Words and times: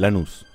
Lanús. 0.00 0.46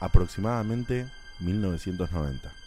Aproximadamente 0.00 1.06
1990. 1.40 2.65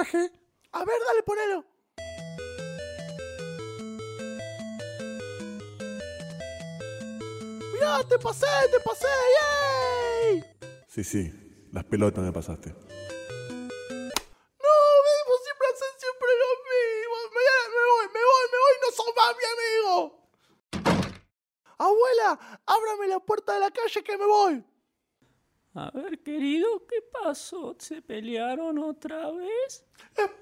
A 0.00 0.84
ver, 0.84 0.96
dale, 1.06 1.22
ponelo. 1.26 1.64
Mirá, 7.72 8.02
te 8.08 8.18
pasé, 8.18 8.46
te 8.70 8.80
pasé. 8.80 9.06
¡Yay! 9.36 10.42
Sí, 10.88 11.04
sí, 11.04 11.30
las 11.72 11.84
pelotas 11.84 12.24
me 12.24 12.32
pasaste. 12.32 12.70
No, 12.70 12.76
siempre 15.44 15.66
hacen 15.68 15.94
siempre 15.98 16.30
lo 16.42 16.50
mismo. 16.64 17.16
Me, 17.34 17.42
me 17.68 17.82
voy, 17.90 18.06
me 18.06 18.22
voy, 18.24 18.46
me 18.52 18.58
voy, 18.64 18.74
no 18.80 18.88
sos 18.96 19.12
más 19.16 19.32
mi 19.36 19.44
amigo. 19.52 19.94
Abuela, 21.76 22.60
ábrame 22.64 23.06
la 23.06 23.20
puerta 23.20 23.52
de 23.52 23.60
la 23.60 23.70
calle 23.70 24.02
que 24.02 24.16
me 24.16 24.24
voy. 24.24 24.64
A 25.74 25.90
ver, 25.92 26.22
querido, 26.22 26.86
¿qué 26.86 27.02
pasó? 27.02 27.76
¿Se 27.78 28.00
pelearon 28.02 28.78
otra 28.78 29.30
vez? 29.30 29.84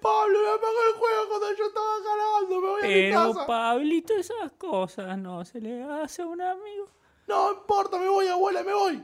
Pablo, 0.09 0.39
me 0.39 0.49
apagó 0.49 0.83
el 0.89 0.95
juego 0.99 1.29
cuando 1.29 1.53
yo 1.55 1.65
estaba 1.67 1.99
ganando. 2.01 2.61
Me 2.61 2.69
voy 2.69 2.81
a 2.81 2.87
mi 2.87 2.93
Pero, 2.93 3.33
casa. 3.35 3.47
Pablito, 3.47 4.15
esas 4.15 4.53
cosas 4.53 5.19
no 5.19 5.45
se 5.45 5.61
le 5.61 5.83
hace 5.83 6.23
a 6.23 6.27
un 6.27 6.41
amigo. 6.41 6.89
No 7.27 7.53
importa, 7.53 7.99
me 7.99 8.09
voy, 8.09 8.27
abuela, 8.27 8.63
me 8.63 8.73
voy. 8.73 9.03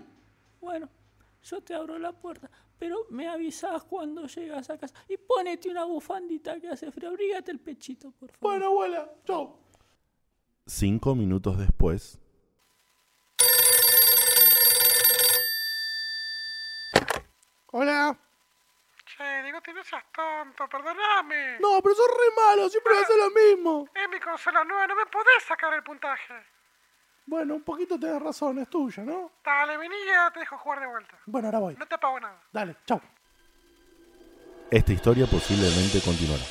Bueno, 0.60 0.88
yo 1.43 1.60
te 1.60 1.75
abro 1.75 1.98
la 1.98 2.12
puerta, 2.12 2.50
pero 2.78 3.06
me 3.10 3.28
avisas 3.28 3.84
cuando 3.84 4.26
llegas 4.26 4.70
a 4.70 4.78
casa. 4.78 4.94
Y 5.09 5.19
ponete 5.19 5.69
una 5.69 5.84
bufandita 5.84 6.59
que 6.59 6.69
hace 6.70 6.91
frío. 6.91 7.10
Abrígate 7.10 7.50
el 7.50 7.60
pechito, 7.60 8.10
por 8.12 8.31
favor. 8.31 8.41
Bueno, 8.41 8.66
abuela, 8.66 9.12
chau. 9.26 9.59
Cinco 10.66 11.14
minutos 11.14 11.59
después. 11.59 12.19
Hola. 17.72 18.23
No 19.84 19.90
seas 19.90 20.04
tonto, 20.14 20.66
perdoname. 20.66 21.58
No, 21.60 21.82
pero 21.82 21.94
sos 21.94 22.08
re 22.08 22.34
malo, 22.34 22.70
siempre 22.70 22.96
haces 22.96 23.16
lo 23.18 23.30
mismo. 23.30 23.86
Es 23.94 24.08
mi 24.08 24.18
consola 24.18 24.64
nueva, 24.64 24.86
no 24.86 24.94
me 24.94 25.04
podés 25.04 25.42
sacar 25.46 25.74
el 25.74 25.82
puntaje. 25.82 26.32
Bueno, 27.26 27.54
un 27.54 27.62
poquito 27.62 28.00
tenés 28.00 28.22
razón, 28.22 28.58
es 28.60 28.70
tuya, 28.70 29.02
¿no? 29.02 29.32
Dale, 29.44 29.76
vení 29.76 29.96
ya 30.06 30.30
te 30.30 30.40
dejo 30.40 30.56
jugar 30.56 30.80
de 30.80 30.86
vuelta. 30.86 31.18
Bueno, 31.26 31.48
ahora 31.48 31.58
voy. 31.58 31.76
No 31.76 31.86
te 31.86 31.98
pago 31.98 32.18
nada. 32.18 32.40
Dale, 32.50 32.76
chau. 32.86 32.98
Esta 34.70 34.92
historia 34.92 35.26
posiblemente 35.26 36.00
continuará. 36.00 36.44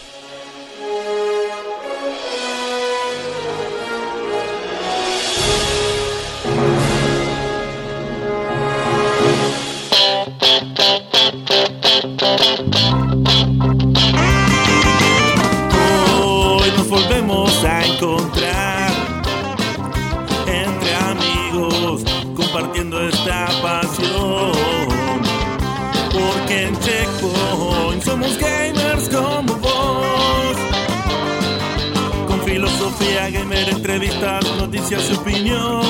Entrevistas, 33.93 34.43
noticias 34.57 35.09
y 35.11 35.13
opinión. 35.13 35.81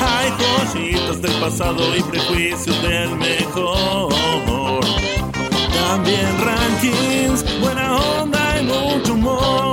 Hay 0.00 0.32
joyitas 0.72 1.20
del 1.20 1.32
pasado 1.32 1.94
y 1.94 2.02
prejuicios 2.02 2.82
del 2.82 3.14
mejor. 3.16 4.14
También 5.74 6.26
rankings, 6.40 7.60
buena 7.60 7.96
onda 7.96 8.60
y 8.60 8.64
mucho 8.64 9.12
humor. 9.12 9.65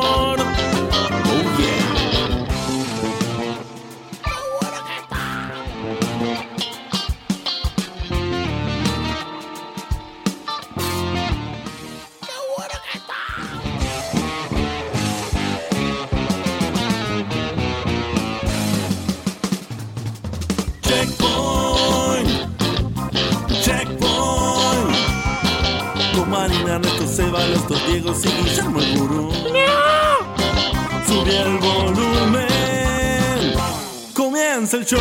Diegos 28.13 28.25
y 28.25 28.29
Guillermo 28.43 28.79
el 28.79 28.97
Gurú. 28.97 29.31
Sube 31.07 31.41
el 31.41 31.57
volumen. 31.57 32.47
Comienza 34.13 34.77
el 34.77 34.85
show. 34.85 34.99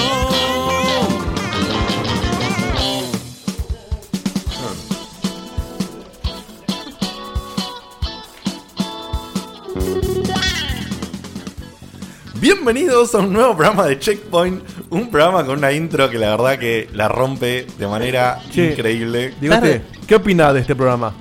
Bienvenidos 12.34 13.14
a 13.14 13.18
un 13.18 13.32
nuevo 13.32 13.56
programa 13.56 13.86
de 13.86 13.98
Checkpoint, 13.98 14.62
un 14.90 15.10
programa 15.10 15.44
con 15.44 15.58
una 15.58 15.72
intro 15.72 16.10
que 16.10 16.18
la 16.18 16.30
verdad 16.36 16.58
que 16.58 16.88
la 16.92 17.08
rompe 17.08 17.66
de 17.78 17.86
manera 17.86 18.40
Che, 18.50 18.70
increíble. 18.70 19.34
Digote, 19.40 19.82
¿qué 20.06 20.16
opinás 20.16 20.54
de 20.54 20.60
este 20.60 20.74
programa? 20.74 21.14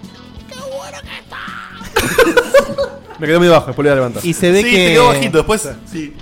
Me 3.21 3.27
quedé 3.27 3.37
muy 3.39 3.47
bajo, 3.47 3.67
después 3.67 3.83
lo 3.85 3.89
voy 3.89 3.91
a 3.91 3.95
levantar. 3.95 4.25
Y 4.25 4.33
se 4.33 4.51
ve 4.51 4.57
sí, 4.63 4.69
que. 4.71 4.75
te 4.77 4.87
quedó 4.93 5.07
bajito, 5.07 5.37
después 5.37 5.61
sí. 5.89 6.13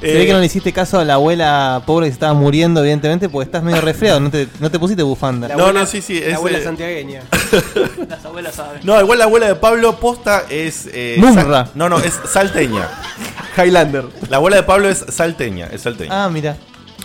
Se 0.00 0.06
ve 0.14 0.22
Eh, 0.22 0.26
que 0.26 0.32
no 0.32 0.38
le 0.40 0.46
hiciste 0.46 0.72
caso 0.72 0.98
a 0.98 1.04
la 1.04 1.14
abuela 1.14 1.82
pobre 1.86 2.06
que 2.06 2.10
se 2.10 2.14
estaba 2.14 2.32
muriendo, 2.32 2.80
evidentemente, 2.80 3.28
porque 3.28 3.44
estás 3.44 3.62
medio 3.62 3.82
resfriado. 3.82 4.18
No 4.18 4.30
te, 4.30 4.48
no 4.58 4.70
te 4.70 4.78
pusiste 4.78 5.02
bufanda. 5.02 5.46
No, 5.54 5.72
no, 5.74 5.84
sí, 5.86 6.00
sí. 6.00 6.20
La 6.26 6.36
abuela 6.36 6.56
eh, 6.58 6.64
santiagueña. 6.64 7.22
Las 8.08 8.24
abuelas 8.24 8.54
saben. 8.54 8.80
No, 8.82 8.98
igual 9.00 9.18
la 9.18 9.26
abuela 9.26 9.46
de 9.46 9.54
Pablo 9.56 10.00
Posta 10.00 10.44
es. 10.48 10.88
eh, 10.92 11.20
sal- 11.34 11.70
no, 11.74 11.88
no, 11.90 11.98
es 11.98 12.18
salteña. 12.28 12.88
Highlander. 13.56 14.06
La 14.30 14.38
abuela 14.38 14.56
de 14.56 14.62
Pablo 14.62 14.88
es 14.88 15.04
salteña, 15.10 15.68
es 15.70 15.82
salteña. 15.82 16.24
Ah, 16.24 16.30
mira. 16.30 16.56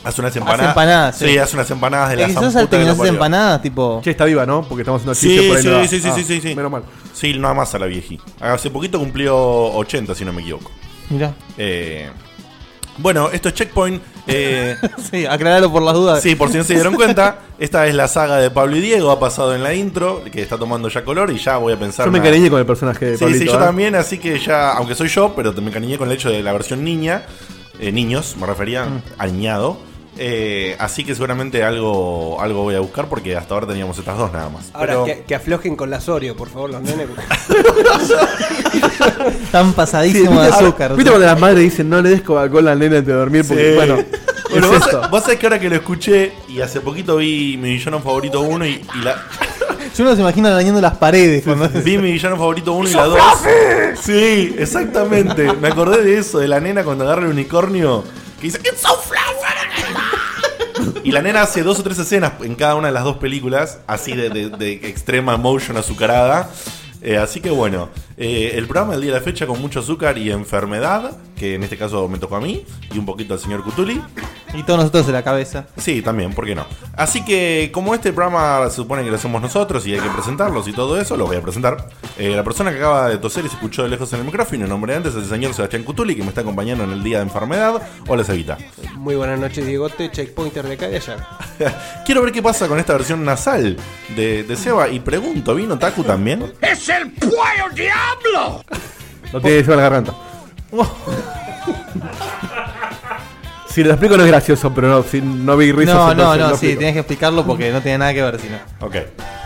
Hace 0.03 0.21
unas 0.21 0.35
empanadas. 0.35 0.69
empanadas, 0.69 1.17
sí. 1.17 1.25
sí. 1.27 1.37
hace 1.37 1.55
unas 1.55 1.71
empanadas 1.71 2.09
de 2.11 2.15
la 2.17 2.29
zamputa 2.29 2.61
que 2.79 2.85
parió. 2.85 3.05
empanadas, 3.05 3.61
tipo. 3.61 4.01
Che, 4.03 4.11
está 4.11 4.25
viva, 4.25 4.45
¿no? 4.45 4.61
Porque 4.63 4.81
estamos 4.81 5.01
haciendo 5.01 5.15
Sí, 5.15 5.27
chistes 5.29 5.47
por 5.47 5.57
ahí. 5.57 5.63
sí, 5.63 5.69
no 5.69 5.81
sí, 5.87 5.99
sí, 5.99 6.09
Ah, 6.11 6.15
sí, 6.15 6.23
sí, 6.23 6.41
sí. 6.49 6.55
Menos 6.55 6.71
mal. 6.71 6.83
Sí, 7.13 7.33
nada 7.39 7.53
más 7.53 7.73
a 7.73 7.79
la 7.79 7.85
vieji. 7.87 8.19
Hace 8.39 8.69
poquito 8.69 8.99
cumplió 8.99 9.35
80, 9.37 10.13
si 10.13 10.25
no 10.25 10.33
me 10.33 10.41
equivoco. 10.41 10.69
Mirá. 11.09 11.33
Eh, 11.57 12.09
bueno, 12.97 13.29
esto 13.31 13.49
es 13.49 13.55
Checkpoint. 13.55 14.01
Eh, 14.27 14.75
Sí, 15.11 15.25
aclararlo 15.25 15.71
por 15.71 15.81
las 15.83 15.93
dudas. 15.93 16.21
sí, 16.21 16.35
por 16.35 16.49
si 16.51 16.57
no 16.57 16.63
se 16.63 16.73
dieron 16.75 16.95
cuenta, 16.95 17.39
esta 17.59 17.85
es 17.87 17.93
la 17.95 18.07
saga 18.07 18.37
de 18.37 18.49
Pablo 18.51 18.75
y 18.77 18.81
Diego. 18.81 19.11
Ha 19.11 19.19
pasado 19.19 19.53
en 19.55 19.63
la 19.63 19.73
intro, 19.73 20.23
que 20.31 20.41
está 20.41 20.57
tomando 20.57 20.87
ya 20.89 21.03
color 21.03 21.31
y 21.31 21.37
ya 21.37 21.57
voy 21.57 21.73
a 21.73 21.79
pensar. 21.79 22.05
Yo 22.05 22.11
me 22.11 22.19
encariñé 22.19 22.49
con 22.49 22.59
el 22.59 22.65
personaje 22.65 23.05
de 23.05 23.17
Sí, 23.17 23.23
Pablito. 23.23 23.43
sí, 23.45 23.49
yo 23.51 23.55
¿eh? 23.57 23.63
también, 23.63 23.95
así 23.95 24.17
que 24.17 24.39
ya, 24.39 24.71
aunque 24.73 24.95
soy 24.95 25.09
yo, 25.09 25.33
pero 25.35 25.51
me 25.53 25.67
encariñé 25.69 25.97
con 25.97 26.07
el 26.09 26.15
hecho 26.15 26.29
de 26.29 26.41
la 26.41 26.53
versión 26.53 26.83
niña, 26.83 27.23
eh, 27.79 27.91
niños, 27.91 28.35
me 28.39 28.47
refería, 28.47 28.85
Mm. 28.85 29.01
añado. 29.17 29.77
Eh, 30.17 30.77
así 30.79 31.03
que 31.03 31.13
seguramente 31.13 31.61
algo, 31.65 32.39
algo 32.41 32.61
voy 32.63 32.75
a 32.75 32.79
buscar 32.79 33.09
porque 33.09 33.35
hasta 33.35 33.53
ahora 33.53 33.67
teníamos 33.67 33.97
estas 33.97 34.17
dos 34.17 34.31
nada 34.31 34.47
más. 34.47 34.69
Ahora, 34.73 34.93
Pero- 34.93 35.03
que, 35.05 35.23
que 35.27 35.35
aflojen 35.35 35.75
con 35.75 35.89
la 35.89 35.99
Sorio, 35.99 36.37
por 36.37 36.47
favor, 36.49 36.69
los 36.69 36.81
nenes. 36.81 37.07
Tan 39.51 39.73
pasadísimo 39.73 40.41
de 40.41 40.49
azúcar. 40.49 40.95
¿Viste 40.95 41.11
cuando 41.11 41.27
las 41.27 41.39
madres 41.39 41.59
dicen 41.63 41.89
no 41.89 42.01
le 42.01 42.09
des 42.09 42.21
Coca-Cola 42.21 42.71
al 42.71 42.79
nene 42.79 42.97
antes 42.97 43.13
de 43.13 43.19
dormir? 43.19 43.45
Porque, 43.47 43.69
Sí. 43.71 43.75
bueno, 43.75 43.95
Bueno, 44.49 44.67
es 44.67 44.71
vos, 44.79 44.87
esto. 44.87 45.09
vos 45.09 45.23
sabés 45.23 45.39
que 45.39 45.45
ahora 45.47 45.59
que 45.59 45.69
lo 45.69 45.75
escuché 45.75 46.33
y 46.47 46.61
hace 46.61 46.81
poquito 46.81 47.17
vi 47.17 47.57
mi 47.57 47.73
villano 47.73 47.99
favorito 47.99 48.41
1 48.41 48.65
y, 48.65 48.81
y 48.95 49.01
la. 49.03 49.21
Yo 49.97 50.03
no 50.03 50.13
se 50.15 50.21
imagino 50.21 50.49
arañando 50.49 50.81
las 50.81 50.97
paredes 50.97 51.43
cuando 51.43 51.69
Vi 51.69 51.97
mi 51.97 52.11
villano 52.11 52.35
favorito 52.35 52.73
1 52.73 52.89
y 52.89 52.93
la 52.93 53.05
2. 53.05 53.19
Sí, 54.01 54.55
exactamente. 54.57 55.53
Me 55.53 55.69
acordé 55.69 56.03
de 56.03 56.17
eso, 56.17 56.39
de 56.39 56.47
la 56.49 56.59
nena 56.59 56.83
cuando 56.83 57.05
agarra 57.05 57.23
el 57.25 57.31
unicornio 57.31 58.03
que 58.39 58.47
dice 58.47 58.59
It's 58.63 58.81
so 58.81 58.89
fluffy". 58.97 59.21
Y 61.03 61.11
la 61.11 61.21
nena 61.21 61.43
hace 61.43 61.63
dos 61.63 61.79
o 61.79 61.83
tres 61.83 61.97
escenas 61.99 62.33
en 62.41 62.55
cada 62.55 62.75
una 62.75 62.87
de 62.87 62.93
las 62.93 63.03
dos 63.03 63.17
películas, 63.17 63.79
así 63.87 64.13
de, 64.15 64.29
de- 64.29 64.49
de 64.49 64.73
extrema 64.73 65.35
emotion 65.35 65.77
azucarada. 65.77 66.49
Eh, 67.01 67.17
así 67.17 67.39
que 67.39 67.51
bueno, 67.51 67.89
eh, 68.17 68.53
el 68.55 68.65
programa 68.65 68.93
del 68.93 69.01
día 69.03 69.13
de 69.13 69.19
la 69.19 69.23
fecha 69.23 69.45
con 69.47 69.61
mucho 69.61 69.79
azúcar 69.81 70.17
y 70.17 70.31
enfermedad, 70.31 71.11
que 71.35 71.55
en 71.55 71.63
este 71.63 71.77
caso 71.77 72.07
me 72.07 72.17
tocó 72.17 72.35
a 72.37 72.41
mí, 72.41 72.63
y 72.93 72.97
un 72.97 73.05
poquito 73.05 73.33
al 73.33 73.39
señor 73.39 73.63
Cutuli. 73.63 74.01
Y 74.53 74.63
todos 74.63 74.79
nosotros 74.79 75.07
en 75.07 75.13
la 75.13 75.23
cabeza. 75.23 75.67
Sí, 75.77 76.01
también, 76.01 76.33
¿por 76.33 76.45
qué 76.45 76.55
no? 76.55 76.65
Así 76.95 77.25
que, 77.25 77.71
como 77.73 77.93
este 77.93 78.13
programa 78.13 78.69
se 78.69 78.77
supone 78.77 79.03
que 79.03 79.09
lo 79.09 79.17
hacemos 79.17 79.41
nosotros 79.41 79.85
y 79.85 79.93
hay 79.93 79.99
que 79.99 80.09
presentarlos 80.09 80.67
y 80.67 80.73
todo 80.73 80.99
eso, 80.99 81.17
lo 81.17 81.25
voy 81.25 81.35
a 81.35 81.41
presentar. 81.41 81.89
Eh, 82.17 82.29
la 82.29 82.43
persona 82.43 82.71
que 82.71 82.77
acaba 82.77 83.09
de 83.09 83.17
toser 83.17 83.43
y 83.45 83.49
se 83.49 83.55
escuchó 83.55 83.83
de 83.83 83.89
lejos 83.89 84.11
en 84.13 84.19
el 84.19 84.25
micrófono, 84.25 84.63
el 84.63 84.69
nombre 84.69 84.95
antes 84.95 85.13
es 85.13 85.23
el 85.23 85.29
señor 85.29 85.53
Sebastián 85.53 85.83
Cutuli, 85.83 86.15
que 86.15 86.23
me 86.23 86.29
está 86.29 86.41
acompañando 86.41 86.85
en 86.85 86.91
el 86.91 87.03
día 87.03 87.17
de 87.17 87.23
enfermedad. 87.23 87.81
Hola, 88.07 88.23
Sevita. 88.23 88.57
Muy 88.95 89.15
buenas 89.15 89.39
noches, 89.39 89.65
Diegote, 89.65 90.09
checkpointer 90.09 90.65
de 90.65 90.73
acá 90.75 90.89
y 90.89 90.95
allá. 90.95 91.17
Quiero 92.05 92.21
ver 92.21 92.31
qué 92.31 92.41
pasa 92.41 92.67
con 92.67 92.79
esta 92.79 92.93
versión 92.93 93.25
nasal 93.25 93.77
de, 94.15 94.43
de 94.43 94.55
Seba 94.55 94.87
y 94.87 94.99
pregunto, 95.01 95.53
¿vino 95.53 95.77
Taku 95.77 96.03
también? 96.03 96.53
¡Es 96.61 96.87
el 96.89 97.11
puello 97.11 97.69
diablo! 97.73 98.63
No 99.33 99.41
tiene 99.41 99.63
la 99.63 99.75
garganta. 99.75 100.13
Si 103.69 103.83
lo 103.83 103.91
explico 103.91 104.15
no 104.15 104.23
es 104.23 104.29
gracioso, 104.29 104.73
pero 104.73 104.87
no, 104.87 105.03
si 105.03 105.21
no 105.21 105.57
vi 105.57 105.71
risas. 105.71 105.95
No, 105.95 106.13
no, 106.13 106.35
no, 106.37 106.55
sí, 106.57 106.75
tienes 106.77 106.93
que 106.93 106.99
explicarlo 106.99 107.45
porque 107.45 107.71
no 107.71 107.81
tiene 107.81 107.97
nada 107.97 108.13
que 108.13 108.21
ver, 108.21 108.39
si 108.39 108.47
no. 108.49 108.57
Ok, 108.85 108.95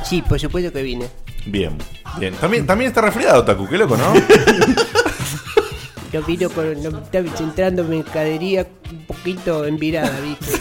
Sí, 0.04 0.22
por 0.22 0.40
supuesto 0.40 0.72
que 0.72 0.84
vine. 0.84 1.08
bien, 1.46 1.78
bien. 2.20 2.34
También, 2.36 2.66
también 2.68 2.90
está 2.90 3.02
resfriado 3.02 3.44
Taku, 3.44 3.68
qué 3.68 3.78
loco, 3.78 3.98
¿no? 3.98 4.14
Yo 6.14 6.24
vino 6.24 6.50
con. 6.50 6.82
no, 6.82 6.90
estaba 6.90 7.28
entrando 7.40 7.84
mercadería 7.84 8.66
un 8.92 9.06
poquito 9.06 9.66
envirada, 9.66 10.20
¿viste? 10.20 10.48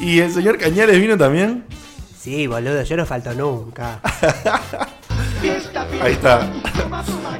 ¿Y 0.00 0.20
el 0.20 0.32
señor 0.32 0.58
Cañales 0.58 1.00
vino 1.00 1.16
también? 1.16 1.64
Sí, 2.18 2.46
boludo, 2.46 2.82
yo 2.82 2.96
no 2.96 3.06
falto 3.06 3.32
nunca. 3.34 4.00
Ahí 6.02 6.12
está. 6.12 6.40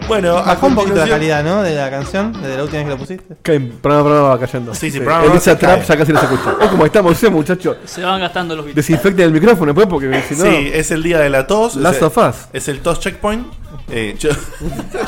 Bueno, 0.08 0.36
a 0.38 0.42
Bajó 0.42 0.66
un 0.68 0.74
poquito 0.76 0.96
la 0.96 1.08
calidad, 1.08 1.42
¿no? 1.42 1.62
De 1.62 1.74
la 1.74 1.90
canción, 1.90 2.32
desde 2.32 2.56
la 2.56 2.62
última 2.62 2.78
vez 2.78 2.84
que 2.86 2.90
la 2.92 2.96
pusiste. 2.98 3.36
Cae, 3.42 3.60
programa, 3.60 4.04
programa 4.04 4.28
va 4.28 4.38
cayendo. 4.38 4.74
Sí, 4.74 4.90
sí, 4.90 4.98
programa 5.00 5.24
Elisa 5.24 5.40
se 5.52 5.56
Trap 5.56 5.78
cae. 5.78 5.86
ya 5.86 5.96
casi 5.96 6.12
no 6.12 6.20
se 6.20 6.26
escucha. 6.26 6.54
Es 6.60 6.68
como 6.70 6.86
estamos, 6.86 7.16
¿sí, 7.16 7.28
muchachos. 7.28 7.76
Se 7.84 8.02
van 8.02 8.20
gastando 8.20 8.54
los 8.54 8.64
bits. 8.64 8.76
Desinfecten 8.76 9.24
el 9.26 9.32
micrófono 9.32 9.66
después 9.72 9.86
porque 9.88 10.22
si 10.28 10.36
no. 10.36 10.44
Sí, 10.44 10.70
es 10.72 10.90
el 10.92 11.02
día 11.02 11.18
de 11.18 11.30
la 11.30 11.46
tos. 11.46 11.74
Last 11.76 11.96
es, 11.96 12.02
of 12.02 12.16
Us. 12.18 12.36
es 12.52 12.68
el 12.68 12.80
tos 12.80 13.00
checkpoint. 13.00 13.46
Eh, 13.90 14.14
yo- 14.18 14.30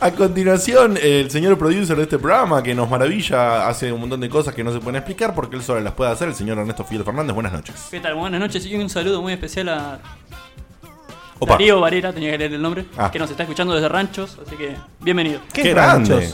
A 0.00 0.10
continuación, 0.10 0.98
el 1.00 1.30
señor 1.30 1.56
producer 1.58 1.96
de 1.96 2.02
este 2.02 2.18
programa 2.18 2.62
que 2.62 2.74
nos 2.74 2.88
maravilla, 2.90 3.68
hace 3.68 3.92
un 3.92 4.00
montón 4.00 4.20
de 4.20 4.28
cosas 4.28 4.54
que 4.54 4.62
no 4.64 4.72
se 4.72 4.78
pueden 4.80 4.96
explicar 4.96 5.34
porque 5.34 5.56
él 5.56 5.62
solo 5.62 5.80
las 5.80 5.94
puede 5.94 6.10
hacer, 6.10 6.28
el 6.28 6.34
señor 6.34 6.58
Ernesto 6.58 6.84
Fidel 6.84 7.04
Fernández. 7.04 7.34
Buenas 7.34 7.52
noches. 7.52 7.74
¿Qué 7.90 8.00
tal? 8.00 8.14
Buenas 8.14 8.40
noches 8.40 8.64
y 8.66 8.74
un 8.76 8.90
saludo 8.90 9.22
muy 9.22 9.32
especial 9.32 9.68
a 9.70 9.98
Opa. 11.38 11.54
Darío 11.54 11.80
Varela, 11.80 12.12
tenía 12.12 12.30
que 12.32 12.38
leer 12.38 12.54
el 12.54 12.62
nombre, 12.62 12.86
Ah. 12.96 13.10
que 13.10 13.18
nos 13.18 13.30
está 13.30 13.42
escuchando 13.44 13.74
desde 13.74 13.88
Ranchos, 13.88 14.38
así 14.46 14.56
que 14.56 14.76
bienvenido. 15.00 15.40
¿Qué, 15.52 15.70
grande. 15.70 16.32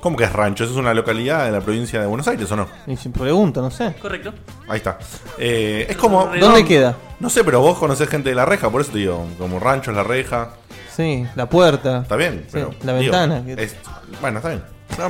¿Cómo 0.00 0.16
que 0.16 0.24
es 0.24 0.32
Rancho? 0.32 0.64
¿Eso 0.64 0.72
es 0.72 0.78
una 0.78 0.94
localidad 0.94 1.44
de 1.44 1.52
la 1.52 1.60
provincia 1.60 2.00
de 2.00 2.06
Buenos 2.06 2.26
Aires 2.26 2.50
o 2.50 2.56
no? 2.56 2.66
Y 2.86 2.96
si 2.96 3.10
pregunto, 3.10 3.60
no 3.60 3.70
sé. 3.70 3.94
Correcto. 4.00 4.32
Ahí 4.68 4.78
está. 4.78 4.98
Eh, 5.38 5.86
es 5.90 5.96
como. 5.96 6.26
¿Dónde 6.38 6.64
queda? 6.64 6.96
No 7.18 7.28
sé, 7.28 7.44
pero 7.44 7.60
vos 7.60 7.78
conocés 7.78 8.08
gente 8.08 8.30
de 8.30 8.34
la 8.34 8.46
reja, 8.46 8.70
por 8.70 8.80
eso 8.80 8.92
te 8.92 8.98
digo, 8.98 9.26
como 9.38 9.58
Rancho 9.58 9.90
es 9.90 9.96
la 9.96 10.02
reja. 10.04 10.54
Sí, 11.00 11.26
la 11.34 11.48
puerta. 11.48 11.98
Está 12.02 12.16
bien, 12.16 12.42
Sí, 12.46 12.50
pero. 12.52 12.74
la 12.84 12.92
digo, 12.98 13.12
ventana. 13.12 13.42
es- 13.56 13.76
bueno, 14.20 14.38
está 14.38 14.50
bien. 14.50 14.62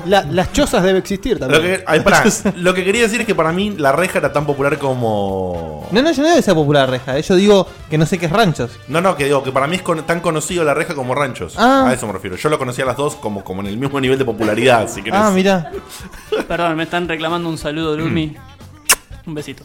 La- 0.04 0.22
las 0.24 0.52
chozas 0.52 0.82
debe 0.82 0.98
existir 0.98 1.40
Lo 1.40 1.48
también. 1.48 1.78
que, 1.78 1.84
ay, 1.86 2.00
pará, 2.00 2.22
lo 2.56 2.74
que 2.74 2.84
quería 2.84 3.02
decir 3.02 3.22
es 3.22 3.26
que 3.26 3.34
para 3.34 3.50
mí 3.50 3.70
la 3.78 3.92
reja 3.92 4.18
era 4.18 4.30
tan 4.32 4.44
popular 4.44 4.78
como. 4.78 5.88
No, 5.90 6.02
no, 6.02 6.12
yo 6.12 6.22
no 6.22 6.34
que 6.34 6.42
sea 6.42 6.54
popular 6.54 6.90
reja. 6.90 7.16
eh, 7.18 7.22
Yo 7.22 7.34
digo 7.34 7.66
que 7.88 7.96
no 7.96 8.04
sé 8.04 8.18
qué 8.18 8.26
es 8.26 8.32
ranchos. 8.32 8.70
No, 8.88 9.00
no, 9.00 9.16
que 9.16 9.24
digo 9.24 9.42
que 9.42 9.52
para 9.52 9.66
mí 9.66 9.76
es 9.76 9.82
con- 9.82 10.04
tan 10.04 10.20
conocido 10.20 10.64
la 10.64 10.74
reja 10.74 10.94
como 10.94 11.14
ranchos. 11.14 11.54
Ah. 11.56 11.86
A 11.88 11.94
eso 11.94 12.06
me 12.06 12.12
refiero. 12.12 12.36
Yo 12.36 12.50
lo 12.50 12.58
conocía 12.58 12.84
a 12.84 12.88
las 12.88 12.98
dos 12.98 13.16
como, 13.16 13.42
como 13.42 13.62
en 13.62 13.68
el 13.68 13.78
mismo 13.78 13.98
nivel 14.00 14.18
de 14.18 14.24
popularidad, 14.26 14.86
si 14.88 15.02
querés. 15.02 15.18
Ah, 15.20 15.30
mira. 15.34 15.72
Perdón, 16.46 16.76
me 16.76 16.82
están 16.84 17.08
reclamando 17.08 17.48
un 17.48 17.56
saludo 17.58 17.92
de 17.92 17.98
Lumi. 18.02 18.36
Un 19.26 19.34
besito. 19.34 19.64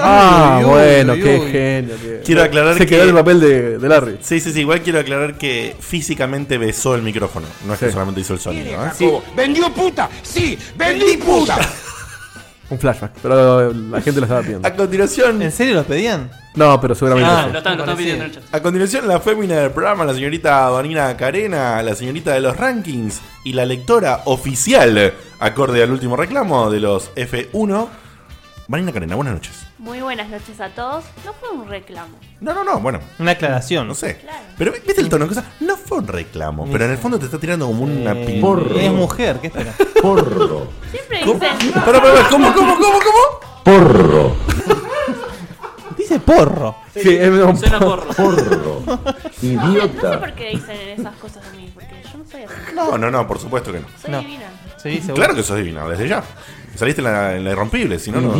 Ah, 0.00 0.58
Uy, 0.60 0.64
uy, 0.64 0.70
bueno, 0.70 1.12
uy, 1.14 1.22
qué 1.22 1.38
uy. 1.38 1.50
genio. 1.52 1.94
que- 2.00 2.20
Quiero 2.24 2.42
aclarar 2.42 2.74
Se 2.74 2.80
que- 2.80 2.86
quedó 2.86 3.02
en 3.04 3.08
el 3.08 3.14
papel 3.14 3.40
de, 3.40 3.78
de 3.78 3.88
Larry. 3.88 4.18
Sí, 4.20 4.40
sí, 4.40 4.52
sí. 4.52 4.60
Igual 4.60 4.82
quiero 4.82 4.98
aclarar 5.00 5.38
que 5.38 5.74
físicamente 5.80 6.58
besó 6.58 6.94
el 6.94 7.02
micrófono. 7.02 7.46
No 7.66 7.74
es 7.74 7.78
que 7.80 7.90
solamente 7.90 8.20
hizo 8.20 8.34
el 8.34 8.40
sonido. 8.40 8.84
¿eh? 8.84 8.90
Sí. 8.96 9.10
¿Vendió 9.36 9.72
puta? 9.72 10.08
Sí, 10.22 10.58
vendí 10.76 11.16
puta. 11.16 11.56
Un 12.70 12.78
flashback, 12.78 13.12
pero 13.22 13.72
la 13.72 14.02
gente 14.02 14.20
lo 14.20 14.26
estaba 14.26 14.42
pidiendo. 14.42 14.68
A 14.68 14.74
continuación. 14.74 15.40
¿En 15.40 15.50
serio 15.50 15.74
lo 15.74 15.84
pedían? 15.84 16.30
No, 16.54 16.78
pero 16.78 16.94
seguramente. 16.94 17.30
Ah, 17.30 17.44
sí. 17.46 17.52
Lo 17.52 17.58
están, 17.58 17.78
lo 17.78 17.82
están 17.84 17.96
parecía. 17.96 17.96
pidiendo 17.96 18.24
en 18.24 18.30
el 18.30 18.34
chat. 18.36 18.54
A 18.54 18.62
continuación, 18.62 19.08
la 19.08 19.20
fémina 19.20 19.56
del 19.56 19.70
programa, 19.70 20.04
la 20.04 20.12
señorita 20.12 20.68
Vanina 20.68 21.16
Carena, 21.16 21.82
la 21.82 21.94
señorita 21.94 22.34
de 22.34 22.40
los 22.40 22.54
rankings 22.58 23.20
y 23.44 23.54
la 23.54 23.64
lectora 23.64 24.20
oficial, 24.26 25.14
acorde 25.40 25.82
al 25.82 25.92
último 25.92 26.14
reclamo 26.14 26.70
de 26.70 26.80
los 26.80 27.10
F1. 27.14 27.88
Vanina 28.70 28.92
Carena, 28.92 29.14
buenas 29.16 29.32
noches. 29.34 29.66
Muy 29.78 30.00
buenas 30.02 30.28
noches 30.28 30.60
a 30.60 30.68
todos. 30.68 31.04
No 31.24 31.32
fue 31.32 31.48
un 31.50 31.66
reclamo. 31.68 32.18
No, 32.40 32.52
no, 32.52 32.64
no, 32.64 32.78
bueno, 32.80 33.00
Una 33.18 33.30
aclaración. 33.30 33.88
no 33.88 33.94
sé. 33.94 34.18
Claro. 34.18 34.44
Pero 34.58 34.72
viste 34.72 35.00
el 35.00 35.08
tono, 35.08 35.26
cosa, 35.26 35.42
no 35.60 35.74
fue 35.78 35.98
un 35.98 36.06
reclamo, 36.06 36.68
pero 36.70 36.84
en 36.84 36.90
el 36.90 36.98
fondo 36.98 37.18
te 37.18 37.24
está 37.24 37.38
tirando 37.38 37.66
como 37.66 37.84
una 37.84 38.12
pin. 38.14 38.44
Es 38.76 38.92
mujer, 38.92 39.38
¿qué 39.40 39.46
espera? 39.46 39.72
Siempre 39.72 41.20
¿Cómo? 41.24 41.40
dicen. 41.40 41.72
Pará, 41.72 42.02
pará, 42.02 42.28
¿cómo, 42.30 42.52
cómo, 42.52 42.76
cómo, 42.76 42.98
cómo? 43.64 44.36
Dice 45.96 46.20
porro. 46.20 46.76
Sí, 46.92 47.16
es 47.16 47.30
medio- 47.30 47.56
Suena 47.56 47.78
porro. 47.80 48.06
No 48.18 48.36
sé 48.36 50.18
por 50.18 50.32
qué 50.34 50.50
dicen 50.50 50.76
esas 50.98 51.14
cosas 51.16 51.42
a 51.46 51.50
mí, 51.56 51.70
porque 51.72 52.02
yo 52.12 52.18
no 52.18 52.24
soy 52.30 52.42
así. 52.42 52.54
No, 52.74 52.98
no, 52.98 53.10
no, 53.10 53.26
por 53.26 53.38
supuesto 53.38 53.72
que 53.72 53.80
no. 53.80 53.86
Soy 54.00 54.10
No. 54.10 54.20
divina. 54.20 54.44
Claro 55.14 55.34
que 55.34 55.42
sos 55.42 55.56
divina, 55.56 55.88
desde 55.88 56.06
ya. 56.06 56.22
Saliste 56.78 57.00
en 57.00 57.06
la, 57.12 57.34
en 57.36 57.42
la 57.44 57.50
irrompible, 57.50 57.98
si 57.98 58.12
no, 58.12 58.20
no. 58.20 58.34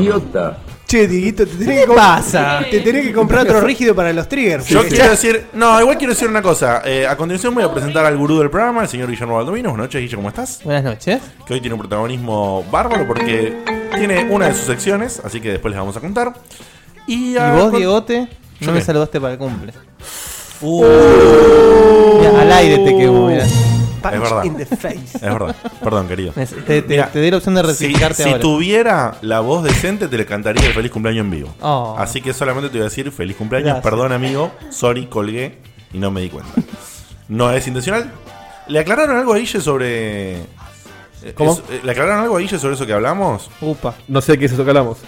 Che, 0.87 1.07
Dieguito, 1.09 1.45
te 1.45 1.57
tenés 1.57 1.81
¿Qué 1.81 1.87
que, 1.87 1.93
pasa? 1.93 2.61
te 2.71 2.81
tenés 2.81 3.05
que 3.07 3.13
comprar 3.13 3.43
otro 3.43 3.61
rígido 3.61 3.95
para 3.97 4.13
los 4.13 4.29
triggers. 4.29 4.67
Yo 4.69 4.79
porque- 4.79 4.95
quiero 4.95 5.11
decir, 5.11 5.47
no, 5.53 5.79
igual 5.81 5.99
quiero 5.99 6.15
decir 6.15 6.29
una 6.29 6.41
cosa. 6.41 6.81
Eh, 6.85 7.07
a 7.07 7.17
continuación 7.17 7.53
voy 7.55 7.65
a 7.65 7.73
presentar 7.73 8.07
al 8.07 8.17
gurú 8.17 8.39
del 8.39 8.49
programa, 8.49 8.83
el 8.83 8.89
señor 8.89 9.11
Guillermo 9.11 9.35
Baldovino. 9.35 9.71
Buenas 9.71 9.87
noches, 9.89 10.01
Guille, 10.01 10.15
¿cómo 10.17 10.29
estás? 10.29 10.61
Buenas 10.65 10.85
noches. 10.85 11.21
Que 11.47 11.55
hoy 11.55 11.61
tiene 11.61 11.75
un 11.75 11.81
protagonismo 11.81 12.65
bárbaro 12.71 13.07
porque 13.09 13.55
tiene 13.97 14.25
una 14.31 14.47
de 14.47 14.55
sus 14.55 14.65
secciones, 14.67 15.21
así 15.25 15.41
que 15.41 15.51
después 15.51 15.71
les 15.73 15.79
vamos 15.81 15.97
a 15.97 16.01
contar. 16.01 16.33
Y, 17.09 17.33
¿Y 17.33 17.37
a- 17.39 17.53
vos, 17.55 17.73
Diegote? 17.73 18.29
¿Yo 18.61 18.67
No 18.69 18.73
me 18.73 18.79
qué? 18.79 18.85
saludaste 18.85 19.21
para 19.21 19.33
el 19.35 19.39
cumple. 19.39 19.73
Mirá, 22.21 22.41
al 22.41 22.53
aire 22.53 22.79
te 22.79 22.97
quedó, 22.97 23.27
mira. 23.27 23.45
Punch 23.99 24.15
Es 24.15 24.21
verdad. 24.21 24.45
in 24.45 24.57
the 24.57 24.67
face. 24.67 24.99
Es 25.15 25.21
verdad, 25.21 25.55
perdón, 25.83 26.09
querido. 26.09 26.33
Te, 26.33 26.83
te, 26.83 26.83
Mira, 26.89 27.11
te 27.11 27.21
di 27.21 27.31
la 27.31 27.37
opción 27.39 27.55
de 27.55 27.63
Si, 27.63 27.67
rectificarte 27.87 28.23
si 28.23 28.29
ahora. 28.29 28.41
tuviera 28.41 29.15
la 29.23 29.41
voz 29.41 29.63
decente, 29.65 30.09
te 30.09 30.17
le 30.17 30.27
cantaría 30.27 30.65
el 30.67 30.73
feliz 30.73 30.91
cumpleaños 30.91 31.25
en 31.25 31.31
vivo. 31.31 31.55
Oh. 31.61 31.95
Así 31.99 32.21
que 32.21 32.33
solamente 32.33 32.69
te 32.71 32.79
voy 32.79 32.83
a 32.83 32.89
decir 32.89 33.11
feliz 33.13 33.37
cumpleaños. 33.37 33.67
Gracias. 33.75 33.85
Perdón, 33.85 34.13
amigo. 34.13 34.51
Sorry, 34.71 35.07
colgué 35.07 35.59
y 35.93 35.99
no 35.99 36.11
me 36.11 36.21
di 36.23 36.29
cuenta. 36.31 36.51
No 37.29 37.51
es 37.53 37.67
intencional. 37.67 38.11
¿Le 38.69 38.79
aclararon 38.79 39.17
algo 39.17 39.35
a 39.35 39.39
Guille 39.39 39.61
sobre 39.61 40.37
Eh, 41.21 41.33
¿Cómo? 41.35 41.53
es- 41.53 41.59
eh, 41.71 41.81
¿Le 41.83 41.91
aclararon 41.93 42.23
algo 42.23 42.37
a 42.37 42.41
Guille 42.41 42.59
sobre 42.59 42.75
eso 42.75 42.87
que 42.87 42.93
hablamos? 42.93 43.51
Upa. 43.61 43.95
No 44.07 44.21
sé 44.21 44.39
qué 44.39 44.45
es 44.45 44.53
eso 44.53 44.63
que 44.65 44.71
hablamos. 44.71 44.99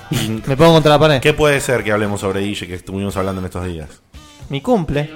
Me 0.46 0.56
pongo 0.56 0.72
contra 0.72 0.90
la 0.92 0.98
pared. 0.98 1.20
¿Qué 1.20 1.34
puede 1.34 1.60
ser 1.60 1.84
que 1.84 1.92
hablemos 1.92 2.20
sobre 2.20 2.40
Guille 2.40 2.66
que 2.66 2.74
estuvimos 2.74 3.16
hablando 3.16 3.40
en 3.40 3.44
estos 3.46 3.64
días? 3.66 3.88
Mi 4.48 4.60
cumple. 4.60 5.08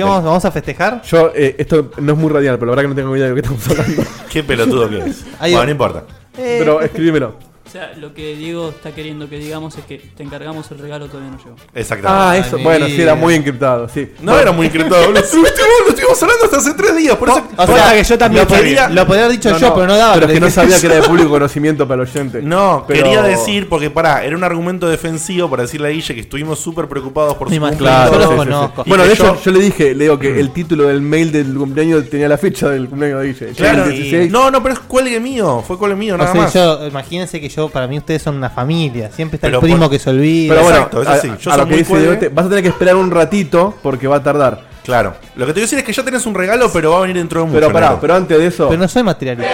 ¿Qué 0.00 0.10
vamos, 0.10 0.24
vamos 0.24 0.44
a 0.44 0.50
festejar? 0.50 1.02
Yo, 1.02 1.32
eh, 1.34 1.56
esto 1.58 1.90
no 1.98 2.12
es 2.12 2.18
muy 2.18 2.30
radial, 2.30 2.58
pero 2.58 2.66
la 2.72 2.76
verdad 2.76 2.82
que 2.82 2.88
no 2.88 2.94
tengo 3.02 3.16
idea 3.16 3.24
de 3.28 3.30
lo 3.30 3.34
que 3.36 3.40
estamos 3.42 3.68
hablando. 3.70 4.02
¿Qué 4.30 4.42
pelotudo 4.42 4.88
que 4.88 4.98
es? 5.10 5.24
Ahí- 5.38 5.52
bueno, 5.52 5.66
no 5.66 5.70
importa. 5.72 6.04
Eh, 6.38 6.56
pero 6.58 6.80
escríbemelo. 6.80 7.34
O 7.70 7.72
sea, 7.72 7.92
lo 7.96 8.12
que 8.12 8.34
Diego 8.34 8.70
está 8.70 8.90
queriendo 8.90 9.28
que 9.28 9.38
digamos 9.38 9.78
es 9.78 9.84
que 9.84 9.98
te 9.98 10.24
encargamos 10.24 10.68
el 10.72 10.78
regalo, 10.80 11.06
todavía 11.06 11.30
no 11.30 11.38
llegó. 11.38 11.54
Exactamente. 11.72 12.20
Ah, 12.20 12.36
eso. 12.36 12.58
Bueno, 12.58 12.86
sí, 12.86 13.00
era 13.00 13.14
muy 13.14 13.32
encriptado, 13.36 13.88
sí. 13.88 14.08
No 14.20 14.36
era 14.36 14.50
muy 14.50 14.66
encriptado. 14.66 15.08
lo, 15.08 15.16
estuvimos, 15.20 15.52
lo 15.84 15.88
estuvimos 15.90 16.20
hablando 16.20 16.44
hasta 16.46 16.56
hace 16.56 16.74
tres 16.74 16.96
días. 16.96 17.14
Por 17.14 17.28
eso, 17.28 17.46
o 17.56 17.66
sea, 17.68 17.92
que 17.92 18.02
yo 18.02 18.18
también 18.18 18.42
lo 18.42 18.48
podría, 18.48 18.88
lo 18.88 19.06
podría 19.06 19.26
haber 19.26 19.36
dicho 19.36 19.50
No, 19.52 19.58
yo, 19.58 19.68
no, 19.68 19.74
pero 19.76 19.86
no 19.86 19.96
daba. 19.96 20.14
Pero 20.14 20.26
es 20.26 20.32
que 20.32 20.40
no 20.40 20.50
sabía 20.50 20.80
que 20.80 20.86
era 20.86 20.96
de 20.96 21.02
público 21.02 21.30
conocimiento 21.30 21.86
para 21.86 22.02
el 22.02 22.08
oyente. 22.08 22.42
No, 22.42 22.84
Pero- 22.88 23.04
quería 23.04 23.22
decir, 23.22 23.68
porque 23.68 23.88
pará, 23.88 24.24
era 24.24 24.36
un 24.36 24.42
argumento 24.42 24.88
defensivo 24.88 25.48
para 25.48 25.62
decirle 25.62 25.86
a 25.86 25.90
Guille 25.92 26.12
que 26.12 26.22
estuvimos 26.22 26.58
súper 26.58 26.88
preocupados 26.88 27.36
por 27.36 27.46
Me 27.50 27.52
su 27.54 27.56
imagino, 27.58 27.78
cumpleaños. 27.78 28.10
yo 28.10 28.18
los 28.18 28.26
sí, 28.26 28.34
sí, 28.34 28.40
sí. 28.40 28.46
conozco. 28.50 28.82
Y 28.84 28.88
Bueno, 28.88 29.04
que 29.04 29.08
de 29.10 29.14
hecho, 29.14 29.34
yo- 29.36 29.40
yo, 29.44 29.50
le 29.52 29.58
dije, 29.60 29.94
le 29.94 30.04
digo 30.06 30.18
que 30.18 30.40
el 30.40 30.50
título 30.50 30.88
del 30.88 31.00
mail 31.02 31.30
del 31.30 31.54
cumpleaños 31.54 32.10
tenía 32.10 32.26
la 32.28 32.36
fecha 32.36 32.68
del 32.68 32.88
cumpleaños 32.88 33.20
de 33.22 33.26
Guille. 33.28 33.46
Claro, 33.54 33.84
El 33.84 33.90
16. 33.92 34.32
no, 34.32 34.50
no, 34.50 34.60
pero 34.60 34.74
es 34.74 34.80
cuelgue 34.80 35.20
mío, 35.20 35.62
fue 35.64 35.78
cuelgue 35.78 35.94
mío, 35.96 36.16
O 36.16 36.18
nada 36.18 36.32
sea, 36.32 36.40
más. 36.42 36.52
yo, 36.52 36.86
imagínense 36.88 37.40
que 37.40 37.48
yo, 37.48 37.59
para 37.68 37.86
mí 37.86 37.98
ustedes 37.98 38.22
son 38.22 38.36
una 38.36 38.50
familia. 38.50 39.10
Siempre 39.10 39.36
está 39.36 39.46
Pero 39.48 39.58
el 39.58 39.62
primo 39.62 39.80
por- 39.82 39.90
que 39.90 39.98
se 39.98 40.10
olvida. 40.10 40.54
Pero 40.54 40.62
bueno, 40.64 40.76
Exacto, 40.78 41.02
eso 41.02 41.10
a, 41.10 41.18
sí, 41.18 41.30
yo 41.40 41.52
a 41.52 41.56
lo 41.58 41.66
que 41.68 41.76
dice 41.76 42.28
vas 42.30 42.46
a 42.46 42.48
tener 42.48 42.62
que 42.64 42.70
esperar 42.70 42.96
un 42.96 43.10
ratito 43.10 43.74
porque 43.82 44.06
va 44.08 44.16
a 44.16 44.22
tardar. 44.22 44.62
Claro, 44.84 45.14
lo 45.36 45.44
que 45.46 45.52
te 45.52 45.54
quiero 45.60 45.66
decir 45.66 45.78
es 45.80 45.84
que 45.84 45.92
ya 45.92 46.02
tenés 46.02 46.24
un 46.26 46.34
regalo, 46.34 46.70
pero 46.72 46.92
va 46.92 46.98
a 46.98 47.00
venir 47.02 47.16
dentro 47.16 47.40
de 47.40 47.46
mucho. 47.46 47.60
Pero 47.60 47.72
pará, 47.72 48.00
pero 48.00 48.14
antes 48.14 48.38
de 48.38 48.46
eso, 48.46 48.68
Pero 48.68 48.80
no 48.80 48.88
soy 48.88 49.02
materialista. 49.02 49.50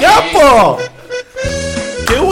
¡Capo! 0.00 0.78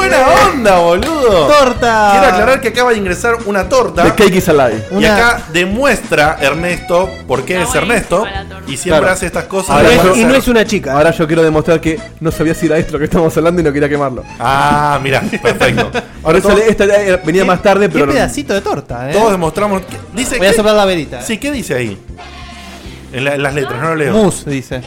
¡Qué 0.04 0.08
buena 0.10 0.50
onda, 0.52 0.78
boludo! 0.78 1.46
¡Torta! 1.46 2.08
Quiero 2.12 2.26
aclarar 2.34 2.60
que 2.60 2.68
acaba 2.68 2.90
de 2.90 2.98
ingresar 2.98 3.36
una 3.46 3.68
torta. 3.68 4.02
The 4.04 4.12
Cake 4.12 4.36
is 4.36 4.48
Alive. 4.48 4.84
Y 4.90 4.94
Una- 4.96 5.16
acá 5.16 5.42
demuestra 5.52 6.36
Ernesto 6.40 7.08
por 7.26 7.44
qué 7.44 7.54
Está 7.62 7.68
es 7.70 7.74
Ernesto. 7.76 8.18
buenísima 8.20 8.42
la 8.44 8.48
torta. 8.56 8.70
Y 8.72 8.76
siempre 8.76 8.98
Claro. 9.00 9.12
hace 9.14 9.26
estas 9.26 9.44
cosas. 9.44 9.70
Ahora 9.70 9.88
de 9.88 9.96
yo- 9.96 10.00
hacer- 10.02 10.16
y 10.16 10.24
no 10.24 10.34
es 10.34 10.48
una 10.48 10.64
chica. 10.64 10.92
Ahora 10.92 11.10
yo 11.10 11.26
quiero 11.26 11.42
demostrar 11.42 11.80
que 11.80 11.98
no 12.20 12.30
sabía 12.30 12.54
si 12.54 12.66
era 12.66 12.78
esto 12.78 12.92
lo 12.92 12.98
que 12.98 13.04
estamos 13.06 13.36
hablando 13.36 13.60
y 13.60 13.64
no 13.64 13.72
quería 13.72 13.88
quemarlo. 13.88 14.24
Ah, 14.38 14.98
mira, 15.02 15.20
perfecto. 15.42 15.90
Ahora 16.22 16.38
eso 16.38 16.54
le- 16.54 16.68
esta 16.68 16.84
eh, 16.84 17.20
venía 17.24 17.44
más 17.44 17.62
tarde, 17.62 17.88
Qué 17.88 17.92
pero. 17.98 18.12
pedacito 18.12 18.54
de 18.54 18.60
torta, 18.60 19.10
eh. 19.10 19.12
Todos 19.12 19.32
demostramos. 19.32 19.82
¿qué- 19.82 19.96
Dice 20.14 20.38
Voy 20.38 20.46
a 20.46 20.50
que- 20.50 20.56
soplar 20.56 20.74
la 20.76 20.84
verita. 20.84 21.22
Sí, 21.22 21.38
¿qué 21.38 21.50
dice 21.50 21.74
ahí? 21.74 21.98
En, 23.12 23.24
la- 23.24 23.34
en 23.34 23.42
las 23.42 23.54
letras, 23.54 23.80
no 23.80 23.88
lo 23.90 23.94
leo. 23.96 24.12
Mousse, 24.12 24.50
dice. 24.50 24.80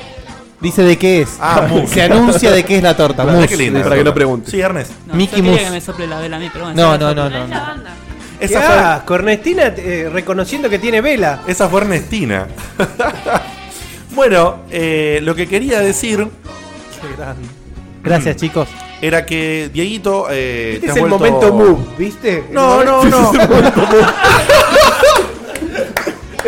Dice 0.60 0.82
de 0.84 0.98
qué 0.98 1.22
es. 1.22 1.38
Ah. 1.40 1.68
Se 1.88 2.02
anuncia 2.02 2.52
de 2.52 2.64
qué 2.64 2.78
es 2.78 2.84
la 2.84 2.96
torta. 2.98 3.24
Mousse. 3.26 3.48
qué 3.48 3.58
linda 3.58 3.84
para 3.84 3.96
que 3.96 4.04
no 4.04 4.14
pregunte. 4.14 4.50
Sí, 4.52 4.60
Ernest. 4.60 4.92
No, 5.06 5.14
Mickey 5.14 5.42
Mouse. 5.42 5.60
que 5.62 5.70
me 5.70 5.82
sople 5.82 6.08
la 6.08 6.20
vela 6.20 6.38
a 6.38 6.40
mí, 6.40 6.50
pero 6.52 6.66
bueno. 6.66 6.82
No, 6.82 6.98
no, 6.98 7.14
no, 7.14 7.30
no, 7.30 7.48
no. 7.48 7.56
Esa 8.40 8.62
fue, 8.62 9.06
Cornestina 9.06 9.74
eh, 9.78 10.10
reconociendo 10.12 10.70
que 10.70 10.78
tiene 10.80 11.02
vela. 11.02 11.42
esa 11.48 11.68
fue 11.70 11.82
Ernestina. 11.82 12.48
bueno, 14.16 14.58
eh, 14.70 15.20
lo 15.24 15.34
que 15.36 15.48
quería 15.48 15.80
decir 15.80 16.28
Gracias, 18.04 18.36
chicos. 18.38 18.68
era 19.02 19.26
que 19.26 19.70
Dieguito. 19.74 20.28
Eh, 20.30 20.74
Este 20.76 20.80
te 20.80 20.86
es 20.86 20.92
has 20.92 20.98
el 20.98 21.02
vuelto- 21.10 21.18
momento 21.20 21.54
move, 21.54 21.86
¿viste? 21.98 22.46
El 22.48 22.54
No, 22.54 22.84
no, 22.84 23.02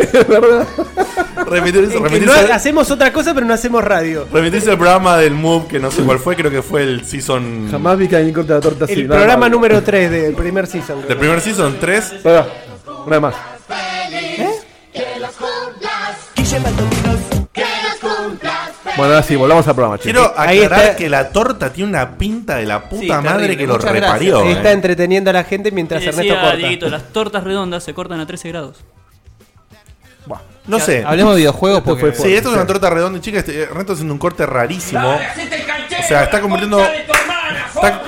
en 0.00 1.44
que 1.44 1.44
remitirse- 1.50 2.24
no 2.26 2.54
hacemos 2.54 2.90
otra 2.90 3.12
cosa, 3.12 3.34
pero 3.34 3.46
no 3.46 3.54
hacemos 3.54 3.82
radio. 3.84 4.26
Remitirse 4.32 4.70
al 4.70 4.78
programa 4.78 5.16
del 5.18 5.34
Move, 5.34 5.66
que 5.68 5.78
no 5.78 5.90
sé 5.90 6.02
cuál 6.02 6.18
fue, 6.18 6.36
creo 6.36 6.50
que 6.50 6.62
fue 6.62 6.82
el 6.82 7.04
season. 7.04 7.68
Jamás 7.70 7.98
vi 7.98 8.08
que 8.08 8.16
alguien 8.16 8.34
corta 8.34 8.54
la 8.54 8.60
torta 8.60 8.84
así. 8.86 8.94
El 8.94 9.08
nada 9.08 9.20
programa 9.20 9.40
más. 9.42 9.50
número 9.50 9.82
3 9.82 10.10
del 10.10 10.34
primer 10.34 10.66
season. 10.66 11.06
Del 11.06 11.16
primer 11.16 11.40
season 11.40 11.76
3. 11.80 12.04
Pará, 12.22 12.46
una 13.06 13.18
vez 13.18 13.20
más. 13.20 13.34
Bueno, 18.96 19.14
ahora 19.14 19.22
sí, 19.22 19.36
volvamos 19.36 19.66
al 19.66 19.74
programa, 19.74 19.98
chicos. 19.98 20.12
Quiero 20.12 20.34
Ahí 20.38 20.58
aclarar 20.64 20.84
está. 20.84 20.96
que 20.96 21.08
la 21.08 21.30
torta 21.30 21.72
tiene 21.72 21.90
una 21.90 22.18
pinta 22.18 22.56
de 22.56 22.66
la 22.66 22.88
puta 22.88 23.00
Sí, 23.00 23.08
madre 23.08 23.30
terrible, 23.32 23.56
que 23.56 23.66
lo 23.66 23.74
muchas 23.74 23.92
reparió. 23.92 24.32
gracias. 24.38 24.54
eh. 24.54 24.58
Está 24.58 24.72
entreteniendo 24.72 25.30
a 25.30 25.32
la 25.32 25.44
gente 25.44 25.70
mientras 25.70 26.02
Ernesto 26.02 26.22
decía 26.22 26.40
corta. 26.40 26.56
Dieguito, 26.56 26.88
las 26.88 27.04
tortas 27.12 27.44
redondas 27.44 27.82
se 27.84 27.94
cortan 27.94 28.20
a 28.20 28.26
13 28.26 28.48
grados. 28.48 28.78
No 30.66 30.78
sé. 30.78 31.02
Hablemos 31.04 31.34
de 31.34 31.38
videojuegos 31.40 31.82
porque. 31.82 32.12
Sí, 32.14 32.34
esto 32.34 32.50
es 32.50 32.54
una 32.54 32.66
torta 32.66 32.90
redonda, 32.90 33.20
chica. 33.20 33.38
Este, 33.38 33.62
Ernesto 33.62 33.94
haciendo 33.94 34.12
un 34.14 34.18
corte 34.18 34.46
rarísimo. 34.46 35.08
O 35.14 36.02
sea, 36.06 36.24
está 36.24 36.40
convirtiendo. 36.40 36.80
Está, 36.80 38.02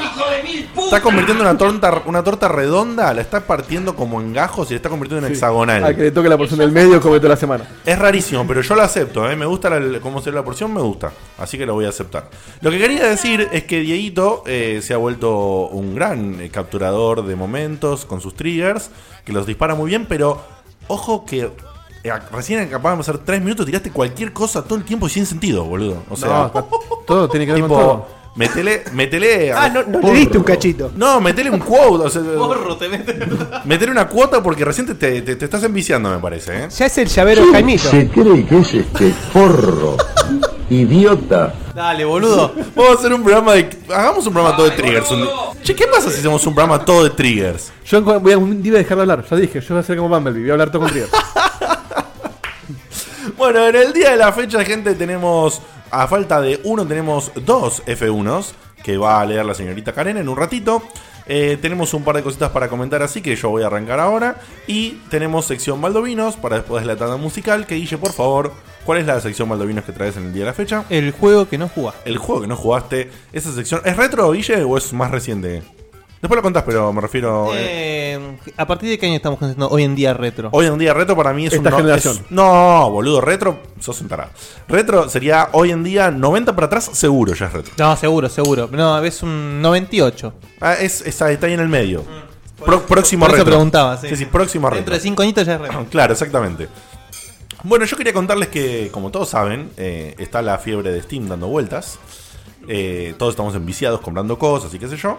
está 0.85 1.00
convirtiendo 1.00 1.42
una 1.42 1.57
torta, 1.57 2.02
una 2.04 2.23
torta 2.23 2.49
redonda, 2.49 3.14
la 3.14 3.23
está 3.23 3.40
partiendo 3.40 3.97
como 3.97 4.21
en 4.21 4.33
gajos 4.33 4.69
y 4.71 4.75
la 4.75 4.76
está 4.76 4.88
convirtiendo 4.90 5.26
en 5.26 5.33
hexagonal. 5.33 5.83
Al 5.85 5.97
que 5.97 6.02
le 6.02 6.11
toque 6.11 6.28
la 6.28 6.37
porción 6.37 6.59
del 6.61 6.71
medio, 6.73 7.00
come 7.00 7.19
toda 7.19 7.31
la 7.31 7.37
semana. 7.37 7.64
Es 7.85 7.99
rarísimo, 7.99 8.47
pero 8.47 8.61
yo 8.61 8.75
lo 8.75 8.83
acepto. 8.83 9.28
¿eh? 9.31 9.35
Me 9.35 9.47
gusta 9.47 9.71
la- 9.71 10.00
cómo 10.00 10.21
se 10.21 10.31
ve 10.31 10.37
la 10.37 10.45
porción, 10.45 10.73
me 10.75 10.81
gusta. 10.83 11.11
Así 11.38 11.57
que 11.57 11.64
lo 11.64 11.75
voy 11.75 11.87
a 11.87 11.88
aceptar. 11.88 12.28
Lo 12.61 12.71
que 12.71 12.78
quería 12.78 13.07
decir 13.07 13.49
es 13.52 13.64
que 13.64 13.81
Dieguito 13.81 14.42
eh, 14.47 14.81
se 14.83 14.92
ha 14.92 14.99
vuelto 14.99 15.69
un 15.69 15.95
gran 15.95 16.40
eh, 16.40 16.50
capturador 16.50 17.25
de 17.25 17.35
momentos 17.35 18.04
con 18.04 18.21
sus 18.21 18.35
triggers, 18.37 18.90
que 19.25 19.33
los 19.33 19.47
dispara 19.47 19.75
muy 19.75 19.88
bien, 19.88 20.07
pero 20.07 20.42
ojo 20.88 21.25
que 21.25 21.50
recién 22.32 22.61
acabamos 22.61 23.06
de 23.06 23.12
hacer 23.12 23.25
3 23.25 23.40
minutos, 23.42 23.64
tiraste 23.66 23.90
cualquier 23.90 24.32
cosa 24.32 24.62
todo 24.64 24.76
el 24.78 24.85
tiempo 24.85 25.06
y 25.06 25.11
sin 25.11 25.26
sentido, 25.26 25.64
boludo. 25.64 26.02
O 26.11 26.16
sea, 26.16 26.50
No, 26.54 26.68
todo 27.06 27.28
tiene 27.28 27.47
que 27.47 27.52
ver 27.52 27.61
con 27.62 27.71
tipo, 27.71 27.80
todo. 27.80 28.06
metele, 28.35 28.82
metele. 28.92 29.52
Ah, 29.52 29.68
no, 29.68 29.82
no 29.85 30.00
le 30.00 30.12
diste 30.21 30.38
un 30.38 30.44
cachito. 30.44 30.90
No, 30.97 31.21
metele 31.21 31.50
un 31.50 31.59
quote. 31.61 32.04
O 32.06 32.11
sea, 32.11 32.23
metele 33.64 33.92
una 33.92 34.09
cuota 34.09 34.42
porque 34.42 34.64
recién 34.64 34.87
te, 34.87 34.94
te- 35.21 35.37
te 35.37 35.44
estás 35.44 35.62
enviciando, 35.64 36.11
me 36.11 36.18
parece. 36.18 36.64
¿eh? 36.64 36.68
Ya 36.76 36.87
es 36.87 36.99
el 36.99 37.09
llavero 37.09 37.44
Jaimito. 37.52 37.88
se 37.90 38.09
cree 38.09 38.44
que 38.47 38.59
es 38.59 38.75
este 38.75 39.11
forro? 39.32 39.97
Idiota. 40.71 41.52
Dale, 41.75 42.04
boludo. 42.04 42.52
Vamos 42.75 42.92
a 42.97 42.99
hacer 42.99 43.12
un 43.12 43.23
programa 43.23 43.52
de. 43.54 43.68
Hagamos 43.94 44.26
un 44.26 44.32
programa 44.32 44.56
todo 44.56 44.68
de 44.71 44.76
triggers. 44.76 45.11
un- 45.11 45.28
Che, 45.62 45.75
¿qué 45.76 45.87
pasa 45.87 46.11
si 46.11 46.18
hacemos 46.18 46.44
un 46.47 46.54
programa 46.54 46.85
todo 46.85 47.04
de 47.04 47.11
triggers? 47.11 47.71
Yo 47.85 47.99
en- 47.99 48.04
voy 48.23 48.32
a 48.32 48.38
un 48.38 48.62
día 48.62 48.73
dejar 48.73 48.97
de 48.97 49.02
hablar, 49.02 49.25
ya 49.30 49.37
dije, 49.37 49.61
yo 49.61 49.75
voy 49.75 49.78
a 49.80 49.82
ser 49.82 49.97
como 49.97 50.09
Bumblebee, 50.09 50.40
voy 50.42 50.50
a 50.50 50.52
hablar 50.54 50.71
todo 50.73 50.82
con 50.82 50.90
Trigger. 50.90 51.09
Bueno, 53.37 53.67
en 53.67 53.76
el 53.76 53.93
día 53.93 54.11
de 54.11 54.17
la 54.17 54.33
fecha, 54.33 54.64
gente, 54.64 54.95
tenemos. 54.95 55.62
A 55.91 56.07
falta 56.09 56.41
de 56.41 56.59
uno, 56.64 56.87
tenemos 56.87 57.31
dos 57.45 57.85
F1s 57.85 58.52
que 58.83 58.97
va 58.97 59.21
a 59.21 59.26
leer 59.26 59.45
la 59.45 59.55
señorita 59.55 59.93
Karen 59.93 60.17
en 60.17 60.29
un 60.29 60.37
ratito. 60.37 60.83
Eh, 61.26 61.59
tenemos 61.61 61.95
un 61.95 62.02
par 62.02 62.17
de 62.17 62.23
cositas 62.23 62.50
para 62.50 62.69
comentar, 62.69 63.02
así 63.02 63.21
que 63.21 63.37
yo 63.37 63.50
voy 63.50 63.62
a 63.62 63.67
arrancar 63.67 64.00
ahora. 64.00 64.37
Y 64.67 64.93
tenemos 65.11 65.45
sección 65.45 65.81
Baldovinos 65.81 66.37
para 66.37 66.57
después 66.57 66.83
de 66.83 66.87
la 66.87 66.97
tanda 66.97 67.17
musical. 67.17 67.67
Que 67.67 67.76
Guille, 67.76 67.99
por 67.99 68.12
favor, 68.12 68.52
¿cuál 68.85 68.99
es 68.99 69.07
la 69.07 69.21
sección 69.21 69.49
Baldovinos 69.49 69.85
que 69.85 69.93
traes 69.93 70.17
en 70.17 70.26
el 70.26 70.33
día 70.33 70.43
de 70.45 70.50
la 70.50 70.55
fecha? 70.55 70.85
El 70.88 71.12
juego 71.12 71.49
que 71.49 71.59
no 71.59 71.69
jugás. 71.69 71.95
El 72.05 72.19
juego 72.19 72.41
que 72.41 72.49
no 72.49 72.57
jugaste, 72.57 73.11
esa 73.33 73.52
sección. 73.52 73.83
¿Es 73.85 73.97
retro, 73.97 74.33
Guille, 74.33 74.62
o 74.64 74.76
es 74.76 74.93
más 74.93 75.11
reciente? 75.11 75.62
Después 76.23 76.37
lo 76.37 76.43
contás, 76.43 76.62
pero 76.62 76.93
me 76.93 77.00
refiero. 77.00 77.50
eh, 77.52 78.14
Eh, 78.14 78.52
¿A 78.57 78.67
partir 78.67 78.88
de 78.88 78.99
qué 78.99 79.07
año 79.07 79.17
estamos 79.17 79.43
haciendo 79.43 79.69
hoy 79.69 79.83
en 79.83 79.95
día 79.97 80.14
retro? 80.14 80.50
Hoy 80.52 80.67
en 80.67 80.79
día 80.79 80.95
retro 80.95 81.17
para 81.17 81.33
mí 81.33 81.47
es 81.47 81.52
Esta 81.52 81.69
un 81.69 81.71
no- 81.73 81.76
generación. 81.79 82.14
es- 82.17 82.31
no, 82.31 82.88
boludo, 82.91 83.21
retro, 83.21 83.59
sos 83.81 84.00
un 84.00 84.09
tarado. 84.09 84.31
Retro 84.69 85.09
sería 85.09 85.49
hoy 85.52 85.73
en 85.73 85.83
día 85.83 86.11
90 86.12 86.55
para 86.55 86.67
atrás, 86.67 86.91
seguro 86.93 87.35
ya 87.35 87.47
es 87.47 87.52
retro. 87.52 87.73
No, 87.76 87.97
seguro, 87.97 88.29
seguro. 88.29 88.69
No, 88.71 89.02
es 89.02 89.23
un 89.25 89.61
98. 89.61 90.33
Ah, 90.61 90.75
es, 90.75 91.00
esa 91.00 91.31
está 91.33 91.49
ahí 91.49 91.55
en 91.55 91.61
el 91.61 91.69
medio. 91.69 92.05
Pro- 92.64 92.83
próximo 92.87 93.23
por 93.26 93.31
eso 93.31 93.38
retro. 93.38 93.52
preguntaba, 93.55 93.97
sí. 93.97 94.09
Sí, 94.11 94.17
sí, 94.17 94.25
próximo 94.26 94.69
Dentro 94.69 94.79
retro. 94.81 94.95
de 94.95 95.00
5 95.00 95.23
añitos 95.23 95.45
ya 95.47 95.55
es 95.55 95.61
retro. 95.61 95.87
Claro, 95.91 96.12
exactamente. 96.12 96.69
Bueno, 97.64 97.85
yo 97.85 97.97
quería 97.97 98.12
contarles 98.12 98.47
que, 98.49 98.91
como 98.93 99.11
todos 99.11 99.29
saben, 99.31 99.71
eh, 99.76 100.14
está 100.19 100.41
la 100.43 100.59
fiebre 100.59 100.93
de 100.93 101.02
Steam 101.02 101.29
dando 101.29 101.49
vueltas. 101.49 101.99
Eh, 102.69 103.14
todos 103.19 103.33
estamos 103.33 103.57
enviciados 103.57 104.00
comprando 104.00 104.38
cosas 104.38 104.73
y 104.75 104.79
qué 104.79 104.87
sé 104.88 104.97
yo. 104.97 105.19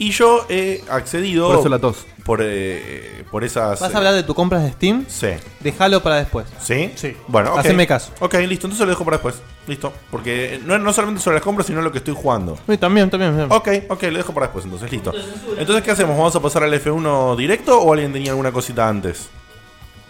Y 0.00 0.12
yo 0.12 0.46
he 0.48 0.82
accedido. 0.90 1.48
Por 1.48 1.58
eso 1.58 1.68
la 1.68 1.78
tos. 1.78 2.06
Por, 2.24 2.40
eh, 2.42 3.22
por 3.30 3.44
esas. 3.44 3.80
¿Vas 3.80 3.94
a 3.94 3.98
hablar 3.98 4.14
de 4.14 4.22
tu 4.22 4.34
compras 4.34 4.62
de 4.62 4.72
Steam? 4.72 5.04
Sí. 5.06 5.28
Déjalo 5.60 6.02
para 6.02 6.16
después. 6.16 6.46
¿Sí? 6.58 6.90
Sí. 6.96 7.14
Bueno, 7.28 7.52
ok. 7.52 7.58
Haceme 7.58 7.86
caso. 7.86 8.10
Ok, 8.18 8.32
listo, 8.36 8.66
entonces 8.66 8.80
lo 8.80 8.86
dejo 8.86 9.04
para 9.04 9.18
después. 9.18 9.34
Listo. 9.66 9.92
Porque 10.10 10.58
no, 10.64 10.78
no 10.78 10.90
solamente 10.94 11.22
sobre 11.22 11.34
las 11.36 11.44
compras, 11.44 11.66
sino 11.66 11.82
lo 11.82 11.92
que 11.92 11.98
estoy 11.98 12.14
jugando. 12.14 12.58
Sí, 12.66 12.78
también, 12.78 13.10
también. 13.10 13.36
también. 13.36 13.52
Ok, 13.52 13.90
ok, 13.90 14.02
lo 14.04 14.16
dejo 14.16 14.32
para 14.32 14.46
después, 14.46 14.64
entonces, 14.64 14.90
listo. 14.90 15.12
Entonces, 15.58 15.84
¿qué 15.84 15.90
hacemos? 15.90 16.16
¿Vamos 16.16 16.34
a 16.34 16.40
pasar 16.40 16.62
al 16.62 16.72
F1 16.72 17.36
directo 17.36 17.78
o 17.78 17.92
alguien 17.92 18.10
tenía 18.10 18.30
alguna 18.30 18.52
cosita 18.52 18.88
antes? 18.88 19.28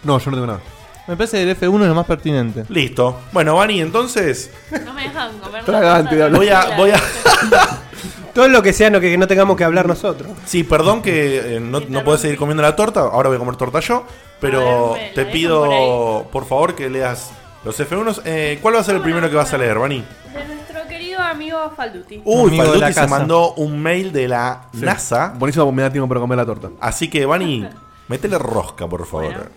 No, 0.05 0.19
yo 0.19 0.31
no 0.31 0.37
tengo 0.37 0.47
nada. 0.47 0.61
Me 1.05 1.17
parece 1.17 1.43
que 1.43 1.51
el 1.51 1.59
F1 1.59 1.81
es 1.81 1.87
lo 1.89 1.95
más 1.95 2.05
pertinente. 2.05 2.63
Listo. 2.69 3.19
Bueno, 3.33 3.55
Vani, 3.55 3.81
entonces 3.81 4.51
No 4.85 4.93
me 4.93 5.03
dejan 5.03 5.37
comer. 5.39 5.65
Tragante, 5.65 6.29
voy 6.29 6.47
a, 6.47 6.77
voy 6.77 6.91
a, 6.91 7.01
Todo 8.33 8.47
lo 8.47 8.61
que 8.63 8.73
sea 8.73 8.89
no, 8.89 8.99
que 8.99 9.17
no 9.17 9.27
tengamos 9.27 9.57
que 9.57 9.63
hablar 9.63 9.87
nosotros. 9.87 10.31
Sí, 10.45 10.63
perdón 10.63 11.01
que 11.01 11.55
eh, 11.57 11.59
no, 11.59 11.79
no 11.81 12.03
podés 12.03 12.21
seguir 12.21 12.37
comiendo 12.37 12.61
la 12.63 12.75
torta. 12.75 13.01
Ahora 13.01 13.29
voy 13.29 13.35
a 13.35 13.39
comer 13.39 13.55
torta 13.55 13.79
yo. 13.79 14.03
Pero 14.39 14.91
A 14.91 14.97
ver, 14.97 15.09
me 15.09 15.15
te 15.15 15.25
pido, 15.31 16.27
por, 16.31 16.45
favor, 16.45 16.73
que 16.75 16.89
leas 16.89 17.31
los 17.63 17.79
F1. 17.79 18.21
Eh, 18.25 18.57
¿Cuál 18.61 18.75
va 18.75 18.79
a 18.79 18.83
ser 18.83 18.95
el 18.95 19.01
primero 19.01 19.29
que 19.29 19.35
vas 19.35 19.53
a 19.53 19.57
leer, 19.57 19.77
Bani? 19.77 20.03
De 20.33 20.45
nuestro 20.55 20.87
querido 20.87 21.19
amigo 21.19 21.57
Falduti. 21.75 22.21
Uy, 22.25 22.47
Amigo 22.49 22.63
de 22.63 22.69
la 22.69 22.73
Falduti 22.87 22.93
se 22.93 23.01
casa. 23.01 23.07
mandó 23.07 23.53
un 23.53 23.79
mail 23.81 24.11
de 24.11 24.27
la 24.27 24.63
Sí. 24.73 24.79
NASA. 24.81 25.33
Buenísimo, 25.37 25.71
me 25.71 25.83
da 25.83 25.91
tiempo 25.91 26.07
para 26.07 26.19
comer 26.21 26.37
la 26.37 26.45
torta. 26.45 26.69
Así 26.79 27.09
que, 27.09 27.25
Bani, 27.25 27.67
métele 28.07 28.37
rosca, 28.39 28.87
por 28.87 29.05
favor. 29.05 29.25
Bueno. 29.33 29.49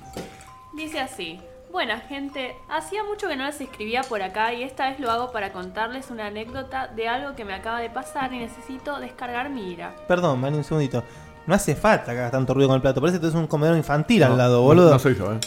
Dice 0.75 1.01
así. 1.01 1.41
Buena 1.75 1.99
gente, 1.99 2.57
hacía 2.69 3.03
mucho 3.03 3.27
que 3.27 3.35
no 3.35 3.45
les 3.47 3.61
escribía 3.61 4.03
por 4.05 4.23
acá 4.23 4.53
y 4.55 4.63
esta 4.63 4.89
vez 4.91 5.01
lo 5.01 5.11
hago 5.11 5.33
para 5.33 5.51
contarles 5.53 6.09
una 6.09 6.27
anécdota 6.29 6.87
de 6.87 7.09
algo 7.09 7.35
que 7.35 7.45
me 7.45 7.53
acaba 7.53 7.81
de 7.81 7.91
pasar 7.91 8.33
y 8.33 8.39
necesito 8.39 9.01
descargar 9.01 9.51
mi 9.51 9.73
ira. 9.73 9.93
Perdón, 10.07 10.41
Mani, 10.41 10.57
un 10.59 10.63
segundito. 10.63 11.03
No 11.49 11.55
hace 11.57 11.75
falta 11.75 12.13
que 12.13 12.19
hagas 12.21 12.31
tanto 12.31 12.55
ruido 12.55 12.69
con 12.69 12.77
el 12.77 12.81
plato. 12.81 13.01
Parece 13.01 13.19
que 13.19 13.27
es 13.27 13.35
un 13.35 13.49
comedor 13.49 13.77
infantil 13.77 14.21
No, 14.21 14.27
al 14.27 14.39
lado, 14.39 14.59
no- 14.59 14.63
boludo. 14.63 14.91
No, 14.93 14.99
soy 15.01 15.17
yo, 15.17 15.33
eh. 15.33 15.41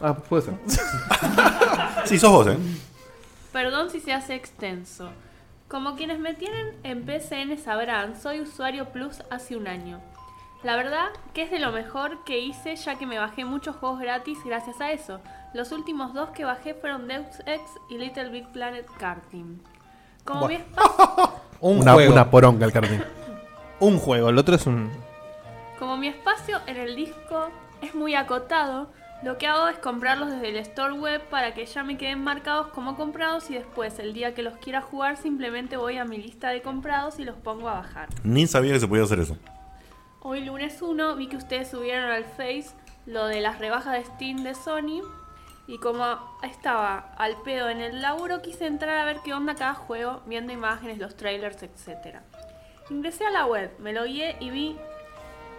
Ah, 0.00 0.12
puede 0.16 0.42
ser. 0.42 0.54
Sí, 2.04 2.18
sos 2.18 2.32
vos, 2.32 2.48
eh. 2.48 2.58
Perdón 3.52 3.90
si 3.90 4.00
se 4.00 4.12
hace 4.12 4.34
extenso. 4.34 5.08
Como 5.68 5.94
quienes 5.94 6.18
me 6.18 6.34
tienen 6.34 6.74
en 6.82 7.04
PCN 7.06 7.56
sabrán, 7.62 8.20
soy 8.20 8.40
usuario 8.40 8.86
Plus 8.86 9.22
hace 9.30 9.54
un 9.56 9.68
año. 9.68 10.00
La 10.64 10.74
verdad 10.76 11.08
que 11.34 11.42
es 11.42 11.50
de 11.50 11.60
lo 11.60 11.70
mejor 11.70 12.24
que 12.24 12.40
hice 12.40 12.74
ya 12.74 12.96
que 12.96 13.06
me 13.06 13.18
bajé 13.18 13.44
muchos 13.44 13.76
juegos 13.76 14.00
gratis 14.00 14.38
gracias 14.44 14.80
a 14.80 14.90
eso. 14.90 15.20
Los 15.54 15.70
últimos 15.72 16.14
dos 16.14 16.30
que 16.30 16.44
bajé 16.44 16.74
fueron 16.74 17.06
Deus 17.06 17.26
Ex 17.46 17.62
y 17.88 17.98
Little 17.98 18.30
Big 18.30 18.48
Planet 18.48 18.86
Karting. 18.98 19.60
Como 20.24 20.40
Buah. 20.40 20.48
mi 20.48 20.54
espacio, 20.56 21.32
Un 21.60 21.78
una, 21.78 21.92
juego. 21.94 22.12
una 22.12 22.30
poronga 22.30 22.66
el 22.66 22.72
cartín. 22.72 23.02
Un 23.80 23.98
juego, 23.98 24.28
el 24.30 24.38
otro 24.38 24.56
es 24.56 24.66
un. 24.66 24.90
como 25.78 25.96
mi 25.96 26.08
espacio 26.08 26.58
en 26.66 26.76
el 26.76 26.96
disco 26.96 27.48
es 27.80 27.94
muy 27.94 28.16
acotado, 28.16 28.88
lo 29.22 29.38
que 29.38 29.46
hago 29.46 29.68
es 29.68 29.78
comprarlos 29.78 30.30
desde 30.32 30.48
el 30.48 30.56
store 30.56 30.94
web 30.94 31.22
para 31.30 31.54
que 31.54 31.64
ya 31.64 31.84
me 31.84 31.96
queden 31.96 32.22
marcados 32.24 32.68
como 32.68 32.96
comprados 32.96 33.48
y 33.50 33.54
después 33.54 33.96
el 34.00 34.12
día 34.14 34.34
que 34.34 34.42
los 34.42 34.56
quiera 34.58 34.82
jugar 34.82 35.16
simplemente 35.16 35.76
voy 35.76 35.96
a 35.98 36.04
mi 36.04 36.18
lista 36.18 36.48
de 36.50 36.60
comprados 36.62 37.20
y 37.20 37.24
los 37.24 37.36
pongo 37.36 37.68
a 37.68 37.74
bajar. 37.74 38.08
Ni 38.24 38.48
sabía 38.48 38.72
que 38.72 38.80
se 38.80 38.88
podía 38.88 39.04
hacer 39.04 39.20
eso. 39.20 39.36
Hoy 40.20 40.44
lunes 40.44 40.82
1 40.82 41.14
vi 41.14 41.28
que 41.28 41.36
ustedes 41.36 41.68
subieron 41.68 42.10
al 42.10 42.24
Face 42.24 42.70
lo 43.06 43.26
de 43.26 43.40
las 43.40 43.60
rebajas 43.60 43.92
de 43.92 44.04
Steam 44.04 44.42
de 44.42 44.54
Sony 44.54 45.02
y 45.68 45.78
como 45.78 46.18
estaba 46.42 47.14
al 47.16 47.36
pedo 47.42 47.70
en 47.70 47.80
el 47.80 48.02
laburo 48.02 48.42
quise 48.42 48.66
entrar 48.66 48.98
a 48.98 49.04
ver 49.04 49.18
qué 49.24 49.32
onda 49.32 49.54
cada 49.54 49.74
juego, 49.74 50.22
viendo 50.26 50.52
imágenes, 50.52 50.98
los 50.98 51.16
trailers, 51.16 51.62
etc. 51.62 52.16
Ingresé 52.90 53.26
a 53.26 53.30
la 53.30 53.46
web, 53.46 53.70
me 53.78 53.92
logué 53.92 54.36
y 54.40 54.50
vi 54.50 54.76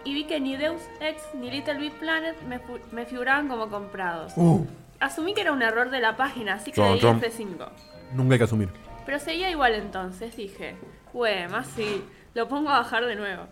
y 0.04 0.12
vi 0.12 0.24
que 0.24 0.40
ni 0.40 0.56
Deus 0.56 0.82
Ex 1.00 1.22
ni 1.34 1.50
Little 1.50 1.78
Big 1.78 1.92
Planet 1.94 2.36
me, 2.92 3.06
figuraban 3.06 3.48
como 3.48 3.70
comprados. 3.70 4.34
Uh. 4.36 4.66
Asumí 4.98 5.32
que 5.32 5.40
era 5.40 5.52
un 5.52 5.62
error 5.62 5.90
de 5.90 6.00
la 6.00 6.16
página, 6.16 6.54
así 6.54 6.70
que 6.70 6.82
le 6.82 6.94
di 6.94 7.00
chon. 7.00 7.20
F5. 7.20 7.68
Nunca 8.12 8.34
hay 8.34 8.38
que 8.38 8.44
asumir. 8.44 8.68
Pero 9.06 9.18
seguía 9.18 9.50
igual 9.50 9.74
entonces, 9.74 10.36
dije, 10.36 10.76
bueno, 11.14 11.50
más 11.50 11.66
sí, 11.68 12.04
lo 12.34 12.46
pongo 12.46 12.68
a 12.68 12.80
bajar 12.80 13.06
de 13.06 13.16
nuevo. 13.16 13.46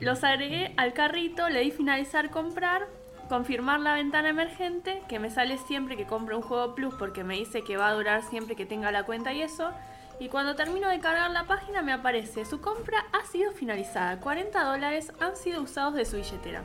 Los 0.00 0.24
agregué 0.24 0.72
al 0.76 0.92
carrito, 0.92 1.48
le 1.48 1.60
di 1.60 1.70
finalizar 1.70 2.30
comprar, 2.30 2.86
confirmar 3.28 3.80
la 3.80 3.94
ventana 3.94 4.28
emergente, 4.28 5.02
que 5.08 5.18
me 5.18 5.30
sale 5.30 5.58
siempre 5.66 5.96
que 5.96 6.04
compro 6.04 6.36
un 6.36 6.42
juego 6.42 6.74
plus 6.74 6.94
porque 6.94 7.24
me 7.24 7.34
dice 7.36 7.62
que 7.62 7.76
va 7.76 7.88
a 7.88 7.94
durar 7.94 8.22
siempre 8.22 8.56
que 8.56 8.66
tenga 8.66 8.90
la 8.92 9.04
cuenta 9.04 9.32
y 9.32 9.42
eso. 9.42 9.70
Y 10.20 10.28
cuando 10.28 10.54
termino 10.54 10.88
de 10.88 10.98
cargar 10.98 11.30
la 11.30 11.44
página 11.44 11.82
me 11.82 11.92
aparece, 11.92 12.44
su 12.44 12.60
compra 12.60 13.04
ha 13.12 13.26
sido 13.30 13.52
finalizada, 13.52 14.18
40 14.20 14.64
dólares 14.64 15.12
han 15.20 15.36
sido 15.36 15.62
usados 15.62 15.94
de 15.94 16.04
su 16.04 16.16
billetera. 16.16 16.62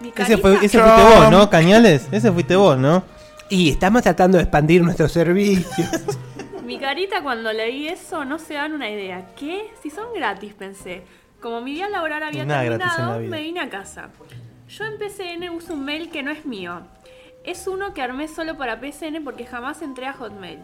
Mi 0.00 0.08
Ese, 0.08 0.14
carita- 0.16 0.38
fue, 0.38 0.54
ese 0.64 0.78
fuiste 0.80 1.02
vos, 1.02 1.30
¿no, 1.30 1.50
Cañales? 1.50 2.08
Ese 2.12 2.30
fuiste 2.32 2.54
vos, 2.56 2.78
¿no? 2.78 3.02
Y 3.50 3.70
estamos 3.70 4.02
tratando 4.02 4.36
de 4.36 4.44
expandir 4.44 4.82
nuestros 4.82 5.10
servicios. 5.10 5.88
Mi 6.64 6.78
carita 6.78 7.22
cuando 7.22 7.50
leí 7.52 7.88
eso 7.88 8.24
no 8.26 8.38
se 8.38 8.54
dan 8.54 8.72
una 8.74 8.90
idea. 8.90 9.26
¿Qué? 9.36 9.70
Si 9.82 9.90
son 9.90 10.12
gratis, 10.14 10.52
pensé. 10.54 11.02
Como 11.40 11.60
mi 11.60 11.74
día 11.74 11.88
laboral 11.88 12.22
había 12.22 12.44
Nada 12.44 12.62
terminado, 12.62 13.20
me 13.20 13.42
vine 13.42 13.60
a 13.60 13.70
casa. 13.70 14.10
Yo 14.68 14.84
en 14.84 14.98
PCN 14.98 15.50
uso 15.50 15.72
un 15.74 15.84
mail 15.84 16.10
que 16.10 16.22
no 16.22 16.30
es 16.30 16.44
mío. 16.44 16.82
Es 17.44 17.66
uno 17.66 17.94
que 17.94 18.02
armé 18.02 18.28
solo 18.28 18.56
para 18.56 18.80
PCN 18.80 19.22
porque 19.24 19.46
jamás 19.46 19.80
entré 19.82 20.06
a 20.06 20.12
Hotmail. 20.12 20.58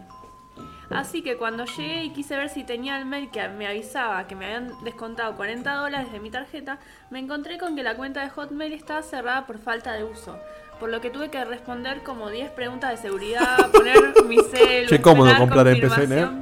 Así 0.90 1.22
que 1.22 1.36
cuando 1.36 1.64
llegué 1.64 2.04
y 2.04 2.10
quise 2.10 2.36
ver 2.36 2.50
si 2.50 2.62
tenía 2.62 2.98
el 2.98 3.06
mail 3.06 3.30
que 3.30 3.48
me 3.48 3.66
avisaba 3.66 4.26
que 4.26 4.36
me 4.36 4.44
habían 4.44 4.72
descontado 4.84 5.34
40 5.34 5.74
dólares 5.74 6.12
de 6.12 6.20
mi 6.20 6.30
tarjeta, 6.30 6.78
me 7.10 7.18
encontré 7.18 7.56
con 7.58 7.74
que 7.74 7.82
la 7.82 7.96
cuenta 7.96 8.20
de 8.20 8.28
Hotmail 8.28 8.72
estaba 8.72 9.02
cerrada 9.02 9.46
por 9.46 9.58
falta 9.58 9.92
de 9.92 10.04
uso. 10.04 10.38
Por 10.78 10.90
lo 10.90 11.00
que 11.00 11.08
tuve 11.08 11.30
que 11.30 11.42
responder 11.44 12.02
como 12.02 12.28
10 12.28 12.50
preguntas 12.50 12.90
de 12.90 12.96
seguridad, 12.98 13.70
poner 13.72 13.96
mi 14.26 14.38
cel, 14.38 14.88
Che, 14.88 15.00
cómodo 15.00 15.34
comprar 15.38 15.68
en 15.68 15.80
PCN, 15.80 16.40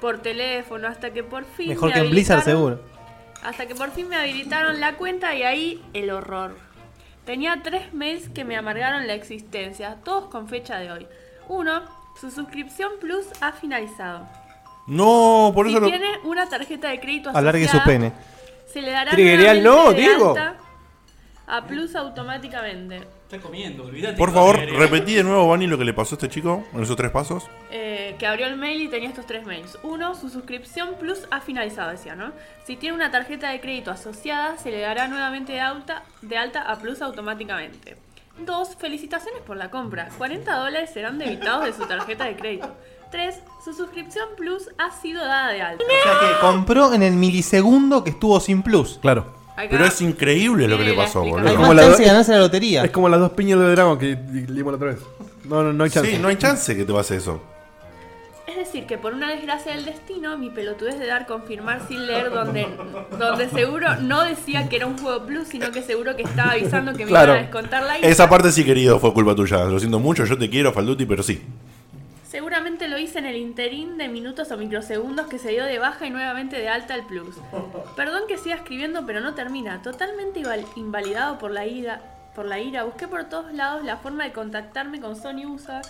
por 0.00 0.18
teléfono, 0.18 0.88
hasta 0.88 1.10
que 1.10 1.22
por 1.22 1.44
fin 1.44 1.68
Mejor 1.68 1.88
me 1.88 1.94
que 1.94 2.00
en 2.00 2.10
Blizzard, 2.10 2.42
seguro. 2.42 2.80
Hasta 3.42 3.66
que 3.66 3.74
por 3.74 3.90
fin 3.90 4.08
me 4.08 4.16
habilitaron 4.16 4.80
la 4.80 4.96
cuenta 4.96 5.34
y 5.34 5.42
ahí 5.42 5.82
el 5.94 6.10
horror. 6.10 6.56
Tenía 7.24 7.60
tres 7.62 7.92
mails 7.94 8.28
que 8.28 8.44
me 8.44 8.56
amargaron 8.56 9.06
la 9.06 9.14
existencia, 9.14 9.96
todos 10.04 10.28
con 10.30 10.48
fecha 10.48 10.78
de 10.78 10.90
hoy. 10.90 11.06
Uno, 11.48 11.82
su 12.20 12.30
suscripción 12.30 12.92
Plus 13.00 13.26
ha 13.40 13.52
finalizado. 13.52 14.26
No, 14.86 15.52
por 15.54 15.66
si 15.66 15.72
eso 15.72 15.80
lo. 15.80 15.86
tiene 15.86 16.18
una 16.24 16.48
tarjeta 16.48 16.88
de 16.88 17.00
crédito 17.00 17.30
Alargue 17.30 17.68
su 17.68 17.76
asociada, 17.76 17.86
pene. 17.86 18.12
Se 18.72 18.82
le 18.82 18.90
dará 18.90 19.12
no, 19.54 19.92
Diego. 19.92 20.34
a 21.46 21.64
Plus 21.66 21.94
automáticamente. 21.94 23.19
Está 23.30 23.46
comiendo, 23.46 23.84
olvídate. 23.84 24.16
Por 24.16 24.32
favor, 24.32 24.58
repetí 24.58 25.14
de 25.14 25.22
nuevo, 25.22 25.46
Bani, 25.46 25.68
lo 25.68 25.78
que 25.78 25.84
le 25.84 25.94
pasó 25.94 26.14
a 26.14 26.16
este 26.16 26.28
chico 26.28 26.64
en 26.74 26.82
esos 26.82 26.96
tres 26.96 27.12
pasos. 27.12 27.48
Eh, 27.70 28.16
que 28.18 28.26
abrió 28.26 28.48
el 28.48 28.56
mail 28.56 28.82
y 28.82 28.88
tenía 28.88 29.08
estos 29.08 29.24
tres 29.24 29.46
mails. 29.46 29.78
Uno, 29.84 30.16
su 30.16 30.30
suscripción 30.30 30.96
Plus 30.98 31.28
ha 31.30 31.40
finalizado, 31.40 31.92
decía, 31.92 32.16
¿no? 32.16 32.32
Si 32.64 32.74
tiene 32.74 32.96
una 32.96 33.12
tarjeta 33.12 33.50
de 33.50 33.60
crédito 33.60 33.92
asociada, 33.92 34.58
se 34.58 34.72
le 34.72 34.80
dará 34.80 35.06
nuevamente 35.06 35.52
de 35.52 35.60
alta, 35.60 36.02
de 36.22 36.36
alta 36.36 36.62
a 36.62 36.80
Plus 36.80 37.02
automáticamente. 37.02 37.96
Dos, 38.44 38.74
felicitaciones 38.74 39.42
por 39.42 39.56
la 39.56 39.70
compra. 39.70 40.08
40 40.18 40.52
dólares 40.52 40.90
serán 40.92 41.18
debitados 41.18 41.66
de 41.66 41.72
su 41.72 41.86
tarjeta 41.86 42.24
de 42.24 42.34
crédito. 42.34 42.74
Tres, 43.12 43.38
su 43.64 43.72
suscripción 43.74 44.26
Plus 44.36 44.70
ha 44.76 44.90
sido 44.90 45.24
dada 45.24 45.52
de 45.52 45.62
alta. 45.62 45.84
O 45.84 46.02
sea 46.02 46.18
que 46.18 46.40
compró 46.40 46.92
en 46.94 47.04
el 47.04 47.14
milisegundo 47.14 48.02
que 48.02 48.10
estuvo 48.10 48.40
sin 48.40 48.62
plus. 48.64 48.98
Claro. 49.00 49.38
Acá 49.60 49.68
Pero 49.70 49.84
es 49.86 50.00
increíble 50.00 50.66
lo 50.68 50.78
que 50.78 50.84
le 50.84 50.94
pasó, 50.94 51.20
boludo. 51.24 51.48
Hay 51.48 51.54
como 51.56 51.68
más 51.68 51.76
la 51.76 51.82
chance 51.82 51.96
do- 51.96 51.98
de 52.02 52.06
ganarse 52.06 52.32
la 52.32 52.38
lotería. 52.38 52.84
Es 52.84 52.90
como 52.90 53.08
las 53.08 53.20
dos 53.20 53.32
piñas 53.32 53.58
de 53.60 53.70
dragón 53.72 53.98
que 53.98 54.16
leímos 54.48 54.72
la 54.72 54.76
otra 54.76 54.88
vez. 54.88 54.98
No, 55.44 55.62
no, 55.62 55.72
no 55.72 55.84
hay 55.84 55.90
chance. 55.90 56.10
Sí, 56.10 56.18
no 56.18 56.28
hay 56.28 56.36
chance 56.36 56.76
que 56.76 56.84
te 56.84 56.92
pase 56.92 57.16
eso. 57.16 57.40
Es 58.46 58.56
decir, 58.56 58.84
que 58.86 58.98
por 58.98 59.14
una 59.14 59.30
desgracia 59.30 59.72
del 59.74 59.84
destino, 59.84 60.36
mi 60.36 60.50
pelotudez 60.50 60.98
de 60.98 61.06
dar 61.06 61.24
confirmar 61.26 61.82
sin 61.86 62.06
leer 62.06 62.30
donde, 62.30 62.66
donde 63.18 63.48
seguro 63.48 63.94
no 64.00 64.24
decía 64.24 64.68
que 64.68 64.76
era 64.76 64.86
un 64.86 64.98
juego 64.98 65.24
plus, 65.24 65.48
sino 65.48 65.70
que 65.70 65.82
seguro 65.82 66.16
que 66.16 66.22
estaba 66.22 66.52
avisando 66.52 66.92
que 66.92 67.04
me 67.04 67.10
Claro. 67.10 67.32
iban 67.32 67.38
a 67.38 67.42
descontar 67.46 67.82
la 67.84 67.96
isla. 67.98 68.08
Esa 68.08 68.28
parte 68.28 68.50
sí, 68.50 68.64
querido, 68.64 68.98
fue 68.98 69.12
culpa 69.14 69.34
tuya. 69.36 69.64
Lo 69.64 69.78
siento 69.78 69.98
mucho, 70.00 70.24
yo 70.24 70.36
te 70.36 70.50
quiero, 70.50 70.72
Falduti, 70.72 71.06
pero 71.06 71.22
sí. 71.22 71.40
Seguramente 72.30 72.86
lo 72.86 72.96
hice 72.96 73.18
en 73.18 73.26
el 73.26 73.34
interín 73.36 73.98
de 73.98 74.06
minutos 74.08 74.52
o 74.52 74.56
microsegundos 74.56 75.26
que 75.26 75.40
se 75.40 75.50
dio 75.50 75.64
de 75.64 75.80
baja 75.80 76.06
y 76.06 76.10
nuevamente 76.10 76.56
de 76.56 76.68
alta 76.68 76.94
el 76.94 77.02
plus. 77.04 77.34
Perdón 77.96 78.22
que 78.28 78.38
siga 78.38 78.54
escribiendo, 78.54 79.04
pero 79.04 79.20
no 79.20 79.34
termina. 79.34 79.82
Totalmente 79.82 80.38
inval- 80.40 80.64
invalidado 80.76 81.38
por 81.38 81.50
la 81.50 81.66
ira. 81.66 82.00
Por 82.36 82.46
la 82.46 82.60
ira, 82.60 82.84
busqué 82.84 83.08
por 83.08 83.24
todos 83.24 83.52
lados 83.52 83.82
la 83.84 83.96
forma 83.96 84.22
de 84.22 84.32
contactarme 84.32 85.00
con 85.00 85.16
Sony 85.16 85.44
USA 85.44 85.82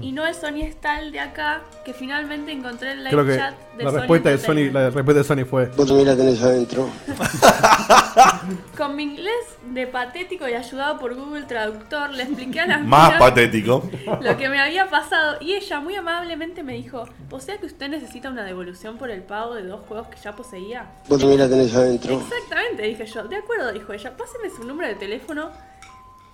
y 0.00 0.12
no 0.12 0.26
el 0.26 0.34
Sony 0.34 0.70
Style 0.72 1.10
de 1.10 1.20
acá, 1.20 1.62
que 1.84 1.92
finalmente 1.92 2.52
encontré 2.52 2.92
el 2.92 2.98
live 3.04 3.10
Creo 3.10 3.24
que 3.26 3.36
chat 3.36 3.54
de 3.76 3.84
la 3.84 3.90
Sony 3.90 3.98
respuesta 3.98 4.30
de 4.30 4.38
Sony, 4.38 4.72
la 4.72 4.90
respuesta 4.90 5.12
de 5.14 5.24
Sony 5.24 5.44
fue. 5.48 5.66
Vos 5.76 5.86
también 5.86 6.08
la 6.08 6.16
tenés 6.16 6.42
adentro. 6.42 6.88
Con 8.76 8.96
mi 8.96 9.04
inglés 9.04 9.32
de 9.72 9.86
patético 9.86 10.48
y 10.48 10.54
ayudado 10.54 10.98
por 10.98 11.14
Google 11.14 11.42
Traductor, 11.42 12.10
le 12.10 12.24
expliqué 12.24 12.60
a 12.60 12.66
la 12.66 12.78
Más 12.86 13.18
patético. 13.18 13.82
lo 14.20 14.36
que 14.36 14.48
me 14.48 14.60
había 14.60 14.88
pasado 14.88 15.36
y 15.40 15.54
ella 15.54 15.80
muy 15.80 15.94
amablemente 15.94 16.62
me 16.62 16.74
dijo, 16.74 17.08
¿o 17.30 17.40
sea 17.40 17.58
que 17.58 17.66
usted 17.66 17.88
necesita 17.88 18.28
una 18.30 18.44
devolución 18.44 18.96
por 18.98 19.10
el 19.10 19.22
pago 19.22 19.54
de 19.54 19.62
dos 19.64 19.80
juegos 19.86 20.08
que 20.08 20.16
ya 20.22 20.34
poseía? 20.34 20.86
Vos 21.08 21.18
también 21.18 21.40
la 21.40 21.48
tenés 21.48 21.74
adentro. 21.74 22.20
Exactamente, 22.20 22.82
dije 22.82 23.06
yo. 23.06 23.24
De 23.24 23.36
acuerdo, 23.36 23.72
dijo 23.72 23.92
ella. 23.92 24.16
Páseme 24.16 24.50
su 24.50 24.64
número 24.64 24.88
de 24.88 24.94
teléfono. 24.94 25.50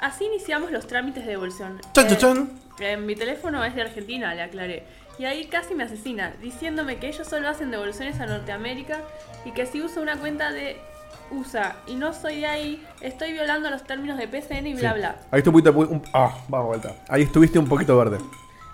Así 0.01 0.25
iniciamos 0.25 0.73
los 0.73 0.87
trámites 0.87 1.25
de 1.25 1.31
devolución. 1.31 1.81
Chan, 1.95 2.07
chan, 2.09 2.13
Eh, 2.13 2.19
chan. 2.19 2.51
Eh, 2.81 2.97
mi 2.97 3.15
teléfono 3.17 3.65
es 3.65 3.75
de 3.75 3.83
Argentina, 3.83 4.35
le 4.35 4.43
aclaré. 4.43 4.85
Y 5.19 5.25
ahí 5.25 5.47
casi 5.47 5.75
me 5.75 5.85
asesina, 5.85 6.33
diciéndome 6.41 6.97
que 6.99 7.09
ellos 7.09 7.27
solo 7.29 7.49
hacen 7.49 7.71
devoluciones 7.71 8.19
a 8.21 8.27
Norteamérica 8.27 8.99
y 9.45 9.53
que 9.53 9.67
si 9.67 9.83
uso 9.83 10.01
una 10.01 10.17
cuenta 10.17 10.51
de 10.53 10.81
USA 11.31 11.77
y 11.87 11.95
no 11.95 12.13
soy 12.13 12.41
de 12.41 12.47
ahí, 12.47 12.87
estoy 13.01 13.33
violando 13.33 13.71
los 13.71 13.85
términos 13.85 14.19
de 14.19 14.27
PCN 14.29 14.67
y 14.67 14.75
bla 14.75 14.93
Sí. 14.93 14.99
bla. 14.99 15.17
Ahí 15.31 15.39
estuviste 15.39 15.71
un, 15.71 16.03
ah, 16.15 16.35
vamos 16.49 16.67
vuelta. 16.69 16.95
Ahí 17.09 17.23
estuviste 17.23 17.59
un 17.59 17.69
poquito 17.69 17.97
verde. 17.99 18.19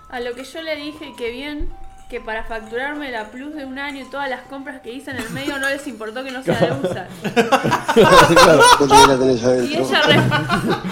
A 0.09 0.19
lo 0.21 0.33
que 0.33 0.43
yo 0.43 0.61
le 0.61 0.75
dije 0.77 1.13
que 1.17 1.29
bien, 1.29 1.69
que 2.09 2.19
para 2.19 2.43
facturarme 2.43 3.11
la 3.11 3.25
plus 3.29 3.53
de 3.53 3.65
un 3.65 3.77
año 3.77 4.01
y 4.01 4.05
todas 4.09 4.27
las 4.29 4.41
compras 4.41 4.81
que 4.81 4.91
hice 4.91 5.11
en 5.11 5.17
el 5.17 5.29
medio 5.29 5.59
no 5.59 5.69
les 5.69 5.85
importó 5.87 6.23
que 6.23 6.31
no 6.31 6.41
sea 6.41 6.59
de 6.59 6.71
USA. 6.87 7.07
Y 9.69 9.77
ella, 9.77 10.01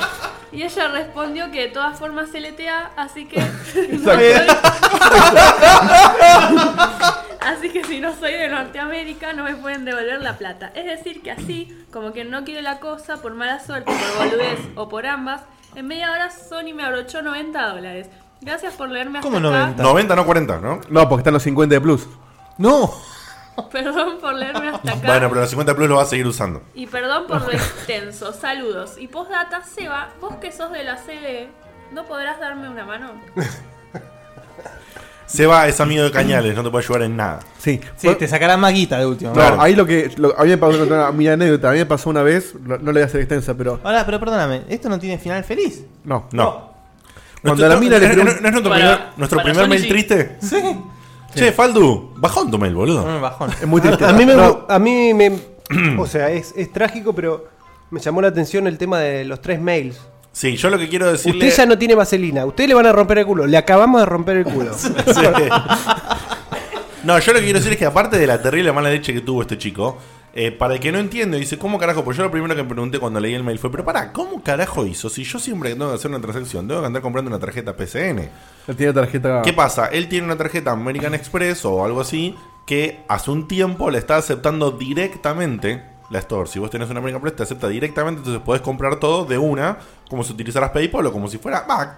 y 0.52 0.64
ella 0.64 0.88
respondió 0.90 1.52
que 1.52 1.62
de 1.62 1.68
todas 1.70 1.98
formas 2.00 2.30
LTA, 2.34 2.92
así 2.96 3.26
que 3.26 3.40
no 3.92 4.04
soy- 4.04 4.34
así 7.42 7.70
que 7.70 7.84
si 7.84 8.00
no 8.00 8.14
soy 8.16 8.34
de 8.34 8.50
Norteamérica 8.50 9.34
no 9.34 9.44
me 9.44 9.56
pueden 9.56 9.86
devolver 9.86 10.22
la 10.22 10.38
plata. 10.38 10.72
Es 10.76 10.86
decir 10.86 11.22
que 11.22 11.32
así, 11.32 11.86
como 11.92 12.14
que 12.14 12.24
no 12.24 12.44
quiere 12.44 12.62
la 12.62 12.80
cosa 12.80 13.22
por 13.22 13.34
mala 13.36 13.64
suerte, 13.64 13.92
por 13.92 14.26
boludez 14.30 14.60
o 14.76 14.90
por 14.90 15.06
ambas, 15.06 15.42
en 15.76 15.88
media 15.88 16.12
hora 16.12 16.30
Sony 16.32 16.74
me 16.76 16.84
abrochó 16.84 17.22
90 17.22 17.68
dólares. 17.70 18.08
Gracias 18.42 18.74
por 18.76 18.90
leerme 18.90 19.20
hasta 19.20 19.30
acá. 19.30 19.40
90, 19.84 20.16
no 20.16 20.26
40, 20.26 20.58
¿no? 20.60 20.82
No, 20.90 21.10
porque 21.10 21.22
están 21.22 21.34
los 21.34 21.44
50 21.44 21.76
de 21.76 21.82
plus. 21.82 22.08
No. 22.58 22.92
Perdón 23.72 24.18
por 24.22 24.34
leerme 24.36 24.70
hasta 24.70 24.92
acá. 24.94 25.08
Bueno, 25.08 25.30
pero 25.30 25.42
los 25.42 25.50
50 25.50 25.76
Plus 25.76 25.90
lo 25.90 25.96
va 25.98 26.04
a 26.04 26.06
seguir 26.06 26.28
usando. 26.28 26.62
Y 26.76 26.88
perdón 26.88 27.26
por 27.28 27.42
lo 27.42 27.52
extenso. 27.54 28.32
Saludos. 28.34 28.96
Y 28.98 29.08
postdata, 29.08 29.64
Seba, 29.64 30.10
vos 30.22 30.36
que 30.36 30.52
sos 30.52 30.72
de 30.72 30.84
la 30.84 30.96
CB, 30.98 31.48
¿no 31.94 32.06
podrás 32.06 32.40
darme 32.40 32.70
una 32.70 32.86
mano? 32.86 33.12
Seba 35.26 35.68
es 35.68 35.82
amigo 35.82 36.04
de 36.04 36.12
Cañales, 36.12 36.56
no 36.56 36.64
te 36.64 36.70
puede 36.70 36.86
ayudar 36.86 37.02
en 37.02 37.18
nada. 37.18 37.40
Sí. 37.58 37.82
Sí, 37.98 38.16
te 38.16 38.28
sacará 38.30 38.56
más 38.56 38.74
guita 38.74 38.98
de 38.98 39.06
último. 39.06 39.34
No, 39.36 39.62
ahí 39.62 39.76
lo 39.76 39.86
que. 39.86 40.10
Lo, 40.16 40.34
a 40.40 40.44
mí 40.44 40.50
me 40.52 40.58
pasó 40.58 40.84
otra- 40.84 41.12
mi 41.12 41.28
anécdota. 41.28 41.70
A 41.70 41.74
mí 41.74 41.80
me 41.80 41.86
pasó 41.86 42.10
una 42.10 42.24
vez, 42.24 42.56
no, 42.62 42.78
no 42.78 42.86
le 42.86 42.92
voy 42.94 43.02
a 43.02 43.06
hacer 43.06 43.20
extensa, 43.20 43.54
pero. 43.54 43.78
Ahora, 43.84 44.06
pero 44.06 44.22
perdóname, 44.22 44.62
¿esto 44.70 44.88
no 44.88 44.98
tiene 44.98 45.18
final 45.18 45.44
feliz? 45.44 45.84
No. 46.06 46.30
No. 46.32 46.72
Cuando 47.42 47.66
a 47.66 47.70
la 47.70 47.76
mina 47.76 47.98
le 48.00 48.08
¿No, 48.08 48.14
pregun- 48.24 48.40
no 48.42 48.48
es 48.48 48.54
nuestro 48.54 48.70
Para- 48.70 48.76
primer, 48.98 49.00
nuestro 49.18 49.38
para 49.40 49.44
primer 49.52 49.66
Sony 49.66 49.70
mail 49.70 49.82
sí. 49.82 49.90
triste? 49.90 50.38
Sí. 50.42 50.80
Che, 51.38 51.52
Faldu, 51.52 52.14
bajón 52.16 52.50
tu 52.52 52.58
mail, 52.58 52.74
boludo. 52.76 53.22
bajón. 53.22 53.52
Es 53.52 53.68
muy 53.68 53.82
triste. 53.82 54.06
A 54.06 54.14
mí 54.14 54.26
me. 54.26 54.36
No. 54.36 54.66
A 54.68 54.80
mí 54.80 55.14
me 55.14 55.32
o 55.98 56.06
sea, 56.08 56.30
es, 56.32 56.54
es 56.56 56.72
trágico, 56.72 57.14
pero 57.14 57.46
me 57.92 58.00
llamó 58.00 58.22
la 58.22 58.30
atención 58.30 58.68
el 58.68 58.78
tema 58.78 59.00
de 59.00 59.26
los 59.26 59.42
tres 59.42 59.62
mails. 59.62 60.00
Sí, 60.32 60.56
yo 60.56 60.70
lo 60.70 60.78
que 60.78 60.88
quiero 60.88 61.12
decirle. 61.12 61.48
Usted 61.48 61.64
ya 61.64 61.66
no 61.66 61.78
tiene 61.78 61.96
vaselina. 61.96 62.46
Usted 62.46 62.68
le 62.68 62.74
van 62.76 62.86
a 62.86 62.92
romper 62.92 63.18
el 63.20 63.26
culo. 63.26 63.48
Le 63.48 63.58
acabamos 63.58 64.02
de 64.02 64.06
romper 64.06 64.38
el 64.38 64.44
culo. 64.44 64.72
Sí. 64.78 64.86
No, 67.04 67.18
yo 67.20 67.32
lo 67.34 67.40
que 67.40 67.46
quiero 67.46 67.60
decir 67.60 67.72
es 67.74 67.78
que 67.80 67.86
aparte 67.86 68.18
de 68.18 68.28
la 68.28 68.42
terrible 68.42 68.72
mala 68.74 68.90
leche 68.90 69.14
que 69.14 69.22
tuvo 69.22 69.42
este 69.42 69.58
chico, 69.58 69.98
eh, 70.40 70.52
para 70.52 70.76
el 70.76 70.80
que 70.80 70.92
no 70.92 71.00
entiende, 71.00 71.40
dice, 71.40 71.58
¿cómo 71.58 71.80
carajo? 71.80 72.04
Pues 72.04 72.16
yo 72.16 72.22
lo 72.24 72.30
primero 72.30 72.56
que 72.56 72.62
me 72.62 72.70
pregunté 72.70 73.00
cuando 73.00 73.20
leí 73.20 73.34
el 73.34 73.44
mail 73.44 73.58
fue, 73.58 73.72
pero 73.72 73.84
para, 73.84 74.14
¿cómo 74.14 74.44
carajo 74.44 74.86
hizo? 74.86 75.10
Si 75.10 75.24
yo 75.24 75.40
siempre 75.40 75.70
que 75.72 75.76
tengo 75.76 75.90
que 75.90 75.96
hacer 75.96 76.12
una 76.12 76.22
transacción, 76.22 76.68
tengo 76.68 76.80
que 76.82 76.86
andar 76.86 77.02
comprando 77.02 77.30
una 77.30 77.40
tarjeta 77.40 77.76
PCN. 77.76 78.30
Él 78.68 78.76
tiene 78.76 78.94
tarjeta. 78.94 79.42
¿Qué 79.42 79.52
pasa? 79.54 79.88
Él 79.88 80.08
tiene 80.08 80.26
una 80.28 80.38
tarjeta 80.38 80.72
American 80.72 81.16
Express 81.16 81.66
o 81.66 81.84
algo 81.84 82.02
así 82.02 82.36
que 82.68 83.00
hace 83.08 83.32
un 83.32 83.48
tiempo 83.48 83.90
le 83.90 83.98
está 83.98 84.18
aceptando 84.18 84.70
directamente 84.72 85.84
la 86.12 86.20
Store. 86.20 86.48
Si 86.48 86.60
vos 86.60 86.70
tenés 86.70 86.88
una 86.92 87.00
American 87.00 87.18
Express, 87.22 87.36
te 87.36 87.44
acepta 87.44 87.68
directamente, 87.68 88.20
entonces 88.20 88.42
podés 88.44 88.62
comprar 88.62 88.98
todo 88.98 89.26
de 89.26 89.40
una, 89.40 89.80
como 90.08 90.24
si 90.24 90.34
utilizaras 90.34 90.70
PayPal 90.70 91.08
o 91.08 91.12
como 91.12 91.28
si 91.30 91.40
fuera, 91.40 91.62
va, 91.68 91.98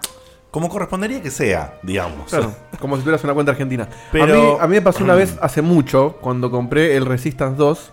como 0.50 0.70
correspondería 0.70 1.22
que 1.22 1.30
sea, 1.30 1.78
digamos. 1.84 2.30
Claro, 2.30 2.56
como 2.80 2.96
si 2.96 3.02
tuvieras 3.02 3.24
una 3.26 3.34
cuenta 3.34 3.52
argentina. 3.52 3.88
Pero- 4.14 4.24
a, 4.24 4.38
mí, 4.38 4.58
a 4.62 4.68
mí 4.68 4.76
me 4.76 4.82
pasó 4.82 5.04
una 5.04 5.16
vez 5.16 5.38
hace 5.42 5.62
mucho, 5.62 6.18
cuando 6.22 6.50
compré 6.50 6.96
el 6.96 7.06
Resistance 7.06 7.58
2. 7.58 7.92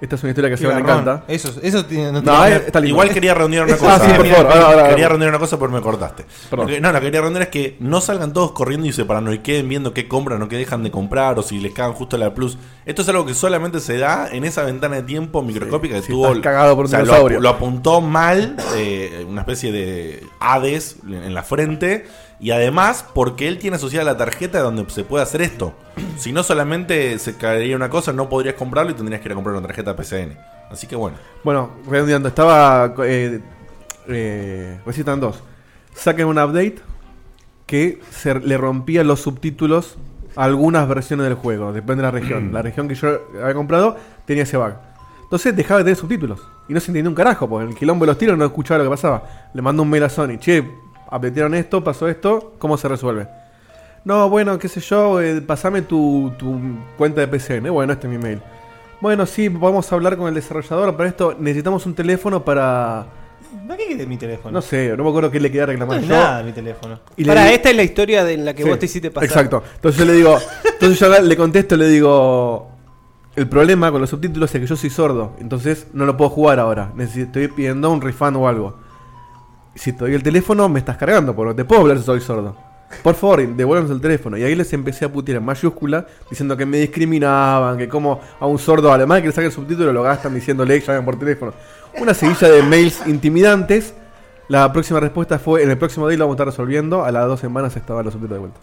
Esta 0.00 0.16
es 0.16 0.22
una 0.22 0.30
historia 0.30 0.48
que 0.48 0.54
a 0.54 0.56
Seba 0.56 0.74
le 0.74 0.80
garrón. 0.82 1.00
encanta. 1.02 1.24
Eso- 1.28 1.52
eso 1.62 1.84
tiene- 1.84 2.12
no 2.12 2.22
No, 2.22 2.40
tiene- 2.42 2.56
eh, 2.56 2.62
está 2.66 2.80
lindo. 2.80 2.94
Igual 2.94 3.10
quería 3.10 3.34
redondear 3.34 3.64
una 3.66 3.74
Ah, 3.74 3.78
cosa. 3.78 3.98
sí, 4.06 4.12
por 4.16 4.26
favor. 4.26 4.46
ahora, 4.52 4.66
ahora, 4.66 4.88
quería 4.88 5.08
redondear 5.08 5.30
una 5.30 5.38
cosa, 5.38 5.58
pero 5.58 5.70
me 5.70 5.80
cortaste. 5.82 6.24
Perdón. 6.48 6.66
Lo 6.68 6.72
que- 6.74 6.80
no, 6.80 6.92
lo 6.92 6.98
que 7.00 7.04
quería 7.06 7.20
redondear 7.20 7.42
es 7.42 7.48
que 7.50 7.76
no 7.80 8.00
salgan 8.00 8.32
todos 8.32 8.52
corriendo 8.52 8.86
y 8.86 8.92
separando 8.92 9.32
y 9.32 9.40
queden 9.40 9.68
viendo 9.68 9.92
qué 9.92 10.08
compran 10.08 10.40
o 10.40 10.48
qué 10.48 10.56
dejan 10.56 10.82
de 10.82 10.90
comprar 10.90 11.38
o 11.38 11.42
si 11.42 11.58
les 11.60 11.72
cagan 11.72 11.92
justo 11.92 12.16
la 12.16 12.32
plus. 12.34 12.56
Esto 12.86 13.02
es 13.02 13.08
algo 13.10 13.26
que 13.26 13.34
solamente 13.34 13.78
se 13.80 13.98
da 13.98 14.28
en 14.32 14.44
esa 14.44 14.62
ventana 14.62 14.96
de 14.96 15.02
tiempo 15.02 15.42
microscópica 15.42 15.96
que 15.96 16.02
si 16.02 16.12
tuvo. 16.12 16.28
estás 16.28 16.42
cagado 16.42 16.74
por 16.76 16.86
un 16.86 16.88
o 16.88 16.90
sea, 16.90 17.00
lo, 17.00 17.04
dinosaurio. 17.04 17.40
lo 17.40 17.48
apuntó 17.50 18.00
mal, 18.00 18.56
eh, 18.76 19.26
una 19.28 19.42
especie 19.42 19.70
de 19.70 20.24
Hades 20.40 20.96
en 21.06 21.34
la 21.34 21.42
frente. 21.42 22.06
Y 22.40 22.52
además, 22.52 23.04
porque 23.14 23.48
él 23.48 23.58
tiene 23.58 23.76
asociada 23.76 24.04
la 24.04 24.16
tarjeta 24.16 24.60
donde 24.60 24.88
se 24.88 25.04
puede 25.04 25.22
hacer 25.22 25.42
esto. 25.42 25.74
Si 26.16 26.32
no, 26.32 26.42
solamente 26.42 27.18
se 27.18 27.36
caería 27.36 27.76
una 27.76 27.90
cosa, 27.90 28.14
no 28.14 28.30
podrías 28.30 28.54
comprarlo 28.54 28.92
y 28.92 28.94
tendrías 28.94 29.20
que 29.20 29.28
ir 29.28 29.32
a 29.32 29.34
comprar 29.34 29.56
una 29.56 29.66
tarjeta 29.66 29.94
PCN. 29.94 30.38
Así 30.70 30.86
que 30.86 30.96
bueno. 30.96 31.16
Bueno, 31.44 31.70
redondeando, 31.88 32.28
estaba 32.28 32.94
eh, 33.04 33.40
eh, 34.08 34.80
Resistance 34.86 35.20
2. 35.20 35.42
Sacan 35.94 36.26
un 36.26 36.38
update 36.38 36.76
que 37.66 38.00
se 38.10 38.34
le 38.34 38.56
rompía 38.56 39.04
los 39.04 39.20
subtítulos 39.20 39.98
a 40.34 40.44
algunas 40.44 40.88
versiones 40.88 41.24
del 41.24 41.34
juego, 41.34 41.72
depende 41.72 41.96
de 41.96 42.02
la 42.02 42.10
región. 42.10 42.52
la 42.52 42.62
región 42.62 42.88
que 42.88 42.94
yo 42.94 43.20
había 43.42 43.54
comprado 43.54 43.96
tenía 44.24 44.44
ese 44.44 44.56
bug. 44.56 44.72
Entonces 45.24 45.54
dejaba 45.54 45.78
de 45.78 45.84
tener 45.84 45.96
subtítulos. 45.96 46.40
Y 46.68 46.72
no 46.72 46.80
se 46.80 46.90
entendía 46.90 47.08
un 47.08 47.14
carajo, 47.14 47.48
porque 47.48 47.70
el 47.70 47.76
quilombo 47.76 48.04
de 48.04 48.12
los 48.12 48.18
tiros 48.18 48.38
no 48.38 48.44
escuchaba 48.44 48.78
lo 48.78 48.84
que 48.84 48.90
pasaba. 48.90 49.50
Le 49.52 49.60
mando 49.60 49.82
un 49.82 49.90
mail 49.90 50.04
a 50.04 50.08
Sony, 50.08 50.38
che, 50.38 50.64
updatearon 51.10 51.54
esto, 51.54 51.82
pasó 51.82 52.08
esto, 52.08 52.54
¿cómo 52.58 52.76
se 52.76 52.88
resuelve? 52.88 53.28
No, 54.04 54.28
bueno, 54.30 54.58
qué 54.58 54.68
sé 54.68 54.80
yo, 54.80 55.20
eh, 55.20 55.40
pasame 55.42 55.82
tu, 55.82 56.32
tu 56.38 56.58
cuenta 56.96 57.20
de 57.20 57.28
PCN. 57.28 57.70
Bueno, 57.70 57.92
este 57.92 58.06
es 58.06 58.12
mi 58.12 58.18
mail. 58.18 58.40
Bueno, 59.00 59.26
sí, 59.26 59.48
vamos 59.48 59.90
a 59.90 59.94
hablar 59.94 60.16
con 60.16 60.28
el 60.28 60.34
desarrollador. 60.34 60.96
Para 60.96 61.08
esto 61.08 61.36
necesitamos 61.38 61.84
un 61.86 61.94
teléfono 61.94 62.42
para... 62.44 63.06
¿Para 63.66 63.76
qué 63.78 63.88
querés 63.88 64.06
mi 64.06 64.16
teléfono? 64.16 64.52
No 64.52 64.62
sé, 64.62 64.94
no 64.96 65.02
me 65.04 65.10
acuerdo 65.10 65.30
qué 65.30 65.40
le 65.40 65.48
quería 65.50 65.62
No 65.66 65.72
reclamar 65.72 65.98
es 65.98 66.06
yo. 66.06 66.14
nada 66.14 66.42
mi 66.42 66.52
teléfono. 66.52 66.98
Y 67.16 67.24
Para, 67.24 67.42
digo- 67.44 67.54
esta 67.56 67.70
es 67.70 67.76
la 67.76 67.82
historia 67.82 68.24
de 68.24 68.36
la 68.38 68.54
que 68.54 68.62
Sí, 68.62 68.68
vos 68.68 68.78
te 68.78 68.86
hiciste 68.86 69.10
pasar. 69.10 69.28
Exacto. 69.28 69.62
Entonces 69.74 69.98
yo 69.98 70.04
le 70.06 70.12
digo, 70.14 70.38
entonces 70.72 70.98
yo 70.98 71.20
le 71.22 71.36
contesto, 71.36 71.76
le 71.76 71.88
digo, 71.88 72.70
el 73.36 73.48
problema 73.48 73.90
con 73.90 74.00
los 74.00 74.08
subtítulos 74.10 74.54
es 74.54 74.60
que 74.60 74.66
yo 74.66 74.76
soy 74.76 74.90
sordo, 74.90 75.34
entonces 75.40 75.86
no 75.92 76.04
lo 76.06 76.16
puedo 76.16 76.30
jugar 76.30 76.58
ahora. 76.60 76.92
Necesito, 76.94 77.26
estoy 77.26 77.48
pidiendo 77.48 77.90
un 77.90 78.00
refund 78.00 78.36
o 78.36 78.48
algo. 78.48 78.76
Si 79.74 79.92
te 79.92 80.00
doy 80.00 80.14
el 80.14 80.22
teléfono, 80.22 80.68
me 80.68 80.80
estás 80.80 80.96
cargando, 80.96 81.34
porque 81.34 81.50
no 81.50 81.56
te 81.56 81.64
puedo 81.64 81.82
hablar 81.82 81.98
si 81.98 82.04
soy 82.04 82.20
sordo. 82.20 82.56
Por 83.02 83.14
favor, 83.14 83.46
devuélvanos 83.46 83.90
el 83.90 84.00
teléfono. 84.00 84.36
Y 84.36 84.42
ahí 84.42 84.54
les 84.54 84.72
empecé 84.72 85.04
a 85.04 85.12
putear 85.12 85.38
en 85.38 85.44
mayúscula, 85.44 86.06
diciendo 86.28 86.56
que 86.56 86.66
me 86.66 86.78
discriminaban, 86.78 87.78
que 87.78 87.88
como 87.88 88.20
a 88.38 88.46
un 88.46 88.58
sordo 88.58 88.92
alemán 88.92 89.22
que 89.22 89.28
le 89.28 89.32
saque 89.32 89.46
el 89.46 89.52
subtítulo 89.52 89.92
lo 89.92 90.02
gastan 90.02 90.34
diciéndole, 90.34 90.80
llamen 90.80 91.04
por 91.04 91.18
teléfono. 91.18 91.52
Una 91.98 92.14
seguilla 92.14 92.48
de 92.48 92.62
mails 92.62 93.06
intimidantes. 93.06 93.94
La 94.48 94.72
próxima 94.72 94.98
respuesta 94.98 95.38
fue, 95.38 95.62
en 95.62 95.70
el 95.70 95.78
próximo 95.78 96.08
día 96.08 96.18
lo 96.18 96.24
vamos 96.24 96.34
a 96.34 96.36
estar 96.42 96.46
resolviendo. 96.48 97.04
A 97.04 97.12
las 97.12 97.26
dos 97.26 97.38
semanas 97.38 97.76
estaban 97.76 98.04
los 98.04 98.12
subtítulos 98.12 98.36
de 98.36 98.40
vuelta. 98.40 98.60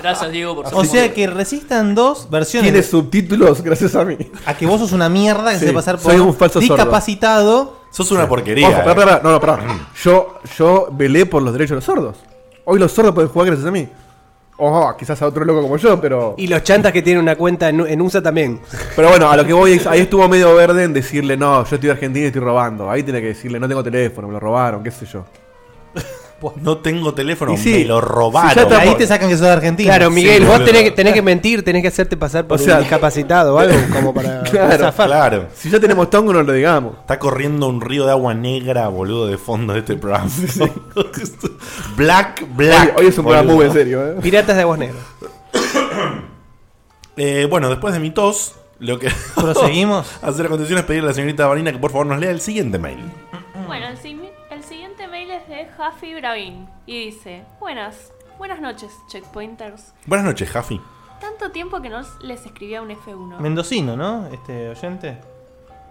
Gracias, 0.00 0.32
Diego, 0.32 0.62
por 0.62 0.74
O 0.74 0.84
sea 0.84 1.12
que 1.12 1.26
resistan 1.26 1.94
dos 1.94 2.28
versiones. 2.30 2.72
Tiene 2.72 2.86
subtítulos 2.86 3.62
gracias 3.62 3.94
a 3.94 4.04
mí. 4.04 4.16
A 4.46 4.54
que 4.54 4.66
vos 4.66 4.80
sos 4.80 4.92
una 4.92 5.10
mierda 5.10 5.52
que 5.52 5.58
Sí, 5.58 5.66
se 5.66 5.72
pasar 5.72 5.98
por 5.98 6.10
soy 6.10 6.20
un 6.20 6.34
falso 6.34 6.60
sordo. 6.62 7.79
Sos 7.90 8.10
una 8.12 8.28
porquería. 8.28 8.68
Ojo, 8.68 8.78
pará, 8.78 8.92
eh. 8.92 8.94
pará, 8.94 9.20
no, 9.22 9.32
no, 9.32 9.40
pará. 9.40 9.58
Yo, 10.02 10.38
yo 10.56 10.88
velé 10.92 11.26
por 11.26 11.42
los 11.42 11.52
derechos 11.52 11.70
de 11.70 11.76
los 11.76 11.84
sordos. 11.84 12.16
Hoy 12.64 12.78
los 12.78 12.92
sordos 12.92 13.14
pueden 13.14 13.30
jugar 13.30 13.48
gracias 13.48 13.66
a 13.66 13.70
mí. 13.70 13.88
Ojo, 14.62 14.94
quizás 14.96 15.20
a 15.22 15.26
otro 15.26 15.44
loco 15.44 15.62
como 15.62 15.76
yo, 15.78 16.00
pero. 16.00 16.34
Y 16.36 16.46
los 16.46 16.62
chantas 16.62 16.92
que 16.92 17.02
tienen 17.02 17.22
una 17.22 17.34
cuenta 17.34 17.68
en, 17.68 17.80
en 17.80 18.00
USA 18.00 18.22
también. 18.22 18.60
Pero 18.94 19.08
bueno, 19.08 19.30
a 19.30 19.36
lo 19.36 19.44
que 19.44 19.52
voy 19.54 19.72
es, 19.72 19.86
ahí 19.86 20.00
estuvo 20.00 20.28
medio 20.28 20.54
verde 20.54 20.84
en 20.84 20.92
decirle, 20.92 21.36
no, 21.36 21.64
yo 21.64 21.76
estoy 21.76 21.90
argentino 21.90 22.24
y 22.24 22.26
estoy 22.26 22.42
robando. 22.42 22.90
Ahí 22.90 23.02
tiene 23.02 23.20
que 23.20 23.28
decirle, 23.28 23.58
no 23.58 23.66
tengo 23.66 23.82
teléfono, 23.82 24.28
me 24.28 24.34
lo 24.34 24.40
robaron, 24.40 24.82
qué 24.82 24.90
sé 24.90 25.06
yo. 25.06 25.24
No 26.62 26.78
tengo 26.78 27.12
teléfono, 27.14 27.52
Y 27.52 27.56
sí, 27.58 27.70
me 27.72 27.84
lo 27.84 28.00
si 28.00 28.06
robaron. 28.06 28.54
ya 28.54 28.62
estamos- 28.62 28.82
Ahí 28.82 28.94
te 28.96 29.06
sacan 29.06 29.28
que 29.28 29.36
sos 29.36 29.46
argentino. 29.46 29.88
Claro, 29.90 30.10
Miguel, 30.10 30.42
Sí, 30.42 30.48
vos 30.48 30.64
tenés 30.64 30.82
que, 30.84 30.90
tenés 30.92 31.12
que 31.14 31.22
mentir, 31.22 31.64
tenés 31.64 31.82
que 31.82 31.88
hacerte 31.88 32.16
pasar 32.16 32.46
por 32.46 32.60
O 32.60 32.62
sea, 32.62 32.74
un 32.76 32.80
discapacitado 32.80 33.54
o 33.54 33.58
algo 33.58 33.74
como 33.92 34.14
para 34.14 34.42
Claro, 34.44 34.78
zafar. 34.84 35.06
Claro. 35.08 35.46
Si 35.54 35.68
ya 35.70 35.78
tenemos 35.80 36.08
tongo, 36.10 36.32
no 36.32 36.42
lo 36.42 36.52
digamos. 36.52 36.94
Está 37.00 37.18
corriendo 37.18 37.68
un 37.68 37.80
río 37.80 38.04
de 38.06 38.12
agua 38.12 38.32
negra, 38.34 38.88
boludo, 38.88 39.26
de 39.26 39.36
fondo 39.38 39.72
de 39.74 39.80
este 39.80 39.96
programa. 39.96 40.30
Black, 41.96 42.44
Black. 42.56 42.94
Hoy, 42.96 43.04
hoy 43.04 43.06
es 43.10 43.18
un 43.18 43.24
programa 43.24 43.52
muy 43.52 43.66
en 43.66 43.72
serio, 43.72 44.06
¿eh? 44.06 44.14
Piratas 44.22 44.56
de 44.56 44.62
aguas 44.62 44.78
negras. 44.78 45.02
Eh, 47.16 47.46
bueno, 47.50 47.68
después 47.68 47.92
de 47.92 48.00
mi 48.00 48.10
tos, 48.12 48.54
lo 48.78 48.98
que 48.98 49.10
Proseguimos. 49.34 50.06
hacer 50.22 50.46
a 50.46 50.48
continuación 50.48 50.78
es 50.78 50.84
pedirle 50.86 51.08
a 51.08 51.10
la 51.10 51.14
señorita 51.14 51.46
Vanina 51.46 51.70
que 51.70 51.78
por 51.78 51.90
favor 51.90 52.06
nos 52.06 52.18
lea 52.18 52.30
el 52.30 52.40
siguiente 52.40 52.78
mail. 52.78 52.98
Bueno, 53.66 53.88
el 53.88 53.96
siguiente 53.98 54.09
Jaffy 55.80 56.14
Bravin 56.14 56.68
y 56.84 57.06
dice: 57.06 57.42
Buenas, 57.58 58.12
buenas 58.36 58.60
noches, 58.60 58.92
checkpointers. 59.08 59.94
Buenas 60.04 60.26
noches, 60.26 60.50
Jaffi. 60.50 60.78
Tanto 61.18 61.52
tiempo 61.52 61.80
que 61.80 61.88
no 61.88 62.02
les 62.20 62.44
escribía 62.44 62.82
un 62.82 62.90
F1. 62.90 63.38
Mendocino, 63.38 63.96
¿no? 63.96 64.26
Este 64.26 64.68
oyente. 64.68 65.16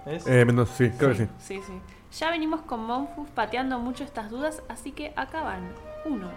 ¿Es? 0.05 0.27
Eh, 0.27 0.45
Mendoza, 0.45 0.75
sí, 0.75 0.91
creo 0.91 1.09
que 1.09 1.15
sí. 1.15 1.27
Sí, 1.39 1.61
sí. 1.65 1.73
Ya 2.19 2.29
venimos 2.29 2.61
con 2.61 2.85
Monfus 2.85 3.31
pateando 3.31 3.79
mucho 3.79 4.03
estas 4.03 4.29
dudas, 4.29 4.61
así 4.69 4.91
que 4.91 5.11
acá 5.15 5.41
van. 5.41 5.67
Uno. 6.05 6.27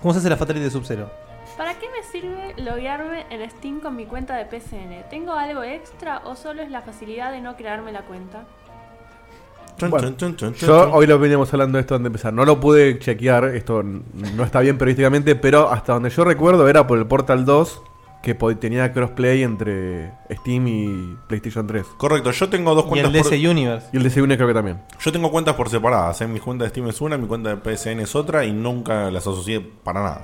¿Cómo 0.00 0.14
se 0.14 0.20
hace 0.20 0.30
la 0.30 0.38
fatality 0.38 0.64
de 0.64 0.70
Sub-Zero? 0.70 1.10
¿Para 1.58 1.74
qué 1.78 1.90
me 1.90 2.02
sirve 2.04 2.54
loguearme 2.56 3.26
en 3.28 3.50
Steam 3.50 3.80
con 3.80 3.96
mi 3.96 4.06
cuenta 4.06 4.34
de 4.34 4.46
PCN? 4.46 5.10
¿Tengo 5.10 5.34
algo 5.34 5.62
extra 5.62 6.22
o 6.24 6.36
solo 6.36 6.62
es 6.62 6.70
la 6.70 6.80
facilidad 6.80 7.32
de 7.32 7.42
no 7.42 7.54
crearme 7.54 7.92
la 7.92 8.00
cuenta? 8.00 8.44
Bueno, 9.80 10.14
yo 10.60 10.92
hoy 10.92 11.06
lo 11.06 11.18
veníamos 11.18 11.52
hablando 11.52 11.76
de 11.78 11.80
esto 11.82 11.94
antes 11.94 12.04
de 12.04 12.08
empezar. 12.08 12.32
No 12.32 12.44
lo 12.44 12.60
pude 12.60 12.98
chequear, 12.98 13.44
esto 13.56 13.82
no 13.82 14.44
está 14.44 14.60
bien 14.60 14.78
periodísticamente, 14.78 15.34
pero 15.36 15.70
hasta 15.70 15.94
donde 15.94 16.10
yo 16.10 16.24
recuerdo 16.24 16.68
era 16.68 16.86
por 16.86 16.98
el 16.98 17.06
Portal 17.06 17.44
2 17.44 17.82
que 18.22 18.34
tenía 18.58 18.90
crossplay 18.92 19.42
entre 19.42 20.12
Steam 20.30 20.66
y 20.68 21.16
PlayStation 21.26 21.66
3. 21.66 21.84
Correcto, 21.98 22.30
yo 22.30 22.48
tengo 22.48 22.74
dos 22.74 22.86
Y 22.86 22.88
cuentas 22.88 23.14
el 23.14 23.20
por- 23.22 23.30
DC 23.30 23.48
Universe. 23.50 23.88
Y 23.92 23.96
el 23.98 24.02
DC 24.02 24.20
Universe 24.22 24.38
creo 24.38 24.48
que 24.48 24.54
también. 24.54 24.80
Yo 24.98 25.12
tengo 25.12 25.30
cuentas 25.30 25.54
por 25.56 25.68
separadas, 25.68 26.20
¿eh? 26.22 26.26
mi 26.26 26.40
cuenta 26.40 26.64
de 26.64 26.70
Steam 26.70 26.88
es 26.88 27.00
una, 27.02 27.18
mi 27.18 27.26
cuenta 27.26 27.54
de 27.54 27.76
PSN 27.76 28.00
es 28.00 28.14
otra 28.16 28.44
y 28.46 28.52
nunca 28.52 29.10
las 29.10 29.24
asocié 29.26 29.60
para 29.60 30.02
nada. 30.02 30.20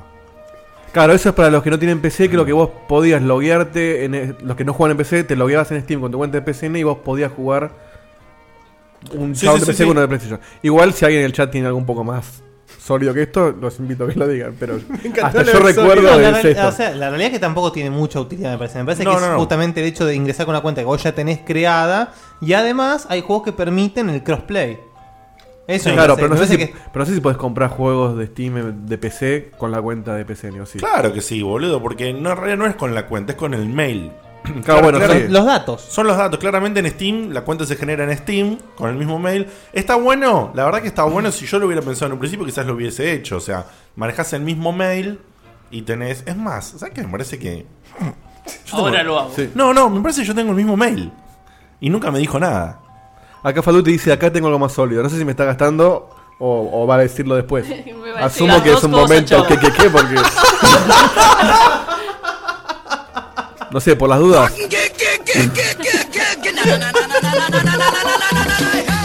Claro, 0.92 1.12
eso 1.12 1.28
es 1.28 1.34
para 1.34 1.50
los 1.50 1.62
que 1.62 1.70
no 1.70 1.78
tienen 1.78 2.00
PC, 2.00 2.30
creo 2.30 2.44
que 2.46 2.52
vos 2.54 2.70
podías 2.88 3.20
loguearte, 3.22 4.04
en 4.06 4.14
e- 4.14 4.34
los 4.42 4.56
que 4.56 4.64
no 4.64 4.72
juegan 4.72 4.92
en 4.92 4.96
PC, 4.96 5.24
te 5.24 5.36
logueabas 5.36 5.70
en 5.70 5.82
Steam 5.82 6.00
con 6.00 6.10
tu 6.10 6.16
cuenta 6.18 6.40
de 6.40 6.52
PSN 6.54 6.76
y 6.78 6.82
vos 6.84 6.98
podías 7.04 7.30
jugar 7.30 7.89
un 9.14 9.34
Sí, 9.34 9.46
chabón 9.46 9.60
sí, 9.60 9.66
de 9.66 9.72
sí, 9.72 9.78
PC 9.82 9.90
uno 9.90 10.00
de 10.00 10.08
PlayStation. 10.08 10.40
Igual 10.62 10.92
si 10.92 11.04
alguien 11.04 11.20
en 11.22 11.26
el 11.26 11.32
chat 11.32 11.50
tiene 11.50 11.66
algo 11.66 11.78
un 11.78 11.86
poco 11.86 12.04
más 12.04 12.42
sólido 12.78 13.12
que 13.14 13.22
esto, 13.22 13.52
los 13.52 13.78
invito 13.78 14.04
a 14.04 14.08
que 14.08 14.18
lo 14.18 14.26
digan, 14.26 14.56
pero 14.58 14.78
hasta 15.22 15.42
yo 15.42 15.58
recuerdo 15.60 16.02
No, 16.10 16.18
la, 16.18 16.30
es 16.38 16.42
real- 16.42 16.46
esto. 16.56 16.68
o 16.68 16.72
sea, 16.72 16.90
la 16.94 17.08
realidad 17.08 17.28
es 17.28 17.32
que 17.34 17.38
tampoco 17.38 17.70
tiene 17.72 17.90
mucha 17.90 18.18
utilidad, 18.20 18.52
me 18.52 18.58
parece. 18.58 18.78
Me 18.78 18.84
parece 18.84 19.04
No, 19.04 19.10
que 19.14 19.20
no, 19.20 19.26
es 19.26 19.32
no. 19.32 19.38
justamente 19.38 19.80
el 19.80 19.86
hecho 19.86 20.04
de 20.06 20.14
ingresar 20.14 20.46
con 20.46 20.54
una 20.54 20.62
cuenta 20.62 20.80
que 20.80 20.86
vos 20.86 21.02
ya 21.02 21.12
tenés 21.14 21.40
creada 21.44 22.12
y 22.40 22.52
además 22.54 23.06
hay 23.10 23.20
juegos 23.20 23.44
que 23.44 23.52
permiten 23.52 24.10
el 24.10 24.22
crossplay. 24.22 24.78
Eso 25.68 25.92
claro, 25.92 26.16
pero 26.16 26.28
no, 26.30 26.36
sé 26.36 26.46
si, 26.48 26.56
que- 26.56 26.74
pero 26.92 27.04
no 27.04 27.06
sé 27.06 27.14
si 27.14 27.20
podés 27.20 27.38
comprar 27.38 27.70
juegos 27.70 28.16
de 28.18 28.26
Steam 28.26 28.86
de 28.86 28.98
PC 28.98 29.50
con 29.56 29.70
la 29.70 29.80
cuenta 29.80 30.14
de 30.16 30.24
PSN 30.24 30.60
o 30.60 30.66
sí. 30.66 30.78
Claro 30.80 31.12
que 31.12 31.20
sí, 31.20 31.42
boludo, 31.42 31.80
porque 31.80 32.12
no, 32.12 32.30
en 32.32 32.36
realidad 32.36 32.56
no 32.58 32.66
es 32.66 32.74
con 32.74 32.92
la 32.92 33.06
cuenta, 33.06 33.32
es 33.32 33.38
con 33.38 33.54
el 33.54 33.66
mail. 33.68 34.10
Claro, 34.64 34.82
bueno, 34.82 34.98
claro, 34.98 35.14
los 35.28 35.44
datos. 35.44 35.80
Son 35.82 36.06
los 36.06 36.16
datos, 36.16 36.38
claramente 36.40 36.80
en 36.80 36.90
Steam, 36.90 37.30
la 37.30 37.42
cuenta 37.42 37.64
se 37.66 37.76
genera 37.76 38.04
en 38.04 38.16
Steam 38.16 38.58
con 38.76 38.88
el 38.90 38.96
mismo 38.96 39.18
mail. 39.18 39.46
¿Está 39.72 39.94
bueno? 39.96 40.50
La 40.54 40.64
verdad 40.64 40.80
que 40.82 40.88
está 40.88 41.04
bueno. 41.04 41.30
Si 41.30 41.46
yo 41.46 41.58
lo 41.58 41.66
hubiera 41.66 41.82
pensado 41.82 42.06
en 42.06 42.12
un 42.14 42.18
principio, 42.18 42.44
quizás 42.46 42.66
lo 42.66 42.74
hubiese 42.74 43.12
hecho. 43.12 43.36
O 43.36 43.40
sea, 43.40 43.66
manejás 43.96 44.32
el 44.32 44.40
mismo 44.42 44.72
mail 44.72 45.20
y 45.70 45.82
tenés. 45.82 46.22
Es 46.26 46.36
más, 46.36 46.74
¿sabes 46.78 46.94
qué? 46.94 47.02
Me 47.02 47.08
parece 47.08 47.38
que. 47.38 47.66
Yo 48.66 48.76
Ahora 48.78 48.98
tengo- 48.98 49.04
lo 49.12 49.20
hago. 49.20 49.32
Sí. 49.36 49.50
No, 49.54 49.72
no, 49.74 49.88
me 49.90 50.00
parece 50.00 50.22
que 50.22 50.26
yo 50.26 50.34
tengo 50.34 50.50
el 50.50 50.56
mismo 50.56 50.76
mail. 50.76 51.12
Y 51.80 51.90
nunca 51.90 52.10
me 52.10 52.18
dijo 52.18 52.40
nada. 52.40 52.80
Acá 53.42 53.62
Falú 53.62 53.82
te 53.82 53.90
dice, 53.90 54.12
acá 54.12 54.32
tengo 54.32 54.48
algo 54.48 54.58
más 54.58 54.72
sólido. 54.72 55.02
No 55.02 55.08
sé 55.10 55.18
si 55.18 55.24
me 55.24 55.30
está 55.32 55.44
gastando 55.44 56.10
o, 56.38 56.70
o 56.82 56.86
va 56.86 56.96
a 56.96 56.98
decirlo 56.98 57.36
después. 57.36 57.66
Asumo 58.18 58.60
que 58.62 58.72
es 58.72 58.82
un 58.82 58.90
momento 58.92 59.46
que, 59.46 59.58
que, 59.58 59.70
que, 59.72 59.90
porque... 59.90 60.16
No 63.72 63.80
sé, 63.80 63.96
por 63.96 64.08
las 64.08 64.18
dudas. 64.18 64.52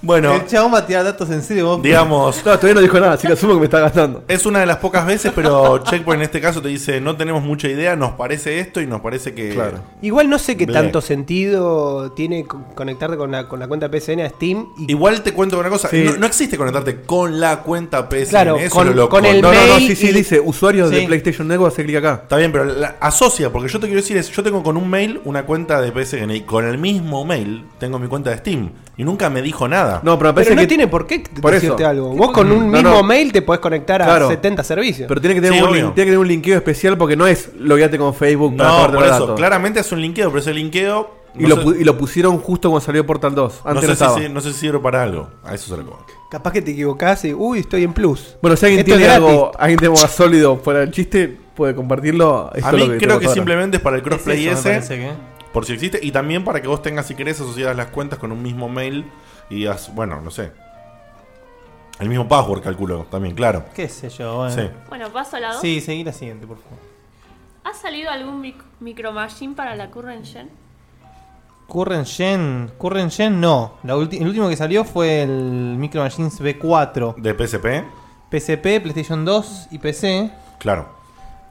Bueno, 0.02 0.34
El 0.34 0.46
chabón 0.48 0.74
va 0.74 0.78
a 0.80 0.86
tirar 0.88 1.04
datos 1.04 1.30
en 1.30 1.42
serio. 1.42 1.66
Vos, 1.68 1.82
digamos, 1.84 2.38
No, 2.38 2.44
todavía 2.58 2.74
no 2.76 2.82
dijo 2.82 3.00
nada, 3.00 3.14
así 3.14 3.28
que 3.28 3.34
asumo 3.34 3.54
que 3.56 3.60
me 3.60 3.66
está 3.66 3.80
gastando. 3.82 4.24
es 4.28 4.46
una 4.46 4.60
de 4.60 4.66
las 4.66 4.78
pocas 4.78 5.06
veces, 5.06 5.32
pero 5.36 5.80
Checkpoint 5.80 6.20
en 6.22 6.26
este 6.26 6.40
caso 6.40 6.62
te 6.62 6.70
dice: 6.70 7.02
No 7.02 7.18
tenemos 7.18 7.44
mucha 7.44 7.68
idea, 7.68 7.96
nos 7.98 8.12
parece 8.12 8.60
esto 8.60 8.80
y 8.82 8.88
nos 8.88 9.02
parece 9.02 9.34
que. 9.34 9.50
Claro. 9.50 9.80
Igual 10.02 10.30
no 10.30 10.40
sé 10.40 10.56
qué 10.56 10.66
tanto 10.68 11.02
sentido 11.02 12.12
tiene 12.14 12.46
co- 12.46 12.62
conectarte 12.76 13.18
con 13.18 13.32
la, 13.32 13.48
con 13.48 13.60
la 13.60 13.68
cuenta 13.68 13.90
PSN 13.90 14.22
a 14.22 14.30
Steam 14.30 14.68
y 14.78 14.92
Igual 14.92 15.22
te 15.22 15.34
cuento 15.34 15.60
una 15.60 15.70
cosa: 15.70 15.90
Sí. 15.90 16.04
no, 16.06 16.16
no 16.18 16.26
existe 16.26 16.58
conectarte 16.58 17.02
con 17.02 17.40
la 17.40 17.62
cuenta 17.64 18.08
PSN. 18.10 18.30
Claro, 18.30 18.56
eso 18.58 18.74
con- 18.76 18.88
lo 18.88 18.94
loco. 18.94 19.10
con 19.10 19.26
el 19.26 19.42
No, 19.42 19.52
no, 19.54 19.60
no, 19.68 19.74
mail 19.76 19.88
sí, 19.88 19.96
sí, 19.96 20.10
y- 20.10 20.14
dice 20.14 20.40
usuarios 20.40 20.92
de. 20.92 21.10
PlayStation 21.10 21.48
Network, 21.48 21.74
hace 21.74 21.84
clic 21.84 21.98
acá. 21.98 22.20
Está 22.24 22.38
bien, 22.38 22.52
pero 22.52 22.66
la- 22.66 22.96
asocia, 23.00 23.52
porque 23.52 23.68
yo 23.68 23.80
te 23.80 23.88
quiero 23.88 24.02
decir 24.02 24.16
es, 24.18 24.30
yo 24.32 24.44
tengo 24.44 24.62
con 24.64 24.78
un 24.78 24.90
mail 24.90 25.20
una 25.26 25.44
cuenta 25.44 25.82
de 25.82 25.92
PSN 25.92 26.32
y 26.36 26.42
con 26.42 26.66
el 26.68 26.78
mismo 26.78 27.26
mail 27.26 27.66
tengo 27.80 27.98
mi 28.00 28.08
cuenta 28.08 28.30
de 28.30 28.38
Steam 28.38 28.70
y 28.96 29.04
nunca 29.04 29.30
me 29.30 29.42
dijo 29.42 29.68
nada. 29.68 29.89
No, 30.04 30.18
pero 30.18 30.30
me 30.30 30.34
parece 30.36 30.50
Pero 30.52 30.56
no 30.56 30.62
que 30.62 30.68
tiene 30.68 30.88
por 30.88 31.06
qué 31.08 31.24
Por 31.42 31.52
decirte 31.54 31.84
eso. 31.84 31.90
algo. 31.90 32.10
Vos 32.16 32.32
con 32.32 32.52
un 32.52 32.72
No, 32.72 32.78
mismo 32.78 32.90
no. 32.90 33.04
mail 33.04 33.32
te 33.32 33.42
podés 33.42 33.60
conectar 33.62 34.02
a 34.02 34.06
Claro. 34.06 34.28
70 34.30 34.64
servicios. 34.64 35.08
Pero 35.08 35.20
tiene 35.22 35.36
que 35.36 35.42
tener, 35.42 35.60
Sí, 35.60 35.64
un, 35.66 35.72
tiene 35.74 35.94
que 35.94 36.04
tener 36.04 36.18
un 36.20 36.28
linkeo 36.28 36.56
especial 36.58 36.98
porque 36.98 37.16
no 37.16 37.28
es 37.28 37.50
logueate 37.58 37.98
con 37.98 38.14
Facebook 38.14 38.56
para 38.58 38.70
No, 38.70 38.76
tomarte 38.76 38.96
por 38.98 39.06
eso, 39.06 39.20
datos. 39.20 39.36
claramente 39.38 39.80
hace 39.80 39.96
un 39.96 40.02
linkeo, 40.02 40.30
pero 40.30 40.40
ese 40.40 40.54
linkeo 40.54 41.16
Y, 41.36 41.44
no 41.44 41.50
lo, 41.56 41.72
sé- 41.74 41.82
y 41.82 41.84
lo 41.84 41.98
pusieron 41.98 42.40
justo 42.40 42.70
cuando 42.70 42.84
salió 42.86 43.06
Portal 43.06 43.36
2. 43.36 43.62
no 43.64 43.70
Antes 43.72 43.98
sé, 43.98 44.04
no, 44.06 44.18
si, 44.18 44.30
no 44.30 44.42
sé 44.42 44.52
si 44.54 44.60
sirve 44.62 44.80
para 44.80 45.04
algo. 45.04 45.30
A 45.44 45.54
eso 45.54 45.70
se 45.76 45.78
lo 45.82 45.88
pongo. 45.88 46.06
Capaz 46.32 46.52
que 46.52 46.62
te 46.62 46.72
equivocás 46.72 47.24
y, 47.26 47.34
uy, 47.34 47.60
estoy 47.60 47.84
en 47.84 47.94
plus. 47.94 48.36
Bueno, 48.42 48.58
si 48.58 48.66
alguien 48.66 48.80
Esto 48.80 48.92
es 48.94 48.98
tiene 48.98 49.14
algo, 49.14 49.52
alguien 49.58 49.78
tiene 49.80 49.94
algo 49.94 50.02
más 50.02 50.12
sólido 50.12 50.58
fuera 50.58 50.80
del 50.82 50.92
chiste, 50.92 51.38
puede 51.56 51.76
compartirlo. 51.76 52.50
Esto 52.56 52.68
A 52.68 52.72
es 52.72 52.76
mí 52.78 52.88
lo 52.88 52.98
creo 52.98 53.20
que 53.20 53.26
ahora. 53.26 53.34
simplemente 53.36 53.78
es 53.78 53.84
para 53.84 53.96
el 53.98 54.02
es 54.02 54.08
crossplay 54.08 54.48
eso, 54.48 54.70
me 54.70 54.78
ese, 54.78 54.98
que- 54.98 55.12
por 55.54 55.66
si 55.66 55.74
existe, 55.74 56.00
y 56.02 56.12
también 56.12 56.44
para 56.44 56.62
que 56.62 56.68
vos 56.68 56.82
tengas, 56.84 57.08
si 57.08 57.16
querés, 57.16 57.40
asociadas 57.42 57.76
las 57.76 57.88
cuentas 57.88 58.18
con 58.20 58.32
un 58.32 58.42
mismo 58.44 58.70
mail 58.70 59.06
y 59.50 59.56
digas, 59.56 59.94
bueno, 59.94 60.22
no 60.22 60.32
sé. 60.32 60.52
El 62.00 62.08
mismo 62.08 62.28
password, 62.28 62.62
calculo, 62.64 63.06
también, 63.12 63.36
claro. 63.36 63.66
¿Qué 63.76 63.90
sé 63.90 64.10
yo? 64.10 64.38
Bueno. 64.38 64.56
Sí. 64.56 64.70
Bueno, 64.88 65.10
paso 65.10 65.36
a 65.36 65.40
la 65.42 65.52
2. 65.54 65.62
Sí, 65.62 65.82
seguí 65.82 66.04
la 66.04 66.14
siguiente, 66.14 66.48
por 66.48 66.58
favor. 66.58 66.78
¿Ha 67.66 67.74
salido 67.74 68.10
algún 68.10 68.42
mic- 68.42 68.64
micro 68.80 69.12
machine 69.12 69.54
para 69.54 69.76
la 69.76 69.90
Current 69.92 70.26
Gen? 70.26 70.50
Current 71.68 72.08
Gen, 72.08 72.72
Current 72.80 73.12
Gen 73.12 73.40
no. 73.42 73.74
La 73.84 73.94
el 73.94 74.00
último 74.28 74.50
que 74.50 74.56
salió 74.56 74.84
fue 74.86 75.22
el 75.24 75.76
Micro 75.78 76.02
Machines 76.02 76.42
B4. 76.42 77.16
De 77.18 77.34
PSP, 77.34 77.84
PSP, 78.32 78.80
PlayStation 78.82 79.24
2 79.26 79.68
y 79.72 79.78
PC. 79.78 80.32
claro. 80.58 80.99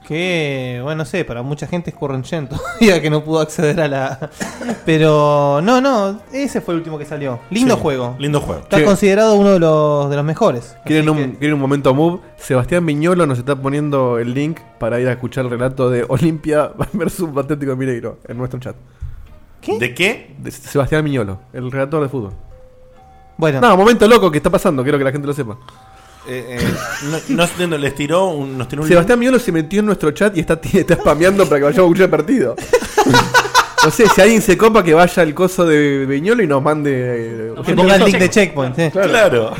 Que, 0.08 0.80
bueno, 0.82 1.00
no 1.00 1.04
sé, 1.04 1.22
para 1.26 1.42
mucha 1.42 1.66
gente 1.66 1.90
es 1.90 1.96
Current 1.96 2.24
Gen 2.24 2.48
todavía 2.48 3.02
que 3.02 3.10
no 3.10 3.22
pudo 3.22 3.40
acceder 3.40 3.78
a 3.78 3.88
la. 3.88 4.30
Pero, 4.86 5.60
no, 5.62 5.82
no, 5.82 6.18
ese 6.32 6.62
fue 6.62 6.72
el 6.72 6.78
último 6.78 6.98
que 6.98 7.04
salió. 7.04 7.40
Lindo 7.50 7.74
Sí, 7.74 7.80
juego. 7.82 8.16
Lindo 8.18 8.40
juego. 8.40 8.62
Está 8.62 8.78
Sí. 8.78 8.84
considerado 8.84 9.34
uno 9.34 9.50
de 9.50 9.58
los, 9.58 10.08
de 10.08 10.16
los 10.16 10.24
mejores. 10.24 10.74
¿Quieren 10.86 11.06
Así 11.10 11.22
un, 11.22 11.32
que- 11.32 11.38
quieren 11.38 11.54
un 11.56 11.60
momento 11.60 11.92
move? 11.92 12.20
Sebastián 12.38 12.86
Viñolo 12.86 13.26
nos 13.26 13.38
está 13.38 13.54
poniendo 13.56 14.18
el 14.18 14.32
link 14.32 14.60
para 14.78 14.98
ir 14.98 15.08
a 15.08 15.12
escuchar 15.12 15.44
el 15.44 15.50
relato 15.50 15.90
de 15.90 16.06
Olimpia 16.08 16.70
versus 16.94 17.28
Atlético 17.36 17.72
de 17.72 17.76
Mineiro 17.76 18.18
en 18.26 18.38
nuestro 18.38 18.58
chat. 18.60 18.76
¿De 19.78 19.92
qué? 19.94 20.34
De 20.38 20.50
Sebastián 20.50 21.04
Viñolo, 21.04 21.38
el 21.52 21.70
relator 21.70 22.00
de 22.02 22.08
fútbol. 22.08 22.32
Bueno, 23.36 23.60
No, 23.60 23.76
momento 23.76 24.08
loco 24.08 24.30
que 24.30 24.38
está 24.38 24.48
pasando, 24.48 24.82
quiero 24.82 24.96
que 24.96 25.04
la 25.04 25.12
gente 25.12 25.26
lo 25.26 25.34
sepa. 25.34 25.58
Eh, 26.28 26.58
eh, 26.60 26.74
no, 27.10 27.36
no 27.36 27.42
entiendo, 27.44 27.78
les 27.78 27.94
tiró 27.94 28.26
un, 28.28 28.58
nos 28.58 28.68
tiró 28.68 28.82
un 28.82 28.88
Sebastián 28.88 29.18
Viñolo 29.18 29.38
se 29.38 29.50
metió 29.50 29.80
en 29.80 29.86
nuestro 29.86 30.10
chat 30.10 30.36
y 30.36 30.40
está, 30.40 30.60
está 30.72 30.94
spameando 30.96 31.46
para 31.46 31.58
que 31.60 31.64
vayamos 31.64 31.78
a 31.78 31.86
escuchar 31.86 32.04
el 32.04 32.10
partido. 32.10 32.56
No 33.84 33.92
sé, 33.92 34.08
si 34.08 34.20
alguien 34.20 34.42
se 34.42 34.58
copa 34.58 34.82
que 34.82 34.92
vaya 34.92 35.22
al 35.22 35.32
coso 35.34 35.64
de 35.64 36.04
Viñolo 36.04 36.42
y 36.42 36.48
nos 36.48 36.60
mande. 36.60 36.90
eh, 37.50 37.54
que 37.64 37.74
ponga 37.74 37.94
el 37.94 38.04
link 38.04 38.18
de 38.18 38.28
Checkpoint. 38.28 38.76
eh. 38.78 38.90
Claro. 38.92 39.52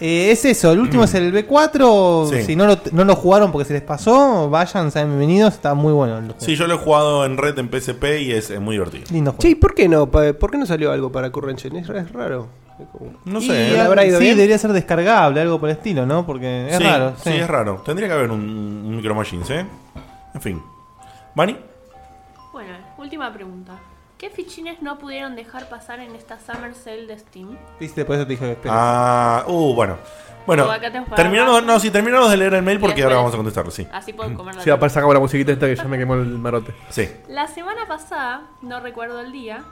Eh, 0.00 0.30
es 0.30 0.44
eso, 0.44 0.70
el 0.72 0.78
último 0.78 1.02
es 1.04 1.14
el 1.14 1.32
B4. 1.34 2.30
Sí. 2.30 2.42
Si 2.44 2.56
no 2.56 2.66
lo, 2.68 2.78
no 2.92 3.04
lo 3.04 3.16
jugaron 3.16 3.50
porque 3.50 3.66
se 3.66 3.74
les 3.74 3.82
pasó, 3.82 4.48
vayan, 4.48 4.92
sean 4.92 5.08
bienvenidos. 5.08 5.54
Está 5.54 5.74
muy 5.74 5.92
bueno 5.92 6.16
el 6.18 6.24
juego. 6.26 6.40
Sí, 6.40 6.54
yo 6.54 6.68
lo 6.68 6.74
he 6.74 6.78
jugado 6.78 7.24
en 7.26 7.36
red 7.36 7.58
en 7.58 7.68
PSP 7.68 8.04
y 8.22 8.30
es, 8.32 8.48
es 8.50 8.60
muy 8.60 8.76
divertido. 8.76 9.04
Lindo 9.10 9.32
juego. 9.32 9.42
Che, 9.42 9.48
¿y 9.50 9.54
por 9.56 9.74
qué 9.74 9.88
no? 9.88 10.08
Pa- 10.08 10.32
¿Por 10.34 10.52
qué 10.52 10.58
no 10.58 10.66
salió 10.66 10.92
algo 10.92 11.10
para 11.10 11.30
Current 11.30 11.60
Gen? 11.60 11.76
Es, 11.76 11.88
es 11.88 12.12
raro. 12.12 12.48
No 13.24 13.40
sé. 13.40 13.70
¿le 13.70 13.80
habrá 13.80 14.04
ido 14.04 14.18
sí, 14.18 14.24
bien? 14.24 14.36
debería 14.36 14.58
ser 14.58 14.72
descargable, 14.72 15.40
algo 15.40 15.60
por 15.60 15.68
el 15.68 15.76
estilo, 15.76 16.06
¿no? 16.06 16.26
Porque 16.26 16.68
es 16.68 16.76
sí, 16.76 16.84
raro. 16.84 17.14
Sí. 17.16 17.30
sí. 17.30 17.36
es 17.36 17.48
raro. 17.48 17.82
Tendría 17.84 18.08
que 18.08 18.14
haber 18.14 18.30
un, 18.30 18.40
un 18.40 18.96
Micro 18.96 19.14
Machines, 19.14 19.48
¿eh? 19.50 19.66
En 20.34 20.40
fin. 20.40 20.62
¿Bunny? 21.34 21.56
Bueno, 22.52 22.76
última 22.98 23.32
pregunta. 23.32 23.78
¿Qué 24.18 24.30
fichines 24.30 24.80
no 24.80 24.98
pudieron 24.98 25.34
dejar 25.34 25.68
pasar 25.68 26.00
en 26.00 26.14
esta 26.14 26.38
Summer 26.38 26.74
Sale 26.74 27.06
de 27.06 27.18
Steam? 27.18 27.58
Viste, 27.80 28.04
por 28.04 28.16
eso 28.16 28.24
te 28.24 28.30
dije 28.30 28.44
que 28.44 28.52
esperes. 28.52 28.76
Ah, 28.78 29.44
uh, 29.46 29.74
bueno. 29.74 29.98
Bueno, 30.46 30.66
terminamos, 31.16 31.64
no, 31.64 31.80
sí, 31.80 31.90
terminamos 31.90 32.30
de 32.30 32.36
leer 32.36 32.54
el 32.54 32.62
mail 32.62 32.78
porque 32.78 33.02
ahora 33.02 33.16
vamos 33.16 33.32
a 33.32 33.36
contestarlo, 33.36 33.70
sí. 33.70 33.86
Así 33.90 34.12
puedo 34.12 34.34
comer 34.34 34.54
la 34.54 34.62
Sí, 34.62 34.70
aparte 34.70 34.94
sacamos 34.94 35.14
la 35.14 35.20
musiquita 35.20 35.52
esta 35.52 35.66
que 35.66 35.74
ya 35.74 35.84
me 35.84 35.96
quemó 35.96 36.14
el 36.14 36.38
marote. 36.38 36.74
Sí. 36.90 37.08
La 37.28 37.48
semana 37.48 37.86
pasada, 37.88 38.42
no 38.60 38.80
recuerdo 38.80 39.20
el 39.20 39.32
día, 39.32 39.64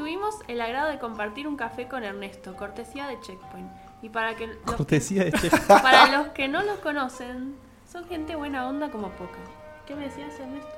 tuvimos 0.00 0.34
el 0.48 0.60
agrado 0.62 0.88
de 0.90 0.98
compartir 0.98 1.46
un 1.46 1.56
café 1.56 1.86
con 1.86 2.02
Ernesto, 2.04 2.56
cortesía 2.56 3.06
de 3.06 3.20
Checkpoint. 3.20 3.68
Y 4.02 4.08
para 4.08 4.34
que 4.34 4.46
los, 4.46 4.56
Cortesía 4.64 5.24
de 5.24 5.32
Checkpoint. 5.40 5.66
para 5.82 6.16
los 6.16 6.28
que 6.28 6.48
no 6.48 6.62
lo 6.62 6.80
conocen, 6.80 7.54
son 7.90 8.06
gente 8.06 8.34
buena 8.34 8.66
onda 8.66 8.90
como 8.90 9.10
poca. 9.10 9.38
¿Qué 9.86 9.94
me 9.94 10.04
decías, 10.04 10.32
Ernesto? 10.40 10.68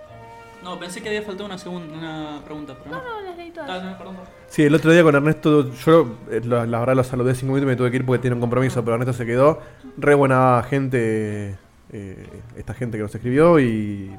No, 0.65 0.79
pensé 0.79 1.01
que 1.03 1.09
había 1.09 1.23
faltado 1.23 1.47
una 1.47 1.59
segunda 1.59 1.93
una 1.97 2.41
pregunta, 2.45 2.75
pero 2.83 2.97
no. 2.97 3.03
No, 3.03 3.21
no, 3.21 3.29
les 3.29 3.37
leí 3.37 3.51
todas. 3.53 3.71
Ah, 3.71 3.85
no, 3.85 3.97
perdón. 3.99 4.17
Sí, 4.49 4.63
el 4.65 4.75
otro 4.75 4.91
día 4.93 5.03
con 5.05 5.15
Ernesto, 5.15 5.73
yo 5.73 6.17
eh, 6.31 6.41
lo- 6.45 6.65
la 6.67 6.79
verdad 6.81 6.95
lo 6.97 7.05
saludé 7.05 7.35
cinco 7.35 7.53
minutos 7.55 7.65
y 7.65 7.71
me 7.73 7.77
tuve 7.77 7.91
que 7.91 7.97
ir 7.99 8.07
porque 8.07 8.21
tiene 8.23 8.35
un 8.35 8.41
compromiso, 8.41 8.83
pero 8.85 8.95
Ernesto 8.95 9.13
se 9.13 9.25
quedó. 9.27 9.61
Re 9.99 10.15
buena 10.15 10.65
gente, 10.69 11.59
eh, 11.93 12.41
esta 12.57 12.75
gente 12.75 12.97
que 12.97 13.03
nos 13.03 13.15
escribió 13.15 13.59
y. 13.61 14.17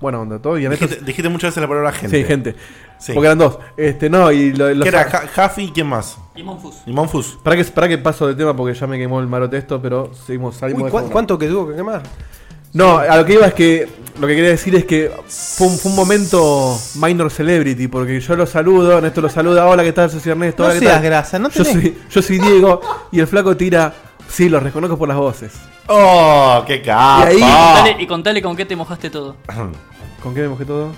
Buena 0.00 0.18
onda 0.20 0.40
todo. 0.40 0.56
Y 0.58 0.64
Ernesto. 0.64 0.86
Dijiste, 0.86 1.04
dijiste 1.04 1.28
muchas 1.28 1.48
veces 1.50 1.60
la 1.62 1.68
palabra 1.68 1.92
gente. 1.92 2.16
Sí, 2.16 2.24
gente. 2.24 2.54
Sí. 3.00 3.12
Porque 3.14 3.26
eran 3.28 3.38
dos. 3.38 3.58
Este, 3.76 4.10
no, 4.10 4.30
y 4.30 4.52
lo, 4.52 4.68
los- 4.74 4.82
¿Qué 4.82 4.88
era? 4.90 5.04
Ja- 5.10 5.26
Jaffi 5.26 5.62
y 5.64 5.70
quién 5.70 5.86
más? 5.86 6.18
Y 6.36 6.42
Monfus. 6.42 6.76
Y 6.86 6.92
Monfus. 6.92 7.38
Para 7.42 7.56
que, 7.56 7.64
para 7.64 7.88
que 7.88 7.96
paso 7.98 8.26
de 8.26 8.34
tema 8.34 8.54
porque 8.54 8.78
ya 8.78 8.86
me 8.86 8.98
quemó 8.98 9.20
el 9.20 9.26
marote 9.26 9.56
esto, 9.56 9.80
pero 9.80 10.10
seguimos, 10.26 10.56
salimos 10.56 10.82
Uy, 10.82 10.86
de 10.86 10.90
¿cu- 10.92 10.98
fondo. 10.98 11.12
¿cuánto 11.12 11.38
que 11.38 11.48
tuvo 11.48 11.68
que 11.68 11.76
quemar? 11.76 12.02
No, 12.72 12.98
a 12.98 13.16
lo 13.16 13.24
que 13.24 13.32
iba 13.34 13.46
es 13.46 13.54
que. 13.54 13.88
Lo 14.20 14.26
que 14.26 14.34
quería 14.36 14.50
decir 14.50 14.74
es 14.74 14.84
que 14.84 15.10
fue 15.28 15.66
un, 15.68 15.78
fue 15.78 15.90
un 15.92 15.96
momento 15.96 16.76
minor 16.96 17.30
celebrity, 17.30 17.88
porque 17.88 18.20
yo 18.20 18.36
lo 18.36 18.44
saludo, 18.46 18.98
Ernesto 18.98 19.22
lo 19.22 19.30
saluda, 19.30 19.66
hola, 19.66 19.82
¿qué 19.82 19.92
tal? 19.94 20.10
Soy 20.10 20.20
Ernesto, 20.30 20.62
No 20.62 20.68
hola, 20.68 20.74
¿qué 20.78 20.80
seas 20.86 20.94
tal? 20.96 21.04
grasa, 21.04 21.38
no 21.38 21.48
yo, 21.48 21.64
tenés- 21.64 21.72
soy, 21.72 21.98
yo 22.10 22.20
soy 22.22 22.38
Diego, 22.38 22.80
y 23.12 23.20
el 23.20 23.26
flaco 23.26 23.56
tira, 23.56 23.94
sí, 24.28 24.50
los 24.50 24.62
reconozco 24.62 24.98
por 24.98 25.08
las 25.08 25.16
voces. 25.16 25.52
¡Oh, 25.86 26.62
qué 26.66 26.82
Y 26.84 26.90
ahí- 26.90 27.36
Y 27.38 27.40
contale, 27.40 27.96
y 28.02 28.06
contale 28.06 28.42
con 28.42 28.54
qué 28.56 28.66
te 28.66 28.76
mojaste 28.76 29.08
todo. 29.08 29.36
¿Con 30.22 30.34
qué 30.34 30.42
me 30.42 30.48
mojé 30.50 30.66
todo? 30.66 30.88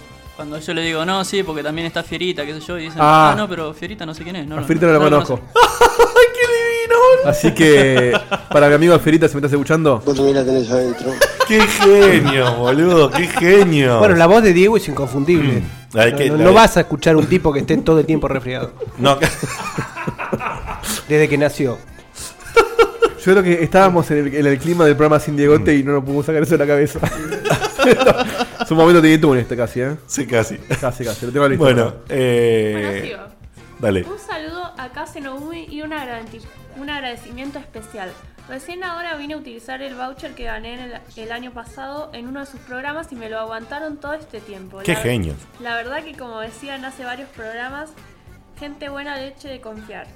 Cuando 0.42 0.58
yo 0.58 0.74
le 0.74 0.82
digo, 0.82 1.04
no, 1.04 1.24
sí, 1.24 1.44
porque 1.44 1.62
también 1.62 1.86
está 1.86 2.02
Fierita, 2.02 2.44
qué 2.44 2.54
sé 2.54 2.60
yo, 2.66 2.76
y 2.76 2.82
dicen, 2.86 2.98
Ah. 3.00 3.30
ah, 3.30 3.36
no, 3.36 3.48
pero 3.48 3.72
Fierita 3.72 4.04
no 4.04 4.12
sé 4.12 4.24
quién 4.24 4.34
es. 4.34 4.44
No, 4.44 4.58
A 4.58 4.62
Fierita 4.64 4.86
no 4.88 4.94
lo 4.94 4.98
conozco. 4.98 5.38
Así 7.24 7.52
que, 7.54 8.12
para 8.50 8.66
mi 8.68 8.74
amigo 8.74 8.92
Alferita, 8.92 9.28
si 9.28 9.34
me 9.34 9.38
estás 9.38 9.52
escuchando. 9.52 10.02
Vos 10.04 10.16
también 10.16 10.34
la 10.38 10.44
tenés 10.44 10.68
adentro. 10.68 11.12
¡Qué 11.46 11.60
genio, 11.60 12.54
boludo! 12.56 13.08
¡Qué 13.12 13.28
genio! 13.28 14.00
Bueno, 14.00 14.16
la 14.16 14.26
voz 14.26 14.42
de 14.42 14.52
Diego 14.52 14.76
es 14.76 14.88
inconfundible. 14.88 15.62
La 15.92 16.06
de 16.06 16.10
No, 16.10 16.18
que- 16.18 16.30
no- 16.30 16.36
la 16.38 16.44
no 16.46 16.52
vas 16.52 16.76
a 16.76 16.80
escuchar 16.80 17.14
un 17.14 17.26
tipo 17.26 17.52
que 17.52 17.60
esté 17.60 17.76
todo 17.76 18.00
el 18.00 18.06
tiempo 18.06 18.26
resfriado. 18.26 18.72
No, 18.98 19.16
Desde 21.08 21.28
que 21.28 21.38
nació. 21.38 21.78
Yo 23.24 23.30
creo 23.32 23.42
que 23.44 23.62
estábamos 23.62 24.10
en 24.10 24.18
el, 24.26 24.34
en 24.34 24.46
el 24.46 24.58
clima 24.58 24.84
del 24.86 24.96
programa 24.96 25.20
Sin 25.20 25.36
Diegote 25.36 25.76
y 25.76 25.84
no 25.84 25.92
nos 25.92 26.02
pudimos 26.02 26.26
sacar 26.26 26.42
eso 26.42 26.58
de 26.58 26.58
la 26.58 26.66
cabeza. 26.66 26.98
es 28.62 28.70
un 28.70 28.76
momento 28.76 29.00
de 29.00 29.14
en 29.14 29.38
este 29.38 29.56
casi, 29.56 29.80
¿eh? 29.80 29.96
Sí, 30.06 30.26
casi. 30.26 30.56
Casi, 30.58 31.04
casi. 31.04 31.26
Lo 31.26 31.32
tengo 31.32 31.48
listo. 31.48 31.64
Bueno, 31.64 31.94
eh. 32.08 33.08
Bueno. 33.16 33.32
Dale. 33.78 34.04
Un 34.04 34.18
saludo 34.18 34.72
a 34.78 34.90
Noumi 35.20 35.66
y 35.68 35.82
un, 35.82 35.90
agradeci- 35.90 36.42
un 36.76 36.88
agradecimiento 36.88 37.58
especial. 37.58 38.10
Recién 38.48 38.84
ahora 38.84 39.14
vine 39.16 39.34
a 39.34 39.36
utilizar 39.36 39.82
el 39.82 39.94
voucher 39.94 40.34
que 40.34 40.44
gané 40.44 40.74
en 40.74 40.80
el, 40.80 41.00
el 41.16 41.32
año 41.32 41.52
pasado 41.52 42.10
en 42.12 42.26
uno 42.28 42.40
de 42.40 42.46
sus 42.46 42.60
programas 42.60 43.10
y 43.12 43.16
me 43.16 43.28
lo 43.28 43.38
aguantaron 43.38 43.96
todo 43.98 44.14
este 44.14 44.40
tiempo. 44.40 44.78
Qué 44.84 44.92
La- 44.94 45.00
genios. 45.00 45.36
La 45.60 45.74
verdad 45.74 46.02
que 46.04 46.14
como 46.14 46.40
decían 46.40 46.84
hace 46.84 47.04
varios 47.04 47.28
programas, 47.30 47.90
gente 48.58 48.88
buena 48.88 49.16
leche 49.16 49.48
de 49.48 49.60
confiar. 49.60 50.06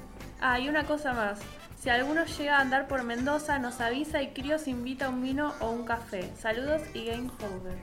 Ah, 0.41 0.61
y 0.61 0.69
una 0.69 0.85
cosa 0.85 1.13
más. 1.13 1.39
Si 1.83 1.91
alguno 1.91 2.23
llega 2.25 2.59
a 2.59 2.61
andar 2.63 2.89
por 2.89 3.05
Mendoza, 3.05 3.59
nos 3.59 3.81
avisa 3.81 4.21
y 4.23 4.29
Crios 4.29 4.67
invita 4.67 5.07
a 5.07 5.09
un 5.11 5.23
vino 5.23 5.53
o 5.61 5.71
un 5.71 5.85
café. 5.85 6.31
Saludos 6.41 6.83
y 6.95 7.05
game 7.05 7.29
over. 7.39 7.79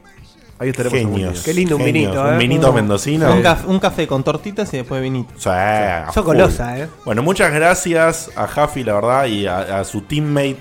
Ahí 0.59 0.69
estaremos 0.69 0.97
Genios. 0.99 1.41
Qué 1.43 1.53
lindo 1.53 1.77
un 1.77 1.83
Genios. 1.83 2.11
vinito, 2.11 2.21
Un 2.27 2.33
¿eh? 2.33 2.37
vinito 2.37 2.69
Un- 2.69 2.75
mendocino. 2.75 3.33
Un, 3.33 3.41
caf- 3.43 3.65
un 3.65 3.79
café 3.79 4.05
con 4.07 4.23
tortitas 4.23 4.73
y 4.73 4.77
después 4.77 5.01
vinito. 5.01 5.33
O 5.37 5.39
sea, 5.39 6.03
a 6.03 6.11
Sos 6.11 6.15
full. 6.25 6.35
golosa, 6.35 6.77
¿eh? 6.79 6.89
Bueno, 7.05 7.23
muchas 7.23 7.53
gracias 7.53 8.29
a 8.35 8.47
Jaffi, 8.47 8.83
la 8.83 8.93
verdad, 8.95 9.25
y 9.25 9.47
a, 9.47 9.79
a 9.79 9.83
su 9.85 10.01
teammate 10.01 10.57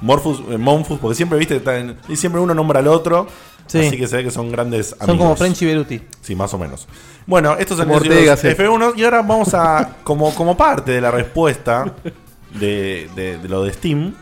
Morfus, 0.00 0.40
eh, 0.50 0.56
Monfus, 0.58 0.98
porque 0.98 1.14
siempre, 1.14 1.38
viste, 1.38 1.60
y 2.08 2.16
siempre 2.16 2.40
uno 2.40 2.54
nombra 2.54 2.78
al 2.80 2.88
otro. 2.88 3.26
Sí. 3.66 3.78
Así 3.86 3.96
que 3.96 4.06
se 4.08 4.16
ve 4.16 4.24
que 4.24 4.30
son 4.30 4.50
grandes 4.50 4.92
amigos. 4.94 5.06
Son 5.06 5.18
como 5.18 5.36
Frenchy 5.36 5.66
Beruti. 5.66 6.02
Sí, 6.20 6.34
más 6.34 6.52
o 6.54 6.58
menos. 6.58 6.88
Bueno, 7.26 7.54
estos 7.58 7.76
son 7.76 7.86
Como 7.86 8.00
los 8.00 8.08
Ortega, 8.08 8.36
sí. 8.36 8.48
F1 8.48 8.94
y 8.96 9.04
ahora 9.04 9.22
vamos 9.22 9.54
a, 9.54 9.96
como, 10.04 10.34
como 10.34 10.56
parte 10.56 10.90
de 10.92 11.00
la 11.00 11.10
respuesta 11.12 11.84
de, 12.58 13.08
de- 13.14 13.38
de 13.38 13.48
lo 13.48 13.64
de 13.64 13.72
Steam. 13.72 14.14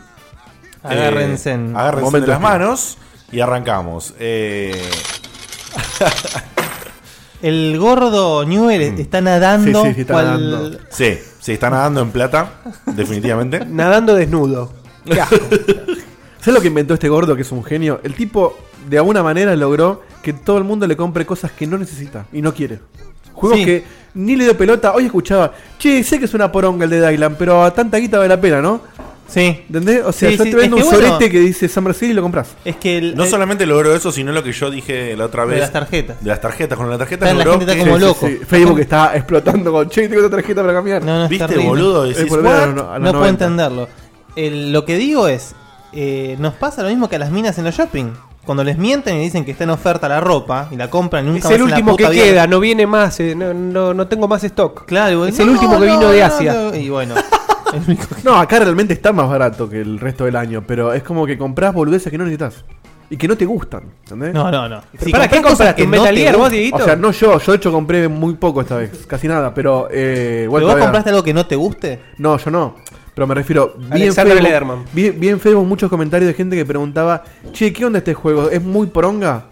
Agárrense. 0.83 1.51
eh, 1.51 1.69
agárrense 1.75 2.05
Momento 2.05 2.25
de 2.27 2.31
las 2.33 2.41
manos 2.41 2.97
y 3.31 3.39
arrancamos. 3.39 4.13
Eh, 4.19 4.89
El 7.41 7.77
gordo 7.79 8.45
Newell 8.45 8.81
está 8.99 9.19
nadando. 9.21 9.81
Sí, 9.83 9.89
sí, 9.89 9.93
sí, 9.95 10.01
está 10.01 10.13
cual- 10.13 10.25
nadando. 10.51 10.79
sí, 10.89 11.17
sí, 11.39 11.51
está 11.53 11.69
nadando 11.71 12.01
en 12.01 12.11
plata, 12.11 12.61
definitivamente. 12.85 13.65
Nadando 13.65 14.13
desnudo. 14.15 14.71
¿Sabes 16.39 16.53
lo 16.53 16.61
que 16.61 16.67
inventó 16.67 16.93
este 16.93 17.09
gordo 17.09 17.35
que 17.35 17.41
es 17.41 17.51
un 17.51 17.63
genio? 17.63 17.99
El 18.03 18.13
tipo, 18.15 18.57
de 18.87 18.97
alguna 18.97 19.23
manera, 19.23 19.55
logró 19.55 20.03
que 20.21 20.33
todo 20.33 20.57
el 20.59 20.63
mundo 20.63 20.85
le 20.87 20.95
compre 20.95 21.25
cosas 21.25 21.51
que 21.51 21.65
no 21.65 21.77
necesita 21.79 22.25
y 22.31 22.41
no 22.43 22.53
quiere. 22.53 22.79
Juegos 23.33 23.59
Sí. 23.59 23.65
que 23.65 23.83
ni 24.13 24.35
le 24.35 24.43
dio 24.45 24.57
pelota. 24.57 24.93
Hoy 24.93 25.05
escuchaba, 25.05 25.51
che, 25.77 26.03
sé 26.03 26.19
que 26.19 26.25
es 26.25 26.33
una 26.33 26.51
poronga 26.51 26.85
el 26.85 26.89
de 26.91 27.07
Dylan, 27.09 27.35
pero 27.35 27.63
a 27.63 27.73
tanta 27.73 27.97
guita 27.97 28.17
vale 28.17 28.29
la 28.29 28.39
pena, 28.41 28.61
¿no? 28.61 28.81
Sí. 29.27 29.61
¿Entendés? 29.67 30.03
O 30.05 30.11
sea, 30.11 30.29
Sí, 30.29 30.35
yo 30.37 30.43
sí, 30.43 30.49
te 30.51 30.57
vendo 30.57 30.75
es 30.77 30.83
un 30.83 30.89
que 30.89 30.95
bueno- 30.97 31.07
sorete 31.13 31.31
que 31.31 31.39
dice 31.39 31.69
Summer 31.69 31.93
City 31.93 32.11
y 32.11 32.13
lo 32.15 32.21
compras. 32.21 32.49
Es 32.65 32.75
que 32.75 32.97
el, 32.97 33.15
No 33.15 33.23
el- 33.23 33.29
solamente 33.29 33.65
logró 33.65 33.95
eso, 33.95 34.11
sino 34.11 34.33
lo 34.33 34.43
que 34.43 34.51
yo 34.51 34.69
dije 34.69 35.15
la 35.15 35.25
otra 35.25 35.43
de 35.45 35.51
vez. 35.51 35.59
las 35.61 35.71
tarjetas. 35.71 36.21
De 36.21 36.27
las 36.27 36.41
tarjetas. 36.41 36.77
Con 36.77 36.89
las 36.89 36.99
tarjetas 36.99 37.29
Está- 37.29 37.37
la 37.39 37.45
logró 37.45 37.59
gente 37.59 37.71
está 37.71 37.83
que- 37.85 37.89
como 37.89 37.97
Sí, 37.99 38.05
loco. 38.05 38.27
sí, 38.27 38.37
sí. 38.41 38.45
Facebook 38.45 38.79
está 38.81 39.15
explotando 39.15 39.71
con, 39.71 39.89
che, 39.89 40.09
tengo 40.09 40.25
otra 40.25 40.37
tarjeta 40.37 40.61
para 40.61 40.73
cambiar. 40.73 41.01
No, 41.05 41.19
no, 41.23 41.29
¿Viste, 41.29 41.47
terrible. 41.47 41.69
boludo? 41.69 42.03
Decís, 42.03 42.29
no- 42.29 42.37
No 42.37 42.43
puedo 42.43 42.99
90. 42.99 43.29
entenderlo. 43.29 43.87
El- 44.35 44.73
lo 44.73 44.83
que 44.83 44.97
digo 44.97 45.29
es, 45.29 45.55
eh, 45.93 46.35
nos 46.39 46.53
pasa 46.55 46.83
lo 46.83 46.89
mismo 46.89 47.07
que 47.07 47.15
a 47.15 47.19
las 47.19 47.31
minas 47.31 47.57
en 47.57 47.63
los 47.63 47.73
shopping. 47.75 48.11
Cuando 48.45 48.63
les 48.63 48.77
mienten 48.77 49.17
y 49.17 49.19
dicen 49.19 49.45
que 49.45 49.51
está 49.51 49.63
en 49.65 49.69
oferta 49.69 50.09
la 50.09 50.19
ropa 50.19 50.67
y 50.71 50.75
la 50.75 50.89
compran 50.89 51.25
y 51.25 51.27
nunca 51.27 51.39
Es 51.39 51.43
más 51.45 51.53
el 51.53 51.61
en 51.61 51.69
la 51.69 51.75
último 51.75 51.95
que 51.95 52.09
vida- 52.09 52.23
queda, 52.23 52.47
no 52.47 52.59
viene 52.59 52.87
más, 52.87 53.19
eh, 53.19 53.35
no, 53.35 53.53
no, 53.53 53.93
no 53.93 54.07
tengo 54.07 54.27
más 54.27 54.43
stock. 54.43 54.85
Claro, 54.85 55.25
Es 55.27 55.37
no, 55.37 55.43
el 55.43 55.49
último 55.51 55.79
que 55.79 55.85
no, 55.85 55.97
vino 55.99 56.09
de 56.11 56.23
Asia. 56.23 56.53
no, 56.53 56.75
y 56.75 56.89
bueno, 56.89 57.13
que- 57.71 57.97
No, 58.23 58.35
acá 58.37 58.59
realmente 58.59 58.93
está 58.93 59.13
más 59.13 59.29
barato 59.29 59.69
que 59.69 59.79
el 59.81 59.99
resto 59.99 60.25
del 60.25 60.35
año, 60.35 60.63
pero 60.65 60.91
es 60.91 61.03
como 61.03 61.25
que 61.25 61.37
compras 61.37 61.73
boludeces 61.73 62.11
que 62.11 62.17
no 62.17 62.23
necesitas 62.25 62.65
y 63.11 63.17
que 63.17 63.27
no 63.27 63.35
te 63.37 63.45
gustan, 63.45 63.83
¿entendés? 64.03 64.33
no, 64.33 64.49
no, 64.49 64.67
no. 64.69 64.81
¿Para 65.11 65.27
qué 65.27 65.41
compraste? 65.41 65.83
¿Un 65.83 65.91
no 65.91 65.97
Metal 65.99 66.15
te 66.15 66.21
Gear 66.21 66.37
vos, 66.37 66.49
Dieguito? 66.49 66.77
O 66.77 66.81
sea, 66.81 66.95
no 66.95 67.11
yo, 67.11 67.37
yo 67.39 67.51
de 67.51 67.57
hecho 67.57 67.71
compré 67.71 68.07
muy 68.07 68.33
poco 68.35 68.61
esta 68.61 68.77
vez, 68.77 69.05
casi 69.05 69.27
nada, 69.27 69.53
pero 69.53 69.87
eh, 69.91 70.47
¿Pero 70.51 70.65
vos 70.67 70.75
compraste 70.77 71.09
algo 71.11 71.21
que 71.21 71.33
no 71.33 71.45
te 71.45 71.55
guste? 71.57 71.99
No, 72.17 72.37
yo 72.37 72.49
no. 72.49 72.75
Pero 73.13 73.27
me 73.27 73.35
refiero, 73.35 73.73
vi 73.77 74.03
en, 74.03 74.13
Facebook, 74.13 74.41
Lederman. 74.41 74.85
vi, 74.93 75.09
vi 75.09 75.29
en 75.29 75.39
Facebook 75.39 75.67
muchos 75.67 75.89
comentarios 75.89 76.27
de 76.29 76.33
gente 76.33 76.55
que 76.55 76.65
preguntaba, 76.65 77.23
che, 77.51 77.73
¿qué 77.73 77.85
onda 77.85 77.99
este 77.99 78.13
juego? 78.13 78.49
¿Es 78.49 78.61
muy 78.61 78.87
poronga? 78.87 79.45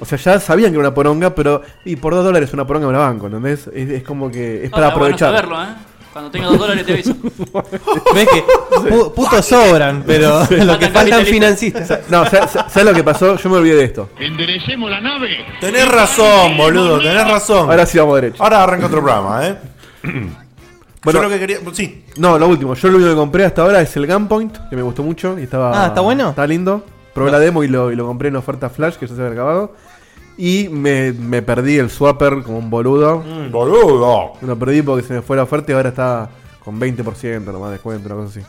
O 0.00 0.04
sea, 0.06 0.16
ya 0.18 0.40
sabían 0.40 0.70
que 0.72 0.78
era 0.78 0.88
una 0.88 0.94
poronga, 0.94 1.34
pero 1.34 1.60
y 1.84 1.96
por 1.96 2.14
dos 2.14 2.24
dólares 2.24 2.52
una 2.54 2.66
poronga 2.66 2.86
me 2.86 2.92
la 2.94 3.00
banco, 3.00 3.26
¿entendés? 3.26 3.68
Es, 3.74 3.90
es 3.90 4.02
como 4.02 4.30
que 4.30 4.64
es 4.64 4.70
para 4.70 4.86
bueno 4.86 4.96
aprovechar. 4.96 5.28
saberlo, 5.34 5.62
¿eh? 5.62 5.66
Cuando 6.14 6.30
tenga 6.30 6.46
dos 6.46 6.58
dólares 6.58 6.86
te 6.86 6.92
aviso. 6.92 7.14
Ves 8.14 8.28
que 8.28 8.44
pu- 8.90 9.12
putos 9.12 9.44
sobran, 9.44 10.02
pero 10.06 10.40
lo 10.64 10.78
que 10.78 10.88
Faltan 10.88 11.26
financistas. 11.26 12.00
No, 12.08 12.24
¿sabes, 12.24 12.52
sabes 12.52 12.84
lo 12.84 12.94
que 12.94 13.02
pasó? 13.04 13.36
Yo 13.36 13.50
me 13.50 13.56
olvidé 13.56 13.74
de 13.76 13.84
esto. 13.84 14.08
Enderecemos 14.18 14.90
la 14.90 15.00
nave. 15.00 15.44
Tenés 15.60 15.88
razón, 15.88 16.56
boludo, 16.56 17.00
tenés 17.00 17.28
razón. 17.28 17.68
Ahora 17.68 17.84
sí 17.84 17.98
vamos 17.98 18.14
derecho. 18.14 18.42
Ahora 18.42 18.62
arranca 18.62 18.86
otro 18.86 19.02
programa, 19.02 19.46
¿eh? 19.46 19.56
Bueno, 21.04 21.18
yo 21.20 21.24
lo 21.24 21.30
que 21.30 21.38
quería. 21.38 21.58
Sí. 21.72 22.04
No, 22.16 22.38
lo 22.38 22.48
último. 22.48 22.74
Yo 22.74 22.88
lo 22.88 22.96
único 22.96 23.10
que 23.10 23.16
compré 23.16 23.44
hasta 23.44 23.62
ahora 23.62 23.80
es 23.80 23.94
el 23.96 24.06
Gunpoint, 24.06 24.56
que 24.70 24.76
me 24.76 24.82
gustó 24.82 25.02
mucho. 25.02 25.38
Y 25.38 25.42
estaba, 25.42 25.84
Ah, 25.84 25.86
¿está 25.88 26.00
bueno? 26.00 26.30
Está 26.30 26.46
lindo. 26.46 26.84
Probé 27.12 27.30
la 27.30 27.38
demo 27.38 27.62
y 27.62 27.68
lo, 27.68 27.92
y 27.92 27.96
lo 27.96 28.06
compré 28.06 28.28
en 28.28 28.36
oferta 28.36 28.68
Flash, 28.70 28.94
que 28.96 29.06
ya 29.06 29.14
se 29.14 29.20
había 29.20 29.32
acabado. 29.34 29.74
Y 30.36 30.68
me, 30.68 31.12
me 31.12 31.42
perdí 31.42 31.78
el 31.78 31.90
swapper 31.90 32.42
como 32.42 32.58
un 32.58 32.70
boludo. 32.70 33.18
Mm, 33.20 33.52
boludo. 33.52 34.32
Lo 34.42 34.58
perdí 34.58 34.82
porque 34.82 35.06
se 35.06 35.14
me 35.14 35.22
fue 35.22 35.36
la 35.36 35.44
oferta 35.44 35.70
y 35.70 35.74
ahora 35.76 35.90
está 35.90 36.28
con 36.64 36.80
20% 36.80 37.44
nomás 37.44 37.68
de 37.68 37.72
descuento, 37.74 38.06
una 38.12 38.24
cosa 38.24 38.40
así. 38.40 38.46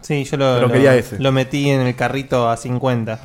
Sí, 0.00 0.24
yo 0.24 0.36
lo, 0.36 0.54
Pero 0.54 0.66
lo- 0.68 0.72
quería 0.72 0.96
ese. 0.96 1.18
lo 1.20 1.30
metí 1.32 1.68
en 1.70 1.82
el 1.82 1.94
carrito 1.94 2.48
a 2.48 2.56
50. 2.56 3.20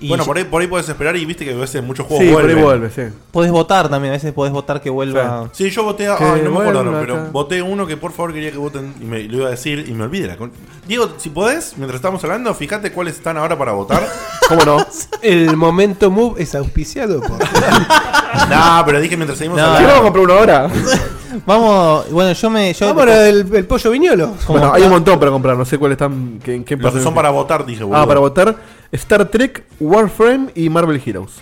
Y 0.00 0.08
Bueno, 0.08 0.24
yo- 0.24 0.28
por 0.28 0.38
ahí, 0.38 0.44
por 0.44 0.62
ahí 0.62 0.66
puedes 0.68 0.88
esperar 0.88 1.14
y 1.16 1.24
viste 1.26 1.44
que 1.44 1.52
a 1.52 1.56
veces 1.56 1.82
muchos 1.82 2.06
juegos 2.06 2.24
Sí, 2.26 2.32
por 2.32 2.40
ahí 2.42 2.46
vuelven. 2.54 2.64
vuelve, 2.64 2.90
sí. 2.90 3.14
podés 3.30 3.50
votar 3.52 3.88
también, 3.90 4.12
a 4.14 4.16
veces 4.16 4.32
podés 4.32 4.50
votar 4.52 4.80
que 4.80 4.88
vuelva. 4.88 5.48
Sí, 5.52 5.68
yo 5.70 5.84
voté 5.84 6.06
a. 6.08 6.16
Ay, 6.18 6.40
no 6.42 6.50
me 6.52 6.58
acuerdo, 6.60 6.96
pero 7.00 7.28
voté 7.32 7.60
uno 7.62 7.86
que 7.86 7.96
por 7.98 8.12
favor 8.12 8.32
quería 8.32 8.50
que 8.50 8.56
voten 8.58 8.94
y 9.00 9.04
me 9.04 9.22
lo 9.24 9.36
iba 9.38 9.46
a 9.48 9.50
decir 9.50 9.84
y 9.88 9.92
me 9.92 10.04
olvidé. 10.04 10.26
La 10.28 10.36
con- 10.36 10.52
Diego, 10.88 11.10
si 11.18 11.28
podés, 11.28 11.74
mientras 11.76 11.96
estamos 11.96 12.24
hablando, 12.24 12.52
fíjate 12.54 12.92
cuáles 12.92 13.16
están 13.16 13.36
ahora 13.36 13.58
para 13.58 13.72
votar. 13.72 14.02
¿Cómo 14.48 14.64
no? 14.64 14.86
El 15.22 15.56
momento 15.56 16.10
move 16.10 16.42
es 16.42 16.54
auspiciado 16.54 17.20
por. 17.20 17.38
no, 18.48 18.82
pero 18.86 19.00
dije 19.00 19.16
mientras 19.16 19.38
seguimos 19.38 19.58
No. 19.60 19.64
¿Sí, 19.76 19.84
hablando. 19.84 19.88
vamos 19.88 20.00
a 20.00 20.04
comprar 20.04 20.24
uno 20.24 20.34
ahora? 20.34 20.70
Vamos, 21.46 22.10
bueno, 22.10 22.32
yo 22.32 22.50
me. 22.50 22.72
Yo, 22.72 22.92
Vamos 22.92 23.14
el, 23.14 23.54
el 23.54 23.64
pollo 23.64 23.90
viñolo. 23.92 24.34
Bueno, 24.48 24.72
hay 24.74 24.82
un 24.82 24.90
montón 24.90 25.16
para 25.20 25.30
comprar, 25.30 25.56
no 25.56 25.64
sé 25.64 25.78
cuáles 25.78 25.94
están. 25.94 26.40
en 26.44 26.64
qué 26.64 26.76
Los 26.76 26.92
que 26.92 27.00
son 27.00 27.14
para 27.14 27.30
votar, 27.30 27.64
dije, 27.64 27.84
boludo. 27.84 28.00
Ah, 28.02 28.06
para 28.06 28.18
votar 28.18 28.56
Star 28.92 29.24
Trek, 29.28 29.64
Warframe 29.78 30.50
y 30.54 30.68
Marvel 30.68 31.00
Heroes. 31.04 31.32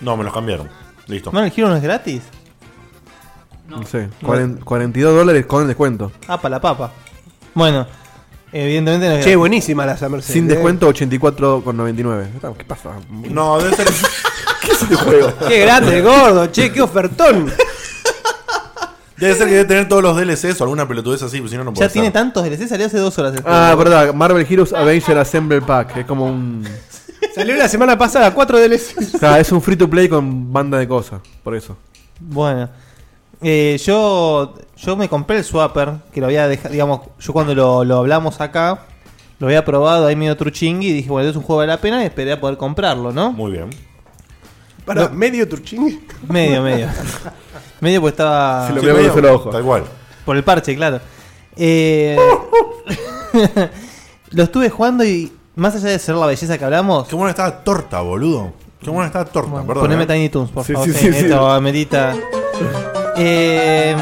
No, 0.00 0.16
me 0.16 0.24
los 0.24 0.32
cambiaron. 0.32 0.68
Listo. 1.06 1.30
¿No, 1.32 1.42
el 1.42 1.50
giro 1.50 1.68
no 1.68 1.76
es 1.76 1.82
gratis? 1.82 2.22
No, 3.68 3.84
sé, 3.86 4.08
cuaren- 4.22 4.58
42 4.64 5.14
dólares 5.14 5.46
con 5.46 5.62
el 5.62 5.68
descuento. 5.68 6.10
Ah, 6.28 6.40
para 6.40 6.56
la 6.56 6.60
papa. 6.60 6.92
Bueno, 7.54 7.86
evidentemente 8.52 9.06
no 9.06 9.12
es 9.14 9.18
Che, 9.18 9.22
gratis. 9.30 9.36
buenísima 9.38 9.86
la 9.86 9.96
Summer 9.96 10.22
Sale, 10.22 10.32
Sin 10.32 10.44
eh. 10.50 10.54
descuento 10.54 10.88
84,99. 10.92 12.56
¿Qué 12.58 12.64
pasa? 12.64 12.90
No, 13.30 13.58
debe 13.58 13.76
ser. 13.76 13.86
¿Qué 14.62 14.72
es 14.72 14.82
este 14.82 14.94
juego? 14.96 15.32
Qué 15.48 15.60
grande, 15.60 16.00
gordo, 16.02 16.46
che, 16.48 16.72
qué 16.72 16.82
ofertón. 16.82 17.50
Debe 19.16 19.34
ser 19.34 19.46
que 19.48 19.52
debe 19.52 19.64
tener 19.66 19.86
todos 19.88 20.02
los 20.02 20.16
DLCs 20.16 20.60
o 20.60 20.64
alguna 20.64 20.88
pelotudez 20.88 21.22
así, 21.22 21.40
pues 21.40 21.50
si 21.50 21.56
no, 21.58 21.64
no 21.64 21.74
puede 21.74 21.86
Ya 21.86 21.92
tiene 21.92 22.10
tantos 22.10 22.42
DLC, 22.42 22.66
salió 22.66 22.86
hace 22.86 22.96
dos 22.98 23.18
horas. 23.18 23.34
el 23.34 23.42
Ah, 23.46 23.74
verdad, 23.76 24.14
Marvel 24.14 24.46
Heroes 24.48 24.72
Avenger 24.72 25.18
Assemble 25.18 25.60
Pack. 25.60 25.98
Es 25.98 26.06
como 26.06 26.24
un. 26.26 26.66
Salió 27.34 27.56
la 27.56 27.68
semana 27.68 27.96
pasada, 27.96 28.32
4 28.32 28.58
DLC. 28.58 29.14
O 29.14 29.18
sea, 29.18 29.38
es 29.38 29.52
un 29.52 29.60
free 29.60 29.76
to 29.76 29.88
play 29.88 30.08
con 30.08 30.52
banda 30.52 30.78
de 30.78 30.88
cosas. 30.88 31.20
Por 31.42 31.54
eso. 31.54 31.76
Bueno, 32.18 32.68
eh, 33.42 33.80
yo 33.84 34.54
yo 34.76 34.96
me 34.96 35.08
compré 35.08 35.38
el 35.38 35.44
Swapper, 35.44 35.92
que 36.12 36.20
lo 36.20 36.26
había 36.26 36.48
dejado, 36.48 36.72
digamos, 36.72 37.00
yo 37.18 37.32
cuando 37.32 37.54
lo, 37.54 37.84
lo 37.84 37.98
hablamos 37.98 38.40
acá, 38.40 38.86
Lo 39.38 39.46
había 39.46 39.64
probado 39.64 40.06
ahí 40.06 40.16
medio 40.16 40.36
truchingui 40.36 40.88
y 40.88 40.92
dije, 40.92 41.08
bueno, 41.08 41.28
es 41.28 41.36
un 41.36 41.42
juego 41.42 41.62
de 41.62 41.66
la 41.66 41.78
pena 41.78 42.02
y 42.02 42.06
esperé 42.06 42.32
a 42.32 42.40
poder 42.40 42.58
comprarlo, 42.58 43.12
¿no? 43.12 43.32
Muy 43.32 43.52
bien. 43.52 43.70
Para, 44.84 45.08
medio 45.08 45.48
truchingui. 45.48 46.00
Medio, 46.28 46.62
medio. 46.62 46.88
medio 47.80 48.00
pues 48.00 48.12
estaba. 48.12 48.68
Si 48.68 48.74
lo 48.74 48.82
veo 48.82 48.96
con 48.96 49.04
un 49.04 49.12
solo 49.12 49.34
ojo. 49.34 49.50
Tal 49.50 49.62
cual. 49.62 49.84
Por 50.24 50.36
el 50.36 50.44
parche, 50.44 50.74
claro. 50.76 51.00
Eh, 51.56 52.16
lo 54.30 54.42
estuve 54.42 54.70
jugando 54.70 55.04
y 55.04 55.32
más 55.56 55.74
allá 55.74 55.88
de 55.88 55.98
ser 55.98 56.14
la 56.14 56.26
belleza 56.26 56.56
que 56.58 56.64
hablamos. 56.64 57.08
Qué 57.08 57.14
buena 57.16 57.30
estaba 57.30 57.62
torta, 57.64 58.00
boludo. 58.00 58.52
Qué 58.82 58.88
buena 58.90 59.06
estaba 59.06 59.24
torta, 59.26 59.62
perdón. 59.66 59.84
Poneme 59.84 60.04
eh. 60.04 60.06
Tiny 60.06 60.28
Toons, 60.30 60.50
por 60.50 60.64
Sí, 60.64 60.72
favor. 60.72 60.88
sí, 60.88 61.12
sí, 61.12 61.32
amerita. 61.32 62.14
Eh, 63.16 63.94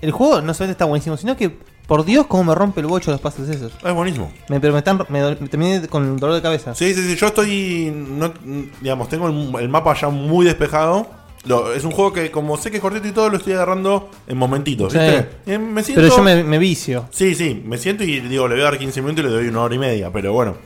el 0.00 0.12
juego 0.12 0.40
no 0.40 0.54
solamente 0.54 0.72
está 0.72 0.84
buenísimo, 0.86 1.16
sino 1.16 1.36
que, 1.36 1.58
por 1.86 2.04
Dios, 2.04 2.26
cómo 2.26 2.44
me 2.44 2.54
rompe 2.54 2.80
el 2.80 2.86
bocho 2.86 3.10
los 3.10 3.20
pases 3.20 3.48
esos. 3.48 3.72
Es 3.84 3.94
buenísimo. 3.94 4.32
Me, 4.48 4.60
pero 4.60 4.72
me, 4.72 4.78
están, 4.78 4.98
me, 5.08 5.22
me 5.36 5.48
terminé 5.48 5.86
con 5.88 6.16
dolor 6.16 6.36
de 6.36 6.42
cabeza. 6.42 6.74
Sí, 6.74 6.94
sí, 6.94 7.02
sí. 7.02 7.16
Yo 7.16 7.26
estoy. 7.26 7.92
no- 7.94 8.32
digamos, 8.80 9.08
tengo 9.08 9.28
el, 9.28 9.54
el 9.60 9.68
mapa 9.68 9.94
ya 9.94 10.08
muy 10.08 10.46
despejado. 10.46 11.06
Lo- 11.46 11.72
es 11.72 11.84
un 11.84 11.90
juego 11.90 12.12
que, 12.12 12.30
como 12.30 12.56
sé 12.56 12.70
que 12.70 12.76
es 12.78 12.82
cortito 12.82 13.06
y 13.06 13.12
todo, 13.12 13.28
lo 13.28 13.36
estoy 13.36 13.52
agarrando 13.52 14.10
en 14.26 14.36
momentitos. 14.36 14.92
Sí. 14.92 14.98
¿viste? 14.98 15.28
Eh, 15.46 15.58
me 15.58 15.82
siento- 15.82 16.02
Pero 16.02 16.16
yo 16.16 16.22
me, 16.22 16.42
me 16.44 16.58
vicio. 16.58 17.06
Sí, 17.10 17.34
sí, 17.34 17.62
me 17.64 17.76
siento 17.78 18.02
y 18.04 18.20
digo, 18.20 18.48
le 18.48 18.54
voy 18.54 18.62
a 18.62 18.64
dar 18.64 18.78
15 18.78 19.02
minutos 19.02 19.24
y 19.24 19.28
le 19.28 19.34
doy 19.34 19.48
una 19.48 19.62
hora 19.62 19.74
y 19.74 19.78
media. 19.78 20.10
Pero 20.12 20.32
bueno. 20.32 20.56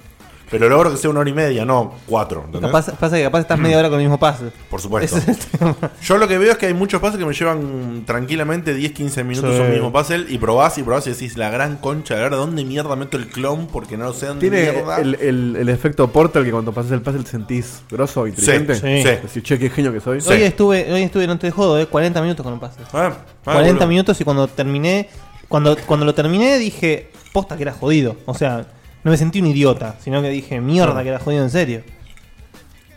Pero 0.50 0.68
logro 0.68 0.90
que 0.90 0.96
sea 0.96 1.10
una 1.10 1.20
hora 1.20 1.28
y 1.30 1.34
media, 1.34 1.64
no 1.64 1.92
cuatro. 2.06 2.42
¿entendés? 2.46 2.70
Capaz, 2.70 2.90
pasa 2.96 3.16
que 3.16 3.22
capaz 3.22 3.40
estás 3.40 3.58
media 3.58 3.78
hora 3.78 3.88
con 3.90 3.98
el 3.98 4.04
mismo 4.06 4.18
pase. 4.18 4.44
Por 4.70 4.80
supuesto. 4.80 5.16
Ese 5.18 5.30
es 5.32 5.38
el 5.38 5.58
tema. 5.58 5.76
Yo 6.02 6.16
lo 6.16 6.26
que 6.26 6.38
veo 6.38 6.52
es 6.52 6.58
que 6.58 6.66
hay 6.66 6.74
muchos 6.74 7.00
pases 7.00 7.18
que 7.18 7.26
me 7.26 7.34
llevan 7.34 8.04
tranquilamente 8.06 8.74
10-15 8.76 9.24
minutos 9.24 9.54
Sí. 9.56 9.60
un 9.60 9.70
mismo 9.70 9.92
puzzle 9.92 10.24
y 10.28 10.38
probás 10.38 10.78
y 10.78 10.82
probás 10.82 11.06
y 11.06 11.10
decís 11.10 11.36
la 11.36 11.50
gran 11.50 11.76
concha 11.76 12.14
de 12.16 12.22
ahora 12.22 12.36
dónde 12.36 12.64
mierda 12.64 12.96
meto 12.96 13.16
el 13.18 13.28
clon 13.28 13.66
porque 13.66 13.96
no 13.98 14.12
sé 14.12 14.26
dónde 14.26 14.48
Tiene 14.48 14.72
mierda. 14.72 14.98
el, 15.00 15.14
el- 15.20 15.56
el 15.56 15.68
efecto 15.68 16.08
Portal 16.10 16.44
que 16.44 16.50
cuando 16.50 16.72
pasas 16.72 16.92
el 16.92 17.02
puzzle 17.02 17.26
sentís 17.26 17.82
grosso, 17.90 18.26
inteligente. 18.26 18.74
sí. 18.74 18.82
Decís, 19.26 19.42
che, 19.42 19.58
qué 19.58 19.68
genio 19.70 19.92
que 19.92 20.00
soy. 20.00 20.18
Hoy 20.26 20.42
estuve, 20.42 20.92
hoy 20.92 21.02
estuve, 21.02 21.26
no 21.26 21.38
te 21.38 21.50
jodo, 21.50 21.78
eh, 21.78 21.86
40 21.86 22.22
minutos 22.22 22.42
con 22.44 22.52
un 22.54 22.60
pase. 22.60 22.80
Ah, 22.92 23.12
40 23.44 23.72
boludo. 23.72 23.86
minutos 23.88 24.20
y 24.20 24.24
cuando 24.24 24.48
terminé, 24.48 25.08
cuando, 25.48 25.76
cuando 25.86 26.06
lo 26.06 26.14
terminé 26.14 26.58
dije, 26.58 27.10
posta 27.32 27.56
que 27.56 27.62
era 27.64 27.72
jodido. 27.72 28.16
O 28.26 28.34
sea, 28.34 28.66
no 29.04 29.10
me 29.10 29.16
sentí 29.16 29.40
un 29.40 29.46
idiota, 29.46 29.96
sino 30.00 30.20
que 30.22 30.28
dije, 30.30 30.60
mierda 30.60 31.02
que 31.02 31.08
era 31.10 31.18
jodido 31.18 31.42
en 31.44 31.50
serio. 31.50 31.82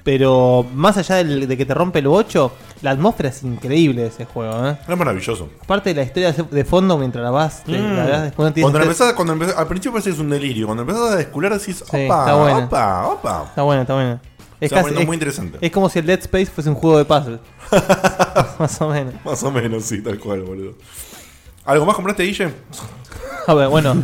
Pero 0.03 0.65
más 0.73 0.97
allá 0.97 1.17
del- 1.17 1.47
de 1.47 1.57
que 1.57 1.63
te 1.65 1.75
rompe 1.75 1.99
el 1.99 2.07
bocho, 2.07 2.51
la 2.81 2.89
atmósfera 2.91 3.29
es 3.29 3.43
increíble 3.43 4.01
de 4.01 4.07
ese 4.07 4.25
juego. 4.25 4.67
¿eh? 4.67 4.75
Es 4.87 4.97
maravilloso. 4.97 5.47
Aparte 5.61 5.91
de 5.91 5.95
la 5.95 6.01
historia 6.03 6.31
de 6.33 6.65
fondo 6.65 6.97
mientras 6.97 7.23
la 7.23 7.29
vas, 7.29 7.63
te- 7.63 7.73
Mm. 7.77 7.95
la 7.95 8.05
vas 8.07 8.21
después 8.23 8.47
no 8.49 8.53
tienes 8.53 8.71
Cuando 8.71 8.79
empezás, 8.81 9.13
cuando 9.13 9.33
empezás- 9.33 9.57
al 9.57 9.67
principio 9.67 9.91
parece 9.91 10.09
que 10.09 10.15
es 10.15 10.19
un 10.19 10.29
delirio. 10.31 10.65
Cuando 10.65 10.81
empezás 10.81 11.11
a 11.11 11.15
descular 11.17 11.53
decís, 11.57 11.83
opa, 11.87 11.99
está 11.99 12.35
buena. 12.35 12.57
opa, 12.65 13.07
opa. 13.09 13.43
Está 13.49 13.61
bueno, 13.61 13.81
está 13.83 13.93
bueno. 13.93 14.19
Se 14.59 14.75
va 14.75 14.81
poniendo 14.81 15.05
muy 15.05 15.15
interesante. 15.15 15.57
Es 15.61 15.71
como 15.71 15.87
si 15.89 15.99
el 15.99 16.05
Dead 16.07 16.19
Space 16.19 16.47
fuese 16.47 16.69
un 16.71 16.75
juego 16.75 16.97
de 16.97 17.05
puzzle. 17.05 17.39
más 18.59 18.81
o 18.81 18.89
menos. 18.89 19.13
Más 19.23 19.43
o 19.43 19.51
menos, 19.51 19.83
sí, 19.85 20.01
tal 20.01 20.17
cual, 20.19 20.41
boludo. 20.41 20.73
¿Algo 21.63 21.85
más 21.85 21.95
compraste, 21.95 22.23
Guille? 22.23 22.49
A 23.47 23.53
ver, 23.53 23.67
bueno. 23.69 24.03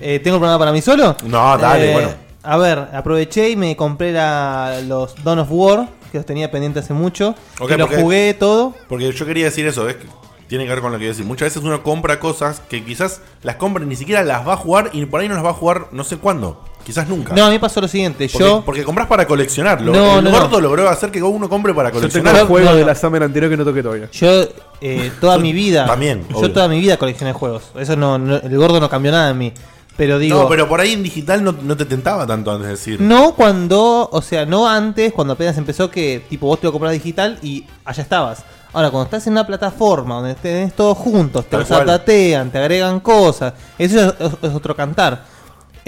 eh, 0.00 0.18
¿Tengo 0.20 0.36
el 0.36 0.40
programa 0.40 0.58
para 0.58 0.72
mí 0.72 0.80
solo? 0.80 1.16
No, 1.24 1.56
dale, 1.58 1.90
Eh, 1.90 1.92
bueno. 1.92 2.08
A 2.42 2.56
ver, 2.58 2.78
aproveché 2.92 3.50
y 3.50 3.56
me 3.56 3.76
compré 3.76 4.12
la- 4.12 4.80
los 4.86 5.14
Dawn 5.24 5.40
of 5.40 5.48
War, 5.50 5.88
que 6.12 6.18
los 6.18 6.26
tenía 6.26 6.50
pendiente 6.50 6.78
hace 6.78 6.94
mucho. 6.94 7.34
Ok, 7.58 7.68
que 7.68 7.76
los 7.76 7.88
porque- 7.88 8.02
jugué 8.02 8.34
todo. 8.34 8.72
Porque 8.88 9.12
yo 9.12 9.26
quería 9.26 9.46
decir 9.46 9.66
eso, 9.66 9.88
es 9.88 9.96
que 9.96 10.06
tiene 10.46 10.62
que 10.64 10.70
ver 10.70 10.80
con 10.80 10.92
lo 10.92 10.98
que 10.98 11.04
iba 11.04 11.10
a 11.10 11.14
decir. 11.14 11.26
Muchas 11.26 11.46
veces 11.46 11.62
uno 11.64 11.82
compra 11.82 12.20
cosas 12.20 12.60
que 12.68 12.84
quizás 12.84 13.20
las 13.42 13.56
compra 13.56 13.82
y 13.82 13.86
ni 13.88 13.96
siquiera 13.96 14.22
las 14.22 14.46
va 14.46 14.52
a 14.52 14.56
jugar 14.56 14.90
y 14.92 15.04
por 15.06 15.20
ahí 15.20 15.28
no 15.28 15.34
las 15.34 15.44
va 15.44 15.50
a 15.50 15.54
jugar 15.54 15.88
no 15.90 16.04
sé 16.04 16.18
cuándo. 16.18 16.62
Quizás 16.86 17.08
nunca. 17.08 17.34
No, 17.34 17.44
a 17.46 17.50
mí 17.50 17.58
pasó 17.58 17.80
lo 17.80 17.88
siguiente. 17.88 18.28
Porque, 18.32 18.44
yo. 18.46 18.62
porque 18.64 18.84
compras 18.84 19.08
para 19.08 19.26
coleccionarlo. 19.26 19.92
No, 19.92 20.18
el 20.20 20.24
no, 20.24 20.30
gordo 20.30 20.48
no. 20.50 20.60
logró 20.60 20.88
hacer 20.88 21.10
que 21.10 21.20
uno 21.20 21.48
compre 21.48 21.74
para 21.74 21.88
Yo 21.90 21.94
tengo 21.94 22.00
coleccionar. 22.12 22.36
el 22.36 22.46
juego 22.46 22.74
de 22.76 22.84
la 22.84 22.94
Summer 22.94 23.24
anterior 23.24 23.50
que 23.50 23.56
no 23.56 23.64
toqué 23.64 23.82
todavía. 23.82 24.08
Yo 24.12 24.44
eh, 24.80 25.10
toda 25.20 25.36
mi 25.38 25.52
vida. 25.52 25.84
También, 25.84 26.24
Yo 26.30 26.36
obvio. 26.38 26.52
toda 26.52 26.68
mi 26.68 26.78
vida 26.78 26.96
coleccioné 26.96 27.32
juegos. 27.32 27.64
Eso 27.76 27.96
no, 27.96 28.18
no- 28.18 28.36
el 28.36 28.56
gordo 28.56 28.78
no 28.78 28.88
cambió 28.88 29.10
nada 29.10 29.30
en 29.30 29.38
mí. 29.38 29.52
Pero 29.96 30.18
digo. 30.20 30.42
no, 30.42 30.48
pero 30.48 30.68
por 30.68 30.78
ahí 30.80 30.92
en 30.92 31.02
digital 31.02 31.42
no, 31.42 31.52
no 31.60 31.76
te 31.76 31.86
tentaba 31.86 32.24
tanto 32.26 32.50
antes 32.52 32.66
de 32.66 32.70
decir. 32.72 33.00
No 33.00 33.34
cuando, 33.34 34.08
o 34.12 34.22
sea, 34.22 34.46
no 34.46 34.68
antes, 34.68 35.12
cuando 35.12 35.32
apenas 35.32 35.56
empezó 35.58 35.90
que 35.90 36.24
tipo 36.28 36.46
vos 36.46 36.60
te 36.60 36.66
lo 36.66 36.72
compras 36.72 36.92
digital 36.92 37.38
y 37.42 37.64
allá 37.84 38.02
estabas. 38.02 38.44
Ahora, 38.74 38.90
cuando 38.90 39.04
estás 39.06 39.26
en 39.26 39.32
una 39.32 39.46
plataforma 39.46 40.16
donde 40.16 40.34
tenés 40.34 40.74
todos 40.74 40.98
juntos, 40.98 41.46
te 41.46 41.56
los 41.56 41.70
atatean, 41.70 42.50
te 42.50 42.58
agregan 42.58 43.00
cosas, 43.00 43.54
eso 43.78 44.00
es, 44.00 44.14
es- 44.20 44.36
es 44.50 44.54
otro 44.54 44.76
cantar. 44.76 45.24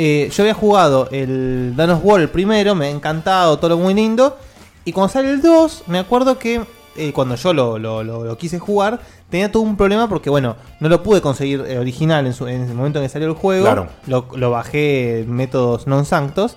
Eh, 0.00 0.30
yo 0.32 0.44
había 0.44 0.54
jugado 0.54 1.08
el 1.10 1.74
Danos 1.76 2.00
War 2.04 2.20
el 2.20 2.28
primero, 2.30 2.74
me 2.74 2.86
ha 2.86 2.90
encantado, 2.90 3.58
todo 3.58 3.70
lo 3.70 3.78
muy 3.78 3.94
lindo. 3.94 4.36
Y 4.84 4.92
cuando 4.92 5.12
sale 5.12 5.30
el 5.30 5.42
2, 5.42 5.82
me 5.88 5.98
acuerdo 5.98 6.38
que 6.38 6.62
eh, 6.96 7.12
cuando 7.12 7.34
yo 7.34 7.52
lo, 7.52 7.78
lo- 7.78 8.02
lo- 8.02 8.24
lo 8.24 8.38
quise 8.38 8.58
jugar, 8.58 9.00
tenía 9.28 9.50
todo 9.52 9.62
un 9.62 9.76
problema 9.76 10.08
porque, 10.08 10.30
bueno, 10.30 10.56
no 10.80 10.88
lo 10.88 11.02
pude 11.02 11.20
conseguir 11.20 11.64
eh, 11.66 11.78
original 11.78 12.26
en, 12.26 12.32
su- 12.32 12.46
en 12.48 12.62
el 12.62 12.74
momento 12.74 12.98
en 13.00 13.04
que 13.04 13.08
salió 13.08 13.28
el 13.28 13.34
juego. 13.34 13.64
Claro. 13.64 13.88
Lo, 14.06 14.26
lo 14.36 14.50
bajé 14.50 15.20
en 15.22 15.32
métodos 15.34 15.86
non 15.86 16.04
sanctos 16.06 16.56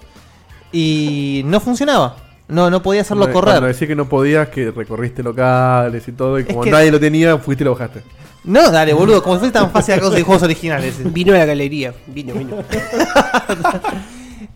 y 0.72 1.42
no 1.46 1.60
funcionaba. 1.60 2.16
No, 2.52 2.70
no 2.70 2.84
podía 2.84 3.02
hacerlo 3.02 3.32
correr. 3.32 3.54
Cuando 3.54 3.68
decía 3.68 3.88
que 3.88 3.96
no 3.96 4.08
podías, 4.08 4.50
que 4.50 4.72
recorriste 4.72 5.24
locales 5.24 6.08
y 6.08 6.12
todo, 6.12 6.38
y 6.40 6.44
como 6.46 6.62
que- 6.62 6.72
nadie 6.72 6.92
lo 6.92 7.00
tenía, 7.00 7.38
fuiste 7.38 7.64
y 7.64 7.66
lo 7.66 7.72
bajaste. 7.72 8.02
No, 8.44 8.72
dale, 8.72 8.94
boludo, 8.94 9.22
como 9.24 9.36
si 9.36 9.40
fuese 9.40 9.54
tan 9.54 9.72
fácil 9.72 9.96
la 9.96 10.02
cosa 10.02 10.16
de 10.16 10.24
juegos 10.24 10.44
originales. 10.44 10.96
Vino 11.14 11.34
a 11.34 11.38
la 11.38 11.46
galería. 11.46 11.94
Vino, 12.08 12.34
vino. 12.34 12.58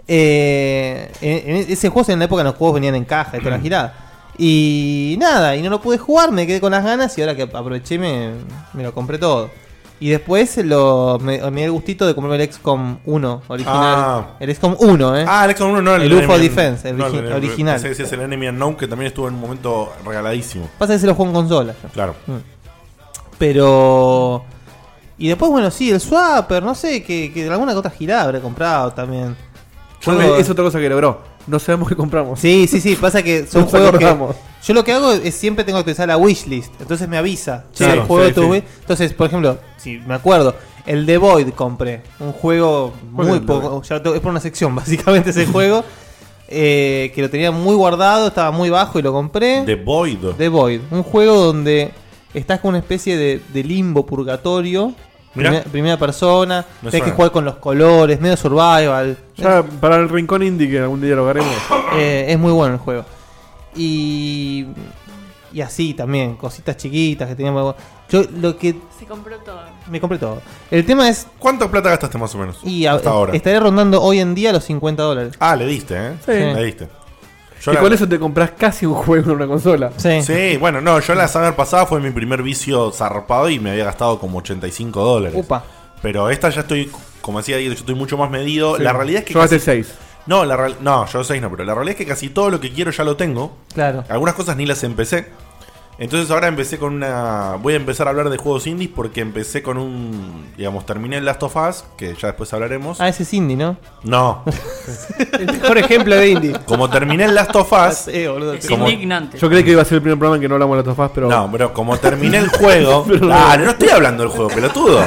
Eh, 0.07 1.11
en, 1.21 1.49
en 1.55 1.71
ese 1.71 1.89
juego 1.89 2.11
en 2.11 2.19
la 2.19 2.25
época 2.25 2.43
los 2.43 2.53
juegos 2.55 2.75
venían 2.75 2.93
en 2.93 3.05
caja 3.05 3.37
y 3.37 3.39
toda 3.39 3.51
la 3.57 3.59
girada. 3.59 3.95
Y 4.37 5.15
nada, 5.19 5.55
y 5.55 5.61
no 5.63 5.69
lo 5.71 5.81
pude 5.81 5.97
jugar, 5.97 6.31
me 6.31 6.45
quedé 6.45 6.59
con 6.59 6.71
las 6.71 6.83
ganas 6.83 7.17
y 7.17 7.21
ahora 7.21 7.35
que 7.35 7.43
aproveché 7.43 7.97
me, 7.97 8.31
me 8.73 8.83
lo 8.83 8.93
compré 8.93 9.17
todo. 9.17 9.49
Y 9.99 10.09
después 10.09 10.57
lo, 10.57 11.17
me, 11.21 11.39
me 11.51 11.61
dio 11.61 11.65
el 11.65 11.71
gustito 11.71 12.05
de 12.05 12.13
comprarme 12.13 12.43
el 12.43 12.51
XCOM 12.51 12.97
1 13.05 13.41
original. 13.47 13.75
Ah. 13.77 14.27
El 14.41 14.53
XCOM 14.53 14.75
1, 14.77 15.17
¿eh? 15.19 15.25
Ah, 15.27 15.45
el 15.45 15.55
XCOM 15.55 15.71
1 15.71 15.81
no 15.81 15.95
el, 15.95 16.13
UFO 16.13 16.37
Defense, 16.37 16.89
el, 16.89 16.97
no, 16.97 17.07
origi- 17.09 17.33
original. 17.33 17.75
Ese 17.77 18.03
es 18.03 18.11
el 18.11 18.19
Enemy 18.21 18.49
Unknown 18.49 18.75
que 18.75 18.87
también 18.87 19.07
estuvo 19.07 19.27
en 19.29 19.35
un 19.35 19.39
momento 19.41 19.93
regaladísimo. 20.05 20.69
Pasa 20.77 20.93
que 20.93 20.99
se 20.99 21.07
lo 21.07 21.15
juego 21.15 21.31
en 21.31 21.35
consola. 21.35 21.73
yo. 21.81 21.89
Claro. 21.89 22.15
Mm. 22.27 22.33
Pero. 23.37 24.43
Y 25.17 25.29
después, 25.29 25.49
bueno, 25.49 25.71
sí, 25.71 25.89
el 25.91 26.01
Swapper, 26.01 26.61
no 26.61 26.75
sé, 26.75 27.01
que, 27.03 27.31
que 27.31 27.47
alguna 27.49 27.71
que 27.71 27.77
otra 27.79 27.91
girada 27.91 28.23
habré 28.23 28.41
comprado 28.41 28.91
también. 28.91 29.35
Es 30.37 30.49
otra 30.49 30.63
cosa 30.63 30.79
que 30.79 30.89
logró. 30.89 31.21
No 31.47 31.59
sabemos 31.59 31.87
qué 31.87 31.95
compramos. 31.95 32.39
Sí, 32.39 32.67
sí, 32.67 32.81
sí, 32.81 32.95
pasa 32.95 33.21
que 33.23 33.45
son 33.49 33.61
Nos 33.63 33.71
juegos 33.71 33.91
que. 33.91 34.05
acordamos. 34.05 34.35
Yo 34.65 34.73
lo 34.73 34.83
que 34.83 34.93
hago 34.93 35.11
es 35.11 35.35
siempre 35.35 35.63
tengo 35.63 35.77
que 35.77 35.81
actualizar 35.81 36.07
la 36.07 36.17
wishlist. 36.17 36.73
Entonces 36.81 37.07
me 37.07 37.17
avisa. 37.17 37.65
El 37.79 38.01
juego 38.01 38.23
sí, 38.23 38.27
de 38.29 38.33
tu 38.33 38.41
sí. 38.41 38.47
wi- 38.47 38.63
Entonces, 38.81 39.13
por 39.13 39.27
ejemplo, 39.27 39.59
si 39.77 39.99
me 40.07 40.15
acuerdo, 40.15 40.55
el 40.87 41.05
The 41.05 41.17
Void 41.17 41.49
compré. 41.49 42.01
Un 42.19 42.31
juego 42.31 42.93
¿Cuál 43.15 43.27
muy 43.27 43.35
es 43.37 43.41
el 43.41 43.45
poco. 43.47 43.81
Ya 43.83 44.01
tengo- 44.01 44.15
es 44.15 44.21
por 44.21 44.31
una 44.31 44.39
sección, 44.39 44.73
básicamente, 44.75 45.29
ese 45.29 45.45
juego. 45.45 45.83
eh, 46.47 47.11
que 47.15 47.21
lo 47.21 47.29
tenía 47.29 47.51
muy 47.51 47.75
guardado, 47.75 48.27
estaba 48.27 48.51
muy 48.51 48.69
bajo 48.69 48.97
y 48.99 49.01
lo 49.01 49.11
compré. 49.13 49.63
The 49.65 49.75
Void. 49.75 50.19
The 50.37 50.49
Void. 50.49 50.81
Un 50.91 51.03
juego 51.03 51.35
donde 51.43 51.91
estás 52.33 52.59
con 52.59 52.69
una 52.69 52.79
especie 52.79 53.17
de, 53.17 53.41
de 53.53 53.63
limbo 53.63 54.05
purgatorio. 54.05 54.93
Primera, 55.35 55.63
primera 55.65 55.97
persona. 55.97 56.65
Me 56.81 56.89
Tienes 56.89 57.09
que 57.09 57.15
jugar 57.15 57.31
con 57.31 57.45
los 57.45 57.55
colores, 57.57 58.19
medio 58.21 58.37
survival. 58.37 59.17
Ya 59.35 59.61
para 59.63 59.97
el 59.97 60.09
rincón 60.09 60.41
indie 60.43 60.69
que 60.69 60.79
algún 60.79 61.01
día 61.01 61.15
lo 61.15 61.27
haremos. 61.27 61.53
Eh, 61.97 62.25
es 62.29 62.37
muy 62.39 62.51
bueno 62.51 62.73
el 62.73 62.79
juego. 62.79 63.05
Y. 63.75 64.65
Y 65.53 65.61
así 65.61 65.93
también, 65.93 66.35
cositas 66.35 66.75
chiquitas 66.75 67.29
que 67.29 67.35
teníamos. 67.35 67.75
Yo 68.09 68.23
lo 68.41 68.57
que. 68.57 68.75
Se 68.99 69.05
compró 69.05 69.37
todo. 69.37 69.61
Me 69.89 70.01
compré 70.01 70.17
todo. 70.17 70.41
El 70.69 70.85
tema 70.85 71.07
es. 71.07 71.27
¿Cuánta 71.39 71.69
plata 71.71 71.89
gastaste 71.89 72.17
más 72.17 72.35
o 72.35 72.37
menos? 72.37 72.59
Y 72.63 72.85
a- 72.85 72.93
hasta 72.93 73.09
ahora. 73.09 73.33
estaré 73.33 73.59
rondando 73.61 74.01
hoy 74.01 74.19
en 74.19 74.35
día 74.35 74.51
los 74.51 74.65
50 74.65 75.01
dólares. 75.03 75.35
Ah, 75.39 75.55
le 75.55 75.65
diste, 75.65 75.95
¿eh? 75.95 76.11
Sí. 76.25 76.31
Le 76.31 76.63
diste. 76.65 76.89
Yo 77.61 77.71
y 77.71 77.75
la- 77.75 77.81
con 77.81 77.93
eso 77.93 78.07
te 78.07 78.19
compras 78.19 78.51
casi 78.57 78.85
un 78.85 78.93
juego 78.93 79.29
en 79.31 79.35
una 79.37 79.47
consola. 79.47 79.91
Sí. 79.97 80.57
bueno, 80.59 80.81
no, 80.81 80.99
yo 80.99 81.15
la 81.15 81.27
summer 81.27 81.55
pasada 81.55 81.85
fue 81.85 81.99
mi 81.99 82.11
primer 82.11 82.43
vicio 82.43 82.91
zarpado 82.91 83.49
y 83.49 83.59
me 83.59 83.71
había 83.71 83.85
gastado 83.85 84.19
como 84.19 84.37
85 84.39 85.01
dólares. 85.03 85.39
Upa. 85.41 85.63
Pero 86.01 86.29
esta 86.29 86.49
ya 86.49 86.61
estoy, 86.61 86.91
como 87.21 87.39
decía 87.39 87.57
Diego, 87.57 87.73
yo 87.73 87.79
estoy 87.79 87.95
mucho 87.95 88.17
más 88.17 88.29
medido. 88.29 88.77
Sí. 88.77 88.83
La 88.83 88.93
realidad 88.93 89.19
es 89.19 89.25
que. 89.25 89.33
Yo 89.33 89.39
gasté 89.39 89.55
casi- 89.57 89.83
6. 89.83 89.93
No, 90.27 90.43
la 90.43 90.57
real- 90.57 90.75
no, 90.81 91.05
yo 91.07 91.23
6 91.23 91.41
no, 91.41 91.49
pero 91.51 91.63
la 91.63 91.73
realidad 91.75 91.91
es 91.91 91.97
que 91.97 92.05
casi 92.07 92.29
todo 92.29 92.49
lo 92.49 92.59
que 92.59 92.71
quiero 92.71 92.91
ya 92.91 93.03
lo 93.03 93.15
tengo. 93.15 93.57
Claro. 93.73 94.03
Algunas 94.09 94.33
cosas 94.35 94.57
ni 94.57 94.65
las 94.65 94.83
empecé. 94.83 95.27
Entonces 95.97 96.29
ahora 96.29 96.47
empecé 96.47 96.77
con 96.77 96.93
una... 96.93 97.55
Voy 97.61 97.73
a 97.73 97.77
empezar 97.77 98.07
a 98.07 98.09
hablar 98.09 98.29
de 98.29 98.37
juegos 98.37 98.67
indies 98.67 98.89
porque 98.93 99.21
empecé 99.21 99.63
con 99.63 99.77
un... 99.77 100.45
Digamos, 100.57 100.85
terminé 100.85 101.17
el 101.17 101.25
Last 101.25 101.41
of 101.43 101.55
Us, 101.55 101.85
que 101.97 102.15
ya 102.15 102.27
después 102.27 102.53
hablaremos. 102.53 102.99
Ah, 102.99 103.07
ese 103.07 103.23
es 103.23 103.33
indie, 103.33 103.55
¿no? 103.55 103.77
No. 104.03 104.43
El 105.39 105.45
mejor 105.45 105.77
ejemplo 105.77 106.15
de 106.15 106.29
indie. 106.29 106.53
Como 106.65 106.89
terminé 106.89 107.23
el 107.25 107.35
Last 107.35 107.55
of 107.55 107.71
Us... 107.71 107.95
Sí, 108.11 108.27
boludo. 108.27 108.53
Es 108.53 108.67
como- 108.67 108.89
indignante. 108.89 109.37
Yo 109.37 109.49
creí 109.49 109.63
que 109.63 109.71
iba 109.71 109.81
a 109.81 109.85
ser 109.85 109.95
el 109.95 110.01
primer 110.01 110.19
programa 110.19 110.35
en 110.35 110.41
que 110.41 110.49
no 110.49 110.55
hablamos 110.55 110.75
de 110.75 110.83
las 110.83 110.85
tofás, 110.85 111.11
pero. 111.15 111.29
No, 111.29 111.49
pero 111.51 111.73
como 111.73 111.97
terminé 111.97 112.37
el 112.39 112.49
juego... 112.49 113.05
Pero- 113.07 113.29
ah, 113.31 113.55
no 113.57 113.71
estoy 113.71 113.89
hablando 113.89 114.23
del 114.23 114.31
juego, 114.31 114.49
pelotudo. 114.49 115.01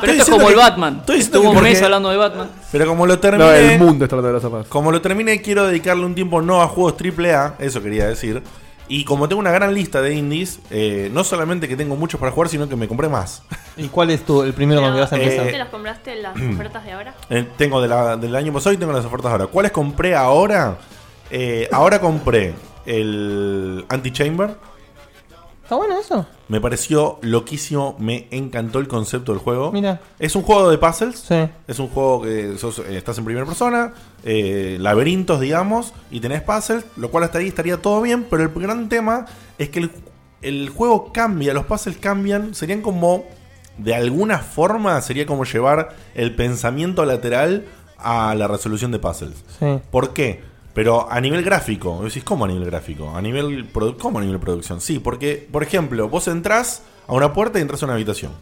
Pero 0.00 0.12
esto 0.12 0.24
es 0.24 0.30
como 0.30 0.48
el 0.48 0.56
Batman. 0.56 0.96
Estoy 1.00 1.16
diciendo 1.16 1.38
Estuvo 1.38 1.58
un 1.58 1.62
mes 1.62 1.80
hablando 1.80 2.10
de 2.10 2.16
Batman. 2.16 2.48
Pero 2.72 2.86
como 2.86 3.06
lo 3.06 3.18
terminé. 3.20 3.44
No, 3.44 3.52
el 3.52 3.78
mundo 3.78 4.04
está 4.04 4.16
hablando 4.16 4.40
de 4.40 4.50
las. 4.58 4.66
Como 4.66 4.90
lo 4.90 5.00
terminé, 5.00 5.40
quiero 5.40 5.66
dedicarle 5.66 6.04
un 6.04 6.14
tiempo 6.16 6.42
no 6.42 6.60
a 6.60 6.66
juegos 6.66 6.94
AAA, 7.00 7.54
eso 7.60 7.80
quería 7.80 8.08
decir. 8.08 8.42
Y 8.88 9.04
como 9.04 9.28
tengo 9.28 9.40
una 9.40 9.52
gran 9.52 9.72
lista 9.74 10.02
de 10.02 10.14
indies, 10.14 10.60
eh, 10.70 11.08
no 11.12 11.24
solamente 11.24 11.66
que 11.68 11.76
tengo 11.76 11.96
muchos 11.96 12.20
para 12.20 12.32
jugar, 12.32 12.48
sino 12.50 12.68
que 12.68 12.76
me 12.76 12.88
compré 12.88 13.08
más. 13.08 13.42
¿Y 13.76 13.88
cuál 13.88 14.10
es 14.10 14.24
tu, 14.24 14.42
el 14.42 14.52
primero 14.52 14.82
con 14.82 14.92
que 14.94 15.00
vas 15.00 15.12
a 15.12 15.16
empezar? 15.16 15.46
¿Te 15.46 15.58
los 15.58 15.68
compraste 15.68 16.12
en 16.12 16.22
las 16.22 16.36
ofertas 16.54 16.84
de 16.84 16.92
ahora? 16.92 17.14
Eh, 17.30 17.46
tengo 17.56 17.80
de 17.80 17.88
la- 17.88 18.16
del 18.16 18.34
año 18.36 18.52
pasado 18.52 18.74
y 18.74 18.76
tengo 18.76 18.92
las 18.92 19.04
ofertas 19.04 19.32
ahora. 19.32 19.46
¿Cuáles 19.46 19.72
compré 19.72 20.14
ahora? 20.14 20.76
Eh, 21.30 21.68
ahora 21.72 22.00
compré 22.00 22.54
el 22.84 23.84
Antichamber. 23.88 24.56
¿Está 25.62 25.76
bueno 25.76 25.96
eso? 25.98 26.26
Me 26.48 26.60
pareció 26.60 27.18
loquísimo, 27.22 27.96
me 27.98 28.26
encantó 28.30 28.78
el 28.78 28.88
concepto 28.88 29.32
del 29.32 29.40
juego. 29.40 29.72
Mira. 29.72 30.00
Es 30.18 30.36
un 30.36 30.42
juego 30.42 30.68
de 30.68 30.76
puzzles. 30.76 31.18
Sí. 31.20 31.48
Es 31.66 31.78
un 31.78 31.88
juego 31.88 32.20
que 32.22 32.58
sos- 32.58 32.80
eh, 32.80 32.96
estás 32.98 33.16
en 33.16 33.24
primera 33.24 33.46
persona, 33.46 33.94
eh, 34.24 34.76
laberintos, 34.80 35.40
digamos, 35.40 35.94
y 36.10 36.20
tenés 36.20 36.42
puzzles, 36.42 36.84
lo 36.96 37.10
cual 37.10 37.24
hasta 37.24 37.38
ahí 37.38 37.48
estaría 37.48 37.76
todo 37.78 38.00
bien, 38.02 38.26
pero 38.28 38.42
el 38.42 38.50
gran 38.50 38.88
tema 38.88 39.26
es 39.58 39.68
que 39.68 39.80
el, 39.80 39.90
el 40.42 40.68
juego 40.68 41.12
cambia, 41.12 41.54
los 41.54 41.66
puzzles 41.66 41.96
cambian, 41.96 42.54
serían 42.54 42.82
como, 42.82 43.24
de 43.78 43.94
alguna 43.94 44.38
forma, 44.38 45.00
sería 45.00 45.26
como 45.26 45.44
llevar 45.44 45.96
el 46.14 46.34
pensamiento 46.34 47.04
lateral 47.04 47.66
a 47.98 48.34
la 48.34 48.48
resolución 48.48 48.90
de 48.90 48.98
puzzles. 48.98 49.44
Sí. 49.58 49.80
¿Por 49.90 50.12
qué? 50.12 50.40
Pero 50.74 51.10
a 51.10 51.20
nivel 51.20 51.44
gráfico, 51.44 52.00
decís, 52.02 52.24
¿cómo 52.24 52.44
a 52.44 52.48
nivel 52.48 52.64
gráfico? 52.64 53.14
¿A 53.14 53.20
nivel 53.20 53.68
¿Cómo 53.98 54.18
a 54.18 54.22
nivel 54.22 54.40
producción? 54.40 54.80
Sí, 54.80 54.98
porque, 54.98 55.46
por 55.50 55.62
ejemplo, 55.62 56.08
vos 56.08 56.28
entrás 56.28 56.82
a 57.06 57.12
una 57.12 57.32
puerta 57.32 57.58
y 57.58 57.62
entras 57.62 57.82
a 57.82 57.86
una 57.86 57.94
habitación. 57.94 58.32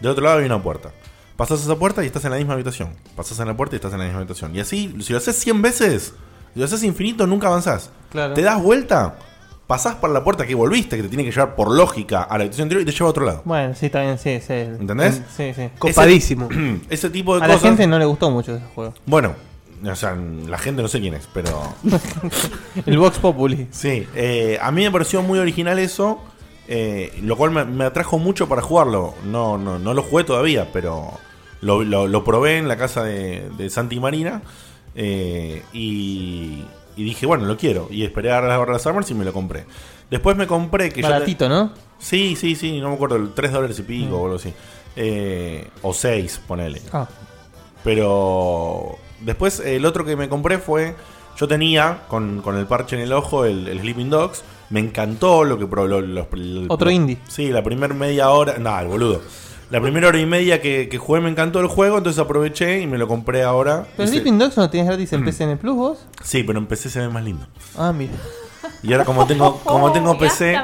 Del 0.00 0.12
otro 0.12 0.24
lado 0.24 0.38
hay 0.40 0.46
una 0.46 0.62
puerta. 0.62 0.92
Pasás 1.40 1.62
esa 1.62 1.74
puerta 1.76 2.02
y 2.04 2.06
estás 2.06 2.22
en 2.26 2.32
la 2.32 2.36
misma 2.36 2.52
habitación. 2.52 2.90
Pasás 3.16 3.38
en 3.40 3.46
la 3.48 3.56
puerta 3.56 3.74
y 3.74 3.78
estás 3.78 3.92
en 3.94 3.98
la 4.00 4.04
misma 4.04 4.18
habitación. 4.20 4.54
Y 4.54 4.60
así, 4.60 4.94
si 5.00 5.12
lo 5.12 5.18
haces 5.18 5.36
100 5.36 5.62
veces, 5.62 6.12
si 6.52 6.58
lo 6.60 6.66
haces 6.66 6.82
infinito, 6.82 7.26
nunca 7.26 7.46
avanzás. 7.46 7.90
Claro. 8.10 8.34
Te 8.34 8.42
das 8.42 8.62
vuelta, 8.62 9.16
pasás 9.66 9.94
por 9.94 10.10
la 10.10 10.22
puerta 10.22 10.46
que 10.46 10.54
volviste, 10.54 10.96
que 10.98 11.02
te 11.04 11.08
tiene 11.08 11.24
que 11.24 11.30
llevar 11.30 11.56
por 11.56 11.70
lógica 11.74 12.24
a 12.24 12.36
la 12.36 12.42
habitación 12.44 12.66
anterior 12.66 12.82
y 12.82 12.84
te 12.84 12.92
lleva 12.92 13.06
a 13.06 13.10
otro 13.10 13.24
lado. 13.24 13.40
Bueno, 13.46 13.74
sí, 13.74 13.86
está 13.86 14.02
bien, 14.02 14.18
sí, 14.18 14.38
sí. 14.46 14.52
¿Entendés? 14.52 15.22
Sí, 15.34 15.52
sí. 15.54 15.70
Ese- 15.82 16.80
Ese 16.90 17.08
tipo 17.08 17.38
de 17.38 17.42
A 17.44 17.46
cosas. 17.46 17.62
la 17.62 17.68
gente 17.70 17.86
no 17.86 17.98
le 17.98 18.04
gustó 18.04 18.30
mucho 18.30 18.56
ese 18.56 18.64
juego. 18.74 18.92
Bueno, 19.06 19.34
o 19.82 19.96
sea, 19.96 20.14
la 20.14 20.58
gente 20.58 20.82
no 20.82 20.88
sé 20.88 21.00
quién 21.00 21.14
es, 21.14 21.26
pero. 21.32 21.58
El 22.84 22.98
Vox 22.98 23.18
Populi. 23.18 23.66
Sí, 23.70 24.06
eh, 24.14 24.58
a 24.60 24.70
mí 24.72 24.82
me 24.84 24.90
pareció 24.90 25.22
muy 25.22 25.38
original 25.38 25.78
eso, 25.78 26.18
eh, 26.68 27.18
lo 27.22 27.34
cual 27.38 27.50
me, 27.50 27.64
me 27.64 27.84
atrajo 27.86 28.18
mucho 28.18 28.46
para 28.46 28.60
jugarlo. 28.60 29.14
No, 29.24 29.56
no, 29.56 29.78
no 29.78 29.94
lo 29.94 30.02
jugué 30.02 30.24
todavía, 30.24 30.68
pero 30.70 31.12
lo, 31.60 31.82
lo- 31.84 32.08
lo 32.08 32.24
probé 32.24 32.58
en 32.58 32.68
la 32.68 32.76
casa 32.76 33.02
de, 33.04 33.48
de 33.56 33.70
Santi 33.70 33.98
Marina 34.00 34.42
eh, 34.94 35.62
y, 35.72 36.62
y 36.96 37.04
dije, 37.04 37.26
bueno, 37.26 37.44
lo 37.46 37.56
quiero. 37.56 37.88
Y 37.90 38.02
esperé 38.04 38.32
a 38.32 38.40
las 38.40 38.82
Summers 38.82 39.10
y 39.10 39.14
me 39.14 39.24
lo 39.24 39.32
compré. 39.32 39.64
Después 40.10 40.36
me 40.36 40.46
compré 40.46 40.88
que 40.90 41.02
te- 41.02 41.08
Baratito, 41.08 41.48
¿no? 41.48 41.72
Sí, 41.98 42.34
sí, 42.36 42.56
sí, 42.56 42.80
no 42.80 42.88
me 42.88 42.94
acuerdo, 42.94 43.30
3 43.34 43.52
dólares 43.52 43.78
y 43.78 43.82
pico 43.82 44.16
o 44.18 44.24
algo 44.24 44.36
así. 44.36 44.52
Eh, 44.96 45.68
o 45.82 45.92
6, 45.94 46.40
ponele. 46.48 46.80
Ah. 46.92 47.06
Pero 47.84 48.96
después 49.20 49.60
el 49.60 49.84
otro 49.84 50.04
que 50.04 50.16
me 50.16 50.28
compré 50.28 50.58
fue. 50.58 50.94
Yo 51.36 51.48
tenía 51.48 52.02
con, 52.08 52.42
con 52.42 52.58
el 52.58 52.66
parche 52.66 52.96
en 52.96 53.02
el 53.02 53.12
ojo 53.14 53.44
el, 53.46 53.66
el 53.68 53.80
Sleeping 53.80 54.10
Dogs. 54.10 54.42
Me 54.68 54.80
encantó 54.80 55.44
lo 55.44 55.58
que 55.58 55.66
pro- 55.66 55.86
lo- 55.86 56.00
lo- 56.02 56.28
el- 56.34 56.66
Otro 56.68 56.90
indie. 56.90 57.18
Sí, 57.28 57.48
la 57.50 57.62
primera 57.62 57.94
media 57.94 58.30
hora. 58.30 58.58
Nada, 58.58 58.82
el 58.82 58.88
boludo. 58.88 59.22
La 59.70 59.80
primera 59.80 60.08
hora 60.08 60.18
y 60.18 60.26
media 60.26 60.60
que, 60.60 60.88
que 60.88 60.98
jugué 60.98 61.20
me 61.20 61.30
encantó 61.30 61.60
el 61.60 61.68
juego, 61.68 61.98
entonces 61.98 62.18
aproveché 62.20 62.80
y 62.80 62.86
me 62.86 62.98
lo 62.98 63.06
compré 63.06 63.42
ahora. 63.44 63.86
¿Pero 63.96 64.04
Y 64.04 64.06
se- 64.08 64.12
Sleeping 64.14 64.38
Dogs 64.38 64.56
no 64.56 64.64
lo 64.64 64.70
tienes 64.70 64.88
gratis 64.88 65.12
en 65.12 65.24
PCN 65.24 65.58
Plus 65.58 65.76
vos? 65.76 65.98
Sí, 66.24 66.42
pero 66.42 66.58
en 66.58 66.66
PC 66.66 66.90
se 66.90 66.98
ve 67.00 67.08
más 67.08 67.22
lindo. 67.24 67.46
Ah, 67.78 67.92
mira. 67.92 68.12
Y 68.82 68.92
ahora 68.92 69.04
como 69.04 69.26
tengo, 69.26 69.58
como 69.64 69.92
tengo 69.92 70.16
PC. 70.18 70.58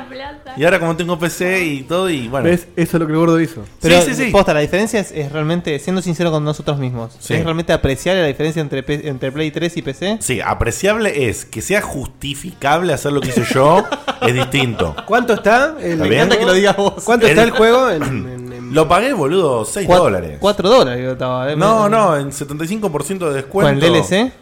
Y 0.57 0.65
ahora 0.65 0.81
como 0.81 0.97
tengo 0.97 1.19
PC 1.19 1.65
y 1.65 1.83
todo, 1.83 2.09
y 2.11 2.29
bueno. 2.29 2.49
¿Ves? 2.49 2.67
Eso 2.75 2.97
es 2.97 3.01
lo 3.01 3.07
que 3.07 3.13
el 3.13 3.19
gordo 3.19 3.39
hizo. 3.41 3.63
Pero, 3.81 4.01
sí, 4.03 4.15
sí. 4.15 4.31
posta, 4.31 4.55
la 4.55 4.61
diferencia 4.61 4.99
es, 5.01 5.13
es 5.13 5.31
realmente, 5.31 5.79
siendo 5.79 6.01
sincero 6.03 6.31
con 6.31 6.43
nosotros 6.43 6.79
mismos, 6.79 7.15
Sí. 7.21 7.35
es 7.35 7.45
realmente 7.45 7.73
apreciable 7.75 8.23
la 8.23 8.29
diferencia 8.29 8.61
entre, 8.63 8.83
P- 8.83 9.07
entre 9.09 9.31
Play 9.33 9.51
3 9.51 9.77
y 9.77 9.83
PC. 9.83 10.17
Sí, 10.21 10.41
apreciable 10.41 11.29
es 11.29 11.45
que 11.45 11.61
sea 11.63 11.83
justificable 11.83 12.93
hacer 12.93 13.13
lo 13.13 13.21
que 13.21 13.29
hice 13.29 13.45
yo, 13.53 13.85
es 14.23 14.35
distinto. 14.35 14.97
¿Cuánto 15.07 15.35
está? 15.35 15.77
El, 15.81 15.93
¿Está 15.93 16.05
bien? 16.05 16.29
que 16.31 16.45
lo 16.47 16.55
digas 16.55 16.77
vos. 16.77 17.05
¿Cuánto 17.05 17.27
El- 17.27 17.33
está 17.33 17.43
el 17.45 17.51
juego? 17.51 17.91
En- 17.91 18.03
en- 18.03 18.46
Lo 18.73 18.89
pagué, 18.89 19.13
boludo, 19.13 19.65
6 19.65 19.89
Cuat- 19.89 19.99
dólares. 19.99 20.39
4 20.41 20.69
dólares 20.69 21.05
yo 21.05 21.13
estaba. 21.13 21.53
eh. 21.53 21.57
No, 21.57 21.89
no, 21.89 22.17
en 22.17 22.31
75% 22.33 23.29
de 23.29 23.35
descuento. 23.35 23.69
¿Con 23.81 23.85
el 23.85 23.93
DLC? 24.03 24.33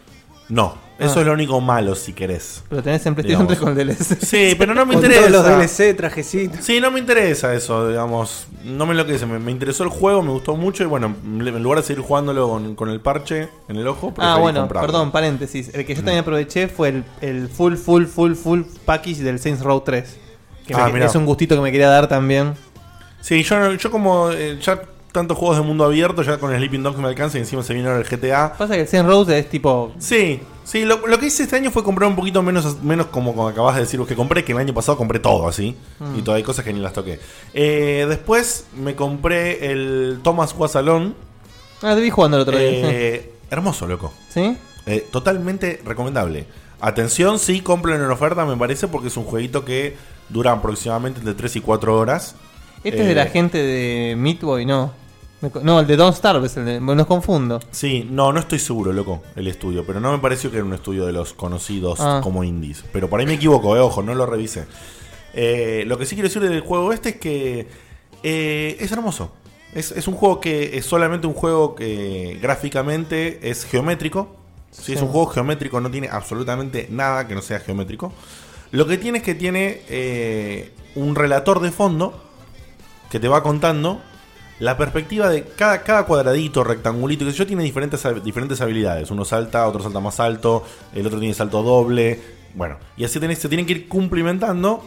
No, 0.51 0.75
eso 0.99 1.14
Ah. 1.16 1.20
es 1.22 1.27
lo 1.27 1.33
único 1.33 1.61
malo 1.61 1.95
si 1.95 2.12
querés. 2.12 2.62
Pero 2.68 2.83
tenés 2.83 3.05
en 3.07 3.14
PlayStation 3.14 3.47
3 3.47 3.59
Digamos. 3.59 3.75
con 3.77 3.81
el 3.81 3.97
DLC. 3.97 4.25
Sí, 4.27 4.55
pero 4.59 4.75
no 4.75 4.85
me 4.87 4.95
con 4.95 5.03
interesa. 5.05 5.20
todos 5.29 5.33
los 5.33 5.45
DLC, 5.47 5.95
trajecitos. 5.95 6.64
Sí, 6.64 6.81
no 6.81 6.91
me 6.91 6.99
interesa 7.01 7.55
eso, 7.55 7.89
digamos. 7.89 8.47
No 8.64 8.85
me 8.87 8.93
enloquece. 8.93 9.25
Me, 9.27 9.39
me 9.39 9.51
interesó 9.51 9.85
el 9.85 9.91
juego, 9.91 10.22
me 10.22 10.31
gustó 10.31 10.55
mucho. 10.57 10.83
Y 10.83 10.87
bueno, 10.87 11.14
en 11.25 11.62
lugar 11.62 11.81
de 11.81 11.87
seguir 11.87 12.03
jugándolo 12.05 12.49
con, 12.49 12.75
con 12.75 12.91
el 12.91 13.01
parche 13.01 13.49
en 13.68 13.77
el 13.77 13.89
ojo, 13.89 14.09
Ah, 14.11 14.14
preferí 14.14 14.41
bueno, 14.41 14.61
comprarlo. 14.61 14.87
perdón, 14.87 15.11
paréntesis. 15.12 15.70
El 15.75 15.87
que 15.87 15.95
yo 15.95 16.01
también 16.03 16.18
aproveché 16.20 16.68
fue 16.68 16.89
el, 16.91 17.05
el 17.22 17.49
full, 17.49 17.75
full, 17.77 18.05
full, 18.05 18.35
full 18.35 18.61
package 18.85 19.18
del 19.22 19.39
Saints 19.39 19.62
Row 19.62 19.81
3. 19.81 20.18
Que 20.66 20.75
Ah, 20.75 20.87
me- 20.87 20.95
mirá. 20.95 21.07
es 21.07 21.14
un 21.14 21.27
gustito 21.27 21.55
que 21.55 21.61
me 21.62 21.72
quería 21.72 21.89
dar 21.89 22.07
también. 22.09 22.55
Sí, 23.25 23.43
yo, 23.43 23.72
yo 23.72 23.91
como 23.91 24.31
eh, 24.33 24.59
ya 24.61 24.83
tantos 25.11 25.39
juegos 25.39 25.57
de 25.57 25.62
mundo 25.62 25.85
abierto, 25.85 26.20
ya 26.20 26.37
con 26.37 26.53
el 26.53 26.59
Sleeping 26.59 26.83
Dogs 26.83 26.99
me 26.99 27.09
alcanza 27.09 27.39
y 27.39 27.41
encima 27.41 27.62
se 27.62 27.72
viene 27.72 27.89
ahora 27.89 28.03
el 28.03 28.07
GTA. 28.07 28.53
Pasa 28.53 28.75
que 28.75 28.83
el 28.83 28.87
Saints 28.87 29.09
Row 29.09 29.27
es 29.31 29.49
tipo. 29.49 29.95
Sí, 29.99 30.43
sí, 30.62 30.85
lo, 30.85 31.07
lo 31.07 31.18
que 31.18 31.29
hice 31.29 31.45
este 31.45 31.57
año 31.57 31.70
fue 31.70 31.83
comprar 31.83 32.07
un 32.07 32.16
poquito 32.16 32.43
menos, 32.43 32.83
menos 32.83 33.07
como, 33.07 33.35
como 33.35 33.49
acabas 33.49 33.77
de 33.77 33.81
decir 33.81 33.99
que 34.03 34.14
compré, 34.14 34.45
que 34.45 34.53
el 34.53 34.59
año 34.59 34.75
pasado 34.75 34.99
compré 34.99 35.20
todo 35.20 35.49
así. 35.49 35.75
Mm. 36.01 36.18
Y 36.18 36.20
todavía 36.20 36.43
hay 36.43 36.43
cosas 36.43 36.66
que 36.66 36.75
ni 36.75 36.81
las 36.81 36.93
toqué. 36.93 37.18
Eh, 37.55 38.05
después 38.07 38.66
me 38.77 38.95
compré 38.95 39.72
el 39.72 40.20
Thomas 40.22 40.53
Guasalón. 40.53 41.14
Ah, 41.81 41.95
te 41.95 42.03
vi 42.03 42.11
jugando 42.11 42.37
el 42.37 42.43
otro 42.43 42.59
día. 42.59 42.68
Eh, 42.68 43.33
hermoso, 43.49 43.87
loco. 43.87 44.12
¿Sí? 44.29 44.55
Eh, 44.85 45.09
totalmente 45.11 45.81
recomendable. 45.83 46.47
Atención, 46.79 47.39
sí, 47.39 47.62
cómprenlo 47.62 48.05
en 48.05 48.11
oferta, 48.11 48.45
me 48.45 48.59
parece, 48.59 48.87
porque 48.87 49.09
es 49.09 49.16
un 49.16 49.25
jueguito 49.25 49.64
que 49.64 49.97
dura 50.29 50.53
aproximadamente 50.53 51.20
entre 51.20 51.33
3 51.33 51.57
y 51.57 51.61
4 51.62 51.97
horas. 51.97 52.37
Este 52.85 53.01
es 53.03 53.09
de 53.09 53.14
la 53.14 53.24
Eh, 53.24 53.30
gente 53.30 53.59
de 53.59 54.14
Meat 54.16 54.41
Boy, 54.43 54.66
no. 54.66 54.93
No, 55.62 55.80
el 55.80 55.87
de 55.87 55.97
Don't 55.97 56.16
Starve 56.16 56.47
es 56.47 56.57
el 56.57 56.64
de. 56.64 57.05
Confundo. 57.07 57.61
Sí, 57.70 58.07
no, 58.11 58.32
no 58.32 58.41
estoy 58.41 58.59
seguro, 58.59 58.93
loco, 58.93 59.22
el 59.37 59.47
estudio, 59.47 59.85
pero 59.87 60.01
no 60.01 60.11
me 60.12 60.18
pareció 60.18 60.51
que 60.51 60.57
era 60.57 60.64
un 60.64 60.72
estudio 60.72 61.05
de 61.05 61.12
los 61.12 61.35
conocidos 61.35 61.99
Ah. 62.01 62.20
como 62.22 62.45
indies. 62.45 62.82
Pero 62.93 63.11
por 63.11 63.20
ahí 63.20 63.26
me 63.26 63.35
equivoco, 63.35 63.76
eh, 63.76 63.80
ojo, 63.80 64.03
no 64.03 64.14
lo 64.14 64.24
revisé. 64.24 64.64
Eh, 65.35 65.85
lo 65.87 65.99
que 65.99 66.07
sí 66.07 66.14
quiero 66.14 66.28
decir 66.28 66.41
del 66.43 66.61
juego 66.61 66.93
este 66.93 67.11
es 67.11 67.16
que 67.16 67.66
eh, 68.22 68.76
es 68.80 68.91
hermoso. 68.93 69.32
Es, 69.74 69.91
es 69.91 70.07
un 70.09 70.14
juego 70.14 70.41
que 70.41 70.78
es 70.78 70.87
solamente 70.87 71.26
un 71.26 71.35
juego 71.35 71.74
que 71.74 72.39
gráficamente 72.41 73.51
es 73.51 73.64
geométrico. 73.66 74.37
Sí, 74.70 74.93
es 74.93 74.99
Sí. 75.01 75.05
un 75.05 75.11
juego 75.11 75.26
geométrico, 75.26 75.78
no 75.80 75.91
tiene 75.91 76.09
absolutamente 76.09 76.87
nada 76.91 77.26
que 77.28 77.35
no 77.35 77.43
sea 77.43 77.61
geométrico. 77.61 78.12
Lo 78.70 78.87
que 78.87 78.97
tiene 78.97 79.18
es 79.18 79.24
que 79.24 79.35
tiene 79.35 79.82
eh, 79.89 80.72
un 80.95 81.14
relator 81.14 81.61
de 81.61 81.70
fondo 81.70 82.20
que 83.15 83.21
te 83.21 83.29
va 83.29 83.45
contando 83.45 84.01
la 84.59 84.77
perspectiva 84.77 85.29
de 85.29 85.45
cada, 85.45 85.85
cada 85.85 86.05
cuadradito, 86.05 86.65
rectangulito, 86.65 87.25
que 87.25 87.31
yo 87.31 87.47
tiene 87.47 87.62
diferentes, 87.62 88.05
diferentes 88.25 88.61
habilidades. 88.61 89.09
Uno 89.12 89.25
salta, 89.25 89.69
otro 89.69 89.85
salta 89.85 90.01
más 90.01 90.19
alto, 90.19 90.65
el 90.93 91.07
otro 91.07 91.21
tiene 91.21 91.33
salto 91.33 91.62
doble. 91.62 92.21
Bueno, 92.57 92.77
y 92.97 93.05
así 93.05 93.21
tenés, 93.21 93.39
se 93.39 93.49
tienen 93.49 93.67
que 93.67 93.73
ir 93.75 93.89
cumplimentando 93.89 94.85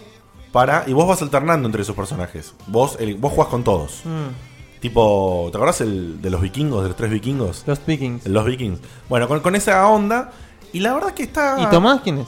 para. 0.51 0.83
Y 0.87 0.91
vos 0.91 1.07
vas 1.07 1.21
alternando 1.21 1.67
entre 1.67 1.83
esos 1.83 1.95
personajes. 1.95 2.53
Vos, 2.67 2.97
el, 2.99 3.15
vos 3.15 3.31
jugás 3.31 3.47
con 3.47 3.63
todos. 3.63 4.01
Mm. 4.03 4.81
Tipo, 4.81 5.47
¿te 5.49 5.57
acordás 5.57 5.79
el, 5.79 6.21
de 6.21 6.29
los 6.29 6.41
vikingos, 6.41 6.83
de 6.83 6.89
los 6.89 6.97
tres 6.97 7.09
vikingos? 7.09 7.63
Los 7.65 7.85
Vikings. 7.85 8.27
Los 8.27 8.43
vikings. 8.43 8.81
Bueno, 9.07 9.29
con, 9.29 9.39
con 9.39 9.55
esa 9.55 9.87
onda. 9.87 10.33
Y 10.73 10.81
la 10.81 10.93
verdad 10.93 11.13
que 11.13 11.23
está. 11.23 11.61
¿Y 11.61 11.65
Tomás 11.67 12.01
quién 12.01 12.17
es? 12.17 12.27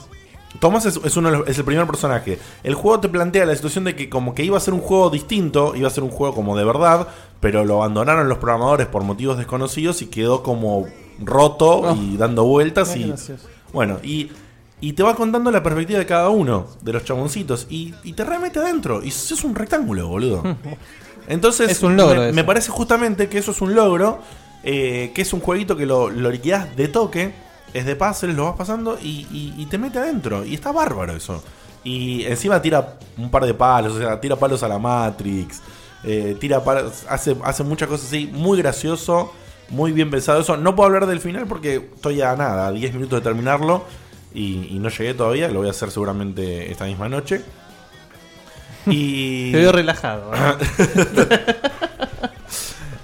Tomás 0.58 0.84
es, 0.86 0.98
es 1.04 1.16
uno 1.16 1.28
el 1.44 1.64
primer 1.64 1.86
personaje. 1.86 2.38
El 2.64 2.74
juego 2.74 2.98
te 3.00 3.08
plantea 3.08 3.46
la 3.46 3.54
situación 3.54 3.84
de 3.84 3.94
que 3.94 4.08
como 4.10 4.34
que 4.34 4.42
iba 4.42 4.56
a 4.56 4.60
ser 4.60 4.74
un 4.74 4.80
juego 4.80 5.08
distinto, 5.10 5.74
iba 5.76 5.86
a 5.86 5.90
ser 5.90 6.02
un 6.02 6.10
juego 6.10 6.34
como 6.34 6.56
de 6.56 6.64
verdad, 6.64 7.06
pero 7.38 7.64
lo 7.64 7.76
abandonaron 7.76 8.28
los 8.28 8.38
programadores 8.38 8.88
por 8.88 9.04
motivos 9.04 9.38
desconocidos 9.38 10.02
y 10.02 10.06
quedó 10.06 10.42
como 10.42 10.86
roto 11.22 11.82
Oh. 11.82 11.94
y 11.94 12.16
dando 12.16 12.44
vueltas 12.44 12.96
y 12.96 13.08
gracioso. 13.08 13.46
bueno, 13.72 13.98
y, 14.02 14.30
y 14.80 14.94
te 14.94 15.02
va 15.02 15.14
contando 15.14 15.50
la 15.50 15.62
perspectiva 15.62 15.98
de 16.00 16.06
cada 16.06 16.30
uno 16.30 16.66
de 16.80 16.94
los 16.94 17.04
chaboncitos 17.04 17.66
y, 17.70 17.94
y 18.02 18.14
te 18.14 18.24
remete 18.24 18.58
adentro 18.58 19.04
y 19.04 19.08
es 19.08 19.44
un 19.44 19.54
rectángulo, 19.54 20.08
boludo. 20.08 20.42
Entonces, 21.28 21.70
Es 21.70 21.82
un 21.82 21.96
logro 21.96 22.32
me, 22.32 22.42
parece 22.44 22.70
justamente 22.70 23.28
que 23.28 23.38
eso 23.38 23.52
es 23.52 23.60
un 23.60 23.74
logro, 23.74 24.18
eh, 24.64 25.12
que 25.14 25.22
es 25.22 25.32
un 25.32 25.40
jueguito 25.40 25.76
que 25.76 25.86
lo, 25.86 26.10
lo 26.10 26.28
liquidás 26.30 26.74
de 26.76 26.88
toque, 26.88 27.32
es 27.74 27.84
de 27.86 27.96
puzzles, 27.96 28.34
lo 28.36 28.44
vas 28.46 28.56
pasando 28.56 28.98
y, 29.00 29.26
y- 29.30 29.54
y 29.58 29.66
te 29.66 29.78
mete 29.78 29.98
adentro. 29.98 30.44
Y 30.44 30.54
está 30.54 30.72
bárbaro 30.72 31.14
eso. 31.14 31.42
Y 31.84 32.24
encima 32.24 32.60
tira 32.60 32.98
un 33.16 33.30
par 33.30 33.44
de 33.46 33.54
palos, 33.54 33.94
o 33.94 33.98
sea, 33.98 34.20
tira 34.20 34.36
palos 34.36 34.62
a 34.62 34.68
la 34.68 34.78
Matrix. 34.78 35.60
eh, 36.04 36.36
tira 36.40 36.62
hace, 37.08 37.36
hace 37.44 37.62
muchas 37.64 37.88
cosas 37.88 38.06
así, 38.08 38.26
muy 38.32 38.58
gracioso, 38.58 39.32
muy 39.68 39.92
bien 39.92 40.10
pensado 40.10 40.40
eso. 40.40 40.56
No 40.56 40.74
puedo 40.76 40.86
hablar 40.88 41.06
del 41.06 41.20
final 41.20 41.46
porque 41.46 41.76
estoy 41.94 42.20
a 42.22 42.34
nada, 42.36 42.66
a 42.68 42.72
10 42.72 42.92
minutos 42.94 43.18
de 43.20 43.22
terminarlo 43.22 43.84
y, 44.34 44.68
y 44.74 44.78
no 44.78 44.88
llegué 44.88 45.14
todavía, 45.14 45.48
lo 45.48 45.60
voy 45.60 45.68
a 45.68 45.72
hacer 45.72 45.90
seguramente 45.90 46.70
esta 46.70 46.84
misma 46.86 47.08
noche. 47.08 47.42
Y... 48.86 49.52
Te 49.52 49.58
veo 49.58 49.72
relajado. 49.72 50.30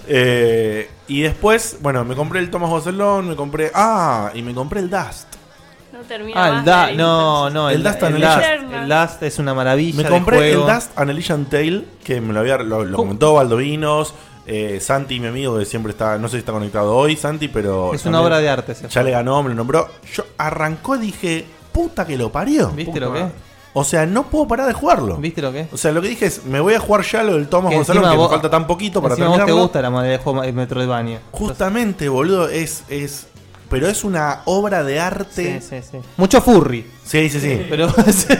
Eh, 0.07 0.89
y 1.07 1.21
después, 1.21 1.77
bueno, 1.81 2.03
me 2.05 2.15
compré 2.15 2.39
el 2.39 2.49
Thomas 2.49 2.69
Barcelona, 2.71 3.29
me 3.29 3.35
compré... 3.35 3.71
Ah, 3.73 4.31
y 4.33 4.41
me 4.41 4.53
compré 4.53 4.81
el 4.81 4.89
Dust. 4.89 5.27
No 5.93 5.99
termina 6.03 6.43
Ah, 6.43 6.59
el 6.59 6.65
Dust, 6.65 6.97
no, 6.97 7.49
no, 7.49 7.69
El 7.69 7.77
el, 7.77 7.83
Dust 7.83 8.03
el. 8.03 8.21
Dust, 8.21 8.73
el 8.73 8.89
Dust 8.89 9.23
es 9.23 9.39
una 9.39 9.53
maravilla. 9.53 9.97
Me 9.97 10.03
de 10.03 10.09
compré 10.09 10.51
el. 10.51 10.59
Dust 10.59 10.91
Annihilation 10.97 11.45
Tale, 11.45 11.85
que 12.03 12.21
me 12.21 12.33
lo 12.33 12.41
había 12.41 12.57
lo, 12.57 12.83
lo 12.83 12.95
comentó 12.97 13.33
Baldovinos, 13.33 14.13
eh, 14.45 14.79
Santi, 14.79 15.19
mi 15.19 15.27
amigo, 15.27 15.57
que 15.57 15.65
siempre 15.65 15.91
está, 15.91 16.17
no 16.17 16.27
sé 16.27 16.33
si 16.33 16.39
está 16.39 16.51
conectado 16.51 16.95
hoy, 16.95 17.15
Santi, 17.15 17.47
pero. 17.47 17.93
Es 17.93 18.05
una 18.05 18.21
obra 18.21 18.39
de 18.39 18.49
arte 18.49 18.75
Ya 18.89 19.03
le 19.03 19.11
ganó, 19.11 19.41
me 19.43 19.49
lo 19.49 19.55
nombró. 19.55 19.89
Yo 20.13 20.23
arrancó 20.37 20.95
y 20.97 20.99
dije, 20.99 21.45
puta 21.71 22.05
que 22.05 22.17
lo 22.17 22.31
parió. 22.31 22.69
¿Viste 22.69 22.99
lo 22.99 23.13
que? 23.13 23.25
O 23.79 23.83
sea, 23.83 24.05
no 24.07 24.23
puedo 24.23 24.47
parar 24.47 24.65
de 24.67 24.73
jugarlo. 24.73 25.17
¿Viste 25.17 25.41
lo 25.41 25.51
que? 25.51 25.67
O 25.71 25.77
sea, 25.77 25.91
lo 25.91 26.01
que 26.01 26.07
dije 26.09 26.25
es, 26.25 26.45
me 26.45 26.59
voy 26.59 26.73
a 26.73 26.79
jugar 26.79 27.03
ya 27.03 27.21
lo 27.23 27.33
del 27.35 27.47
Thomas 27.47 27.69
Que 27.69 27.75
Gonzalo, 27.77 28.01
que 28.01 28.15
vos- 28.17 28.29
me 28.29 28.33
falta 28.35 28.49
tan 28.49 28.65
poquito 28.65 29.01
para 29.01 29.13
encima 29.13 29.27
vos 29.27 29.35
te 29.35 29.39
terminarlo. 29.41 29.63
gusta 29.63 29.81
la 29.81 29.89
modalidad 29.91 30.17
de 30.17 30.23
juego 30.23 30.43
el 30.43 30.53
Metroidvania. 30.53 31.21
Justamente, 31.31 32.09
boludo, 32.09 32.49
es, 32.49 32.83
es. 32.89 33.27
Pero 33.69 33.87
es 33.87 34.03
una 34.05 34.41
obra 34.45 34.83
de 34.83 34.99
arte. 34.99 35.59
Sí, 35.61 35.67
sí, 35.81 35.87
sí. 35.91 35.97
Mucho 36.15 36.41
furry. 36.41 36.85
Sí, 37.03 37.29
sí, 37.29 37.39
sí. 37.39 37.65
Pero 37.69 37.87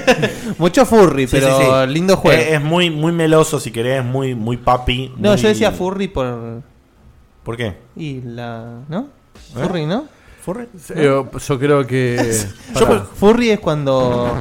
mucho 0.57 0.85
furry, 0.85 1.27
Sí, 1.27 1.35
pero 1.39 1.57
sí, 1.57 1.63
sí. 1.65 1.93
lindo 1.93 2.17
juego. 2.17 2.41
Es, 2.41 2.53
es 2.53 2.61
muy, 2.61 2.89
muy 2.89 3.11
meloso, 3.11 3.59
si 3.59 3.71
querés, 3.71 4.03
muy, 4.05 4.35
muy 4.35 4.57
papi. 4.57 5.13
no, 5.17 5.31
muy- 5.31 5.37
yo 5.37 5.49
decía 5.49 5.71
furry 5.71 6.07
por 6.07 6.61
¿Por 7.43 7.57
qué? 7.57 7.75
y 7.95 8.21
la, 8.21 8.79
¿no? 8.89 9.07
¿Eh? 9.55 9.63
Furry, 9.63 9.85
¿no? 9.85 10.05
¿Furry? 10.41 10.67
Yo, 10.95 11.29
yo 11.37 11.59
creo 11.59 11.85
que. 11.85 12.15
Yo, 12.79 12.87
Pará. 12.87 13.05
furry 13.19 13.49
es 13.51 13.59
cuando 13.59 14.31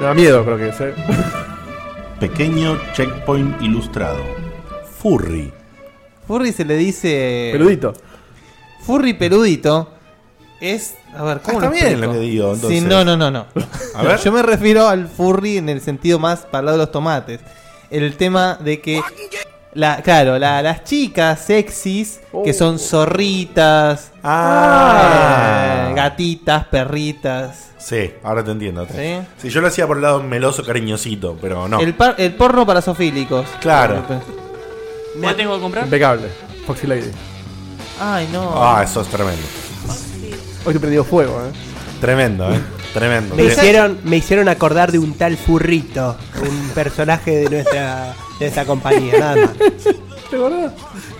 Me 0.00 0.06
da 0.06 0.14
miedo, 0.14 0.44
creo 0.44 0.56
que 0.58 0.68
es. 0.68 0.80
¿eh? 0.80 0.94
Pequeño 2.20 2.78
checkpoint 2.94 3.60
ilustrado. 3.62 4.22
Furry. 4.98 5.52
Furry 6.26 6.52
se 6.52 6.64
le 6.64 6.76
dice. 6.76 7.50
Peludito. 7.52 7.92
Furry 8.80 9.14
peludito 9.14 9.90
es. 10.60 10.94
A 11.16 11.22
ver, 11.24 11.40
¿cómo 11.40 11.60
Ah, 11.60 11.64
está 11.64 11.66
lo 11.66 11.70
bien 11.72 11.86
explico? 11.86 12.06
lo 12.06 12.12
que 12.12 12.18
digo, 12.20 12.54
entonces. 12.54 12.80
Sí, 12.80 12.86
no, 12.86 13.04
no, 13.04 13.16
no, 13.16 13.30
no. 13.30 13.46
A 13.94 14.02
ver. 14.02 14.18
Yo 14.24 14.32
me 14.32 14.42
refiero 14.42 14.88
al 14.88 15.08
furry 15.08 15.58
en 15.58 15.68
el 15.68 15.80
sentido 15.80 16.18
más 16.18 16.40
para 16.40 16.60
el 16.60 16.66
lado 16.66 16.78
de 16.78 16.84
los 16.84 16.92
tomates. 16.92 17.40
El 17.90 18.16
tema 18.16 18.56
de 18.60 18.80
que. 18.80 19.00
La, 19.74 20.02
claro, 20.02 20.38
la- 20.38 20.60
las 20.60 20.84
chicas 20.84 21.40
sexys 21.40 22.20
que 22.44 22.52
son 22.52 22.78
zorritas, 22.78 24.12
Ah. 24.22 25.88
eh, 25.90 25.94
gatitas, 25.94 26.66
perritas. 26.66 27.70
Sí, 27.78 28.12
ahora 28.22 28.44
te 28.44 28.50
entiendo. 28.50 28.86
¿Sí? 28.86 29.18
Sí, 29.38 29.48
yo 29.48 29.60
lo 29.60 29.68
hacía 29.68 29.86
por 29.86 29.96
el 29.96 30.02
lado 30.02 30.22
meloso, 30.22 30.62
cariñosito, 30.64 31.36
pero 31.40 31.66
no. 31.68 31.80
El, 31.80 31.94
par- 31.94 32.14
el 32.18 32.34
porno 32.34 32.66
para 32.66 32.82
sofílicos. 32.82 33.46
Claro. 33.60 34.04
¿Ya 35.20 35.34
tengo 35.34 35.54
que 35.56 35.60
comprar? 35.62 35.84
Impecable. 35.84 36.28
Foxy 36.66 36.86
Lady. 36.86 37.10
Ay, 38.00 38.28
no. 38.32 38.52
Ah, 38.54 38.82
eso 38.84 39.00
es 39.00 39.08
tremendo. 39.08 39.42
Hoy 40.64 40.72
te 40.74 40.80
prendió 40.80 41.02
fuego, 41.02 41.40
¿eh? 41.46 41.52
Tremendo, 42.00 42.52
eh. 42.52 42.60
Tremendo. 42.94 43.34
Me 43.34 43.44
hicieron, 43.44 43.98
me 44.04 44.16
hicieron 44.18 44.48
acordar 44.48 44.92
de 44.92 44.98
un 44.98 45.14
tal 45.14 45.36
Furrito, 45.36 46.16
un 46.42 46.68
personaje 46.74 47.36
de 47.38 47.50
nuestra, 47.50 48.14
de 48.42 48.50
nuestra 48.50 48.64
compañía, 48.64 49.18
nada 49.18 49.36
más. 49.46 49.56
¿Te 50.30 50.36
acordás? 50.36 50.72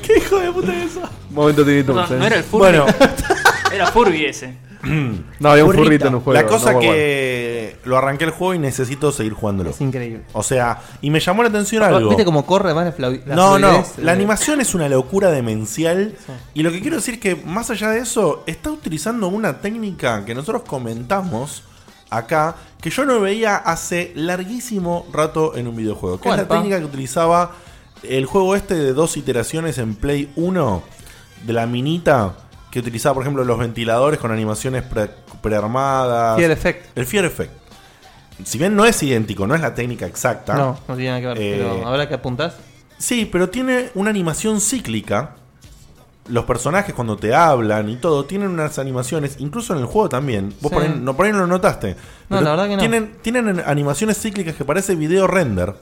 ¿Qué 0.06 0.16
hijo 0.18 0.38
de 0.38 0.52
puta 0.52 0.76
es 0.76 0.90
eso? 0.92 1.02
Momento 1.30 1.64
Tiny 1.64 1.82
Toons, 1.82 2.10
No, 2.10 2.16
¿eh? 2.16 2.18
no 2.18 2.26
era 2.26 2.36
el 2.36 2.44
Furby. 2.44 2.58
Bueno. 2.60 2.86
Era 3.72 3.86
Furby 3.86 4.24
ese. 4.26 4.54
No, 5.38 5.50
había 5.50 5.64
un 5.64 5.70
Furrito. 5.70 5.84
furrito 5.84 6.08
en 6.08 6.14
un 6.16 6.20
juego. 6.22 6.40
La 6.40 6.46
cosa 6.46 6.72
no, 6.72 6.80
que 6.80 7.76
lo 7.84 7.96
arranqué 7.96 8.24
el 8.24 8.30
juego 8.30 8.54
y 8.54 8.58
necesito 8.58 9.12
seguir 9.12 9.32
jugándolo. 9.32 9.70
Es 9.70 9.80
increíble. 9.80 10.22
O 10.32 10.42
sea, 10.42 10.80
y 11.00 11.10
me 11.10 11.20
llamó 11.20 11.42
la 11.42 11.48
atención 11.50 11.82
algo. 11.82 12.08
¿Viste 12.08 12.24
cómo 12.24 12.44
corre 12.44 12.70
además 12.70 12.92
la, 12.98 13.10
la 13.10 13.34
No, 13.36 13.58
no, 13.58 13.68
fluidez? 13.70 13.98
la 13.98 14.12
animación 14.12 14.60
es 14.60 14.74
una 14.74 14.88
locura 14.88 15.30
demencial. 15.30 16.14
Y 16.54 16.62
lo 16.62 16.70
que 16.72 16.80
quiero 16.80 16.96
decir 16.96 17.14
es 17.14 17.20
que, 17.20 17.36
más 17.36 17.70
allá 17.70 17.90
de 17.90 18.00
eso, 18.00 18.42
está 18.46 18.70
utilizando 18.70 19.28
una 19.28 19.60
técnica 19.60 20.24
que 20.24 20.34
nosotros 20.34 20.62
comentamos 20.66 21.62
acá, 22.16 22.56
que 22.80 22.90
yo 22.90 23.04
no 23.04 23.20
veía 23.20 23.56
hace 23.56 24.12
larguísimo 24.14 25.06
rato 25.12 25.56
en 25.56 25.68
un 25.68 25.76
videojuego. 25.76 26.16
Que 26.18 26.28
es 26.28 26.34
¿Cuál, 26.34 26.48
la 26.48 26.48
técnica 26.48 26.78
que 26.78 26.84
utilizaba 26.84 27.52
el 28.02 28.26
juego 28.26 28.56
este 28.56 28.74
de 28.74 28.92
dos 28.92 29.16
iteraciones 29.16 29.78
en 29.78 29.94
Play 29.94 30.32
1, 30.36 30.82
de 31.46 31.52
la 31.52 31.66
minita, 31.66 32.34
que 32.70 32.80
utilizaba, 32.80 33.14
por 33.14 33.22
ejemplo, 33.22 33.44
los 33.44 33.58
ventiladores 33.58 34.18
con 34.18 34.30
animaciones 34.32 34.82
pre- 34.82 35.10
prearmadas. 35.42 36.36
Fear 36.38 36.50
Effect. 36.50 36.98
El 36.98 37.06
Fear 37.06 37.24
Effect. 37.26 37.52
Si 38.44 38.58
bien 38.58 38.74
no 38.74 38.84
es 38.84 39.00
idéntico, 39.02 39.46
no 39.46 39.54
es 39.54 39.60
la 39.60 39.74
técnica 39.74 40.06
exacta. 40.06 40.54
No, 40.54 40.78
no 40.88 40.96
tiene 40.96 41.10
nada 41.10 41.20
que 41.20 41.26
ver. 41.28 41.38
Eh, 41.38 41.54
pero 41.58 41.86
ahora 41.86 42.08
que 42.08 42.14
apuntás. 42.14 42.54
Sí, 42.98 43.28
pero 43.30 43.48
tiene 43.50 43.90
una 43.94 44.10
animación 44.10 44.60
cíclica. 44.60 45.36
Los 46.28 46.44
personajes 46.44 46.94
cuando 46.94 47.16
te 47.16 47.34
hablan 47.34 47.88
y 47.88 47.96
todo 47.96 48.24
tienen 48.24 48.48
unas 48.50 48.78
animaciones, 48.78 49.36
incluso 49.38 49.72
en 49.72 49.80
el 49.80 49.86
juego 49.86 50.08
también. 50.08 50.50
Vos 50.60 50.70
Sí. 50.70 50.74
por, 50.76 50.82
ahí, 50.84 51.00
no, 51.00 51.16
por 51.16 51.26
ahí 51.26 51.32
no 51.32 51.38
lo 51.38 51.46
notaste. 51.48 51.96
No, 52.28 52.40
la 52.40 52.50
verdad 52.50 52.68
que 52.68 52.76
no. 52.76 52.80
Tienen, 52.80 53.16
tienen 53.22 53.60
animaciones 53.66 54.18
cíclicas 54.20 54.54
que 54.54 54.64
parece 54.64 54.94
video 54.94 55.26
render. 55.26 55.74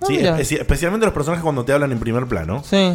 Ah, 0.00 0.06
Sí, 0.06 0.16
especialmente 0.56 1.06
los 1.06 1.14
personajes 1.14 1.42
cuando 1.42 1.64
te 1.64 1.72
hablan 1.72 1.90
en 1.90 1.98
primer 1.98 2.26
plano. 2.26 2.62
Sí. 2.64 2.92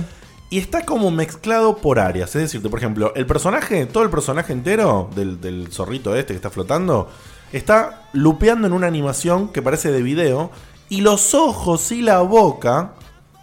Y 0.52 0.58
está 0.58 0.86
como 0.86 1.12
mezclado 1.12 1.78
por 1.78 2.00
áreas. 2.00 2.36
Es 2.36 2.42
decir, 2.44 2.62
por 2.62 2.80
ejemplo, 2.80 3.14
el 3.16 3.26
personaje, 3.26 3.86
todo 3.86 4.04
el 4.04 4.10
personaje 4.10 4.54
entero 4.54 5.10
del, 5.16 5.42
del 5.42 5.68
zorrito 5.72 6.16
este 6.16 6.34
que 6.34 6.38
está 6.38 6.50
flotando, 6.50 7.10
está 7.52 8.04
lupeando 8.14 8.68
en 8.68 8.74
una 8.74 8.88
animación 8.88 9.50
que 9.50 9.62
parece 9.62 9.92
de 9.92 10.02
video. 10.02 10.50
Y 10.88 11.02
los 11.02 11.36
ojos 11.36 11.92
y 11.92 12.02
la 12.02 12.22
boca 12.22 12.94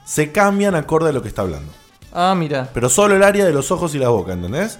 se 0.05 0.33
cambian 0.33 0.75
acorde 0.75 1.11
a 1.11 1.13
lo 1.13 1.23
que 1.23 1.29
está 1.29 1.43
hablando. 1.43 1.71
Ah, 2.19 2.35
mira. 2.35 2.69
Pero 2.73 2.89
solo 2.89 3.15
el 3.15 3.23
área 3.23 3.45
de 3.45 3.53
los 3.53 3.71
ojos 3.71 3.95
y 3.95 3.99
la 3.99 4.09
boca, 4.09 4.33
¿entendés? 4.33 4.79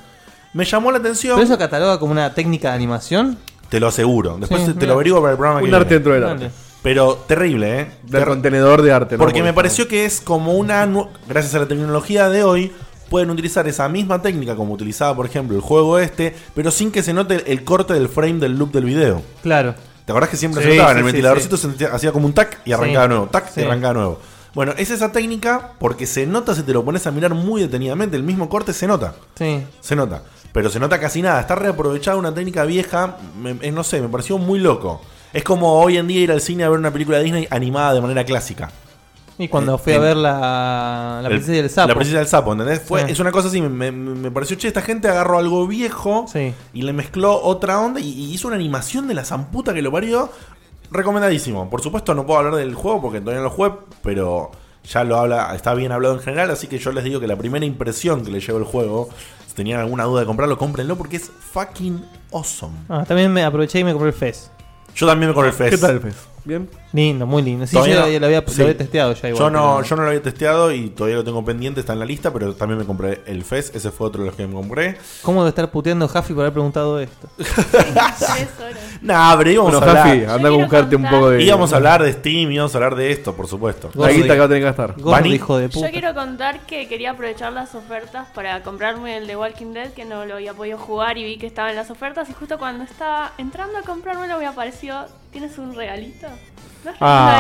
Me 0.55 0.65
llamó 0.65 0.91
la 0.91 0.99
atención. 0.99 1.37
¿Pero 1.37 1.47
eso 1.47 1.59
cataloga 1.59 1.99
como 1.99 2.13
una 2.13 2.33
técnica 2.33 2.71
de 2.71 2.75
animación? 2.77 3.37
Te 3.69 3.79
lo 3.79 3.89
aseguro. 3.89 4.39
Después 4.41 4.63
Sí, 4.63 4.69
te, 4.69 4.75
mira. 4.75 4.87
lo 4.89 4.93
averiguo 4.95 5.21
para 5.21 5.33
el 5.33 5.37
programa 5.39 5.61
Un 5.63 5.69
que 5.69 5.77
arte 5.77 5.85
viene. 5.89 5.95
dentro 5.97 6.13
del 6.15 6.23
Dale. 6.23 6.45
arte. 6.47 6.57
Pero 6.83 7.15
terrible, 7.27 7.81
¿eh? 7.81 7.91
Del 8.05 8.21
Ter- 8.21 8.29
contenedor 8.29 8.81
de 8.81 8.93
arte, 8.93 9.17
¿no? 9.19 9.25
Porque 9.25 9.43
me 9.43 9.53
pareció 9.53 9.87
que 9.89 10.05
es 10.05 10.21
como 10.21 10.55
una. 10.55 10.87
nu- 10.87 11.09
Gracias 11.29 11.55
a 11.57 11.59
la 11.59 11.67
tecnología 11.67 12.29
de 12.31 12.43
hoy, 12.45 12.73
pueden 13.11 13.29
utilizar 13.31 13.67
esa 13.69 13.89
misma 13.89 14.23
técnica 14.23 14.55
como 14.57 14.73
utilizaba, 14.73 15.15
por 15.15 15.27
ejemplo, 15.27 15.57
el 15.57 15.63
juego 15.63 15.99
este, 15.99 16.35
pero 16.55 16.71
sin 16.71 16.91
que 16.93 17.03
se 17.03 17.13
note 17.13 17.53
el 17.53 17.65
corte 17.65 17.93
del 17.95 18.09
frame 18.09 18.35
del 18.41 18.57
loop 18.57 18.73
del 18.73 18.85
video. 18.85 19.21
Claro. 19.43 19.75
¿Te 20.05 20.13
acordás 20.13 20.31
que 20.31 20.37
siempre 20.37 20.63
Sí, 20.63 20.71
se 20.71 20.77
notaba? 20.77 20.93
en 20.93 20.97
sí, 20.97 21.01
el 21.01 21.05
sí, 21.07 21.13
ventiladorcito 21.13 21.57
se 21.57 21.63
sentía- 21.69 21.89
hacía 21.93 22.13
como 22.13 22.27
un 22.27 22.33
tac 22.33 22.61
y 22.65 22.73
arrancaba 22.73 23.05
Sí. 23.05 23.09
nuevo, 23.09 23.27
tac 23.27 23.53
Sí. 23.53 23.61
y 23.61 23.65
arrancaba 23.65 23.95
nuevo. 23.95 24.21
Bueno, 24.57 24.73
es 24.79 24.91
esa 24.91 25.13
técnica 25.13 25.73
porque 25.79 26.07
se 26.07 26.27
nota 26.27 26.55
si 26.55 26.63
te 26.63 26.73
lo 26.73 26.83
pones 26.83 27.07
a 27.07 27.11
mirar 27.11 27.35
muy 27.35 27.61
detenidamente, 27.61 28.17
el 28.17 28.23
mismo 28.23 28.49
corte 28.49 28.73
se 28.73 28.87
nota. 28.87 29.13
Sí. 29.35 29.63
Se 29.81 29.95
nota. 29.95 30.23
Pero 30.53 30.71
se 30.71 30.81
nota 30.81 30.99
casi 30.99 31.21
nada. 31.21 31.41
Está 31.43 31.55
reaprovechada 31.57 32.17
una 32.17 32.33
técnica 32.33 32.65
vieja. 32.65 33.19
me- 33.39 33.53
no 33.71 33.85
sé, 33.85 34.01
me 34.01 34.09
pareció 34.09 34.39
muy 34.39 34.59
loco. 34.59 35.03
Es 35.35 35.45
como 35.45 35.75
hoy 35.79 35.99
en 35.99 36.07
día 36.07 36.21
ir 36.23 36.33
al 36.33 36.41
cine 36.41 36.65
a 36.65 36.71
ver 36.71 36.79
una 36.79 36.91
película 36.91 37.19
de 37.19 37.25
Disney 37.25 37.47
animada 37.51 37.93
de 37.93 38.01
manera 38.01 38.25
clásica. 38.25 38.71
Y 39.39 39.49
cuando 39.49 39.75
Eh, 39.75 39.79
fui 39.79 39.93
a 39.93 39.99
ver 39.99 40.17
la, 40.17 41.21
la 41.23 41.29
princesa 41.29 41.55
y 41.57 41.59
el 41.59 41.69
sapo. 41.69 41.89
La 41.89 41.95
princesa 41.95 42.19
del 42.21 42.27
sapo, 42.27 42.53
¿entendés? 42.53 42.81
Fue, 42.81 43.05
Sí. 43.05 43.13
Es 43.13 43.21
una 43.21 43.31
cosa 43.33 43.49
así, 43.49 43.61
me, 43.61 43.69
me- 43.69 43.93
me 43.93 44.31
pareció, 44.31 44.57
che, 44.57 44.69
esta 44.69 44.81
gente 44.81 45.09
agarró 45.09 45.37
algo 45.39 45.67
viejo 45.67 46.25
Sí. 46.33 46.55
y 46.73 46.81
le 46.81 46.95
mezcló 46.95 47.39
otra 47.43 47.79
onda 47.79 48.01
y, 48.01 48.09
y 48.09 48.33
hizo 48.33 48.49
una 48.49 48.57
animación 48.57 49.07
de 49.07 49.13
la 49.13 49.27
zamputa 49.27 49.75
que 49.75 49.83
lo 49.83 49.93
parió. 49.93 50.31
Recomendadísimo. 50.91 51.69
Por 51.69 51.81
supuesto 51.83 52.15
no 52.15 52.27
puedo 52.27 52.39
hablar 52.41 52.57
del 52.57 52.75
juego 52.75 53.03
porque 53.03 53.21
todavía 53.21 53.39
no 53.41 53.45
lo 53.45 53.51
jugué, 53.51 53.73
pero 54.03 54.51
ya 54.85 55.05
lo 55.05 55.17
habla, 55.17 55.55
está 55.55 55.75
bien 55.75 55.93
hablado 55.93 56.15
en 56.15 56.21
general, 56.21 56.51
así 56.51 56.69
que 56.69 56.79
yo 56.79 56.93
les 56.93 57.05
digo 57.05 57.21
que 57.21 57.27
la 57.27 57.37
primera 57.37 57.65
impresión 57.65 58.25
que 58.25 58.31
le 58.31 58.41
llevo 58.41 58.59
el 58.59 58.65
juego, 58.65 59.09
si 59.47 59.55
tenían 59.55 59.81
alguna 59.81 60.05
duda 60.05 60.21
de 60.21 60.27
comprarlo, 60.27 60.57
cómprenlo 60.59 60.97
porque 60.97 61.17
es 61.17 61.31
fucking 61.53 62.05
awesome. 62.33 62.75
Ah, 62.89 63.05
también 63.07 63.33
me 63.33 63.45
aproveché 63.45 63.81
y 63.81 63.85
me 63.85 63.93
compré 63.93 64.11
el 64.11 64.15
FES. 64.15 64.51
Yo 64.95 65.07
también 65.07 65.31
me 65.31 65.35
con 65.35 65.45
el 65.45 65.53
FES. 65.53 65.71
¿Qué 65.71 65.79
tal 65.79 65.91
el 65.93 66.01
pez? 66.01 66.17
¿Bien? 66.45 66.71
Lindo, 66.97 67.27
muy 67.27 67.43
lindo. 67.43 67.67
Sí, 67.67 67.75
Todavía 67.75 67.95
yo 67.97 68.01
no- 68.01 68.07
lo, 68.07 68.19
lo 68.21 68.27
había, 68.27 68.41
lo 68.41 68.49
sí. 68.49 68.63
había 68.63 68.77
testeado 68.79 69.13
ya 69.13 69.29
igual. 69.29 69.39
Yo 69.45 69.51
no, 69.51 69.75
pero- 69.77 69.83
yo 69.89 69.97
no 69.97 70.03
lo 70.03 70.09
había 70.09 70.23
testeado 70.23 70.73
y 70.73 70.89
todavía 70.89 71.17
lo 71.19 71.25
tengo 71.25 71.45
pendiente, 71.45 71.81
está 71.81 71.93
en 71.93 71.99
la 71.99 72.05
lista, 72.07 72.33
pero 72.33 72.55
también 72.55 72.79
me 72.79 72.87
compré 72.87 73.21
el 73.27 73.45
FES, 73.45 73.73
ese 73.75 73.91
fue 73.91 74.07
otro 74.07 74.23
de 74.23 74.29
los 74.29 74.37
que 74.37 74.47
me 74.47 74.55
compré. 74.55 74.97
¿Cómo 75.23 75.41
debe 75.43 75.51
estar 75.51 75.71
puteando 75.71 76.09
Jaffi 76.09 76.33
por 76.33 76.43
haber 76.45 76.55
preguntado 76.55 76.99
esto? 76.99 77.29
Nah, 79.03 79.37
pero 79.37 79.51
íbamos 79.51 79.73
Bueno, 79.73 79.87
a 79.87 79.91
hablar. 79.91 80.07
Jafi, 80.09 80.25
anda 80.25 80.49
a 80.49 80.53
buscarte 80.53 80.97
un 80.97 81.03
poco 81.09 81.31
de. 81.31 81.43
Íbamos 81.43 81.73
a 81.73 81.77
hablar 81.77 82.03
de 82.03 82.13
Steam, 82.13 82.51
íbamos 82.51 82.75
a 82.75 82.79
hablar 82.79 82.95
de 82.97 83.13
esto, 83.13 83.37
por 83.37 83.47
supuesto. 83.47 83.91
La 83.95 84.11
guita 84.11 84.33
que 84.35 84.39
va 84.39 84.45
a 84.47 84.49
tener 84.49 84.63
que 84.63 84.67
gastar. 84.67 84.95
Gordo 84.99 85.27
hijo 85.29 85.59
de 85.59 85.69
puta. 85.69 85.87
Yo 85.87 85.93
quiero 85.93 86.15
contar 86.15 86.61
que 86.67 86.89
quería 86.89 87.11
aprovechar 87.11 87.53
las 87.53 87.75
ofertas 87.75 88.29
para 88.35 88.63
comprarme 88.63 89.19
el 89.19 89.27
de 89.27 89.37
Walking 89.37 89.73
Dead, 89.75 89.93
que 89.93 90.05
no 90.05 90.25
lo 90.25 90.35
había 90.37 90.55
podido 90.55 90.79
jugar 90.79 91.19
y 91.19 91.25
vi 91.25 91.37
que 91.37 91.47
estaba 91.47 91.71
en 91.71 91.77
las 91.77 91.91
ofertas. 91.91 92.29
Y 92.31 92.33
justo 92.33 92.59
cuando 92.59 92.85
estaba 92.85 93.33
entrando 93.39 93.79
a 93.79 93.83
comprármelo 93.83 94.39
me 94.39 94.47
apareció 94.47 95.05
¿Tienes 95.31 95.59
un 95.59 95.75
regalito? 95.75 96.29
¿No 97.01 97.31
es 97.31 97.37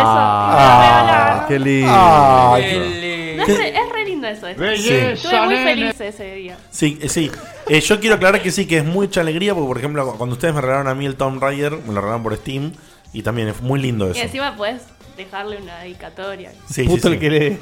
Ah, 0.61 1.03
lindo 1.07 1.38
eso? 1.38 1.49
qué 1.49 1.59
lindo. 1.59 1.92
Ah, 1.94 2.51
No 2.51 3.42
es, 3.44 3.59
re, 3.59 3.68
es 3.68 3.92
re 3.92 4.05
lindo 4.05 4.26
eso. 4.28 4.47
es- 4.47 4.57
Belleza, 4.57 5.12
Estuve 5.12 5.40
muy 5.47 5.57
feliz 5.57 6.01
ese 6.01 6.34
día. 6.34 6.57
Sí, 6.70 6.99
eh, 7.01 7.09
sí. 7.09 7.30
Eh, 7.68 7.80
yo 7.80 8.01
quiero 8.01 8.16
aclarar 8.16 8.42
que 8.42 8.51
sí, 8.51 8.66
que 8.66 8.78
es 8.78 8.84
mucha 8.84 9.20
alegría, 9.20 9.55
porque 9.55 9.68
por 9.68 9.78
ejemplo, 9.78 10.14
cuando 10.16 10.34
ustedes 10.34 10.55
me 10.55 10.61
regalaron 10.61 10.88
a 10.88 10.94
mí 10.94 11.07
el 11.07 11.16
Tomb 11.16 11.42
Raider, 11.42 11.72
me 11.72 11.88
lo 11.94 12.01
regalaron 12.01 12.22
por 12.22 12.36
Steam, 12.36 12.72
y 13.12 13.22
también 13.22 13.49
es 13.49 13.61
muy 13.61 13.80
lindo 13.80 14.09
Y 14.09 14.12
eso. 14.12 14.20
encima 14.20 14.57
puedes 14.57 14.82
dejarle 15.16 15.57
una 15.59 15.78
dedicatoria. 15.78 16.53
Sí, 16.70 16.84
Puto 16.84 17.09
sí, 17.09 17.14
el 17.14 17.14
sí. 17.14 17.20
que 17.20 17.30
lees. 17.30 17.59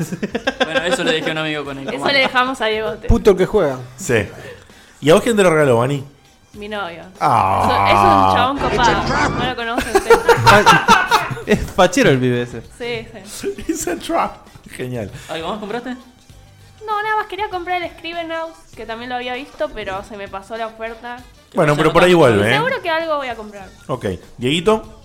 Bueno, 0.65 0.83
eso 0.85 1.05
le 1.05 1.13
dije 1.15 1.29
a 1.29 1.33
un 1.33 1.39
amigo 1.39 1.65
con 1.65 1.79
el 1.79 1.89
Eso 1.93 2.07
le 2.07 2.19
dejamos 2.19 2.61
a 2.61 2.67
Diegote. 2.67 3.07
Puto 3.09 3.31
el 3.33 3.37
que 3.37 3.47
juega. 3.47 3.79
Sí. 3.97 4.27
¿Y 5.01 5.11
a 5.11 5.15
vos 5.15 5.23
quién 5.23 5.37
te 5.37 5.43
lo 5.43 5.51
regaló, 5.51 5.79
Vani? 5.79 6.03
Mi 6.55 6.69
novio. 6.69 7.03
Ah. 7.21 7.89
Es, 7.89 7.95
un 7.97 8.37
chabón 8.37 8.59
copado. 8.59 9.29
No 9.39 9.47
lo 9.47 9.57
conocen. 9.57 9.93
Es 11.47 11.61
fachero 11.73 12.09
el 12.11 12.19
pibe 12.19 12.43
ese. 12.43 12.63
Sí, 12.79 13.07
sí. 13.27 13.55
It's 13.69 13.87
a 13.87 13.97
trap. 13.97 14.47
Genial. 14.71 15.11
¿Algo 15.29 15.49
más 15.49 15.59
compraste? 15.59 15.91
No, 15.91 17.03
nada 17.03 17.17
más 17.17 17.27
quería 17.27 17.51
comprar 17.51 17.83
el 17.83 17.91
Scrivenhouse, 17.91 18.57
que 18.75 18.87
también 18.87 19.11
lo 19.11 19.17
había 19.17 19.35
visto, 19.35 19.69
pero 19.75 20.03
se 20.05 20.17
me 20.17 20.29
pasó 20.29 20.57
la 20.57 20.69
oferta. 20.69 21.19
Bueno, 21.55 21.77
pero 21.77 21.93
por 21.93 22.03
ahí 22.03 22.15
vuelve, 22.15 22.51
¿eh? 22.51 22.55
Seguro 22.55 22.77
que 22.83 22.91
algo 22.91 23.17
voy 23.17 23.29
a 23.29 23.35
comprar. 23.37 23.69
Ok. 23.89 24.07
Dieguito. 24.39 25.01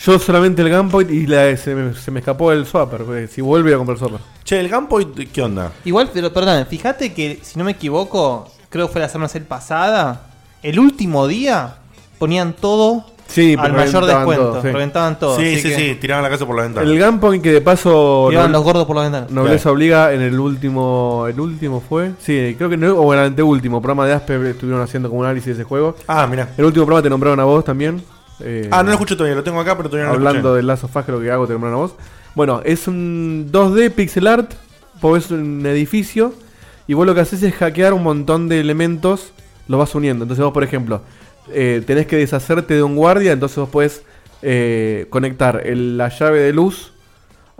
Yo 0.00 0.18
solamente 0.18 0.62
el 0.62 0.76
Gunpoint 0.76 1.10
y 1.10 1.26
la- 1.26 1.56
se, 1.56 1.74
me, 1.74 1.94
se 1.94 2.10
me 2.10 2.20
escapó 2.20 2.52
el 2.52 2.66
Swapper. 2.66 3.04
porque 3.04 3.26
Si 3.26 3.40
vuelve 3.40 3.74
a 3.74 3.76
comprar 3.76 3.96
el 3.96 3.98
Swapper. 4.00 4.20
Che, 4.44 4.60
el 4.60 4.68
Gunpoint, 4.70 5.32
¿qué 5.32 5.42
onda? 5.42 5.72
Igual, 5.84 6.10
pero 6.12 6.32
perdón, 6.32 6.66
fíjate 6.66 7.12
que 7.12 7.40
si 7.42 7.58
no 7.58 7.64
me 7.64 7.72
equivoco, 7.72 8.48
creo 8.68 8.86
que 8.86 8.92
fue 8.92 9.00
la 9.00 9.08
semana 9.08 9.30
pasada, 9.48 10.27
el 10.62 10.78
último 10.78 11.26
día 11.26 11.76
ponían 12.18 12.52
todo 12.54 13.04
Sí, 13.28 13.54
al 13.58 13.74
mayor 13.74 14.06
descuento. 14.06 14.44
todo, 14.52 14.62
sí. 14.62 14.68
Reventaban 14.68 15.18
todo. 15.18 15.36
Sí, 15.36 15.56
sí, 15.56 15.68
que 15.68 15.74
sí, 15.76 15.94
tiraban 16.00 16.22
la 16.24 16.30
casa 16.30 16.46
por 16.46 16.56
la 16.56 16.62
ventana. 16.62 16.90
El 16.90 16.98
Gunpoint 16.98 17.42
que 17.44 17.52
de 17.52 17.60
paso. 17.60 18.26
Tiraban 18.30 18.50
no- 18.50 18.56
los 18.58 18.64
gordos 18.64 18.86
por 18.86 18.96
la 18.96 19.02
ventana. 19.02 19.26
Nobleza 19.28 19.70
obliga 19.70 20.14
en 20.14 20.22
el 20.22 20.40
último. 20.40 21.26
¿El 21.28 21.38
último 21.38 21.82
fue? 21.86 22.12
Sí, 22.20 22.54
creo 22.56 22.70
que 22.70 22.78
no. 22.78 22.94
O 22.94 23.12
en 23.12 23.20
el 23.20 23.26
anteúltimo 23.26 23.82
programa 23.82 24.06
de 24.06 24.14
Aspe 24.14 24.50
estuvieron 24.50 24.80
haciendo 24.82 25.10
como 25.10 25.20
un 25.20 25.26
análisis 25.26 25.48
de 25.48 25.52
ese 25.62 25.64
juego. 25.64 25.94
Ah, 26.06 26.26
mira. 26.26 26.48
El 26.56 26.64
último 26.64 26.86
programa 26.86 27.02
te 27.02 27.10
nombraron 27.10 27.38
a 27.40 27.44
vos 27.44 27.62
también. 27.64 28.02
eh, 28.40 28.66
Ah, 28.70 28.78
no 28.82 28.86
lo 28.88 28.92
escucho 28.92 29.14
todavía, 29.16 29.34
lo 29.36 29.42
tengo 29.42 29.60
acá, 29.60 29.76
pero 29.76 29.90
todavía 29.90 30.06
no 30.06 30.18
lo 30.18 30.26
Hablando 30.28 30.56
escuché. 30.56 30.66
del 30.66 30.90
Us, 30.96 31.04
que 31.04 31.12
lo 31.12 31.20
que 31.20 31.30
hago 31.30 31.46
te 31.46 31.52
nombraron 31.52 31.78
a 31.78 31.82
vos. 31.82 31.94
Bueno, 32.34 32.62
es 32.64 32.88
un 32.88 33.48
2D 33.52 33.90
pixel 33.90 34.26
art. 34.26 34.52
Vos 35.02 35.12
ves 35.12 35.30
un 35.30 35.66
edificio. 35.66 36.32
Y 36.86 36.94
vos 36.94 37.04
lo 37.04 37.14
que 37.14 37.20
haces 37.20 37.42
es 37.42 37.52
hackear 37.54 37.92
un 37.92 38.02
montón 38.04 38.48
de 38.48 38.60
elementos. 38.60 39.32
Los 39.68 39.78
vas 39.78 39.94
uniendo. 39.94 40.24
Entonces 40.24 40.44
vos, 40.44 40.52
por 40.52 40.64
ejemplo, 40.64 41.02
eh, 41.52 41.82
tenés 41.86 42.06
que 42.06 42.16
deshacerte 42.16 42.74
de 42.74 42.82
un 42.82 42.96
guardia. 42.96 43.32
Entonces 43.32 43.58
vos 43.58 43.68
podés 43.68 44.02
eh, 44.42 45.06
conectar 45.10 45.62
el- 45.66 45.96
la 45.98 46.08
llave 46.10 46.40
de 46.40 46.52
luz 46.52 46.92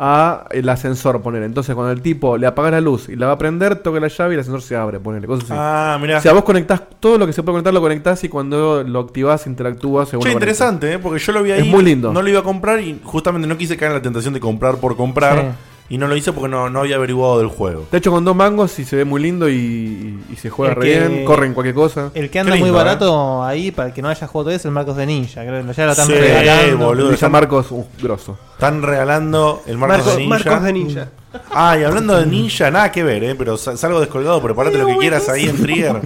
a 0.00 0.46
el 0.52 0.68
ascensor, 0.68 1.20
poner. 1.22 1.42
Entonces 1.42 1.74
cuando 1.74 1.90
el 1.92 2.00
tipo 2.00 2.36
le 2.38 2.46
apaga 2.46 2.70
la 2.70 2.80
luz 2.80 3.09
y 3.09 3.16
la 3.16 3.26
va 3.26 3.32
a 3.32 3.38
prender, 3.38 3.76
toca 3.82 3.98
la 3.98 4.06
llave 4.06 4.30
y 4.30 4.34
el 4.34 4.40
ascensor 4.40 4.62
se 4.62 4.76
abre, 4.76 5.00
ponerle 5.00 5.26
cosas 5.26 5.50
así. 5.50 5.54
Ah, 5.61 5.98
mirá. 6.00 6.18
O 6.18 6.20
sea, 6.20 6.32
vos 6.34 6.44
conectás 6.44 6.82
todo 7.00 7.18
lo 7.18 7.26
que 7.26 7.32
se 7.32 7.42
puede 7.42 7.54
conectar, 7.54 7.74
lo 7.74 7.80
conectás 7.80 8.22
y 8.22 8.28
cuando 8.28 8.84
lo 8.84 9.00
activás, 9.00 9.48
interactúas 9.48 10.09
según 10.09 10.22
Che, 10.22 10.28
lo 10.28 10.34
interesante, 10.34 10.92
¿eh? 10.92 10.98
porque 11.00 11.18
yo 11.18 11.32
lo 11.32 11.42
vi 11.42 11.50
ahí. 11.50 11.61
Es 11.62 11.66
muy 11.66 11.82
lindo. 11.82 12.12
No 12.12 12.22
lo 12.22 12.28
iba 12.28 12.38
a 12.38 12.44
comprar 12.44 12.80
y 12.80 13.00
justamente 13.02 13.48
no 13.48 13.59
quise 13.59 13.76
caer 13.76 13.90
en 13.90 13.96
la 13.98 14.02
tentación 14.02 14.32
de 14.34 14.38
comprar 14.40 14.76
por 14.76 14.96
comprar. 14.96 15.56
Y 15.91 15.97
no 15.97 16.07
lo 16.07 16.14
hice 16.16 16.32
porque 16.34 16.51
no, 16.51 16.68
no 16.68 16.80
había 16.80 16.97
averiguado 16.97 17.39
del 17.39 17.49
juego. 17.49 17.86
De 17.91 17.97
hecho, 17.97 18.11
con 18.11 18.22
dos 18.22 18.36
mangos 18.36 18.78
y 18.78 18.84
se 18.84 18.95
ve 18.95 19.07
muy 19.07 19.22
lindo 19.22 19.49
y, 19.49 19.55
y- 19.55 20.24
y 20.32 20.36
se 20.36 20.51
juega 20.51 20.74
El 20.74 20.80
re 20.80 20.86
que- 20.93 21.09
bien, 21.09 21.24
corren 21.24 21.55
cualquier 21.55 21.74
cosa. 21.74 22.11
El 22.14 22.28
que 22.28 22.39
anda 22.41 22.53
Qué 22.53 22.59
muy 22.61 22.70
barato 22.70 23.43
ahí, 23.43 23.70
para 23.70 23.89
el 23.89 23.95
que 23.95 24.03
no 24.03 24.09
haya 24.11 24.26
jugado 24.26 24.45
todavía, 24.45 24.57
es 24.59 24.64
el 24.66 24.70
Marcos 24.72 24.97
de 24.99 25.07
Ninja. 25.07 25.43
Creo 25.47 25.66
que 25.66 25.72
ya 25.72 25.86
lo 25.86 25.93
están 25.93 26.07
Sí, 26.09 26.12
regalando. 26.12 26.86
boludo. 26.86 27.11
Villa 27.11 27.28
Marcos, 27.30 27.66
uh, 27.70 27.86
grosso. 28.03 28.39
Están 28.53 28.82
regalando 28.82 29.62
el 29.66 29.78
Marcos 29.78 29.99
Marcos- 29.99 30.12
de 30.16 30.20
Ninja. 30.20 30.51
Marcos 30.51 30.62
de 30.64 30.72
Ninja. 30.74 31.09
Ah, 31.51 31.76
y 31.80 31.84
hablando 31.84 32.16
de 32.18 32.26
Ninja, 32.26 32.70
nada 32.70 32.93
que 32.93 33.03
ver, 33.03 33.24
¿eh? 33.24 33.34
Pero 33.34 33.57
sa- 33.57 33.76
salgo 33.78 34.01
descolgado, 34.01 34.43
preparate 34.43 34.76
lo 34.76 34.86
que 34.89 34.97
quieras 34.99 35.26
ahí 35.30 35.47
en 35.49 35.57
Trigger. 35.57 36.03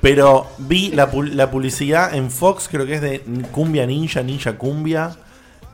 Pero 0.00 0.46
vi 0.58 0.90
la, 0.90 1.10
pu- 1.10 1.30
la 1.32 1.50
publicidad 1.50 2.14
en 2.14 2.30
Fox, 2.30 2.68
creo 2.70 2.84
que 2.86 2.94
es 2.94 3.00
de 3.00 3.20
Cumbia 3.52 3.86
Ninja, 3.86 4.22
Ninja 4.22 4.52
Cumbia. 4.56 5.16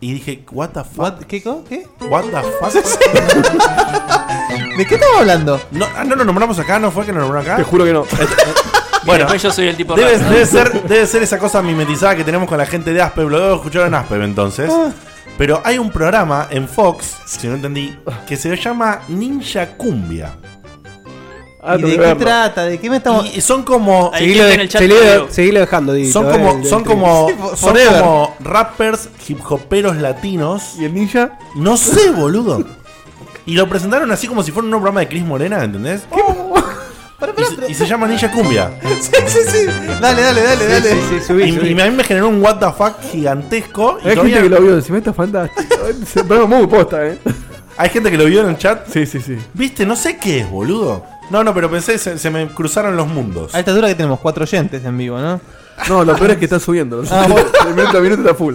Y 0.01 0.15
dije, 0.15 0.45
¿What 0.51 0.71
the 0.71 0.85
fuck? 0.85 0.99
What? 0.99 1.15
¿Qué? 1.29 1.43
co- 1.43 1.63
¿Qué? 1.69 1.87
¿What 2.09 2.25
the 2.25 2.41
fuck? 2.59 2.73
¿De 4.79 4.87
qué 4.87 4.95
estamos 4.95 5.19
hablando? 5.21 5.61
No, 5.73 5.87
ah, 5.97 6.05
no 6.05 6.17
lo 6.17 6.25
nombramos 6.25 6.59
acá, 6.59 6.79
¿no 6.79 6.91
fue 6.91 7.05
que 7.05 7.13
lo 7.13 7.21
nombró 7.21 7.41
acá? 7.41 7.57
Te 7.57 7.65
juro 7.65 7.85
que 7.85 7.93
no. 7.93 8.07
Bueno, 9.03 9.21
después 9.25 9.43
yo 9.43 9.51
soy 9.51 9.67
el 9.69 9.77
tipo 9.77 9.95
debe, 9.95 10.19
raro. 10.19 10.31
debe 10.31 10.45
ser, 10.45 10.83
debe 10.83 11.07
ser 11.07 11.23
esa 11.23 11.39
cosa 11.39 11.63
mimetizada 11.63 12.15
que 12.15 12.23
tenemos 12.23 12.47
con 12.47 12.59
la 12.59 12.67
gente 12.67 12.93
de 12.93 13.01
Aspev. 13.01 13.31
Lo 13.31 13.41
debo 13.41 13.55
escuchar 13.57 13.87
en 13.87 13.95
Aspev 13.95 14.23
entonces. 14.23 14.71
Ah. 14.71 14.91
Pero 15.39 15.63
hay 15.65 15.79
un 15.79 15.91
programa 15.91 16.49
en 16.51 16.69
Fox, 16.69 17.17
si 17.25 17.49
no 17.49 17.55
entendí, 17.55 17.97
que 18.29 18.37
se 18.37 18.55
llama 18.59 19.01
Ninja 19.09 19.69
Cumbia. 19.79 20.35
Ah, 21.63 21.77
¿Y 21.79 21.83
de 21.83 21.99
qué 21.99 22.15
trata? 22.15 22.65
¿De 22.65 22.79
qué 22.79 22.89
me 22.89 22.97
estamos.? 22.97 23.37
Y 23.37 23.41
son 23.43 23.63
como. 23.65 24.11
Seguilo, 24.17 24.45
de- 24.47 24.55
en 24.55 24.61
el 24.61 24.69
chat 24.69 24.83
seguilo 25.31 25.61
dejando, 25.61 25.93
Dieguito, 25.93 26.21
Son 26.21 26.29
eh, 26.29 26.33
como, 26.33 26.65
son 26.65 26.85
como, 26.85 27.29
Sí, 27.29 27.35
son 27.57 27.75
como 27.99 28.37
rappers 28.41 29.09
hip 29.29 29.41
hoperos 29.51 29.97
latinos. 29.97 30.77
¿Y 30.79 30.87
el 30.87 30.95
ninja? 30.95 31.39
No 31.57 31.77
sé, 31.77 32.11
boludo. 32.13 32.65
Y 33.47 33.55
lo 33.55 33.69
presentaron 33.69 34.11
así 34.11 34.27
como 34.27 34.43
si 34.43 34.53
fuera 34.53 34.65
un 34.67 34.71
programa 34.71 35.01
de 35.01 35.09
Chris 35.09 35.25
Morena, 35.25 35.63
¿entendés? 35.63 36.03
Y, 37.37 37.45
se, 37.67 37.71
y 37.73 37.75
se 37.75 37.87
llama 37.87 38.07
Ninja 38.09 38.31
Cumbia. 38.31 38.71
sí, 39.01 39.13
sí, 39.27 39.39
sí. 39.47 39.67
Dale, 40.01 40.23
dale, 40.23 40.43
dale, 40.43 40.67
dale. 40.67 40.91
Sí, 40.93 40.99
sí, 41.11 41.21
subí, 41.27 41.45
Y, 41.45 41.53
subí. 41.55 41.69
y 41.75 41.81
a 41.81 41.85
mí 41.91 41.97
me 41.97 42.05
generó 42.05 42.29
un 42.29 42.41
what 42.43 42.57
the 42.59 42.67
fuck 42.73 42.99
gigantesco. 43.13 43.99
y 44.03 44.09
Hay 44.09 44.15
todavía- 44.15 44.37
gente 44.39 44.49
que 44.49 44.55
lo 44.55 44.63
vio 44.63 44.75
encima, 44.77 44.99
está 44.99 45.13
fantástico. 45.13 45.77
Programa 46.27 46.57
muy 46.59 46.67
posta, 46.67 47.07
eh. 47.07 47.19
Hay 47.77 47.91
gente 47.91 48.11
que 48.11 48.17
lo 48.17 48.25
vio 48.25 48.41
en 48.43 48.49
el 48.51 48.59
chat. 48.59 48.87
Sí, 48.91 49.05
sí, 49.05 49.21
sí. 49.21 49.37
¿Viste? 49.53 49.85
No 49.85 49.97
sé 49.97 50.17
qué 50.17 50.41
es, 50.41 50.51
boludo. 50.51 51.05
No, 51.31 51.45
no, 51.45 51.55
pero 51.55 51.71
pensé, 51.71 51.97
se, 51.99 52.19
se 52.19 52.31
me 52.31 52.49
cruzaron 52.49 52.97
los 52.97 53.07
mundos. 53.07 53.55
A 53.55 53.61
esta 53.61 53.71
altura 53.71 53.89
que 53.89 53.95
tenemos 53.95 54.19
cuatro 54.21 54.43
oyentes 54.43 54.85
en 54.85 54.99
vivo, 54.99 55.19
¿no? 55.19 55.41
No, 55.89 56.05
lo 56.05 56.17
peor 56.17 56.33
es 56.33 56.37
que 56.39 56.45
está 56.45 56.59
subiendo. 56.61 57.03
Ah, 57.11 57.27
bueno. 57.29 57.49
El 57.69 57.75
minuto 57.75 57.99
a 57.99 58.01
minuto 58.01 58.23
está 58.23 58.35
full. 58.35 58.55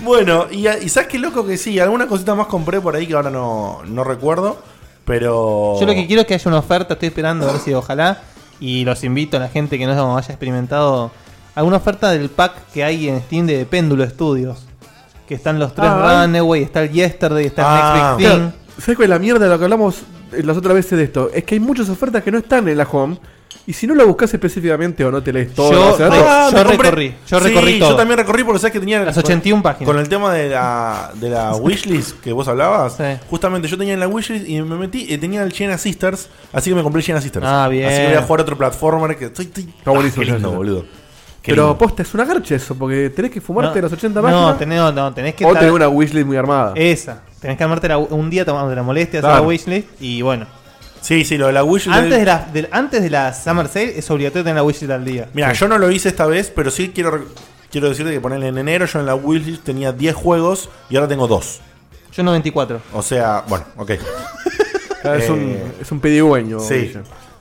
Bueno, 0.00 0.46
y, 0.50 0.68
y 0.68 0.88
sabes 0.88 1.08
qué 1.08 1.18
loco 1.18 1.44
que 1.46 1.56
sí, 1.56 1.78
alguna 1.80 2.06
cosita 2.06 2.34
más 2.34 2.46
compré 2.46 2.80
por 2.80 2.94
ahí 2.96 3.06
que 3.06 3.14
ahora 3.14 3.30
no, 3.30 3.80
no 3.86 4.04
recuerdo. 4.04 4.58
Pero. 5.04 5.76
Yo 5.80 5.86
lo 5.86 5.94
que 5.94 6.06
quiero 6.06 6.22
es 6.22 6.28
que 6.28 6.34
haya 6.34 6.48
una 6.48 6.58
oferta, 6.58 6.94
estoy 6.94 7.08
esperando 7.08 7.48
a 7.48 7.52
ver 7.52 7.60
si 7.60 7.72
ojalá. 7.74 8.20
Y 8.58 8.84
los 8.84 9.04
invito 9.04 9.36
a 9.36 9.40
la 9.40 9.48
gente 9.48 9.78
que 9.78 9.86
no 9.86 10.16
haya 10.16 10.28
experimentado 10.28 11.10
alguna 11.54 11.76
oferta 11.76 12.10
del 12.10 12.28
pack 12.30 12.70
que 12.72 12.84
hay 12.84 13.08
en 13.08 13.20
Steam 13.22 13.46
de 13.46 13.66
Péndulo 13.66 14.08
Studios. 14.08 14.64
Que 15.28 15.34
están 15.34 15.58
los 15.58 15.74
tres 15.74 15.88
Ah, 15.90 16.22
Runaway, 16.24 16.62
está 16.62 16.82
el 16.82 16.90
Yesterday, 16.92 17.46
está 17.46 17.62
Ah, 17.66 17.76
el 17.78 17.94
Next 17.94 18.18
Big 18.18 18.28
Thing. 18.28 18.36
Claro, 18.38 18.52
¿Sabes 18.80 18.96
cuál 18.96 19.04
es 19.04 19.10
la 19.10 19.18
mierda 19.18 19.44
de 19.44 19.50
lo 19.50 19.58
que 19.58 19.64
hablamos 19.64 19.96
las 20.42 20.56
otras 20.56 20.74
veces 20.74 20.98
de 20.98 21.04
esto? 21.04 21.30
Es 21.34 21.44
que 21.44 21.54
hay 21.54 21.60
muchas 21.60 21.88
ofertas 21.88 22.22
que 22.22 22.30
no 22.30 22.38
están 22.38 22.66
en 22.68 22.76
la 22.78 22.84
home. 22.90 23.18
Y 23.68 23.72
si 23.72 23.86
no 23.88 23.96
la 23.96 24.04
buscas 24.04 24.32
específicamente 24.32 25.04
o 25.04 25.10
no 25.10 25.20
te 25.22 25.32
lees 25.32 25.52
todo, 25.52 25.72
Yo- 25.72 25.94
o 25.94 25.96
sea, 25.96 26.08
re- 26.08 26.16
Ah, 26.24 26.50
yo 26.52 26.62
recorrí, 26.62 27.14
yo 27.26 27.38
Sí, 27.40 27.44
recorrí 27.46 27.78
todo. 27.80 27.90
Yo 27.90 27.96
también 27.96 28.18
recorrí 28.18 28.44
porque 28.44 28.60
sabes 28.60 28.72
que 28.72 28.78
tenía. 28.80 29.00
Las 29.04 29.14
con- 29.16 29.24
81 29.24 29.60
páginas. 29.62 29.86
Con 29.90 29.98
el 30.00 30.08
tema 30.08 30.32
de 30.32 30.50
la, 30.50 31.10
de 31.14 31.30
la 31.30 31.56
wishlist 31.56 32.20
que 32.20 32.32
vos 32.32 32.46
hablabas. 32.46 32.96
Sí. 32.96 33.02
Justamente 33.28 33.66
yo 33.66 33.76
tenía 33.76 33.94
en 33.94 34.00
la 34.00 34.06
wishlist 34.06 34.48
y 34.48 34.62
me 34.62 34.76
metí. 34.76 35.12
Y 35.12 35.18
tenía 35.18 35.42
el 35.42 35.52
China 35.52 35.78
Sisters. 35.78 36.28
Así 36.52 36.70
que 36.70 36.76
me 36.76 36.82
compré 36.84 37.00
el 37.00 37.06
China 37.06 37.20
Sisters. 37.20 37.44
Ah, 37.48 37.66
bien. 37.68 37.86
Así 37.88 37.96
que 37.96 38.06
voy 38.06 38.14
a 38.16 38.22
jugar 38.22 38.40
otro 38.42 38.56
platformer 38.56 39.16
que 39.16 39.24
estoy. 39.26 39.46
estoy 39.46 39.64
Está 39.78 39.90
buenísimo, 39.90 40.24
Qué 40.24 40.30
lindo, 40.32 40.50
boludo. 40.52 40.82
Qué 41.42 41.52
Pero 41.52 41.62
lindo. 41.64 41.78
posta, 41.78 42.02
es 42.02 42.14
una 42.14 42.24
garcha 42.24 42.54
eso, 42.54 42.74
porque 42.76 43.10
tenés 43.10 43.30
que 43.32 43.40
fumarte 43.40 43.76
No, 43.80 43.82
las 43.82 43.92
80 43.92 44.20
no, 44.20 44.26
páginas. 44.28 44.58
tenés, 44.58 44.78
no, 44.78 44.92
no, 44.92 45.12
tenés 45.14 45.34
que 45.34 45.44
o 45.44 45.48
estar- 45.48 45.60
tener 45.60 45.72
una 45.72 45.88
wishlist 45.88 46.26
muy 46.26 46.36
armada. 46.36 46.72
Esa. 46.76 47.22
Tenés 47.40 47.56
que 47.58 47.64
armarte 47.64 47.88
la- 47.88 47.98
un 47.98 48.30
día 48.30 48.44
tomando 48.44 48.74
la 48.74 48.82
molestia, 48.82 49.20
hacer 49.20 49.28
Claro. 49.30 49.42
la 49.42 49.48
wishlist 49.48 49.88
y 50.00 50.22
bueno. 50.22 50.46
Sí, 51.00 51.24
sí, 51.24 51.36
lo 51.38 51.46
de 51.46 51.52
la 51.52 51.62
wishlist. 51.62 51.96
Antes 51.98 52.18
de, 52.18 52.24
la, 52.24 52.48
de- 52.52 52.68
antes 52.72 53.02
de 53.02 53.10
la 53.10 53.32
Summer 53.32 53.68
Sale 53.68 53.98
es 53.98 54.10
obligatorio 54.10 54.44
tener 54.44 54.56
la 54.56 54.62
wishlist 54.64 54.90
al 54.90 55.04
día. 55.04 55.28
Mira, 55.34 55.52
yo 55.52 55.68
no 55.68 55.78
lo 55.78 55.90
hice 55.90 56.08
esta 56.08 56.26
vez, 56.26 56.50
pero 56.54 56.70
sí 56.70 56.90
quiero, 56.94 57.24
quiero 57.70 57.88
decirte 57.88 58.12
que 58.12 58.20
ponerle 58.20 58.48
en 58.48 58.58
enero 58.58 58.86
yo 58.86 58.98
en 59.00 59.06
la 59.06 59.14
wishlist 59.14 59.62
tenía 59.64 59.92
10 59.92 60.14
juegos 60.14 60.68
y 60.90 60.96
ahora 60.96 61.08
tengo 61.08 61.26
2. 61.28 61.60
Yo 62.12 62.22
94. 62.22 62.80
O 62.94 63.02
sea, 63.02 63.44
bueno, 63.46 63.66
ok. 63.76 63.92
Claro, 65.02 65.18
es, 65.22 65.28
un, 65.30 65.40
Eh, 65.50 65.72
es 65.82 65.92
un 65.92 66.00
pedigüeño. 66.00 66.58
Sí. 66.60 66.92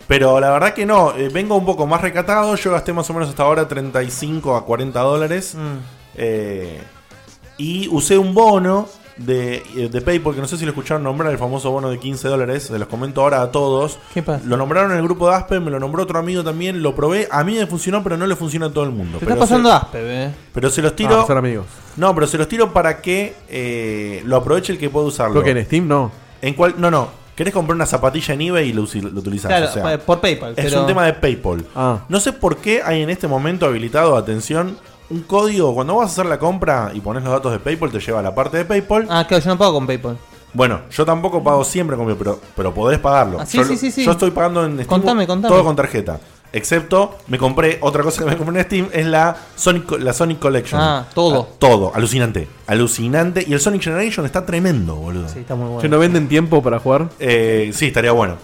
Pero 0.08 0.39
la 0.39 0.52
verdad 0.52 0.74
que 0.74 0.86
no, 0.86 1.16
eh, 1.18 1.30
vengo 1.34 1.56
un 1.56 1.66
poco 1.66 1.88
más 1.88 2.02
recatado. 2.02 2.56
Yo 2.56 2.72
gasté 2.72 2.93
más 2.93 3.10
o 3.10 3.14
menos 3.14 3.30
hasta 3.30 3.41
ahora 3.43 3.68
35 3.68 4.56
a 4.56 4.66
40 4.66 5.00
dólares. 5.00 5.56
Mm. 5.56 5.78
Eh, 6.18 6.80
y 7.58 7.88
usé 7.88 8.18
un 8.18 8.34
bono 8.36 8.88
de, 9.18 9.63
eh, 9.76 9.89
de 9.89 10.01
PayPal, 10.01 10.36
que 10.36 10.41
no 10.41 10.47
sé 10.47 10.57
si 10.57 10.66
lo 10.66 10.72
escucharon 10.72 11.03
nombrar, 11.03 11.32
el 11.32 11.38
famoso 11.38 11.72
bono 11.72 11.89
de 11.89 11.97
15 11.99 12.28
dólares. 12.28 12.63
Se 12.63 12.78
los 12.78 12.88
comento 12.88 13.22
ahora 13.22 13.41
a 13.41 13.51
todos. 13.51 13.97
¿Qué 14.13 14.22
pasa? 14.22 14.43
Lo 14.45 14.57
nombraron 14.57 14.91
en 14.91 14.97
el 14.97 15.03
grupo 15.03 15.30
de 15.30 15.36
Aspen, 15.36 15.63
me 15.63 15.72
lo 15.72 15.80
nombró 15.80 16.03
otro 16.03 16.20
amigo 16.20 16.43
también. 16.43 16.84
Lo 16.84 16.95
probé. 16.95 17.28
A 17.32 17.43
mí 17.43 17.55
me 17.55 17.66
funcionó, 17.68 18.03
pero 18.03 18.18
no 18.18 18.28
le 18.28 18.36
funciona 18.36 18.66
a 18.68 18.70
todo 18.72 18.84
el 18.84 18.91
mundo. 18.91 19.18
Te 19.20 19.26
pero 19.26 19.36
está 19.36 19.43
pasando 19.45 19.70
se- 19.70 19.76
Aspe, 19.76 19.99
eh. 20.26 20.32
Pero 20.53 20.70
se 20.70 20.82
los 20.82 20.91
Ah, 20.91 20.95
tiro. 20.95 21.26
ser 21.28 21.38
amigos. 21.38 21.66
no, 21.97 22.13
pero 22.13 22.28
se 22.28 22.38
los 22.38 22.47
tiro 22.47 22.74
para 22.74 23.01
que 23.01 23.36
eh, 23.49 24.22
lo 24.26 24.36
aproveche 24.38 24.74
el 24.74 24.80
que 24.80 24.89
puede 24.89 25.07
usarlo. 25.07 25.41
Creo 25.41 25.53
que 25.53 25.59
en 25.59 25.66
Steam 25.66 25.88
no. 25.88 26.11
En 26.41 26.53
cual, 26.53 26.76
no, 26.78 26.91
no. 26.91 27.26
Querés 27.36 27.53
comprar 27.53 27.76
una 27.76 27.86
zapatilla 27.86 28.34
en 28.34 28.41
eBay 28.41 28.70
y 28.70 28.74
lo, 28.74 28.84
lo 28.84 29.20
utilizás. 29.20 29.49
Claro, 29.49 29.66
o 29.68 29.70
sea, 29.74 29.97
por 29.99 30.22
PayPal. 30.22 30.53
es 30.55 30.66
pero- 30.66 30.82
un 30.82 30.88
tema 30.88 31.05
de 31.05 31.13
PayPal. 31.13 31.66
Ah. 31.76 31.99
No 32.07 32.20
sé 32.22 32.32
por 32.32 32.57
qué 32.57 32.82
hay 32.82 33.01
en 33.01 33.09
este 33.09 33.28
momento 33.28 33.66
habilitado, 33.66 34.16
atención, 34.16 34.78
un 35.10 35.22
código, 35.22 35.74
cuando 35.74 35.95
vas 35.95 36.10
a 36.10 36.12
hacer 36.14 36.26
la 36.26 36.39
compra 36.39 36.91
y 36.93 36.99
pones 36.99 37.24
los 37.24 37.32
datos 37.32 37.51
de 37.51 37.60
PayPal, 37.60 37.91
te 37.91 37.99
lleva 37.99 38.20
a 38.20 38.24
la 38.24 38.34
parte 38.34 38.58
de 38.58 38.66
PayPal. 38.66 39.08
Ah, 39.10 39.26
claro, 39.28 39.43
yo 39.43 39.49
no 39.51 39.58
pago 39.58 39.74
con 39.74 39.88
PayPal. 39.88 40.18
Bueno, 40.53 40.82
yo 40.89 41.06
tampoco 41.06 41.43
pago 41.43 41.64
siempre 41.64 41.97
con 41.97 42.06
PayPal, 42.06 42.24
pero, 42.24 42.39
pero 42.56 42.74
podés 42.74 42.99
pagarlo. 42.99 43.39
Ah, 43.39 43.45
sí, 43.45 43.58
yo, 43.58 43.66
sí, 43.66 43.78
sí, 43.78 43.91
sí. 43.91 44.06
yo 44.06 44.12
estoy 44.12 44.32
pagando 44.32 44.66
en 44.66 44.74
Steam 44.74 44.88
Contame, 44.88 45.28
contame. 45.28 45.53
todo 45.53 45.64
con 45.64 45.76
tarjeta. 45.76 46.20
Excepto, 46.53 47.18
me 47.28 47.38
compré, 47.38 47.80
otra 47.82 48.01
cosa 48.01 48.24
que 48.24 48.30
me 48.30 48.38
compré 48.38 48.62
en 48.62 48.66
Steam 48.66 48.89
es 48.93 49.06
la 49.06 49.36
Sonic, 49.58 49.91
la 49.99 50.14
Sonic 50.14 50.39
Collection. 50.39 50.80
Ah, 50.80 51.06
todo. 51.14 51.49
Ah, 51.51 51.56
todo, 51.60 51.91
alucinante. 51.93 52.47
Alucinante. 52.68 53.43
Y 53.45 53.51
el 53.51 53.60
Sonic 53.60 53.84
Generation 53.84 54.26
está 54.26 54.45
tremendo, 54.45 54.95
boludo. 54.95 55.28
Sí, 55.28 55.39
está 55.39 55.56
muy 55.56 55.66
bueno. 55.66 55.82
¿Que 55.82 55.89
no 55.89 55.99
venden 55.99 56.30
tiempo 56.30 56.64
para 56.64 56.80
jugar? 56.80 57.10
Eh, 57.20 57.72
sí, 57.74 57.88
estaría 57.88 58.14
bueno. 58.14 58.38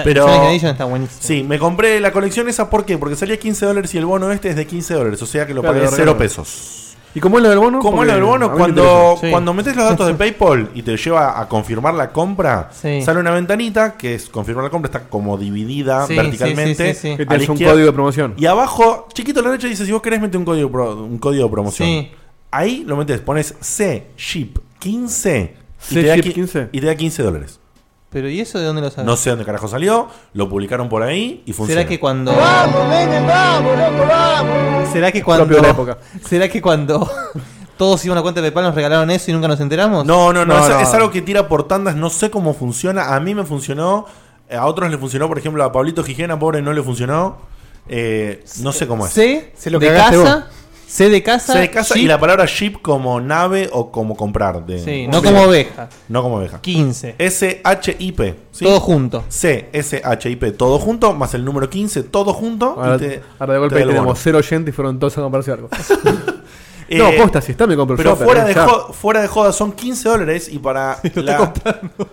Está- 0.00 0.04
Pero, 0.04 0.26
está 0.52 0.84
buenísimo. 0.84 1.20
Sí, 1.22 1.42
me 1.42 1.58
compré 1.58 2.00
la 2.00 2.12
colección 2.12 2.48
esa, 2.48 2.68
¿por 2.68 2.84
qué? 2.84 2.98
Porque 2.98 3.16
salía 3.16 3.38
15 3.38 3.64
dólares 3.66 3.94
y 3.94 3.98
el 3.98 4.04
bono 4.06 4.30
este 4.30 4.50
es 4.50 4.56
de 4.56 4.66
15 4.66 4.94
dólares, 4.94 5.22
o 5.22 5.26
sea 5.26 5.46
que 5.46 5.54
lo 5.54 5.62
Claro, 5.62 5.74
pagué 5.76 5.86
de 5.86 5.90
0 5.90 5.98
regalo. 6.12 6.18
pesos. 6.18 6.82
¿Y 7.14 7.20
cómo 7.20 7.38
es 7.38 7.44
lo 7.44 7.48
del 7.48 7.58
bono? 7.58 7.78
Como 7.78 7.96
Porque 7.96 8.10
es 8.10 8.18
lo 8.18 8.20
del 8.22 8.30
bono, 8.30 8.44
a 8.44 8.48
mí 8.48 8.52
me 8.54 8.58
cuando, 8.58 8.82
interesa. 8.82 9.20
Sí. 9.22 9.30
cuando 9.30 9.54
metes 9.54 9.74
los 9.76 9.84
datos 9.88 10.06
de 10.06 10.14
PayPal 10.14 10.70
y 10.74 10.82
te 10.82 10.98
lleva 10.98 11.40
a 11.40 11.48
confirmar 11.48 11.94
la 11.94 12.10
compra, 12.12 12.68
Sí. 12.78 13.00
sale 13.00 13.20
una 13.20 13.30
ventanita 13.30 13.96
que 13.96 14.16
es 14.16 14.28
confirmar 14.28 14.64
la 14.64 14.70
compra, 14.70 14.88
está 14.90 15.08
como 15.08 15.38
dividida 15.38 16.06
Sí, 16.06 16.14
verticalmente. 16.14 16.74
sí, 16.74 16.94
sí, 16.94 17.00
sí, 17.00 17.10
sí. 17.12 17.16
Que 17.16 17.24
tienes 17.24 17.48
un 17.48 17.56
código 17.56 17.86
de 17.86 17.92
promoción. 17.94 18.34
Y 18.36 18.44
abajo, 18.44 19.08
chiquito 19.14 19.40
a 19.40 19.44
la 19.44 19.48
derecha, 19.52 19.66
dice: 19.66 19.86
si 19.86 19.92
vos 19.92 20.02
querés, 20.02 20.20
mete 20.20 20.36
un 20.36 20.44
código, 20.44 20.70
pro- 20.70 20.94
un 21.04 21.16
código 21.16 21.44
de 21.44 21.50
promoción. 21.50 21.88
Sí. 21.88 22.10
Ahí 22.50 22.84
lo 22.86 22.98
metes, 22.98 23.20
pones 23.22 23.54
C 23.60 24.08
Ship 24.18 24.58
15 24.78 25.54
y, 25.90 25.94
te 25.94 26.02
da 26.02 26.16
qui- 26.16 26.34
15. 26.34 26.68
y 26.70 26.80
te 26.80 26.86
da 26.86 26.94
15 26.96 27.22
dólares. 27.22 27.60
Pero 28.16 28.30
¿y 28.30 28.40
eso 28.40 28.58
de 28.58 28.64
dónde 28.64 28.80
lo 28.80 28.90
sabes? 28.90 29.04
No 29.04 29.14
sé 29.14 29.28
dónde 29.28 29.44
carajo 29.44 29.68
salió, 29.68 30.08
lo 30.32 30.48
publicaron 30.48 30.88
por 30.88 31.02
ahí 31.02 31.42
y 31.44 31.52
funciona. 31.52 31.82
¿Será 31.82 31.86
que 31.90 32.00
cuando 32.00 32.32
¡Vamos, 32.34 32.88
nene, 32.88 33.20
vamos, 33.20 33.78
loco, 33.78 34.06
vamos! 34.08 34.88
¿Será 34.90 35.12
que 35.12 35.22
cuando 35.22 35.44
Propio 35.44 35.60
de 35.60 35.62
la 35.68 35.74
época. 35.74 35.98
¿Será 36.26 36.48
que 36.48 36.62
cuando 36.62 37.06
todos 37.76 38.02
iban 38.06 38.16
a 38.16 38.22
cuenta 38.22 38.40
de 38.40 38.50
PayPal 38.50 38.64
nos 38.64 38.74
regalaron 38.74 39.10
eso 39.10 39.30
y 39.30 39.34
nunca 39.34 39.48
nos 39.48 39.60
enteramos? 39.60 40.06
No, 40.06 40.32
no, 40.32 40.46
no, 40.46 40.54
No, 40.54 40.62
es, 40.62 40.68
no. 40.70 40.80
es 40.80 40.94
algo 40.94 41.10
que 41.10 41.20
tira 41.20 41.46
por 41.46 41.68
tandas, 41.68 41.94
no 41.94 42.08
sé 42.08 42.30
cómo 42.30 42.54
funciona. 42.54 43.14
A 43.14 43.20
mí 43.20 43.34
me 43.34 43.44
funcionó, 43.44 44.06
a 44.50 44.64
otros 44.64 44.90
le 44.90 44.96
funcionó, 44.96 45.28
por 45.28 45.36
ejemplo, 45.36 45.62
a 45.62 45.70
Pablito 45.70 46.02
Gijena, 46.02 46.38
pobre, 46.38 46.62
no 46.62 46.72
le 46.72 46.82
funcionó. 46.82 47.36
Eh, 47.86 48.42
no 48.60 48.72
sé 48.72 48.86
cómo 48.86 49.06
es. 49.06 49.12
Se 49.12 49.70
lo 49.70 49.78
de 49.78 49.88
casa, 49.88 50.48
C 50.86 51.10
de 51.10 51.22
casa, 51.22 51.52
C 51.54 51.58
de 51.58 51.70
casa 51.70 51.98
y 51.98 52.04
la 52.06 52.18
palabra 52.20 52.44
ship 52.46 52.74
como 52.80 53.20
nave 53.20 53.68
o 53.72 53.90
como 53.90 54.16
comprar. 54.16 54.64
De, 54.64 54.78
Sí, 54.82 55.06
no 55.08 55.22
como 55.22 55.42
oveja. 55.42 55.88
No 56.08 56.22
como 56.22 56.36
oveja. 56.36 56.60
15. 56.60 57.16
S-H-I-P. 57.18 58.34
¿sí? 58.52 58.64
Todo 58.64 58.78
junto. 58.80 59.24
C, 59.28 59.68
S-H-I-P, 59.72 60.52
todo 60.52 60.78
junto, 60.78 61.12
más 61.12 61.34
el 61.34 61.44
número 61.44 61.68
15, 61.68 62.04
todo 62.04 62.32
junto. 62.32 62.74
y 62.76 62.80
Ahora, 62.80 62.98
te- 62.98 63.22
ahora 63.38 63.52
de 63.54 63.58
golpe 63.58 63.76
tenemos 63.80 64.04
bono. 64.04 64.16
cero 64.16 64.38
oyentes 64.38 64.72
y 64.72 64.76
fueron 64.76 64.98
todos 64.98 65.18
a 65.18 65.22
comprarse 65.22 65.50
algo. 65.52 65.68
Eh, 66.88 66.98
no, 66.98 67.10
posta, 67.20 67.40
si 67.40 67.50
está 67.52 67.66
me 67.66 67.74
compro 67.74 67.94
el 67.94 67.98
Pero 67.98 68.10
shopper, 68.10 68.26
fuera, 68.26 68.42
eh, 68.44 68.46
de 68.48 68.54
ya. 68.54 68.66
jo- 68.68 68.92
fuera 68.92 69.20
de 69.20 69.26
joda 69.28 69.52
son 69.52 69.72
15 69.72 70.08
dólares 70.08 70.48
y 70.52 70.58
para. 70.58 70.98
la- 71.16 71.52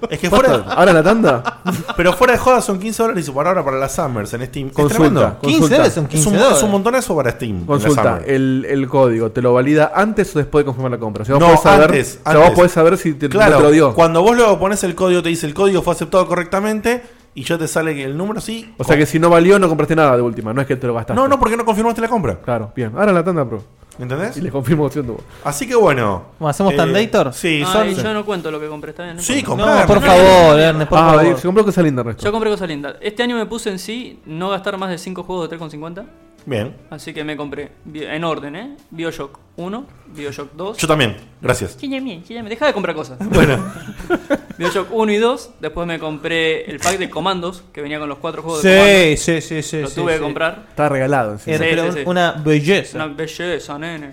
Es 0.09 0.19
que 0.19 0.30
fuera. 0.30 0.65
Ahora 0.69 0.93
la 0.93 1.03
tanda. 1.03 1.61
Pero 1.95 2.13
fuera 2.13 2.34
de 2.34 2.39
joda 2.39 2.59
son 2.61 2.80
15 2.80 3.03
dólares 3.03 3.28
y 3.28 3.32
por 3.32 3.47
ahora 3.47 3.63
para 3.63 3.78
las 3.78 3.93
Summers 3.93 4.34
en 4.34 4.45
Steam. 4.47 4.67
Es 4.69 4.74
Consulta, 4.74 4.95
tremendo. 4.97 5.38
15 5.41 5.51
consulta. 5.59 5.76
dólares 5.76 5.93
son 5.93 6.03
Es 6.05 6.09
15 6.09 6.30
un, 6.30 6.36
dólares. 6.36 6.57
es 6.57 6.63
un 6.63 6.71
montonazo 6.71 7.15
para 7.15 7.32
Steam. 7.32 7.65
Consulta, 7.65 8.21
el, 8.26 8.65
el 8.67 8.88
código, 8.88 9.32
¿te 9.32 9.41
lo 9.41 9.53
valida 9.53 9.91
antes 9.95 10.36
o 10.36 10.39
después 10.39 10.61
de 10.63 10.65
confirmar 10.65 10.91
la 10.91 10.97
compra? 10.97 11.21
O 11.21 11.26
sea, 11.26 11.36
vos 11.36 11.41
No, 11.41 11.47
podés 11.49 11.61
saber, 11.61 11.89
antes, 11.89 12.19
o 12.19 12.24
sea, 12.30 12.34
vos 12.34 12.41
antes. 12.47 12.55
podés 12.57 12.71
saber 12.71 12.97
si 12.97 13.13
te, 13.13 13.30
Claro, 13.30 13.51
no 13.51 13.57
te 13.57 13.63
lo 13.63 13.71
dio. 13.71 13.93
cuando 13.93 14.21
vos 14.24 14.36
luego 14.36 14.57
pones 14.59 14.84
el 14.84 14.95
código, 14.95 15.21
te 15.21 15.30
dice 15.30 15.45
el 15.45 15.53
código 15.53 15.82
fue 15.84 15.93
aceptado 15.93 16.28
correctamente 16.28 17.03
y 17.36 17.43
ya 17.43 17.57
te 17.57 17.67
sale 17.67 17.93
que 17.95 18.03
el 18.03 18.17
número 18.17 18.41
sí. 18.41 18.74
O 18.78 18.84
sea 18.84 18.97
que 18.97 19.05
si 19.05 19.19
no 19.19 19.30
valió, 19.30 19.59
no 19.59 19.67
compraste 19.67 19.95
nada 19.95 20.15
de 20.15 20.21
última, 20.24 20.51
no 20.53 20.61
es 20.61 20.67
que 20.67 20.76
te 20.76 20.88
lo 20.88 20.93
gastaste. 20.95 21.21
No, 21.21 21.28
no, 21.28 21.39
porque 21.39 21.57
no 21.57 21.63
confirmaste 21.63 22.01
la 22.01 22.07
compra. 22.07 22.39
Claro, 22.39 22.71
bien. 22.76 22.91
Ahora 22.97 23.11
la 23.13 23.24
tanda, 23.24 23.45
pro. 23.47 23.63
¿Entendés? 24.00 24.38
Y 24.38 24.41
le 24.41 24.52
confirmo 24.52 24.86
opción 24.86 25.06
tuvo. 25.06 25.22
Así 25.44 25.68
que 25.68 25.76
bueno. 25.76 26.24
¿Hacemos 26.39 26.74
eh, 26.74 26.78
Tandator? 26.78 27.34
Sí, 27.34 27.64
Ay, 27.66 27.94
son. 27.94 28.04
yo 28.04 28.14
no 28.14 28.26
cuento 28.26 28.50
lo 28.50 28.60
que 28.60 28.68
compré, 28.68 28.91
¿está 28.91 29.04
bien? 29.04 29.18
No 29.18 29.22
Sí, 29.22 29.44
comprar. 29.44 29.82
No, 29.82 29.88
por 29.88 30.02
favor, 30.02 30.60
Ernest, 30.60 30.89
por 30.89 31.00
ah, 31.00 31.14
favor. 31.14 31.38
se 31.38 31.48
compró 31.48 31.66
cosa 31.66 31.82
linda, 31.82 32.02
Ernesto. 32.02 32.24
Yo 32.24 32.32
compré 32.32 32.50
cosas 32.50 32.68
lindas. 32.68 32.96
Este 33.02 33.24
año 33.24 33.36
me 33.36 33.46
puse 33.46 33.70
en 33.70 33.80
sí 33.80 34.20
no 34.26 34.50
gastar 34.50 34.78
más 34.78 34.89
de 34.89 34.98
5 34.98 35.24
juegos 35.24 35.50
de 35.50 35.58
3,50. 35.58 36.06
Bien. 36.46 36.76
Así 36.89 37.14
que 37.14 37.24
me 37.24 37.38
compré, 37.38 37.72
en 37.94 38.24
orden, 38.24 38.56
¿eh? 38.56 38.76
Bioshock 38.91 39.39
1, 39.56 39.88
Bioshock 40.08 40.54
2. 40.54 40.78
Yo 40.78 40.88
también. 40.88 41.16
Gracias. 41.41 41.78
Chíñame, 41.78 42.24
chíñame, 42.24 42.50
deja 42.50 42.66
de 42.68 42.74
comprar 42.74 42.96
cosas. 42.96 43.18
Bueno. 43.30 43.64
Bioshock 44.58 44.89
1 44.91 45.12
y 45.12 45.18
2. 45.18 45.50
Después 45.60 45.88
me 45.88 45.98
compré 46.00 46.70
el 46.70 46.80
pack 46.80 46.98
de 47.00 47.10
comandos 47.10 47.64
que 47.74 47.82
venía 47.82 48.00
con 48.00 48.08
los 48.08 48.20
4 48.20 48.41
juegos 48.44 48.62
de 48.64 49.16
Sí, 49.18 49.41
sí, 49.41 49.41
sí, 49.41 49.64
sí. 49.64 49.82
Lo 49.82 49.88
sí, 49.88 49.96
tuve 49.96 50.12
que 50.12 50.18
sí. 50.20 50.24
comprar. 50.24 50.66
Está 50.70 50.89
regalado. 50.89 51.39
Sí, 51.39 51.52
pero 51.58 51.91
sí, 51.91 52.00
sí. 52.00 52.04
una 52.06 52.34
belleza. 52.34 52.98
Una 52.98 53.08
belleza, 53.08 53.80
nene. 53.80 54.12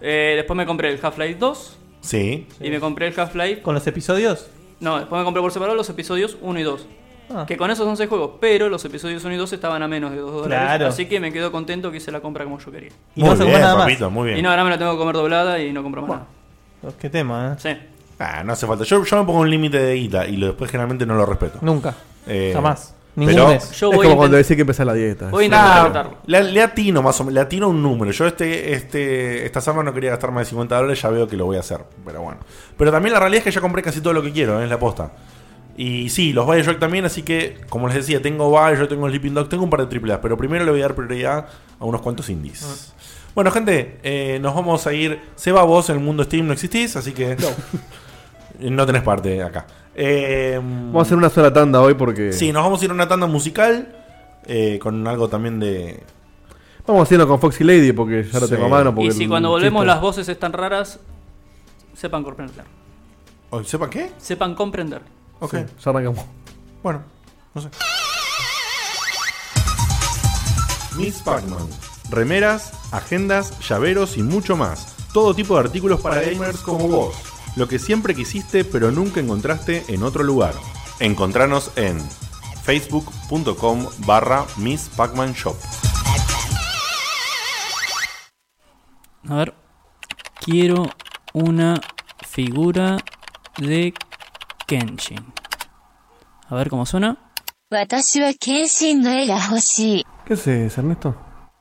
Eh, 0.00 0.34
después 0.36 0.56
me 0.56 0.66
compré 0.66 0.90
el 0.90 0.98
Half-Life 1.00 1.36
2. 1.38 1.76
Sí. 2.00 2.46
Y 2.60 2.70
me 2.70 2.80
compré 2.80 3.08
el 3.08 3.18
Half-Life. 3.18 3.62
¿Con 3.62 3.74
los 3.74 3.86
episodios? 3.86 4.48
No, 4.80 4.98
después 4.98 5.18
me 5.18 5.24
compré 5.24 5.40
por 5.40 5.52
separado 5.52 5.76
los 5.76 5.88
episodios 5.88 6.36
1 6.40 6.60
y 6.60 6.62
2. 6.62 6.86
Ah. 7.34 7.44
Que 7.46 7.56
con 7.56 7.70
esos 7.70 7.84
son 7.84 7.96
6 7.96 8.08
juegos, 8.08 8.32
pero 8.40 8.68
los 8.68 8.84
episodios 8.84 9.24
1 9.24 9.34
y 9.34 9.36
2 9.36 9.52
estaban 9.52 9.82
a 9.82 9.88
menos 9.88 10.12
de 10.12 10.18
2 10.18 10.32
dólares. 10.32 10.66
Claro. 10.66 10.86
Así 10.86 11.06
que 11.06 11.18
me 11.20 11.32
quedo 11.32 11.50
contento 11.50 11.90
que 11.90 11.96
hice 11.96 12.12
la 12.12 12.20
compra 12.20 12.44
como 12.44 12.58
yo 12.58 12.70
quería. 12.70 12.90
Y 13.14 13.22
no 13.22 13.28
muy 13.30 13.36
se 13.36 13.44
bien, 13.44 13.60
nada 13.60 13.74
más. 13.74 13.84
papito, 13.84 14.10
muy 14.10 14.26
bien. 14.28 14.38
Y 14.38 14.42
no, 14.42 14.50
ahora 14.50 14.64
me 14.64 14.70
la 14.70 14.78
tengo 14.78 14.92
que 14.92 14.98
comer 14.98 15.14
doblada 15.16 15.58
y 15.60 15.72
no 15.72 15.82
compro 15.82 16.02
más 16.02 16.10
nada. 16.10 16.94
Qué 17.00 17.10
tema, 17.10 17.52
¿eh? 17.52 17.56
Sí. 17.58 17.76
Ah, 18.18 18.42
no 18.44 18.52
hace 18.52 18.66
falta. 18.66 18.84
Yo, 18.84 19.04
yo 19.04 19.16
me 19.18 19.24
pongo 19.24 19.40
un 19.40 19.50
límite 19.50 19.78
de 19.78 19.94
guita 19.94 20.26
y 20.26 20.36
lo, 20.36 20.46
después 20.46 20.70
generalmente 20.70 21.04
no 21.04 21.14
lo 21.16 21.26
respeto. 21.26 21.58
Nunca. 21.62 21.94
Eh, 22.26 22.52
Jamás. 22.54 22.94
Ningún 23.16 23.34
pero- 23.34 23.48
mes. 23.48 23.72
Yo 23.72 23.90
es 23.90 23.96
voy 23.96 24.06
como 24.06 24.18
cuando 24.18 24.36
decís 24.36 24.54
que 24.56 24.60
empezar 24.60 24.86
la 24.86 24.92
dieta. 24.94 25.30
Voy 25.30 25.44
a 25.44 25.46
intentar 25.46 25.68
Nah, 25.74 25.82
respetarlo. 25.84 26.18
le, 26.26 26.42
le 26.52 26.62
atino 26.62 27.02
más 27.02 27.18
o 27.20 27.24
menos, 27.24 27.34
le 27.34 27.40
atino 27.40 27.68
un 27.68 27.82
número. 27.82 28.12
Yo 28.12 28.26
este, 28.26 28.72
este, 28.74 29.44
esta 29.46 29.60
semana 29.62 29.84
no 29.84 29.94
quería 29.94 30.10
gastar 30.10 30.30
más 30.32 30.42
de 30.46 30.50
50 30.50 30.76
dólares, 30.76 31.00
ya 31.02 31.08
veo 31.08 31.26
que 31.26 31.36
lo 31.36 31.46
voy 31.46 31.56
a 31.56 31.60
hacer. 31.60 31.80
Pero 32.04 32.20
bueno. 32.22 32.38
Pero 32.76 32.92
también 32.92 33.14
la 33.14 33.20
realidad 33.20 33.38
es 33.38 33.44
que 33.44 33.50
ya 33.50 33.60
compré 33.60 33.82
casi 33.82 34.00
todo 34.02 34.12
lo 34.12 34.22
que 34.22 34.32
quiero, 34.32 34.60
¿eh? 34.60 34.64
es 34.64 34.70
la 34.70 34.78
posta. 34.78 35.10
Y 35.76 36.08
sí, 36.08 36.32
los 36.32 36.46
Bioshock 36.46 36.78
también, 36.78 37.04
así 37.04 37.22
que, 37.22 37.58
como 37.68 37.86
les 37.88 37.96
decía, 37.98 38.22
tengo 38.22 38.50
Bioshock, 38.50 38.88
tengo 38.88 39.08
Sleeping 39.08 39.34
Dog, 39.34 39.48
tengo 39.48 39.64
un 39.64 39.70
par 39.70 39.86
de 39.86 39.94
AAA, 39.98 40.20
pero 40.22 40.36
primero 40.36 40.64
le 40.64 40.70
voy 40.70 40.80
a 40.80 40.84
dar 40.84 40.94
prioridad 40.94 41.48
a 41.78 41.84
unos 41.84 42.00
cuantos 42.00 42.30
indies. 42.30 42.94
Bueno, 43.34 43.50
gente, 43.50 43.98
eh, 44.02 44.38
nos 44.40 44.54
vamos 44.54 44.86
a 44.86 44.94
ir. 44.94 45.20
Seba, 45.34 45.62
vos 45.64 45.90
en 45.90 45.96
el 45.96 46.02
mundo 46.02 46.24
Steam 46.24 46.46
no 46.46 46.54
existís, 46.54 46.96
así 46.96 47.12
que 47.12 47.36
no, 48.58 48.86
tenés 48.86 49.02
parte 49.02 49.42
acá. 49.42 49.66
Eh, 49.94 50.58
Vamos 50.58 51.00
a 51.00 51.02
hacer 51.02 51.18
una 51.18 51.28
sola 51.28 51.52
tanda 51.52 51.80
hoy 51.82 51.92
porque. 51.94 52.32
Sí, 52.32 52.52
nos 52.52 52.62
vamos 52.64 52.80
a 52.80 52.84
ir 52.86 52.90
a 52.90 52.94
una 52.94 53.08
tanda 53.08 53.26
musical 53.26 53.94
eh, 54.46 54.78
con 54.80 55.06
algo 55.06 55.28
también 55.28 55.60
de, 55.60 56.02
Vamos 56.86 57.02
haciendo 57.02 57.26
con 57.26 57.40
Foxy 57.40 57.64
Lady 57.64 57.92
porque 57.92 58.22
ya 58.24 58.38
lo 58.40 58.46
Sí. 58.46 58.54
tengo 58.54 58.66
a 58.66 58.68
mano. 58.70 58.94
Porque 58.94 59.08
Y 59.08 59.12
si 59.12 59.26
cuando 59.26 59.50
volvemos 59.50 59.82
chiste- 59.82 59.86
las 59.94 60.00
voces 60.00 60.28
están 60.28 60.52
raras, 60.52 61.00
sepan 61.94 62.22
comprender. 62.22 62.64
Oh, 63.50 63.62
¿Sepa 63.64 63.90
qué? 63.90 64.12
Sepan 64.18 64.54
comprender. 64.54 65.02
Ok. 65.40 65.54
Sí, 65.54 65.64
ya 65.84 65.90
arrancamos. 65.90 66.24
Bueno, 66.82 67.02
no 67.54 67.60
sé. 67.62 67.68
Miss 70.96 71.20
Pac-Man. 71.22 71.68
Remeras, 72.10 72.72
agendas, 72.92 73.58
llaveros 73.68 74.16
y 74.16 74.22
mucho 74.22 74.56
más. 74.56 74.94
Todo 75.12 75.34
tipo 75.34 75.54
de 75.54 75.60
artículos 75.60 76.00
para 76.00 76.20
gamers 76.20 76.58
como 76.58 76.88
vos. 76.88 77.16
Lo 77.56 77.68
que 77.68 77.78
siempre 77.78 78.14
quisiste 78.14 78.64
pero 78.64 78.90
nunca 78.90 79.20
encontraste 79.20 79.84
en 79.88 80.02
otro 80.02 80.22
lugar. 80.22 80.54
Encontranos 81.00 81.70
en 81.76 82.00
facebook.com 82.62 83.86
barra 84.06 84.46
Miss 84.58 84.90
Pac-Man 84.96 85.32
Shop. 85.32 85.56
A 89.28 89.34
ver. 89.34 89.54
Quiero 90.40 90.84
una 91.32 91.80
figura 92.28 92.98
de 93.58 93.92
Kenshin. 94.66 95.24
A 96.48 96.54
ver 96.54 96.68
cómo 96.68 96.86
suena. 96.86 97.16
¿Qué 97.70 97.78
haces, 100.34 100.78
Ernesto? 100.78 101.16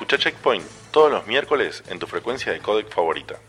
Escucha 0.05 0.29
Checkpoint 0.29 0.63
todos 0.91 1.11
los 1.11 1.25
miércoles 1.25 1.83
en 1.89 1.97
tu 1.97 2.05
frecuencia 2.05 2.53
de 2.53 2.59
codec 2.59 2.93
favorita. 2.93 3.39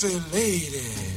Foxy 0.00 0.18
lady. 0.32 1.09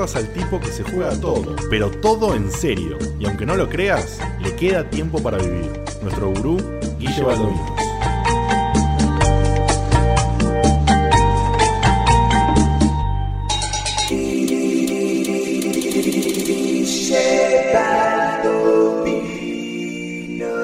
Al 0.00 0.32
tipo 0.32 0.58
que 0.58 0.68
se 0.68 0.82
juega 0.82 1.14
todo, 1.20 1.54
pero 1.68 1.90
todo 1.90 2.34
en 2.34 2.50
serio. 2.50 2.96
Y 3.18 3.26
aunque 3.26 3.44
no 3.44 3.54
lo 3.54 3.68
creas, 3.68 4.18
le 4.40 4.56
queda 4.56 4.88
tiempo 4.88 5.22
para 5.22 5.36
vivir. 5.36 5.70
Nuestro 6.02 6.30
gurú, 6.30 6.56
Guille 6.98 7.22
Baldovinos. 7.22 7.70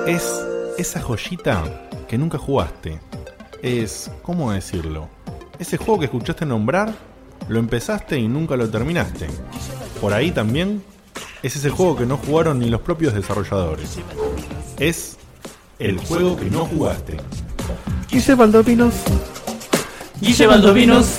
Es 0.06 0.46
esa 0.78 1.02
joyita 1.02 1.90
que 2.08 2.16
nunca 2.16 2.38
jugaste. 2.38 2.98
Es, 3.62 4.10
¿cómo 4.22 4.50
decirlo? 4.52 5.10
Ese 5.58 5.76
juego 5.76 5.98
que 5.98 6.06
escuchaste 6.06 6.46
nombrar, 6.46 6.94
lo 7.48 7.58
empezaste 7.58 8.18
y 8.18 8.28
nunca 8.28 8.56
lo 8.56 8.68
terminaste. 8.68 9.26
Por 10.00 10.12
ahí 10.12 10.30
también 10.30 10.82
es 11.42 11.56
ese 11.56 11.70
juego 11.70 11.96
que 11.96 12.06
no 12.06 12.16
jugaron 12.16 12.58
ni 12.58 12.68
los 12.68 12.80
propios 12.80 13.14
desarrolladores. 13.14 13.98
Es 14.78 15.16
el 15.78 15.98
juego 15.98 16.36
que 16.36 16.46
no 16.46 16.64
jugaste. 16.66 17.18
Guille 18.10 18.34
Baldovinos. 18.34 18.94
Guille 20.20 20.46
Baldovinos. 20.46 21.16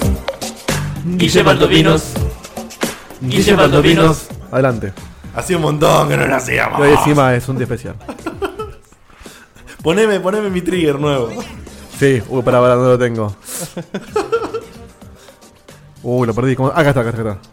Guille 1.06 1.44
Baldovinos. 1.44 2.04
Guille 3.22 3.56
Baldovinos. 3.56 4.28
Adelante. 4.52 4.94
Hacía 5.36 5.58
un 5.58 5.64
montón 5.64 6.10
que 6.10 6.18
no 6.18 6.26
lo 6.26 6.36
hacíamos. 6.36 6.80
Y 6.80 6.84
hoy 6.84 6.92
encima 6.92 7.36
es 7.36 7.48
un 7.48 7.58
día 7.58 7.66
especial. 7.66 7.96
Poneme, 9.84 10.20
poneme 10.20 10.50
mi 10.50 10.62
trigger 10.62 11.00
nuevo. 11.00 11.30
Sí, 11.98 12.22
uy, 12.28 12.42
para, 12.42 12.60
para, 12.60 12.76
no 12.76 12.84
lo 12.84 12.98
tengo. 12.98 13.36
Uy, 16.10 16.26
lo 16.26 16.34
perdí. 16.34 16.56
¿Cómo? 16.56 16.70
Acá 16.70 16.88
está, 16.88 17.02
acá 17.02 17.10
está, 17.10 17.22
acá 17.22 17.32
está. 17.32 17.50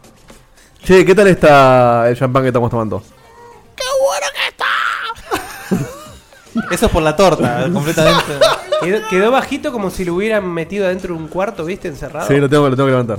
Che, 0.84 1.04
¿qué 1.04 1.12
tal 1.12 1.26
está 1.26 2.08
el 2.08 2.16
champán 2.16 2.44
que 2.44 2.50
estamos 2.50 2.70
tomando? 2.70 3.02
Eso 6.70 6.86
es 6.86 6.92
por 6.92 7.02
la 7.02 7.16
torta, 7.16 7.68
completamente. 7.72 8.32
Quedó, 8.80 9.08
quedó 9.08 9.30
bajito 9.32 9.72
como 9.72 9.90
si 9.90 10.04
lo 10.04 10.14
hubieran 10.14 10.48
metido 10.48 10.86
adentro 10.86 11.14
de 11.14 11.20
un 11.20 11.26
cuarto, 11.26 11.64
¿viste? 11.64 11.88
Encerrado. 11.88 12.28
Sí, 12.28 12.36
lo 12.36 12.48
tengo, 12.48 12.68
lo 12.68 12.76
tengo 12.76 12.86
que 12.86 12.92
levantar. 12.92 13.18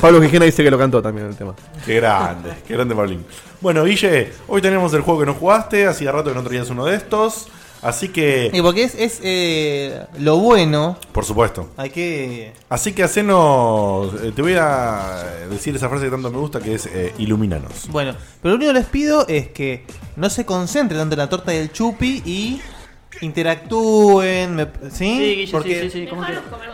Pablo 0.00 0.20
Gijena 0.20 0.46
dice 0.46 0.64
que 0.64 0.70
lo 0.70 0.78
cantó 0.78 1.00
también 1.00 1.28
el 1.28 1.36
tema. 1.36 1.54
Qué 1.86 2.00
grande, 2.00 2.52
qué 2.66 2.74
grande 2.74 2.96
Pablín. 2.96 3.24
Bueno, 3.60 3.84
Guille, 3.84 4.32
hoy 4.48 4.60
tenemos 4.60 4.92
el 4.94 5.02
juego 5.02 5.20
que 5.20 5.26
no 5.26 5.34
jugaste, 5.34 5.86
hacía 5.86 6.10
rato 6.10 6.30
que 6.30 6.34
no 6.34 6.42
traías 6.42 6.70
uno 6.70 6.86
de 6.86 6.96
estos. 6.96 7.46
Así 7.82 8.08
que. 8.08 8.50
Y 8.52 8.62
porque 8.62 8.84
es, 8.84 8.94
es 8.94 9.20
eh, 9.22 10.06
lo 10.18 10.38
bueno. 10.38 10.96
Por 11.12 11.24
supuesto. 11.24 11.68
Hay 11.76 11.90
que. 11.90 12.52
Así 12.68 12.92
que 12.92 13.02
hacenos. 13.02 14.14
eh, 14.22 14.32
te 14.34 14.40
voy 14.40 14.54
a 14.58 15.24
decir 15.50 15.74
esa 15.74 15.88
frase 15.88 16.04
que 16.04 16.10
tanto 16.12 16.30
me 16.30 16.38
gusta 16.38 16.60
que 16.60 16.74
es 16.74 16.86
eh, 16.86 17.12
ilumínanos. 17.18 17.88
Bueno, 17.90 18.14
pero 18.40 18.50
lo 18.52 18.56
único 18.56 18.72
que 18.72 18.78
les 18.78 18.88
pido 18.88 19.26
es 19.26 19.48
que 19.48 19.84
no 20.16 20.30
se 20.30 20.46
concentren 20.46 21.00
tanto 21.00 21.14
en 21.14 21.18
la 21.18 21.28
torta 21.28 21.50
del 21.50 21.72
chupi 21.72 22.22
y 22.24 22.60
interactúen, 23.20 24.54
me- 24.56 24.64
¿sí? 24.90 24.90
Sí, 24.90 25.34
Guille, 25.36 25.52
Porque 25.52 25.82
sí, 25.82 25.90
sí, 25.90 26.06
sí. 26.08 26.16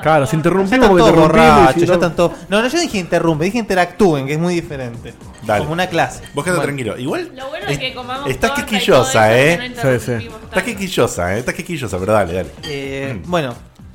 Claro, 0.02 0.26
si 0.26 0.32
ya 0.32 0.36
interrumpimos 0.36 0.72
están 0.72 0.88
porque 0.90 1.00
todos 1.02 1.10
interrumpimos. 1.10 1.46
y 1.46 1.50
borrachos, 1.58 1.74
si 1.74 1.80
ya 1.80 1.86
no- 1.86 1.92
están 1.94 2.16
todos- 2.16 2.32
No, 2.48 2.62
no, 2.62 2.68
yo 2.68 2.80
dije 2.80 2.98
interrumpe, 2.98 3.44
dije 3.44 3.58
interactúen, 3.58 4.26
que 4.26 4.32
es 4.34 4.38
muy 4.38 4.54
diferente. 4.54 5.14
Dale. 5.44 5.60
Como 5.60 5.72
una 5.72 5.86
clase. 5.88 6.22
Vos 6.34 6.44
quedate 6.44 6.50
Bueno. 6.58 6.62
tranquilo. 6.62 6.98
Igual. 6.98 7.30
Lo 7.34 7.48
bueno 7.48 7.66
es 7.68 7.78
que 7.78 7.94
comamos 7.94 8.30
Estás 8.30 8.50
torta 8.54 8.62
y 8.62 8.64
quisquillosa, 8.66 9.12
todo 9.12 9.22
eso, 9.24 9.32
eh. 9.36 9.50
que 9.50 9.58
no 9.58 9.64
interrumpimos 9.66 10.42
Estás 10.44 10.62
quisquillosa, 10.64 11.34
eh. 11.34 11.38
Estás 11.40 11.54
quisquillosa, 11.54 11.98
pero 11.98 12.12
dale, 12.12 12.32
dale. 12.32 12.50
Eh, 12.64 13.20
bueno, 13.26 13.54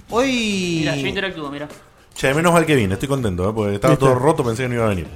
hoy. 0.09 0.77
Mira, 0.81 0.95
yo 0.95 1.07
interactúo, 1.07 1.49
mira. 1.51 1.67
Che, 2.15 2.33
menos 2.33 2.53
mal 2.53 2.65
que 2.65 2.75
vine, 2.75 2.93
estoy 2.93 3.07
contento, 3.09 3.49
eh, 3.49 3.53
porque 3.55 3.75
estaba 3.75 3.93
¿Viste? 3.93 4.05
todo 4.05 4.15
roto, 4.15 4.43
pensé 4.43 4.63
que 4.63 4.69
no 4.69 4.75
iba 4.75 4.85
a 4.85 4.89
venir. 4.89 5.07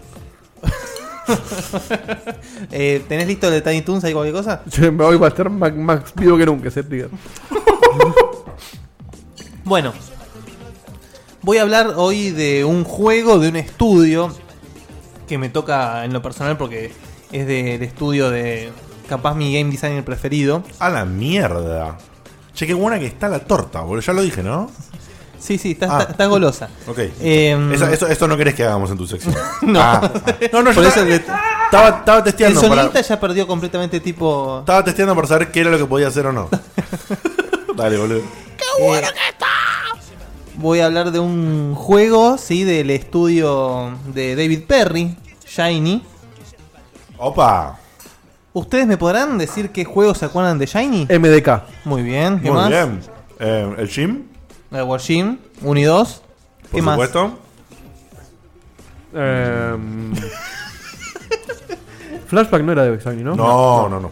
Eh, 2.71 3.03
¿Tenés 3.07 3.27
listo 3.27 3.47
el 3.47 3.53
de 3.53 3.61
Tiny 3.61 3.81
Toons 3.81 4.03
ahí 4.03 4.13
cualquier 4.13 4.35
cosa? 4.35 4.61
Me 4.79 4.89
voy 4.89 5.23
a 5.23 5.27
estar 5.27 5.49
más, 5.49 5.73
más 5.75 6.13
vivo 6.15 6.37
que 6.37 6.45
nunca, 6.45 6.69
se 6.71 6.83
diga. 6.83 7.07
Bueno, 9.63 9.91
voy 11.41 11.57
a 11.57 11.63
hablar 11.63 11.95
hoy 11.97 12.31
de 12.31 12.63
un 12.63 12.85
juego, 12.85 13.37
de 13.37 13.49
un 13.49 13.57
estudio 13.57 14.33
que 15.27 15.37
me 15.37 15.49
toca 15.49 16.05
en 16.05 16.13
lo 16.13 16.21
personal 16.21 16.55
porque 16.57 16.93
es 17.33 17.45
del 17.45 17.83
estudio 17.83 18.29
de 18.29 18.71
capaz 19.09 19.35
mi 19.35 19.53
game 19.53 19.69
designer 19.69 20.05
preferido. 20.05 20.63
A 20.79 20.89
la 20.89 21.03
mierda. 21.03 21.97
Che, 22.53 22.65
qué 22.65 22.73
buena 22.73 22.97
que 22.97 23.07
está 23.07 23.27
la 23.27 23.39
torta, 23.39 23.81
boludo. 23.81 24.01
Ya 24.01 24.13
lo 24.13 24.21
dije, 24.21 24.41
¿no? 24.41 24.71
Sí, 25.39 25.57
sí, 25.57 25.71
está, 25.71 25.85
Ah. 25.89 25.99
está- 26.01 26.11
está 26.11 26.25
golosa. 26.27 26.69
Ok. 26.87 26.99
Em, 27.21 27.71
Eso, 27.73 27.87
eso, 27.87 28.07
eso 28.07 28.27
no 28.27 28.35
querés 28.37 28.55
que 28.55 28.63
hagamos 28.63 28.89
en 28.91 28.97
tu 28.97 29.07
sección. 29.07 29.33
No. 29.61 29.79
Ah, 29.79 30.01
ah. 30.03 30.33
No, 30.51 30.63
no, 30.63 30.71
yo 30.71 30.75
Por 30.75 30.85
eso 30.85 30.87
estaba, 31.01 31.05
le- 31.05 31.15
estaba, 31.15 31.89
estaba 31.99 32.17
El 32.19 32.23
testeando 32.23 32.59
sonidista 32.61 32.91
para, 32.91 33.01
ya 33.01 33.19
perdió 33.19 33.47
completamente 33.47 33.99
tipo. 33.99 34.59
Estaba 34.59 34.83
testeando 34.83 35.15
para 35.15 35.27
saber 35.27 35.51
qué 35.51 35.61
era 35.61 35.69
lo 35.71 35.77
que 35.77 35.85
podía 35.85 36.07
hacer 36.07 36.25
o 36.27 36.31
no. 36.33 36.49
Dale, 37.75 37.97
boludo. 37.97 38.19
Eh, 38.79 39.01
Voy 40.55 40.79
a 40.79 40.87
hablar 40.87 41.11
de 41.11 41.19
un 41.19 41.75
juego, 41.75 42.37
sí, 42.39 42.63
del 42.63 42.89
estudio 42.89 43.91
de 44.07 44.35
David 44.35 44.63
Perry, 44.67 45.15
Shiny. 45.47 46.03
Opa. 47.17 47.77
¿Ustedes 48.53 48.87
me 48.87 48.97
podrán 48.97 49.37
decir 49.37 49.69
qué 49.71 49.85
juegos 49.85 50.17
se 50.17 50.25
acuerdan 50.25 50.57
de 50.57 50.65
Shiny? 50.65 51.05
MDK. 51.05 51.61
Muy 51.85 52.01
bien, 52.01 52.39
¿qué 52.39 52.49
Muy 52.49 52.59
más? 52.59 52.69
bien. 52.69 53.01
Eh, 53.39 53.75
¿El 53.77 53.87
Jim? 53.87 54.23
El 54.71 54.83
War 54.83 54.99
Gym, 54.99 55.37
1 55.61 55.79
y 55.79 55.83
2. 55.83 56.21
Por 56.63 56.71
¿Qué 56.71 56.81
más? 56.81 56.95
supuesto. 56.95 57.39
Em, 59.13 60.13
Flashback 62.27 62.61
no 62.63 62.71
era 62.73 62.83
de 62.83 62.97
Shiny, 62.97 63.23
¿no? 63.23 63.35
No, 63.35 63.89
no, 63.89 63.99
no. 63.99 64.11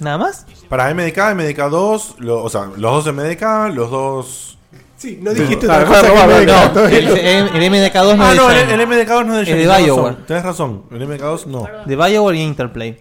¿Nada 0.00 0.18
más? 0.18 0.46
Para 0.68 0.92
MDK, 0.94 1.16
MDK2, 1.34 2.16
lo- 2.18 2.42
o 2.44 2.48
sea, 2.48 2.66
los 2.76 3.04
dos 3.04 3.14
MDK, 3.14 3.74
los 3.74 3.90
dos. 3.90 4.58
Sí, 4.96 5.18
no 5.20 5.32
dijiste 5.32 5.66
otra 5.66 5.78
otra 5.78 5.88
cosa 5.88 6.02
que 6.02 6.08
MDK, 6.44 6.74
No, 6.74 6.86
el, 6.86 7.08
el- 7.08 7.62
el 7.62 7.72
MDK2 7.72 8.16
no 8.16 8.24
Ah, 8.24 8.32
es 8.32 8.34
de 8.34 8.36
no, 8.36 8.50
Shiny. 8.50 8.72
el, 8.72 8.80
el 8.80 8.88
MDK2 8.88 9.24
no 9.26 9.38
es 9.38 9.46
de 9.46 9.52
Es 9.52 9.58
de 9.58 9.64
Shiny, 9.64 9.66
tenés 9.66 9.84
BioWare. 9.86 10.10
razón, 10.12 10.26
Tenés 10.26 10.42
razón, 10.44 10.82
el 10.90 11.08
MDK2 11.08 11.46
no. 11.46 11.68
De 11.86 11.96
BioWare 11.96 12.36
y 12.36 12.40
Interplay. 12.42 13.00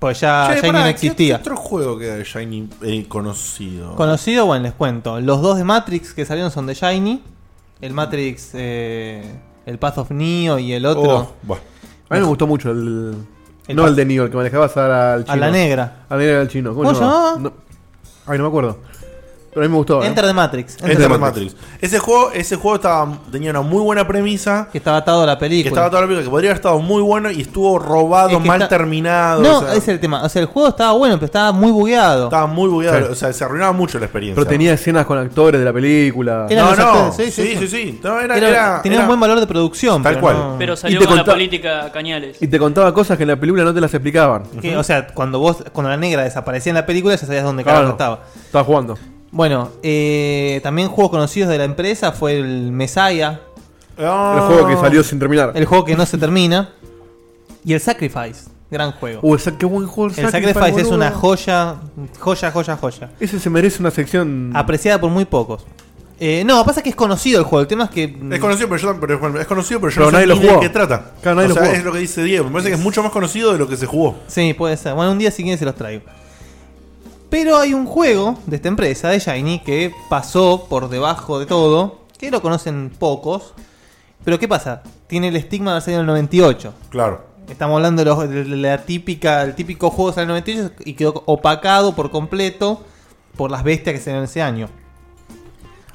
Pues 0.00 0.18
ya 0.20 0.48
Shiny 0.54 0.60
pará, 0.62 0.78
no 0.80 0.84
¿qué- 0.86 0.90
existía. 0.90 1.36
¿Qué 1.36 1.40
otro 1.42 1.56
juego 1.56 1.98
queda 1.98 2.14
de 2.16 2.24
Shiny 2.24 2.68
eh, 2.82 3.04
conocido? 3.06 3.94
Conocido, 3.96 4.46
bueno, 4.46 4.64
les 4.64 4.72
cuento. 4.72 5.20
Los 5.20 5.40
dos 5.42 5.56
de 5.58 5.64
Matrix 5.64 6.12
que 6.14 6.24
salieron 6.24 6.50
son 6.50 6.66
de 6.66 6.74
Shiny. 6.74 7.22
El 7.82 7.92
Matrix, 7.94 8.50
eh, 8.54 9.22
el 9.66 9.78
Path 9.78 9.98
of 9.98 10.10
Neo 10.10 10.58
y 10.58 10.72
el 10.72 10.84
otro. 10.86 11.34
Oh. 11.48 11.54
A 11.54 12.14
mí 12.14 12.20
me 12.20 12.26
gustó 12.26 12.46
mucho 12.46 12.70
el. 12.72 13.14
El 13.68 13.76
no 13.76 13.82
pa- 13.82 13.88
el 13.88 13.94
de 13.96 14.04
Neo, 14.06 14.24
el 14.24 14.30
que 14.30 14.36
manejabas 14.36 14.76
al 14.76 15.24
chino. 15.24 15.32
A 15.34 15.36
la 15.36 15.50
negra. 15.50 16.04
A 16.08 16.14
la 16.16 16.20
negra 16.22 16.38
del 16.40 16.48
chino. 16.48 16.74
¿Cómo 16.74 16.92
se 16.94 17.00
llamaba? 17.00 17.36
No. 17.38 17.52
Ay, 18.26 18.38
no 18.38 18.44
me 18.44 18.48
acuerdo. 18.48 18.78
Pero 19.52 19.64
a 19.64 19.68
mí 19.68 19.72
me 19.72 19.78
gustó. 19.78 20.00
¿eh? 20.02 20.06
Enter 20.06 20.24
the 20.26 20.32
Matrix. 20.32 20.76
Enter 20.80 21.08
the 21.10 21.18
Matrix. 21.18 21.56
Ese 21.80 21.98
juego, 21.98 22.30
ese 22.32 22.54
juego 22.54 22.76
estaba, 22.76 23.18
tenía 23.32 23.50
una 23.50 23.62
muy 23.62 23.82
buena 23.82 24.06
premisa. 24.06 24.68
Que 24.70 24.78
estaba 24.78 24.98
atado 24.98 25.22
a 25.22 25.26
la 25.26 25.34
Que 25.36 25.40
película. 25.40 25.70
estaba 25.70 25.90
toda 25.90 26.02
la 26.02 26.06
película, 26.06 26.24
que 26.24 26.30
podría 26.30 26.50
haber 26.50 26.56
estado 26.58 26.78
muy 26.78 27.02
bueno 27.02 27.32
y 27.32 27.40
estuvo 27.40 27.76
robado, 27.80 28.30
Es 28.30 28.38
que 28.38 28.46
mal 28.48 28.62
está- 28.62 28.76
terminado. 28.76 29.42
No, 29.42 29.58
o 29.58 29.60
sea, 29.62 29.70
ese 29.70 29.78
es 29.78 29.88
el 29.88 29.98
tema. 30.00 30.22
O 30.22 30.28
sea, 30.28 30.42
el 30.42 30.46
juego 30.46 30.68
estaba 30.68 30.92
bueno, 30.92 31.16
pero 31.16 31.26
estaba 31.26 31.50
muy 31.50 31.72
bugueado. 31.72 32.24
Estaba 32.26 32.46
muy 32.46 32.68
bugueado, 32.68 33.10
o 33.10 33.14
sea, 33.16 33.32
se 33.32 33.42
arruinaba 33.42 33.72
mucho 33.72 33.98
la 33.98 34.04
experiencia. 34.04 34.36
Pero 34.36 34.48
tenía 34.48 34.72
escenas 34.72 35.04
con 35.04 35.18
actores 35.18 35.58
de 35.58 35.64
la 35.64 35.72
película. 35.72 36.46
Eran 36.48 36.66
no, 36.66 36.76
no, 36.76 36.82
actores, 37.08 37.34
sí, 37.34 37.56
sí, 37.56 37.66
sí. 37.66 38.00
No, 38.04 38.20
era, 38.20 38.36
Era- 38.36 38.48
era- 38.48 38.82
tenía 38.82 38.98
era- 38.98 39.04
un 39.04 39.08
buen 39.08 39.18
valor 39.20 39.40
de 39.40 39.48
producción. 39.48 40.00
Tal 40.02 40.12
pero 40.14 40.20
cual. 40.26 40.36
no- 40.36 40.56
Pero 40.60 40.76
salió 40.76 41.04
con 41.04 41.16
la 41.16 41.24
política 41.24 41.90
Cañales. 41.92 42.40
Y 42.40 42.46
te 42.46 42.58
contaba 42.60 42.94
cosas 42.94 43.16
que 43.16 43.24
en 43.24 43.30
la 43.30 43.36
película 43.36 43.64
no 43.64 43.74
te 43.74 43.80
las 43.80 43.92
explicaban. 43.92 44.44
que, 44.60 44.76
o 44.76 44.84
sea, 44.84 45.08
cuando 45.08 45.40
vos, 45.40 45.64
cuando 45.72 45.90
la 45.90 45.96
negra 45.96 46.22
desaparecía 46.22 46.70
en 46.70 46.76
la 46.76 46.86
película, 46.86 47.16
ya 47.16 47.26
sabías 47.26 47.42
dónde 47.42 47.64
Claro. 47.64 47.78
carajo 47.78 47.92
estaba. 47.94 48.20
Estaba 48.46 48.64
jugando. 48.64 48.96
Bueno, 49.32 49.70
eh, 49.82 50.60
también 50.62 50.88
juegos 50.88 51.10
conocidos 51.10 51.48
de 51.50 51.58
la 51.58 51.64
empresa 51.64 52.12
fue 52.12 52.38
el 52.38 52.72
Messiah, 52.72 53.40
Ah. 54.02 54.34
El 54.36 54.54
juego 54.54 54.66
que 54.68 54.76
salió 54.76 55.02
sin 55.04 55.18
terminar. 55.18 55.52
el 55.54 55.66
juego 55.66 55.84
que 55.84 55.94
no 55.94 56.06
se 56.06 56.16
termina, 56.16 56.70
y 57.64 57.74
el 57.74 57.80
Sacrifice, 57.80 58.48
gran 58.70 58.92
juego. 58.92 59.20
Uh, 59.22 59.36
qué 59.58 59.66
buen 59.66 59.86
juego 59.86 60.08
el 60.16 60.30
Sacrifice, 60.30 60.68
es 60.68 60.74
boludo. 60.84 60.94
una 60.94 61.10
joya, 61.10 61.76
joya, 62.18 62.50
joya, 62.50 62.76
joya. 62.78 63.10
Ese 63.20 63.38
se 63.38 63.50
merece 63.50 63.78
una 63.80 63.90
sección. 63.90 64.52
Apreciada 64.54 64.98
por 65.00 65.10
muy 65.10 65.26
pocos. 65.26 65.66
Eh, 66.18 66.44
no, 66.44 66.64
pasa 66.64 66.82
que 66.82 66.88
es 66.90 66.96
conocido 66.96 67.38
el 67.40 67.44
juego. 67.44 67.60
El 67.62 67.66
tema 67.66 67.84
es 67.84 67.90
que. 67.90 68.04
Es 68.30 68.40
conocido, 68.40 68.68
pero 68.70 68.80
yo, 68.80 69.00
pero, 69.00 69.18
bueno, 69.18 69.38
es 69.40 69.46
conocido, 69.46 69.80
pero 69.80 69.90
yo 69.90 69.96
Pero 69.96 70.04
no 70.06 70.10
sé 70.10 70.12
nadie 70.14 70.26
lo 70.26 70.34
ni 70.36 70.40
de 70.40 70.48
jugó. 70.48 70.60
qué 70.60 70.68
trata. 70.70 71.10
Claro, 71.22 71.36
nadie 71.36 71.46
o 71.46 71.48
lo 71.48 71.54
sea, 71.54 71.64
jugó. 71.64 71.76
es 71.76 71.84
lo 71.84 71.92
que 71.92 71.98
dice 71.98 72.22
Diego. 72.24 72.44
Me 72.46 72.50
parece 72.52 72.68
que 72.70 72.74
es 72.76 72.80
mucho 72.80 73.02
más 73.02 73.12
conocido 73.12 73.52
de 73.52 73.58
lo 73.58 73.68
que 73.68 73.76
se 73.76 73.84
jugó. 73.86 74.16
Sí, 74.28 74.54
puede 74.54 74.76
ser. 74.78 74.94
Bueno, 74.94 75.12
un 75.12 75.18
día 75.18 75.30
si 75.30 75.42
quieren 75.42 75.58
se 75.58 75.64
los 75.66 75.74
traigo. 75.74 76.04
Pero 77.30 77.56
hay 77.58 77.74
un 77.74 77.86
juego 77.86 78.38
de 78.46 78.56
esta 78.56 78.68
empresa, 78.68 79.08
de 79.08 79.18
Shiny, 79.20 79.60
que 79.60 79.94
pasó 80.08 80.66
por 80.68 80.88
debajo 80.88 81.38
de 81.38 81.46
todo, 81.46 82.00
que 82.18 82.30
lo 82.30 82.42
conocen 82.42 82.90
pocos. 82.98 83.54
Pero 84.24 84.38
¿qué 84.38 84.48
pasa? 84.48 84.82
Tiene 85.06 85.28
el 85.28 85.36
estigma 85.36 85.70
de 85.70 85.74
haber 85.76 85.82
salido 85.82 86.00
en 86.00 86.06
el 86.06 86.12
98. 86.12 86.74
Claro. 86.90 87.24
Estamos 87.48 87.76
hablando 87.76 88.02
de, 88.04 88.10
los- 88.10 88.28
de 88.28 88.44
la 88.56 88.78
típica, 88.84 89.42
el 89.42 89.54
típico 89.54 89.90
juego 89.90 90.12
salió 90.12 90.24
en 90.36 90.36
el 90.36 90.44
98 90.44 90.82
y 90.84 90.94
quedó 90.94 91.22
opacado 91.26 91.94
por 91.94 92.10
completo 92.10 92.84
por 93.36 93.50
las 93.50 93.62
bestias 93.64 93.94
que 93.94 94.00
salieron 94.00 94.24
ese 94.24 94.42
año. 94.42 94.68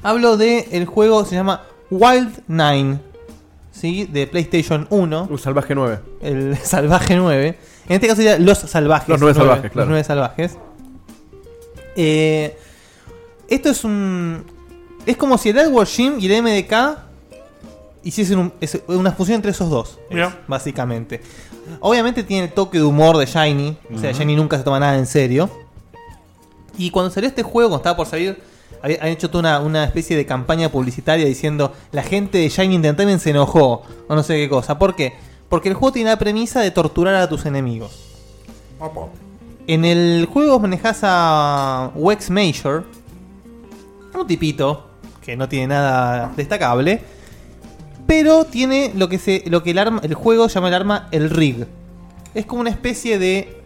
Hablo 0.02 0.36
de 0.36 0.68
el 0.72 0.86
juego 0.86 1.24
se 1.24 1.34
llama 1.34 1.62
Wild 1.90 2.42
Nine, 2.48 2.98
¿sí? 3.72 4.04
de 4.04 4.26
PlayStation 4.26 4.86
1. 4.90 5.28
Un 5.30 5.38
salvaje 5.38 5.74
9. 5.74 5.98
El 6.22 6.56
Salvaje 6.62 7.16
9. 7.16 7.58
En 7.88 7.94
este 7.94 8.06
caso 8.06 8.16
sería 8.16 8.38
Los 8.38 8.58
Salvajes. 8.58 9.08
Los 9.08 9.20
nueve 9.20 9.34
salvajes, 9.34 9.70
claro. 9.70 9.84
Los 9.86 9.88
nueve 9.88 10.04
salvajes. 10.04 10.58
Eh, 11.96 12.56
esto 13.48 13.70
es 13.70 13.84
un. 13.84 14.44
Es 15.06 15.16
como 15.16 15.38
si 15.38 15.48
el 15.50 15.58
Edward 15.58 15.86
Jim 15.86 16.14
y 16.18 16.26
el 16.26 16.42
MDK 16.42 16.98
hiciesen 18.02 18.38
un- 18.38 18.52
es 18.60 18.78
una 18.88 19.12
fusión 19.12 19.36
entre 19.36 19.50
esos 19.52 19.70
dos. 19.70 19.98
es, 20.10 20.16
básicamente. 20.46 21.20
Obviamente 21.80 22.22
tiene 22.22 22.44
el 22.46 22.52
toque 22.52 22.78
de 22.78 22.84
humor 22.84 23.16
de 23.16 23.26
Shiny. 23.26 23.76
O 23.94 23.98
sea. 23.98 24.12
Shiny 24.12 24.36
nunca 24.36 24.56
se 24.58 24.64
toma 24.64 24.78
nada 24.80 24.96
en 24.96 25.06
serio. 25.06 25.50
Y 26.78 26.90
cuando 26.90 27.10
salió 27.10 27.28
este 27.28 27.42
juego, 27.42 27.70
cuando 27.70 27.82
estaba 27.82 27.96
por 27.96 28.06
salir, 28.06 28.38
han 28.82 29.08
hecho 29.08 29.30
toda 29.30 29.40
una, 29.40 29.60
una 29.60 29.84
especie 29.84 30.16
de 30.16 30.26
campaña 30.26 30.70
publicitaria 30.70 31.24
diciendo 31.24 31.72
la 31.92 32.02
gente 32.02 32.38
de 32.38 32.48
Shiny 32.48 32.76
Entertainment 32.76 33.20
se 33.20 33.30
enojó 33.30 33.82
o 34.08 34.14
no 34.14 34.22
sé 34.22 34.34
qué 34.36 34.48
cosa. 34.48 34.78
¿Por 34.78 34.94
qué? 34.94 35.14
Porque 35.48 35.68
el 35.70 35.74
juego 35.74 35.92
tiene 35.92 36.10
la 36.10 36.18
premisa 36.18 36.60
de 36.60 36.70
torturar 36.70 37.14
a 37.14 37.28
tus 37.28 37.46
enemigos. 37.46 37.92
Opa. 38.78 39.08
En 39.68 39.84
el 39.84 40.26
juego 40.26 40.60
manejas 40.60 41.00
a 41.02 41.90
Wex 41.96 42.30
Major, 42.30 42.84
un 44.14 44.26
tipito 44.26 44.86
que 45.20 45.36
no 45.36 45.48
tiene 45.48 45.68
nada 45.68 46.32
destacable, 46.36 47.02
pero 48.06 48.44
tiene 48.44 48.92
lo 48.94 49.08
que 49.08 49.18
se, 49.18 49.42
lo 49.46 49.64
que 49.64 49.72
el 49.72 49.78
arma, 49.78 50.00
el 50.04 50.14
juego 50.14 50.46
llama 50.46 50.68
el 50.68 50.74
arma 50.74 51.08
el 51.10 51.30
rig. 51.30 51.66
Es 52.32 52.46
como 52.46 52.60
una 52.60 52.70
especie 52.70 53.18
de 53.18 53.60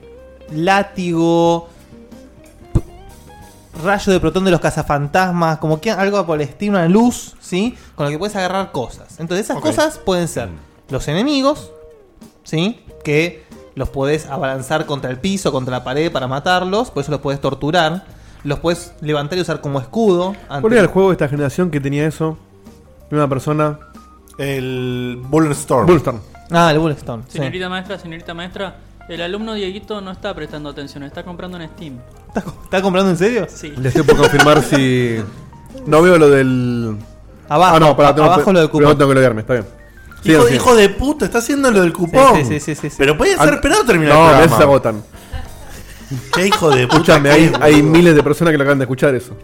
látigo, 0.50 1.68
rayo 3.84 4.12
de 4.12 4.20
protón 4.20 4.46
de 4.46 4.52
los 4.52 4.60
cazafantasmas, 4.60 5.58
como 5.58 5.82
que 5.82 5.90
algo 5.90 6.24
por 6.24 6.40
el 6.40 6.48
estilo, 6.48 6.78
una 6.78 6.88
luz, 6.88 7.36
¿sí? 7.40 7.76
Con 7.94 8.06
lo 8.06 8.10
que 8.10 8.18
puedes 8.18 8.34
agarrar 8.36 8.72
cosas. 8.72 9.20
Entonces 9.20 9.44
esas 9.44 9.60
cosas 9.60 9.98
pueden 9.98 10.28
ser 10.28 10.48
los 10.88 11.06
enemigos, 11.08 11.72
¿sí? 12.42 12.80
Que 13.04 13.44
los 13.80 13.88
puedes 13.88 14.26
abalanzar 14.26 14.84
contra 14.84 15.10
el 15.10 15.18
piso, 15.18 15.50
contra 15.50 15.78
la 15.78 15.82
pared 15.84 16.12
para 16.12 16.28
matarlos, 16.28 16.90
por 16.90 17.02
eso 17.02 17.10
los 17.10 17.20
puedes 17.20 17.40
torturar. 17.40 18.04
Los 18.44 18.58
puedes 18.58 18.94
levantar 19.00 19.38
y 19.38 19.42
usar 19.42 19.60
como 19.60 19.80
escudo. 19.80 20.34
¿Cuál 20.48 20.72
era 20.72 20.82
el 20.82 20.86
juego 20.86 21.08
de 21.08 21.14
esta 21.14 21.28
generación 21.28 21.70
que 21.70 21.80
tenía 21.80 22.06
eso? 22.06 22.38
Una 23.10 23.28
persona. 23.28 23.78
El 24.38 25.20
Bulletstorm. 25.28 25.86
Bulletstorm. 25.86 26.20
Ah, 26.50 26.70
el 26.72 26.78
Bulletstorm. 26.78 27.24
sí. 27.28 27.38
Señorita 27.38 27.68
maestra, 27.68 27.98
señorita 27.98 28.32
maestra, 28.32 28.76
El 29.08 29.20
alumno 29.22 29.54
Dieguito 29.54 30.00
no 30.00 30.10
está 30.10 30.32
prestando 30.34 30.70
atención, 30.70 31.02
está 31.02 31.22
comprando 31.22 31.58
en 31.58 31.68
Steam. 31.70 31.98
¿Estás 32.28 32.82
comprando 32.82 33.10
en 33.10 33.16
serio? 33.16 33.46
Sí. 33.48 33.74
Le 33.76 33.88
estoy 33.88 34.04
por 34.04 34.16
confirmar 34.16 34.62
si. 34.62 35.22
No 35.86 36.02
veo 36.02 36.18
lo 36.18 36.28
del. 36.28 36.96
Abajo, 37.48 37.76
ah, 37.76 37.80
no, 37.80 37.96
tengo 37.96 38.24
abajo 38.24 38.52
lo 38.52 38.60
del 38.60 38.68
cupón. 38.68 38.78
primero 38.80 38.96
tengo 38.96 39.08
que 39.10 39.14
loguearme, 39.14 39.40
está 39.42 39.54
bien. 39.54 39.66
Hijo, 40.22 40.32
Sigan, 40.32 40.42
sigan. 40.42 40.54
hijo 40.54 40.76
de 40.76 40.88
puta, 40.90 41.24
está 41.24 41.38
haciendo 41.38 41.70
lo 41.70 41.80
del 41.82 41.92
cupón. 41.92 42.36
Sí, 42.36 42.44
sí, 42.44 42.60
sí, 42.60 42.74
sí, 42.74 42.90
sí. 42.90 42.96
Pero 42.98 43.16
puede 43.16 43.36
ser 43.36 43.48
Ah, 43.48 43.54
esperado 43.54 43.84
terminar 43.84 44.14
No, 44.14 44.20
el 44.20 44.24
a 44.26 44.28
programa. 44.28 44.42
veces 44.44 44.56
se 44.58 44.62
agotan. 44.64 45.02
Qué 46.34 46.46
hijo 46.46 46.70
de 46.70 46.86
puta. 46.86 46.94
Escúchame, 46.96 47.30
que 47.30 47.52
hay, 47.60 47.82
miles 47.82 48.14
de 48.14 48.22
personas 48.22 48.52
que 48.52 48.58
lo 48.58 48.62
acaban 48.64 48.78
de 48.78 48.84
escuchar 48.84 49.14
eso. 49.14 49.36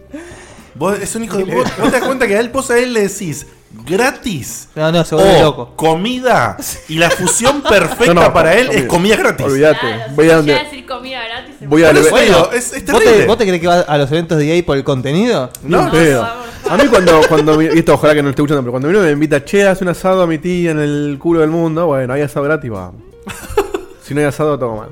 Vos, 0.75 0.99
es 1.01 1.15
un 1.15 1.25
hijo 1.25 1.39
de 1.39 1.47
puta. 1.47 1.73
¿Vos 1.79 1.91
te 1.91 1.99
das 1.99 2.05
cuenta 2.07 2.27
que 2.27 2.37
a 2.37 2.41
él, 2.41 2.51
vos 2.51 2.71
a 2.71 2.79
él 2.79 2.93
le 2.93 3.09
decís 3.09 3.47
gratis? 3.87 4.69
No, 4.75 4.91
no, 4.93 5.05
se 5.05 5.15
vuelve 5.15 5.41
loco. 5.41 5.73
comida. 5.77 6.57
Y 6.89 6.97
la 6.99 7.09
fusión 7.11 7.63
perfecta 7.63 8.13
No, 8.13 8.23
no, 8.23 8.33
para 8.33 8.55
él 8.55 8.69
es 8.71 8.85
comida 8.85 9.17
gratis. 9.17 9.47
Olvídate. 9.47 9.79
Claro, 9.81 10.13
voy 10.15 10.27
si 10.27 10.31
a 10.33 10.37
a 10.37 10.43
decir 10.65 10.87
comida 10.87 11.21
gratis. 11.25 11.55
Voy 11.69 11.85
a 11.85 11.89
Por 11.91 11.97
eso 11.99 12.11
Bueno, 12.11 12.49
es, 12.53 12.73
es 12.75 12.85
¿Vos 12.93 13.03
te, 13.03 13.27
vos 13.27 13.39
te 13.39 13.47
crees 13.47 13.61
que 13.61 13.67
vas 13.69 13.85
a 13.89 13.97
los 13.97 14.11
eventos 14.11 14.37
de 14.39 14.57
EA 14.59 14.65
por 14.67 14.77
el 14.77 14.85
contenido? 14.85 15.51
No, 15.63 15.85
No. 15.91 16.46
A 16.71 16.77
mí 16.77 16.89
cuando, 16.89 17.21
cuando 17.29 17.57
mi- 17.57 17.67
y 17.67 17.79
esto 17.79 17.95
ojalá 17.95 18.15
que 18.15 18.23
no 18.23 18.31
esté 18.31 18.43
escuchando, 18.43 18.63
pero 18.63 18.73
cuando 18.73 18.89
uno 18.89 19.01
me 19.01 19.11
invita, 19.11 19.45
che, 19.45 19.67
hace 19.67 19.85
un 19.85 19.91
asado 19.91 20.23
a 20.23 20.27
mi 20.27 20.39
tía 20.39 20.73
en 20.73 20.81
el 20.81 21.17
culo 21.21 21.41
del 21.41 21.51
mundo, 21.51 21.87
bueno, 21.87 22.13
hay 22.13 22.23
asado 22.23 22.45
gratis, 22.45 22.71
vamos. 22.71 23.03
si 24.03 24.15
no 24.15 24.21
hay 24.21 24.27
asado, 24.27 24.59
todo 24.59 24.77
mal. 24.77 24.89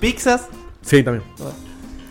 ¿Pizzas? 0.00 0.46
Sí, 0.82 1.02
también. 1.02 1.24
No, 1.38 1.44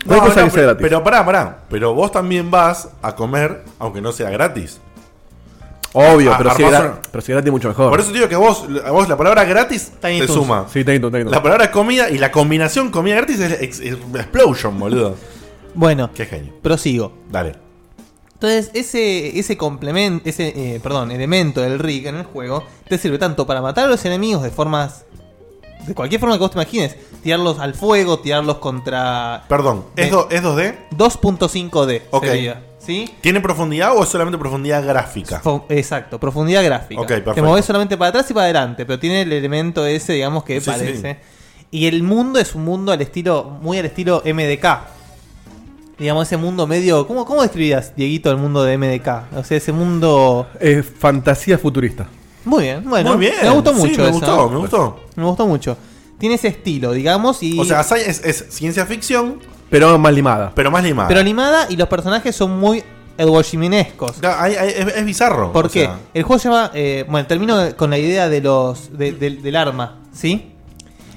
No, 0.06 0.14
hay 0.14 0.20
cosa 0.20 0.40
no, 0.40 0.44
que 0.46 0.50
sea 0.50 0.52
pero, 0.52 0.66
gratis. 0.68 0.82
pero 0.82 1.04
pará, 1.04 1.24
pará. 1.26 1.58
Pero 1.68 1.92
vos 1.94 2.10
también 2.12 2.50
vas 2.50 2.88
a 3.02 3.14
comer, 3.14 3.64
aunque 3.78 4.00
no 4.00 4.12
sea 4.12 4.30
gratis. 4.30 4.80
Obvio, 5.92 6.32
Ah, 6.32 6.36
pero, 6.38 6.54
si 6.54 6.62
es 6.62 6.68
armás 6.68 6.80
gra- 6.82 6.92
una- 6.92 7.02
pero 7.10 7.20
si 7.22 7.32
es 7.32 7.36
gratis 7.36 7.52
mucho 7.52 7.68
mejor. 7.68 7.90
Por 7.90 8.00
eso 8.00 8.08
te 8.10 8.14
digo 8.18 8.28
que 8.28 8.36
vos, 8.36 8.64
a 8.86 8.90
vos 8.92 9.08
la 9.08 9.16
palabra 9.16 9.44
gratis 9.44 9.92
Tiny 10.00 10.20
te 10.20 10.26
Toons. 10.28 10.40
suma. 10.40 10.66
Sí, 10.72 10.84
tengo, 10.84 11.10
tengo. 11.10 11.30
La 11.30 11.42
palabra 11.42 11.70
comida 11.72 12.08
y 12.08 12.16
la 12.18 12.30
combinación 12.30 12.90
comida 12.90 13.16
gratis 13.16 13.40
es, 13.40 13.60
ex- 13.60 13.80
es 13.80 13.94
explosion, 14.14 14.78
boludo. 14.78 15.16
Bueno, 15.74 16.10
Qué 16.14 16.26
genio. 16.26 16.54
prosigo. 16.62 17.12
Dale. 17.28 17.56
Entonces, 18.42 18.70
ese, 18.72 19.38
ese 19.38 19.58
complemento, 19.58 20.26
ese, 20.26 20.48
eh, 20.56 20.80
perdón, 20.82 21.10
elemento 21.10 21.60
del 21.60 21.78
rig 21.78 22.06
en 22.06 22.16
el 22.16 22.24
juego 22.24 22.64
te 22.88 22.96
sirve 22.96 23.18
tanto 23.18 23.46
para 23.46 23.60
matar 23.60 23.84
a 23.84 23.88
los 23.88 24.02
enemigos 24.06 24.42
de 24.42 24.50
formas. 24.50 25.04
de 25.86 25.94
cualquier 25.94 26.20
forma 26.20 26.36
que 26.36 26.40
vos 26.40 26.50
te 26.50 26.56
imagines. 26.58 26.96
Tirarlos 27.22 27.58
al 27.58 27.74
fuego, 27.74 28.18
tirarlos 28.20 28.56
contra. 28.56 29.44
Perdón, 29.48 29.84
¿es, 29.96 30.06
Eh, 30.08 30.10
do- 30.10 30.28
¿es 30.30 30.42
2D? 30.42 30.74
2.5D 30.96 32.02
Ok. 32.10 32.24
sería. 32.24 32.62
¿Sí? 32.78 33.10
¿Tiene 33.20 33.40
profundidad 33.42 33.94
o 33.94 34.02
es 34.02 34.08
solamente 34.08 34.38
profundidad 34.38 34.82
gráfica? 34.86 35.42
Fo- 35.42 35.64
Exacto, 35.68 36.18
profundidad 36.18 36.64
gráfica. 36.64 36.98
Ok, 37.00 37.08
Te 37.08 37.20
perfecto. 37.20 37.44
movés 37.48 37.64
solamente 37.66 37.98
para 37.98 38.08
atrás 38.08 38.30
y 38.30 38.34
para 38.34 38.44
adelante, 38.44 38.86
pero 38.86 38.98
tiene 38.98 39.20
el 39.22 39.32
elemento 39.34 39.84
ese, 39.84 40.14
digamos, 40.14 40.44
que 40.44 40.60
Sí, 40.62 40.70
parece. 40.70 41.18
Y 41.70 41.86
el 41.86 42.02
mundo 42.02 42.38
es 42.38 42.54
un 42.54 42.64
mundo 42.64 42.90
al 42.90 43.02
estilo, 43.02 43.44
muy 43.60 43.78
al 43.78 43.84
estilo 43.84 44.22
MDK. 44.24 44.80
Digamos, 46.00 46.26
ese 46.26 46.36
mundo 46.36 46.66
medio. 46.66 47.06
¿Cómo, 47.06 47.24
cómo 47.26 47.42
describías, 47.42 47.94
Dieguito, 47.94 48.30
el 48.30 48.38
mundo 48.38 48.64
de 48.64 48.76
MDK? 48.78 49.36
O 49.38 49.44
sea, 49.44 49.58
ese 49.58 49.70
mundo. 49.70 50.48
Es 50.58 50.84
fantasía 50.98 51.58
futurista. 51.58 52.08
Muy 52.44 52.64
bien, 52.64 52.82
bueno. 52.88 53.10
Muy 53.10 53.20
bien, 53.20 53.34
Me 53.42 53.50
gustó 53.50 53.74
sí, 53.74 53.80
mucho 53.80 53.98
me 54.02 54.08
eso. 54.08 54.12
gustó, 54.14 54.48
me 54.48 54.56
gustó. 54.56 55.00
Me 55.14 55.24
gustó 55.24 55.46
mucho. 55.46 55.76
Tiene 56.18 56.34
ese 56.36 56.48
estilo, 56.48 56.92
digamos, 56.92 57.42
y. 57.42 57.58
O 57.60 57.64
sea, 57.64 57.80
es, 57.96 58.24
es 58.24 58.46
ciencia 58.48 58.86
ficción, 58.86 59.40
Pero 59.68 59.98
más 59.98 60.12
limada. 60.14 60.52
pero 60.54 60.70
más 60.70 60.82
limada. 60.82 61.06
pero 61.08 61.20
animada 61.20 61.66
y 61.68 61.76
los 61.76 61.86
personajes 61.88 62.34
son 62.34 62.58
muy 62.58 62.82
Edward 63.18 63.44
hay- 64.58 64.70
es, 64.70 64.96
es 64.96 65.04
bizarro. 65.04 65.52
¿Por 65.52 65.70
qué? 65.70 65.80
sea, 65.84 65.98
El 66.14 66.22
juego 66.22 66.38
se 66.40 66.48
llama. 66.48 66.70
eh, 66.72 67.04
bueno, 67.08 67.26
termino 67.26 67.76
con 67.76 67.90
la 67.90 67.98
idea 67.98 68.30
de 68.30 68.40
los. 68.40 68.96
de- 68.96 69.12
del- 69.12 69.42
del 69.42 69.56
arma, 69.56 69.98
¿sí? 70.14 70.52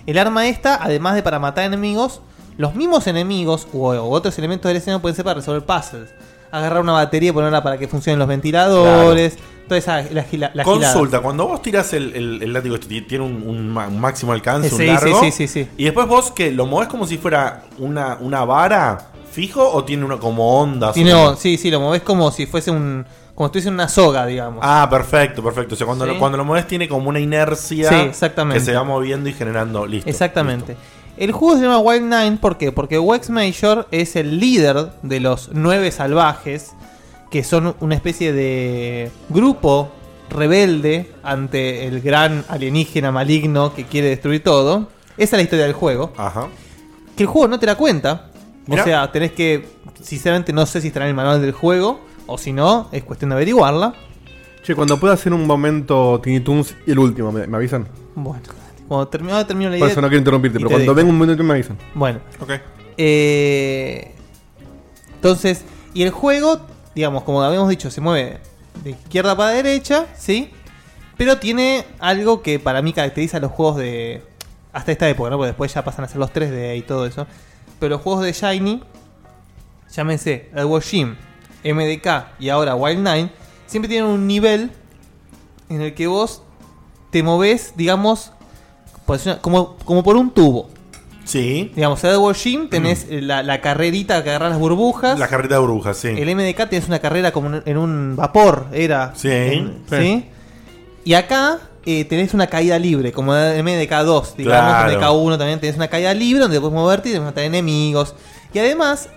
El 0.05 0.17
arma 0.17 0.47
esta, 0.47 0.75
además 0.83 1.15
de 1.15 1.23
para 1.23 1.39
matar 1.39 1.63
enemigos, 1.63 2.19
los 2.57 2.75
mismos 2.75 3.07
enemigos 3.07 3.67
u, 3.73 3.87
u 3.93 4.13
otros 4.13 4.37
elementos 4.37 4.69
del 4.69 4.77
escenario 4.77 5.01
pueden 5.01 5.15
ser 5.15 5.25
para 5.25 5.35
resolver 5.35 5.63
puzzles. 5.63 6.09
Agarrar 6.51 6.81
una 6.81 6.91
batería 6.93 7.29
y 7.29 7.31
ponerla 7.33 7.63
para 7.63 7.77
que 7.79 7.87
funcionen 7.87 8.19
los 8.19 8.27
ventiladores. 8.27 9.37
Toda 9.67 9.77
esa 9.79 10.01
la, 10.11 10.25
la 10.53 10.63
Consulta, 10.63 10.91
gilada. 10.93 11.21
cuando 11.21 11.47
vos 11.47 11.61
tirás 11.61 11.93
el, 11.93 12.13
el, 12.15 12.43
el 12.43 12.53
látigo, 12.53 12.77
ti- 12.79 13.01
tiene 13.01 13.23
un, 13.23 13.41
un 13.47 13.75
un 13.77 13.99
máximo 13.99 14.33
alcance, 14.33 14.67
Sí, 14.69 14.75
un 14.75 14.81
sí, 14.81 14.85
largo. 14.87 15.19
sí, 15.21 15.31
sí, 15.31 15.47
sí. 15.47 15.67
Y 15.77 15.85
después 15.85 16.05
vos 16.07 16.31
que 16.31 16.51
lo 16.51 16.65
movés 16.65 16.89
como 16.89 17.07
si 17.07 17.17
fuera 17.17 17.63
una, 17.79 18.17
una 18.19 18.43
vara 18.45 19.07
fijo 19.31 19.67
o 19.67 19.83
tiene 19.83 20.03
una 20.05 20.17
como 20.17 20.59
ondas. 20.59 20.93
Tiene- 20.93 21.13
o 21.13 21.23
como- 21.25 21.35
sí, 21.37 21.57
sí, 21.57 21.71
lo 21.71 21.79
movés 21.79 22.01
como 22.03 22.29
si 22.31 22.45
fuese 22.45 22.69
un. 22.71 23.05
como 23.33 23.47
si 23.47 23.49
estuviese 23.49 23.69
en 23.69 23.73
una 23.75 23.87
soga, 23.89 24.25
digamos. 24.27 24.59
Ah, 24.61 24.85
perfecto, 24.91 25.41
perfecto. 25.41 25.73
O 25.73 25.77
sea, 25.77 25.87
cuando, 25.87 26.05
Sí. 26.05 26.11
lo, 26.11 26.19
cuando 26.19 26.37
lo 26.37 26.43
mueves 26.45 26.67
tiene 26.67 26.87
como 26.89 27.09
una 27.09 27.19
inercia 27.21 27.89
Sí, 27.89 27.95
exactamente. 27.95 28.59
que 28.59 28.65
se 28.65 28.73
va 28.75 28.83
moviendo 28.83 29.27
y 29.29 29.33
generando. 29.33 29.87
Listo. 29.87 30.07
Exactamente. 30.09 30.75
El 31.15 31.31
juego 31.31 31.55
se 31.57 31.63
llama 31.63 31.79
Wild 31.79 32.03
Nine 32.03 32.37
¿por 32.37 32.57
qué? 32.57 32.71
Porque 32.71 32.97
Wex 32.97 33.29
Major 33.29 33.87
es 33.91 34.15
el 34.15 34.39
líder 34.39 34.91
de 35.03 35.19
los 35.19 35.51
nueve 35.53 35.91
salvajes, 35.91 36.73
que 37.29 37.43
son 37.43 37.75
una 37.81 37.93
especie 37.95 38.33
de 38.33 39.11
grupo 39.29 39.91
rebelde 40.29 41.11
ante 41.21 41.85
el 41.85 42.01
gran 42.01 42.43
alienígena 42.49 43.11
maligno 43.11 43.75
que 43.75 43.85
quiere 43.85 44.09
destruir 44.09 44.43
todo. 44.43 44.87
Esa 45.15 45.35
es 45.35 45.39
la 45.39 45.41
historia 45.43 45.65
del 45.65 45.73
juego. 45.73 46.11
Ajá. 46.17 46.47
Que 47.15 47.23
el 47.23 47.29
juego 47.29 47.47
no 47.47 47.59
te 47.59 47.67
da 47.67 47.75
cuenta. 47.75 48.31
Mirá. 48.65 48.81
O 48.81 48.85
sea, 48.85 49.11
tenés 49.11 49.33
que. 49.33 49.67
Sinceramente, 50.01 50.51
no 50.51 50.65
sé 50.65 50.81
si 50.81 50.87
estará 50.87 51.05
en 51.05 51.09
el 51.09 51.15
manual 51.15 51.41
del 51.41 51.51
juego. 51.51 51.99
O 52.25 52.37
si 52.39 52.53
no, 52.53 52.89
es 52.91 53.03
cuestión 53.03 53.29
de 53.29 53.35
averiguarla. 53.35 53.93
Che, 54.63 54.73
cuando 54.73 54.99
pueda 54.99 55.13
hacer 55.13 55.33
un 55.33 55.45
momento 55.45 56.19
Tiny 56.23 56.39
Toons 56.39 56.75
y 56.87 56.91
el 56.91 56.99
último, 56.99 57.31
¿me, 57.31 57.45
me 57.45 57.57
avisan? 57.57 57.87
Bueno, 58.15 58.41
cuando 58.87 59.07
termino, 59.07 59.45
termino 59.45 59.69
la 59.69 59.77
Por 59.77 59.85
idea. 59.87 59.91
eso 59.91 60.01
no 60.01 60.07
quiero 60.07 60.19
interrumpirte, 60.19 60.59
pero 60.59 60.69
cuando 60.69 60.93
venga 60.95 61.09
un 61.09 61.17
momento 61.17 61.43
me 61.43 61.53
avisan. 61.53 61.77
Bueno. 61.93 62.19
Ok. 62.39 62.51
Eh, 62.97 64.11
entonces, 65.15 65.63
y 65.93 66.03
el 66.03 66.11
juego, 66.11 66.61
digamos, 66.95 67.23
como 67.23 67.41
habíamos 67.41 67.69
dicho, 67.69 67.89
se 67.89 68.01
mueve 68.01 68.39
de 68.83 68.91
izquierda 68.91 69.35
para 69.35 69.51
derecha, 69.51 70.07
¿sí? 70.17 70.51
Pero 71.17 71.37
tiene 71.37 71.85
algo 71.99 72.41
que 72.41 72.59
para 72.59 72.81
mí 72.81 72.93
caracteriza 72.93 73.37
a 73.37 73.39
los 73.39 73.51
juegos 73.51 73.77
de... 73.77 74.23
Hasta 74.73 74.91
esta 74.91 75.07
época, 75.07 75.29
¿no? 75.29 75.37
Porque 75.37 75.47
después 75.47 75.73
ya 75.73 75.83
pasan 75.83 76.05
a 76.05 76.07
ser 76.07 76.17
los 76.17 76.33
3D 76.33 76.77
y 76.77 76.81
todo 76.81 77.05
eso. 77.05 77.27
Pero 77.79 77.91
los 77.95 78.01
juegos 78.01 78.23
de 78.23 78.33
Shiny, 78.33 78.81
llámense 79.95 80.49
Edward 80.55 80.81
Jim, 80.81 81.15
MDK 81.63 82.39
y 82.39 82.49
ahora 82.49 82.75
Wild 82.75 83.07
Nine, 83.07 83.31
siempre 83.67 83.87
tienen 83.87 84.09
un 84.09 84.25
nivel 84.25 84.71
en 85.69 85.81
el 85.81 85.93
que 85.93 86.07
vos 86.07 86.41
te 87.11 87.21
movés, 87.21 87.73
digamos, 87.75 88.31
como, 89.41 89.75
como 89.85 90.03
por 90.03 90.15
un 90.15 90.31
tubo. 90.31 90.69
Sí. 91.25 91.71
Digamos, 91.75 92.03
en 92.03 92.09
Edward 92.11 92.35
Jim 92.35 92.69
tenés 92.69 93.07
eh, 93.09 93.21
la, 93.21 93.43
la 93.43 93.61
carrerita 93.61 94.21
que 94.23 94.29
agarra 94.29 94.49
las 94.49 94.59
burbujas. 94.59 95.17
La 95.17 95.27
carreta 95.29 95.55
de 95.55 95.61
brujas, 95.61 95.95
sí. 95.97 96.09
El 96.09 96.35
MDK 96.35 96.67
tenés 96.69 96.87
una 96.87 96.99
carrera 96.99 97.31
como 97.31 97.61
en- 97.65 97.77
un 97.77 98.15
vapor, 98.17 98.67
era. 98.73 99.13
Sí, 99.15 99.29
En- 99.31 99.83
sí. 99.89 99.95
¿sí? 99.95 100.25
Y 101.05 101.13
acá 101.13 101.59
eh, 101.85 102.03
tenés 102.05 102.33
una 102.33 102.47
caída 102.47 102.77
libre, 102.77 103.11
como 103.13 103.35
en 103.35 103.65
MDK2, 103.65 104.35
digamos, 104.35 104.73
Claro. 104.97 104.99
MDK1 105.01 105.37
también 105.37 105.59
tenés 105.61 105.75
una 105.77 105.87
caída 105.87 106.13
libre 106.13 106.41
donde 106.43 106.59
puedes 106.59 106.73
moverte 106.75 107.09
y 107.13 107.19
matar 107.19 107.43
enemigos. 107.45 108.15
Y 108.53 108.59
además, 108.59 109.07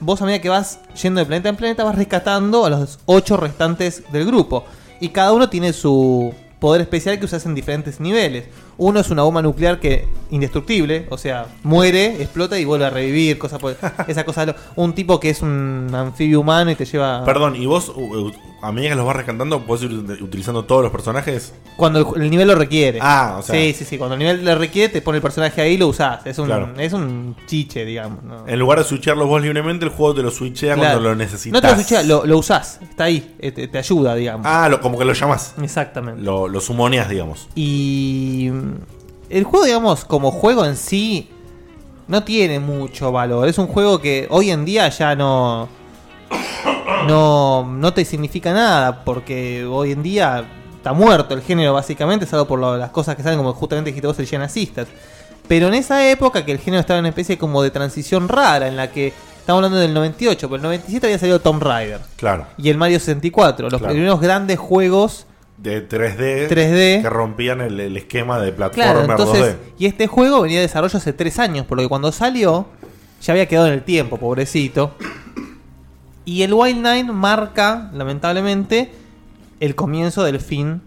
vos 0.00 0.22
a 0.22 0.24
medida 0.26 0.40
que 0.40 0.48
vas 0.48 0.78
yendo 1.02 1.18
de 1.20 1.26
planeta 1.26 1.48
en 1.48 1.56
planeta, 1.56 1.82
vas 1.84 1.94
rescatando 1.96 2.64
a 2.66 2.70
los 2.70 2.98
ocho 3.06 3.36
restantes 3.36 4.04
del 4.12 4.26
grupo. 4.26 4.64
Y 5.00 5.08
cada 5.10 5.32
uno 5.32 5.48
tiene 5.48 5.72
su 5.72 6.32
poder 6.60 6.80
especial 6.82 7.18
que 7.18 7.24
usas 7.24 7.44
en 7.46 7.54
diferentes 7.56 7.98
niveles. 8.00 8.44
Uno 8.78 9.00
es 9.00 9.10
una 9.10 9.22
bomba 9.22 9.42
nuclear 9.42 9.80
que 9.80 10.06
indestructible, 10.30 11.06
o 11.10 11.18
sea, 11.18 11.46
muere, 11.64 12.22
explota 12.22 12.58
y 12.58 12.64
vuelve 12.64 12.84
a 12.86 12.90
revivir, 12.90 13.36
cosa 13.38 13.58
por- 13.58 13.76
esa 14.08 14.24
cosa. 14.24 14.46
lo- 14.46 14.54
Un 14.76 14.94
tipo 14.94 15.18
que 15.18 15.30
es 15.30 15.42
un 15.42 15.90
anfibio 15.92 16.40
humano 16.40 16.70
y 16.70 16.74
te 16.76 16.84
lleva. 16.84 17.24
Perdón, 17.24 17.56
¿y 17.56 17.66
vos, 17.66 17.92
a 18.62 18.70
medida 18.72 18.90
que 18.90 18.96
los 18.96 19.06
vas 19.06 19.16
rescatando, 19.16 19.64
podés 19.66 19.84
ir 19.84 19.90
ut- 19.90 20.22
utilizando 20.22 20.64
todos 20.64 20.82
los 20.82 20.92
personajes? 20.92 21.52
Cuando 21.76 22.14
el, 22.16 22.22
el 22.22 22.30
nivel 22.30 22.46
lo 22.48 22.54
requiere. 22.54 22.98
Ah, 23.02 23.36
o 23.38 23.42
sea- 23.42 23.54
Sí, 23.54 23.72
sí, 23.72 23.84
sí. 23.84 23.98
Cuando 23.98 24.14
el 24.14 24.18
nivel 24.20 24.44
lo 24.44 24.54
requiere, 24.56 24.92
te 24.92 25.02
pone 25.02 25.16
el 25.16 25.22
personaje 25.22 25.60
ahí 25.60 25.72
y 25.74 25.76
lo 25.76 25.88
usás. 25.88 26.24
Es 26.26 26.38
un, 26.38 26.46
Claro. 26.46 26.72
es 26.78 26.92
un 26.92 27.34
chiche, 27.46 27.84
digamos. 27.84 28.22
¿no? 28.22 28.46
En 28.46 28.58
lugar 28.58 28.78
de 28.78 28.84
switcharlos 28.84 29.26
vos 29.26 29.40
libremente, 29.42 29.84
el 29.86 29.90
juego 29.90 30.14
te 30.14 30.22
lo 30.22 30.30
switchea 30.30 30.74
Claro. 30.74 30.90
cuando 30.94 31.08
lo 31.10 31.14
necesitas. 31.16 31.52
No 31.52 31.60
te 31.60 31.68
lo 31.68 31.74
switchea, 31.74 32.02
lo, 32.02 32.26
lo 32.26 32.38
usás. 32.38 32.78
Está 32.82 33.04
ahí. 33.04 33.34
eh, 33.40 33.50
Te, 33.52 33.66
te 33.68 33.78
ayuda, 33.78 34.14
digamos. 34.14 34.46
Ah, 34.48 34.68
lo- 34.68 34.80
como 34.80 34.98
que 34.98 35.04
lo 35.04 35.12
llamas. 35.14 35.54
Exactamente. 35.62 36.20
Lo, 36.22 36.46
lo 36.48 36.60
sumoneas, 36.60 37.08
digamos. 37.08 37.48
Y 37.54 38.50
el 39.30 39.44
juego, 39.44 39.66
digamos, 39.66 40.04
como 40.04 40.30
juego 40.30 40.64
en 40.64 40.76
sí, 40.76 41.28
no 42.06 42.22
tiene 42.24 42.58
mucho 42.60 43.12
valor. 43.12 43.46
Es 43.48 43.58
un 43.58 43.66
juego 43.66 44.00
que 44.00 44.26
hoy 44.30 44.50
en 44.50 44.64
día 44.64 44.88
ya 44.88 45.14
no. 45.14 45.68
No, 47.06 47.64
no 47.70 47.92
te 47.94 48.04
significa 48.04 48.52
nada, 48.52 49.04
porque 49.04 49.64
hoy 49.64 49.92
en 49.92 50.02
día 50.02 50.44
está 50.76 50.92
muerto 50.92 51.34
el 51.34 51.42
género, 51.42 51.72
básicamente, 51.74 52.26
salvo 52.26 52.46
por 52.46 52.58
lo- 52.58 52.76
las 52.76 52.90
cosas 52.90 53.16
que 53.16 53.22
salen, 53.22 53.38
como 53.38 53.52
justamente 53.52 53.90
dijiste 53.90 54.06
vos, 54.06 54.18
el 54.18 54.26
Gen 54.26 54.42
Assistant. 54.42 54.88
Pero 55.46 55.68
en 55.68 55.74
esa 55.74 56.06
época 56.10 56.44
que 56.44 56.52
el 56.52 56.58
género 56.58 56.80
estaba 56.80 56.98
en 56.98 57.02
una 57.02 57.08
especie 57.10 57.38
como 57.38 57.62
de 57.62 57.70
transición 57.70 58.28
rara, 58.28 58.68
en 58.68 58.76
la 58.76 58.90
que 58.90 59.08
estamos 59.40 59.58
hablando 59.60 59.78
del 59.78 59.94
98, 59.94 60.48
pero 60.48 60.56
el 60.56 60.62
97 60.62 61.06
había 61.06 61.18
salido 61.18 61.40
Tomb 61.40 61.62
Raider 61.62 62.00
Claro. 62.16 62.46
y 62.58 62.68
el 62.68 62.76
Mario 62.76 62.98
64, 62.98 63.70
los 63.70 63.78
Claro. 63.80 63.92
primeros 63.94 64.20
grandes 64.20 64.58
juegos 64.58 65.26
de 65.58 65.88
3D, 65.88 66.48
3D. 66.48 67.02
que 67.02 67.10
rompían 67.10 67.60
el, 67.60 67.78
el 67.80 67.96
esquema 67.96 68.38
de 68.40 68.52
Claro, 68.54 68.70
plataforma 68.72 69.14
entonces, 69.14 69.54
2D. 69.56 69.56
y 69.78 69.86
este 69.86 70.06
juego 70.06 70.40
venía 70.42 70.58
de 70.58 70.62
desarrollo 70.66 70.96
hace 70.96 71.12
tres 71.12 71.38
años, 71.38 71.66
por 71.66 71.76
lo 71.78 71.82
que 71.82 71.88
cuando 71.88 72.12
salió 72.12 72.66
ya 73.20 73.32
había 73.32 73.46
quedado 73.46 73.66
en 73.66 73.72
el 73.74 73.82
tiempo, 73.82 74.16
pobrecito. 74.18 74.94
Y 76.24 76.42
el 76.42 76.52
Wild 76.54 76.76
Nine 76.86 77.12
marca, 77.12 77.90
lamentablemente, 77.94 78.92
el 79.60 79.74
comienzo 79.74 80.22
del 80.24 80.40
fin 80.40 80.80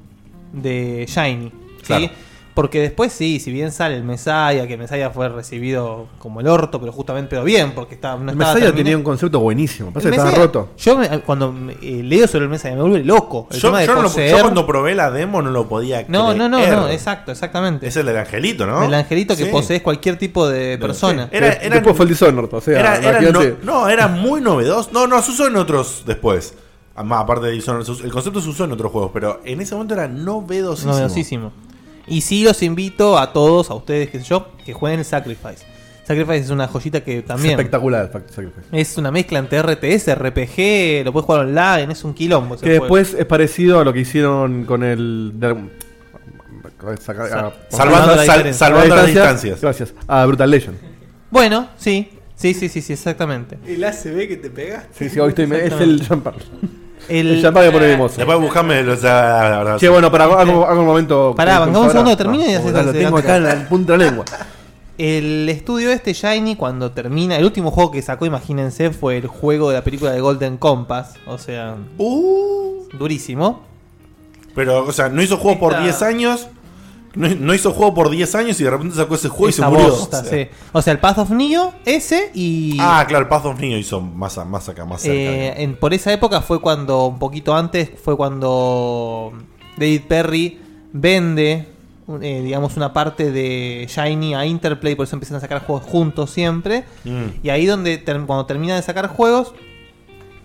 de 0.54 1.06
Shiny. 1.10 1.50
¿sí? 1.50 1.84
Claro. 1.86 2.10
Porque 2.54 2.82
después 2.82 3.14
sí, 3.14 3.40
si 3.40 3.50
bien 3.50 3.72
sale 3.72 3.96
el 3.96 4.04
Messiah, 4.04 4.68
que 4.68 4.74
el 4.74 4.80
Messiah 4.80 5.10
fue 5.10 5.30
recibido 5.30 6.08
como 6.18 6.42
el 6.42 6.48
orto, 6.48 6.82
pero 6.82 6.92
justamente 6.92 7.30
pero 7.30 7.46
bien, 7.46 7.72
porque 7.74 7.96
estaba, 7.96 8.16
no 8.18 8.24
El 8.24 8.30
estaba 8.32 8.54
Messiah 8.54 8.66
termina- 8.68 8.84
tenía 8.84 8.98
un 8.98 9.04
concepto 9.04 9.40
buenísimo. 9.40 9.94
Pasa 9.94 10.10
que 10.10 10.16
estaba 10.18 10.36
roto. 10.36 10.70
Yo 10.78 10.98
me- 10.98 11.22
cuando 11.22 11.54
me- 11.54 11.78
eh, 11.82 12.04
leo 12.04 12.28
sobre 12.28 12.44
el 12.44 12.50
Messiah 12.50 12.76
me 12.76 12.82
vuelve 12.82 13.06
loco. 13.06 13.48
El 13.52 13.58
Yo, 13.60 13.70
tema 13.70 13.80
de 13.80 13.86
yo 13.88 13.96
no 13.96 14.02
lo- 14.02 14.10
poseer- 14.10 14.32
yo 14.36 14.42
cuando 14.42 14.68
probé 14.68 14.96
la 14.96 15.10
demo 15.12 15.42
no 15.42 15.50
lo 15.50 15.70
podía 15.70 16.04
No, 16.10 16.34
no, 16.34 16.50
no, 16.50 16.58
creer. 16.58 16.76
no, 16.76 16.90
exacto, 16.90 17.32
exactamente. 17.32 17.88
Es 17.88 17.96
el 17.96 18.06
del 18.06 18.18
angelito, 18.18 18.66
¿no? 18.68 18.84
El 18.84 18.94
angelito 18.94 19.38
que 19.38 19.46
Sí. 19.46 19.50
posees 19.52 19.82
cualquier 19.82 20.18
tipo 20.18 20.48
de 20.50 20.78
persona. 20.78 21.30
Sí. 21.32 21.38
Era- 21.38 21.54
Eh, 21.54 21.60
era- 21.64 21.76
Después 21.76 21.96
fue 21.96 22.04
el 22.06 22.10
Dishonored, 22.10 22.54
o 22.54 22.60
sea, 22.60 22.80
Era- 22.80 22.98
era 22.98 23.10
imagínate. 23.22 23.56
no, 23.64 23.82
no, 23.84 23.90
era 23.90 24.08
muy 24.10 24.42
novedoso. 24.42 24.90
No, 24.92 25.08
no, 25.08 25.22
se 25.22 25.32
usó 25.32 25.48
en 25.48 25.56
otros 25.56 26.04
después. 26.06 26.54
Además, 26.96 27.22
aparte 27.24 27.46
de 27.46 27.54
Dishonored, 27.54 27.88
el 28.04 28.12
concepto 28.12 28.42
se 28.42 28.50
usó 28.50 28.66
en 28.66 28.74
otros 28.74 28.92
juegos, 28.92 29.12
pero 29.14 29.40
en 29.46 29.62
ese 29.62 29.74
momento 29.74 29.94
era 29.94 30.10
novedosísimo. 30.10 30.92
Novedosísimo. 30.92 31.52
Y 32.12 32.22
sí 32.22 32.44
los 32.44 32.62
invito 32.62 33.18
a 33.18 33.32
todos, 33.34 33.70
a 33.70 33.74
ustedes, 33.74 34.10
qué 34.10 34.20
sé 34.20 34.26
yo, 34.26 34.48
que 34.66 34.74
jueguen 34.74 35.00
el 35.00 35.06
Sacrifice. 35.06 35.66
Sacrifice 36.04 36.40
es 36.40 36.50
una 36.50 36.68
joyita 36.68 37.02
que 37.02 37.22
también... 37.22 37.54
Es 37.54 37.60
espectacular 37.60 38.12
Sacrifice. 38.12 38.62
Es 38.72 38.98
una 38.98 39.12
mezcla 39.12 39.40
entre 39.40 39.62
RTS, 39.62 40.14
RPG, 40.16 41.06
lo 41.06 41.14
puedes 41.14 41.26
jugar 41.26 41.46
online, 41.46 41.94
es 41.94 42.04
un 42.04 42.14
quilombo. 42.14 42.56
Que 42.58 42.62
juego. 42.80 42.84
después 42.98 43.14
es 43.18 43.26
parecido 43.26 43.80
a 43.80 43.86
lo 43.86 43.94
que 43.94 44.00
hicieron 44.02 44.66
con 44.66 44.84
el. 44.84 45.32
de- 45.36 45.56
saca- 47.00 47.30
Sa- 47.30 47.54
salvando 47.70 48.16
la 48.16 48.26
sal- 48.26 48.36
diferencia. 48.38 48.54
salvando 48.68 48.96
las 48.96 49.06
distancias. 49.08 49.54
distancias. 49.56 49.62
Gracias. 49.62 49.94
A 50.08 50.26
Brutal 50.26 50.52
Legend. 50.52 50.78
Bueno, 51.30 51.70
sí, 51.78 52.10
sí, 52.36 52.54
sí, 52.54 52.68
sí, 52.68 52.82
sí, 52.82 52.94
exactamente. 52.94 53.58
¿El 53.66 53.84
ACB 53.84 54.28
que 54.28 54.38
te 54.38 54.50
pega? 54.50 54.86
Sí, 54.98 55.08
sí, 55.10 55.20
hoy 55.20 55.30
estoy. 55.30 55.46
Es 55.54 55.72
el 55.80 56.06
champán. 56.06 56.34
El, 57.10 57.28
El 57.36 57.42
champán 57.42 57.64
que 57.66 57.72
pone 57.72 57.88
mimoso. 57.92 58.16
Después 58.18 58.40
buscame 58.40 58.84
los. 58.84 59.04
ah, 59.04 59.76
Che, 59.78 59.90
bueno, 59.90 60.12
para 60.12 60.26
hago, 60.26 60.66
hago 60.66 60.80
un 60.82 60.86
momento. 60.86 61.34
Pará, 61.36 61.60
bancamos 61.60 61.88
un 61.88 61.92
segundo 61.92 62.12
que 62.12 62.18
termine 62.18 62.50
y 62.50 62.54
No, 62.54 62.60
haces 62.60 62.74
Lo 62.74 62.80
el- 62.92 62.98
tengo 62.98 63.18
acá 63.18 63.36
en 63.38 63.44
la 63.44 63.68
punta 63.70 63.94
de 63.94 63.98
la 64.00 64.06
lengua. 64.06 64.26
El 64.98 65.50
estudio 65.50 65.92
este, 65.92 66.14
Shiny, 66.14 66.56
cuando 66.56 66.92
termina. 66.92 67.36
El 67.36 67.46
último 67.46 67.72
juego 67.72 67.90
que 67.92 68.02
sacó, 68.02 68.26
imagínense, 68.26 68.92
fue 68.92 69.18
el 69.18 69.28
juego 69.28 69.70
de 69.70 69.76
la 69.78 69.84
película 69.84 70.12
de 70.12 70.22
Golden 70.22 70.58
Compass. 70.58 71.16
O 71.26 71.38
sea. 71.38 71.76
durísimo. 72.98 73.64
Pero, 74.54 74.86
o 74.86 74.92
sea, 74.92 75.10
no 75.10 75.22
hizo 75.22 75.38
juego 75.38 75.60
por 75.60 75.72
Esta- 75.74 75.84
10 75.84 76.02
años. 76.04 76.48
No, 77.14 77.28
no 77.28 77.54
hizo 77.54 77.72
juego 77.74 77.94
por 77.94 78.10
10 78.10 78.36
años 78.36 78.60
y 78.62 78.64
de 78.64 78.70
repente 78.70 78.96
sacó 78.96 79.16
ese 79.16 79.28
juego 79.28 79.50
y 79.50 79.52
se 79.52 79.62
murió. 79.66 79.90
bosta, 79.90 80.22
O 80.22 80.24
sea. 80.24 80.32
sí. 80.46 80.50
O 80.72 80.82
sea, 80.82 80.94
el 80.94 81.00
Path 81.00 81.18
of 81.18 81.30
Neo, 81.32 81.74
ese 81.84 82.32
y. 82.34 82.78
Ah, 82.80 83.04
claro, 83.08 83.24
el 83.26 83.30
Path 83.30 83.46
of 83.48 83.60
Neo 83.60 83.78
hizo 83.78 84.00
más, 84.00 84.38
a- 84.38 84.46
más 84.46 84.70
acá, 84.70 84.86
más 84.86 85.02
cerca. 85.02 85.16
Eh, 85.18 85.62
en- 85.64 85.76
por 85.76 85.94
esa 85.94 86.14
época 86.14 86.42
fue 86.42 86.62
cuando, 86.62 87.08
un 87.08 87.20
poquito 87.20 87.54
antes, 87.56 87.92
fue 88.02 88.16
cuando 88.16 89.34
David 89.78 90.02
Perry 90.08 90.60
vende, 90.94 91.68
un- 92.08 92.24
eh, 92.24 92.42
digamos, 92.44 92.78
una 92.78 92.94
parte 92.94 93.30
de 93.32 93.88
Shiny 93.90 94.34
a 94.34 94.46
Interplay, 94.46 94.96
por 94.96 95.06
eso 95.06 95.16
empiezan 95.18 95.36
a 95.38 95.42
sacar 95.42 95.66
juegos 95.66 95.84
juntos 95.86 96.30
siempre. 96.30 96.86
Mm. 97.04 97.26
Y 97.44 97.50
ahí 97.50 97.66
donde 97.66 97.98
ter- 97.98 98.22
cuando 98.26 98.46
termina 98.46 98.76
de 98.76 98.82
sacar 98.84 99.08
juegos, 99.08 99.54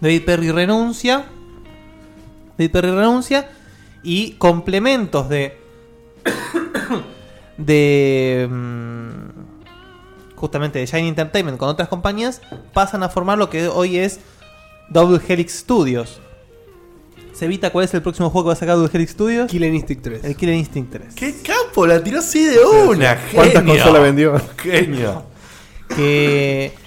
David 0.00 0.22
Perry 0.24 0.50
renuncia. 0.50 1.26
David 2.58 2.70
Perry 2.72 2.90
renuncia 2.90 3.48
y 4.02 4.32
complementos 4.32 5.28
de 5.28 5.64
de 7.58 8.48
mm, 8.50 10.36
justamente 10.36 10.78
de 10.78 10.86
Shiny 10.86 11.08
Entertainment 11.08 11.58
con 11.58 11.68
otras 11.68 11.88
compañías 11.88 12.40
pasan 12.72 13.02
a 13.02 13.08
formar 13.08 13.38
lo 13.38 13.50
que 13.50 13.68
hoy 13.68 13.98
es 13.98 14.20
Double 14.88 15.20
Helix 15.26 15.60
Studios. 15.60 16.20
¿Se 17.32 17.44
evita 17.44 17.70
cuál 17.70 17.84
es 17.84 17.92
el 17.92 18.00
próximo 18.00 18.30
juego 18.30 18.46
que 18.46 18.48
va 18.48 18.52
a 18.54 18.56
sacar 18.56 18.76
Double 18.76 18.90
Helix 18.92 19.12
Studios? 19.12 19.50
Killer 19.50 19.74
Instinct 19.74 20.02
3. 20.02 20.24
El 20.24 20.36
Killer 20.36 20.54
Instinct 20.54 20.92
3. 20.92 21.14
¡Qué 21.14 21.34
capo! 21.42 21.86
La 21.86 22.02
tiró 22.02 22.20
así 22.20 22.44
de 22.44 22.64
una. 22.64 23.18
¿Cuántas 23.34 23.62
consolas 23.62 24.02
vendió? 24.02 24.40
Genio. 24.56 25.24
Que 25.88 26.72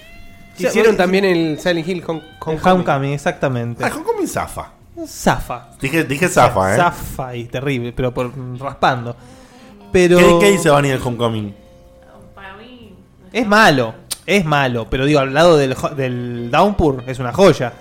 Hicieron 0.68 0.96
también 0.96 1.24
el 1.24 1.58
Silent 1.58 1.88
Hill 1.88 2.04
el 2.06 2.58
Homecoming, 2.62 3.12
exactamente. 3.12 3.84
Ah, 3.84 3.90
Homecoming 3.94 4.28
zafa. 4.28 4.72
Zafa. 5.06 5.70
Dije, 5.80 6.04
dije 6.04 6.28
zafa, 6.28 6.74
¿eh? 6.74 6.76
Zafa 6.76 7.36
y 7.36 7.44
terrible, 7.44 7.92
pero 7.92 8.12
por 8.12 8.30
raspando. 8.58 9.16
Pero 9.92 10.18
¿Qué, 10.18 10.36
¿Qué 10.40 10.50
dice 10.52 10.70
Vani 10.70 10.88
del 10.90 11.00
Homecoming? 11.02 11.54
Es 13.32 13.46
malo, 13.46 13.94
es 14.26 14.44
malo, 14.44 14.88
pero 14.90 15.06
digo, 15.06 15.20
al 15.20 15.32
lado 15.32 15.56
del, 15.56 15.74
jo- 15.74 15.90
del 15.90 16.50
Downpour 16.50 17.04
es 17.06 17.18
una 17.20 17.32
joya. 17.32 17.72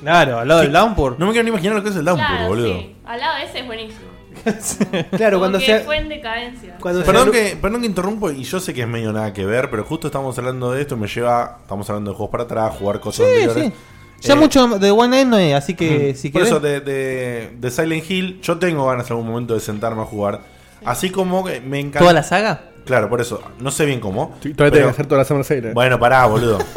Claro, 0.00 0.38
al 0.38 0.46
lado 0.46 0.60
del 0.60 0.72
Downpour. 0.72 1.16
No 1.18 1.26
me 1.26 1.32
quiero 1.32 1.42
ni 1.44 1.50
imaginar 1.50 1.74
lo 1.76 1.82
que 1.82 1.88
es 1.88 1.96
el 1.96 2.04
Downpour, 2.04 2.28
Claro, 2.28 2.48
boludo. 2.48 2.78
sí. 2.78 2.96
Al 3.04 3.18
lado 3.18 3.36
de 3.38 3.42
ese 3.44 3.58
es 3.60 3.66
buenísimo. 3.66 4.08
Claro, 5.16 5.40
cuando 5.40 5.58
Porque 5.58 5.78
se. 5.78 5.84
fue 5.84 5.98
en 5.98 6.08
decadencia. 6.08 6.76
Cuando 6.80 7.02
Perdón 7.04 7.32
que, 7.32 7.58
perdón 7.60 7.80
que 7.80 7.86
interrumpo 7.88 8.30
y 8.30 8.44
yo 8.44 8.60
sé 8.60 8.72
que 8.72 8.82
es 8.82 8.88
medio 8.88 9.12
nada 9.12 9.32
que 9.32 9.44
ver, 9.44 9.68
pero 9.70 9.82
justo 9.82 10.06
estamos 10.06 10.38
hablando 10.38 10.70
de 10.70 10.82
esto 10.82 10.94
y 10.94 10.98
me 10.98 11.08
lleva, 11.08 11.58
estamos 11.62 11.90
hablando 11.90 12.12
de 12.12 12.16
juegos 12.16 12.30
para 12.30 12.44
atrás, 12.44 12.76
jugar 12.78 13.00
cosas 13.00 13.26
Sí, 13.26 13.32
anteriores. 13.42 13.72
Ya 14.20 14.34
Eh, 14.34 14.36
mucho 14.36 14.66
de 14.78 14.90
One 14.90 15.08
Night 15.08 15.26
no 15.28 15.36
hay, 15.36 15.52
así 15.52 15.74
que 15.74 16.14
si 16.14 16.30
Por 16.30 16.40
querés. 16.42 16.48
eso 16.52 16.60
de, 16.60 16.80
de, 16.80 17.52
de 17.58 17.70
Silent 17.70 18.10
Hill, 18.10 18.40
yo 18.42 18.58
tengo 18.58 18.86
ganas 18.86 19.06
en 19.06 19.12
algún 19.16 19.28
momento 19.30 19.54
de 19.54 19.60
sentarme 19.60 20.02
a 20.02 20.06
jugar. 20.06 20.40
Así 20.84 21.10
como 21.10 21.44
que 21.44 21.60
me 21.60 21.78
encanta. 21.80 22.00
¿Toda 22.00 22.12
la 22.12 22.22
saga? 22.22 22.62
Claro, 22.84 23.08
por 23.08 23.20
eso. 23.20 23.40
No 23.60 23.70
sé 23.70 23.84
bien 23.84 24.00
cómo. 24.00 24.34
Sí, 24.42 24.54
Todavía 24.54 24.72
tengo 24.78 24.86
que 24.88 24.92
hacer 24.92 25.06
toda 25.06 25.24
la 25.24 25.68
eh. 25.68 25.72
Bueno, 25.74 25.98
pará, 25.98 26.26
boludo. 26.26 26.58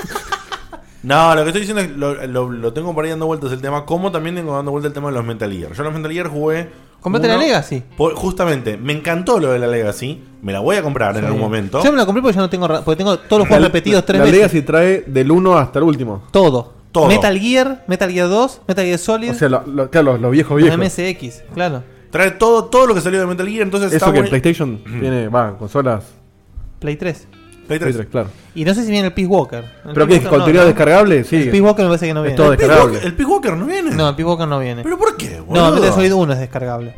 No, 1.04 1.34
lo 1.34 1.42
que 1.42 1.50
estoy 1.50 1.62
diciendo 1.62 1.82
es 1.82 1.90
lo, 1.98 2.28
lo, 2.28 2.52
lo 2.52 2.74
tengo 2.74 2.94
por 2.94 3.04
ahí 3.04 3.10
dando 3.10 3.26
vueltas 3.26 3.52
el 3.52 3.60
tema, 3.60 3.86
como 3.88 4.12
también 4.12 4.36
tengo 4.36 4.56
dando 4.56 4.70
vueltas 4.70 4.90
el 4.90 4.94
tema 4.94 5.08
de 5.10 5.16
los 5.16 5.26
Metal 5.26 5.52
Gear. 5.52 5.74
Yo 5.74 5.84
los 5.84 5.94
Metal 5.94 6.12
Gear 6.12 6.28
jugué. 6.28 6.70
Comprate 7.00 7.28
la 7.28 7.38
Legacy. 7.38 7.82
por- 7.98 8.14
justamente, 8.14 8.78
me 8.78 8.94
encantó 8.94 9.40
lo 9.40 9.52
de 9.52 9.58
la 9.58 9.66
Legacy. 9.66 10.22
Me 10.44 10.54
la 10.54 10.60
voy 10.60 10.76
a 10.76 10.84
comprar 10.84 11.18
en 11.18 11.26
algún 11.26 11.42
momento. 11.42 11.84
Yo 11.84 11.92
me 11.92 11.98
la 11.98 12.06
compré 12.06 12.22
porque 12.22 12.36
ya 12.36 12.42
no 12.42 12.50
tengo. 12.52 12.68
ra- 12.68 12.82
Porque 12.84 12.98
tengo 13.00 13.18
todos 13.18 13.40
los 13.40 13.48
juegos 13.48 13.62
La- 13.64 13.68
repetidos 13.70 14.06
tres 14.06 14.20
la 14.20 14.26
veces. 14.26 14.38
Legacy 14.38 14.62
trae 14.62 15.04
del 15.08 15.32
1 15.32 15.58
hasta 15.58 15.80
el 15.80 15.86
último. 15.86 16.22
Todo. 16.30 16.74
Todo. 16.92 17.08
Metal 17.08 17.38
Gear, 17.40 17.84
Metal 17.88 18.12
Gear 18.12 18.28
2, 18.28 18.62
Metal 18.68 18.86
Gear 18.86 19.00
Solid. 19.00 19.32
O 19.32 19.34
sea, 19.34 19.48
lo- 19.50 19.66
lo- 19.66 19.90
claro, 19.90 20.18
los, 20.18 20.32
viejos 20.32 20.60
los 20.62 20.78
viejos. 20.78 20.80
MSX, 20.80 21.44
claro. 21.54 21.84
Trae 22.10 22.32
todo, 22.32 22.66
todo 22.66 22.88
lo 22.88 22.94
que 22.94 23.00
salió 23.02 23.20
de 23.22 23.26
Metal 23.28 23.48
Gear. 23.48 23.62
Entonces 23.64 23.88
Eso 23.94 23.98
está 23.98 24.12
que 24.14 24.20
buen- 24.20 24.30
PlayStation 24.30 24.78
tiene, 25.00 25.30
va, 25.30 25.58
consolas. 25.58 26.04
Play 26.80 26.98
3. 26.98 27.28
Play 27.68 27.80
3. 27.80 28.06
claro. 28.12 28.28
Y 28.54 28.66
no 28.66 28.74
sé 28.74 28.84
si 28.84 28.92
viene 28.92 29.08
el 29.08 29.14
Peace 29.14 29.28
Walker. 29.30 29.64
El 29.86 29.94
¿Pero 29.94 30.08
qué? 30.08 30.14
Walker 30.16 30.30
¿Contenido 30.30 30.54
no, 30.56 30.62
¿no? 30.62 30.68
descargable? 30.68 31.24
Sí. 31.24 31.36
El 31.38 31.44
Peace 31.46 31.62
Walker 31.62 31.84
me 31.86 31.90
parece 31.90 32.08
que 32.08 32.14
no 32.14 32.20
Es 32.20 32.24
viene. 32.26 32.38
todo 32.38 32.52
El 32.52 32.58
Peace 32.58 32.70
descargable. 32.70 33.08
¿El 33.08 33.14
Peace 33.14 33.32
Walker 33.32 33.54
no 33.56 33.66
viene? 33.66 33.92
No, 33.92 34.10
el 34.10 34.16
Peace 34.16 34.28
Walker 34.28 34.48
no 34.48 34.60
viene. 34.60 34.84
¿Pero 34.84 34.98
por 34.98 35.16
qué, 35.16 35.38
No, 35.38 35.46
boludo? 35.46 35.72
Metal 35.76 35.94
Solid 35.94 36.14
1 36.14 36.34
es 36.34 36.40
descargable. 36.40 36.96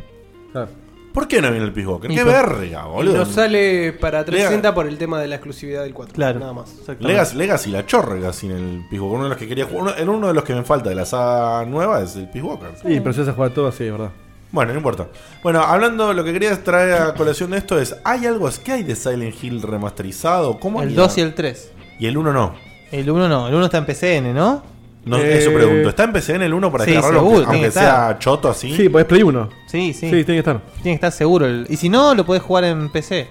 ¿Por 1.14 1.28
qué 1.28 1.40
no 1.40 1.48
viene 1.52 1.64
el 1.64 1.72
Peace 1.72 1.86
Walker? 1.86 2.10
Y 2.10 2.16
¡Qué 2.16 2.24
verga, 2.24 2.86
boludo! 2.86 3.18
No 3.18 3.24
sale 3.24 3.92
para 3.92 4.24
360 4.24 4.74
por 4.74 4.88
el 4.88 4.98
tema 4.98 5.20
de 5.20 5.28
la 5.28 5.36
exclusividad 5.36 5.84
del 5.84 5.94
4. 5.94 6.12
Claro. 6.12 6.40
Nada 6.40 6.52
más. 6.52 6.74
Legacy, 6.98 7.36
Legacy, 7.36 7.70
la 7.70 7.86
chorrega 7.86 8.32
sin 8.32 8.50
el 8.50 8.80
Peace 8.90 9.00
Walker. 9.00 9.14
Uno 9.14 9.22
de 9.22 9.28
los 9.28 9.38
que 9.38 9.46
quería 9.46 9.64
jugar. 9.64 9.82
Uno, 9.82 9.96
en 9.96 10.08
uno 10.08 10.26
de 10.26 10.34
los 10.34 10.42
que 10.42 10.56
me 10.56 10.64
falta 10.64 10.88
de 10.88 10.96
la 10.96 11.06
saga 11.06 11.64
nueva 11.66 12.02
es 12.02 12.16
el 12.16 12.28
Peace 12.28 12.42
Walker. 12.42 12.70
Sí, 12.82 12.98
pero 12.98 13.12
si 13.12 13.24
se 13.24 13.30
juega 13.30 13.54
todo 13.54 13.68
así, 13.68 13.88
¿verdad? 13.88 14.10
Bueno, 14.50 14.72
no 14.72 14.78
importa. 14.78 15.06
Bueno, 15.40 15.60
hablando, 15.60 16.12
lo 16.12 16.24
que 16.24 16.32
quería 16.32 16.60
traer 16.64 17.00
a 17.00 17.14
colación 17.14 17.52
de 17.52 17.58
esto 17.58 17.78
es: 17.78 17.94
¿hay 18.02 18.26
algo? 18.26 18.50
¿Qué 18.64 18.72
hay 18.72 18.82
de 18.82 18.96
Silent 18.96 19.36
Hill 19.40 19.62
remasterizado? 19.62 20.58
¿Cómo 20.58 20.82
El 20.82 20.88
haría? 20.88 21.00
2 21.00 21.18
y 21.18 21.20
el 21.20 21.34
3. 21.34 21.72
Y 22.00 22.06
el 22.06 22.18
1 22.18 22.32
no. 22.32 22.54
El 22.90 23.08
1 23.08 23.28
no, 23.28 23.46
el 23.46 23.54
1 23.54 23.64
está 23.66 23.78
en 23.78 23.86
PCN, 23.86 24.34
¿no? 24.34 24.73
No, 25.04 25.18
Eh, 25.18 25.38
eso 25.38 25.52
pregunto. 25.52 25.88
¿Está 25.90 26.04
en 26.04 26.12
PC 26.12 26.34
en 26.36 26.42
el 26.42 26.54
1 26.54 26.72
para 26.72 26.84
Sí, 26.84 26.92
descargarlo? 26.92 27.20
seguro, 27.28 27.46
aunque 27.46 27.70
sea 27.70 27.82
estar. 27.82 28.18
choto 28.18 28.48
así. 28.48 28.74
Sí, 28.74 28.88
pues 28.88 29.02
es 29.04 29.08
Play 29.08 29.22
1. 29.22 29.48
Sí, 29.66 29.92
sí. 29.92 30.06
Sí, 30.08 30.10
tiene 30.10 30.24
que 30.24 30.38
estar. 30.38 30.60
Tiene 30.82 30.90
que 30.92 30.94
estar 30.94 31.12
seguro. 31.12 31.46
el- 31.46 31.66
Y 31.68 31.76
si 31.76 31.88
no, 31.88 32.14
lo 32.14 32.24
podés 32.24 32.42
jugar 32.42 32.64
en 32.64 32.90
PC. 32.90 33.28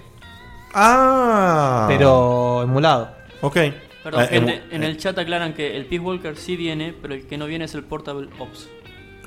Ah. 0.73 1.85
Pero 1.87 2.63
emulado. 2.63 3.09
Ok. 3.41 3.57
Perdón, 4.03 4.25
emu- 4.31 4.59
en 4.71 4.83
el 4.83 4.97
chat 4.97 5.17
aclaran 5.17 5.53
que 5.53 5.77
el 5.77 5.85
Peace 5.85 6.03
Walker 6.03 6.35
sí 6.35 6.57
viene, 6.57 6.93
pero 7.01 7.13
el 7.13 7.25
que 7.25 7.37
no 7.37 7.45
viene 7.45 7.65
es 7.65 7.73
el 7.75 7.83
Portable 7.83 8.27
Ops. 8.39 8.67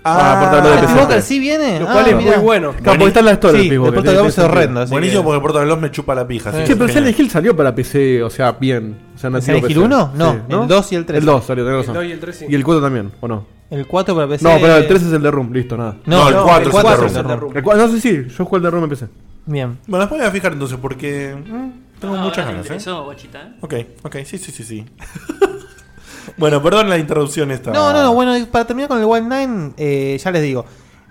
Ah, 0.08 0.38
portable 0.40 0.68
de 0.70 0.74
¿El 0.76 0.80
PC. 0.86 0.98
Walker 0.98 1.22
sí 1.22 1.38
viene? 1.38 1.80
Lo 1.80 1.88
Ah, 1.88 1.92
cual 1.92 2.06
es 2.08 2.14
muy 2.14 2.44
bueno. 2.44 2.74
Porque 2.84 3.04
está 3.06 3.20
en 3.20 3.26
la 3.26 3.32
Store 3.32 3.52
Sí, 3.60 3.68
el 3.68 3.80
Peace 3.80 3.88
el 3.90 3.98
Ops 3.98 4.02
tiene 4.04 4.26
es 4.28 4.38
horrendo. 4.38 4.80
así 4.80 4.92
Buenísimo 4.92 5.20
que- 5.20 5.24
porque 5.24 5.36
el 5.36 5.42
Portable 5.42 5.68
Lost 5.68 5.82
me 5.82 5.90
chupa 5.90 6.14
la 6.14 6.26
pija. 6.26 6.50
así 6.50 6.58
Sí, 6.60 6.64
que 6.64 6.76
pero 6.76 6.86
genial. 6.88 7.04
Silent 7.04 7.20
Hill 7.20 7.30
salió 7.30 7.56
para 7.56 7.74
PC, 7.74 8.22
o 8.22 8.30
sea, 8.30 8.52
bien. 8.52 8.96
O 9.14 9.18
sea, 9.18 9.30
no 9.30 9.40
¿Silent 9.40 9.66
tipo 9.66 9.80
Hill 9.82 9.88
PC. 9.88 9.94
1? 9.96 10.12
No, 10.14 10.32
Sí, 10.32 10.38
el 10.48 10.68
2 10.68 10.92
y 10.92 10.96
el 10.96 11.06
3. 11.06 11.18
El 11.20 11.24
2 11.26 11.44
salió, 11.44 11.64
tenés 11.64 11.74
El 11.74 11.80
razón. 11.86 11.94
2 11.94 12.04
y 12.04 12.12
el 12.12 12.20
3 12.20 12.36
sí. 12.36 12.46
Y 12.48 12.54
el 12.54 12.64
4 12.64 12.82
también, 12.82 13.12
¿o 13.20 13.28
no? 13.28 13.46
El 13.70 13.86
4 13.86 14.14
para 14.14 14.28
PC. 14.28 14.44
No, 14.44 14.50
pero 14.60 14.76
el 14.76 14.86
3 14.86 15.02
es 15.02 15.12
el 15.12 15.22
de 15.22 15.30
Room, 15.30 15.52
listo, 15.52 15.76
nada. 15.76 15.96
No, 16.06 16.28
el 16.28 16.34
no, 16.34 16.42
4 16.44 16.60
el 16.62 16.68
es 16.68 16.72
4 16.72 17.00
el 17.00 17.06
es 17.06 17.12
de 17.14 17.20
el 17.20 17.26
de 17.26 17.32
Room. 17.36 17.40
Room. 17.40 17.56
El 17.56 17.64
cua- 17.64 17.76
no 17.76 17.88
sé 17.88 18.00
si, 18.00 18.10
yo 18.28 18.44
juego 18.44 18.56
el 18.58 18.62
de 18.62 18.70
Room 18.70 18.84
en 18.84 18.90
PC. 18.90 19.06
Bien. 19.46 19.78
Bueno, 19.86 20.04
después 20.04 20.20
voy 20.20 20.28
a 20.28 20.30
fijar 20.30 20.52
entonces 20.52 20.78
porque 20.80 21.34
mm, 21.36 22.00
tengo 22.00 22.14
muchas 22.16 22.46
ganas. 22.46 22.70
¿eh? 22.70 22.90
guachita, 23.04 23.42
¿eh? 23.42 23.52
Ok, 23.60 23.74
ok, 24.04 24.16
sí, 24.24 24.38
sí, 24.38 24.52
sí, 24.52 24.62
sí. 24.64 24.84
bueno, 26.36 26.62
perdón 26.62 26.88
la 26.88 26.98
interrupción 26.98 27.50
esta. 27.50 27.70
No, 27.72 27.92
no, 27.92 28.02
no, 28.02 28.14
bueno, 28.14 28.36
y 28.36 28.44
para 28.44 28.66
terminar 28.66 28.88
con 28.88 28.98
el 28.98 29.04
Wild 29.04 29.28
Nine, 29.32 29.72
eh, 29.76 30.18
ya 30.22 30.30
les 30.30 30.42
digo. 30.42 30.64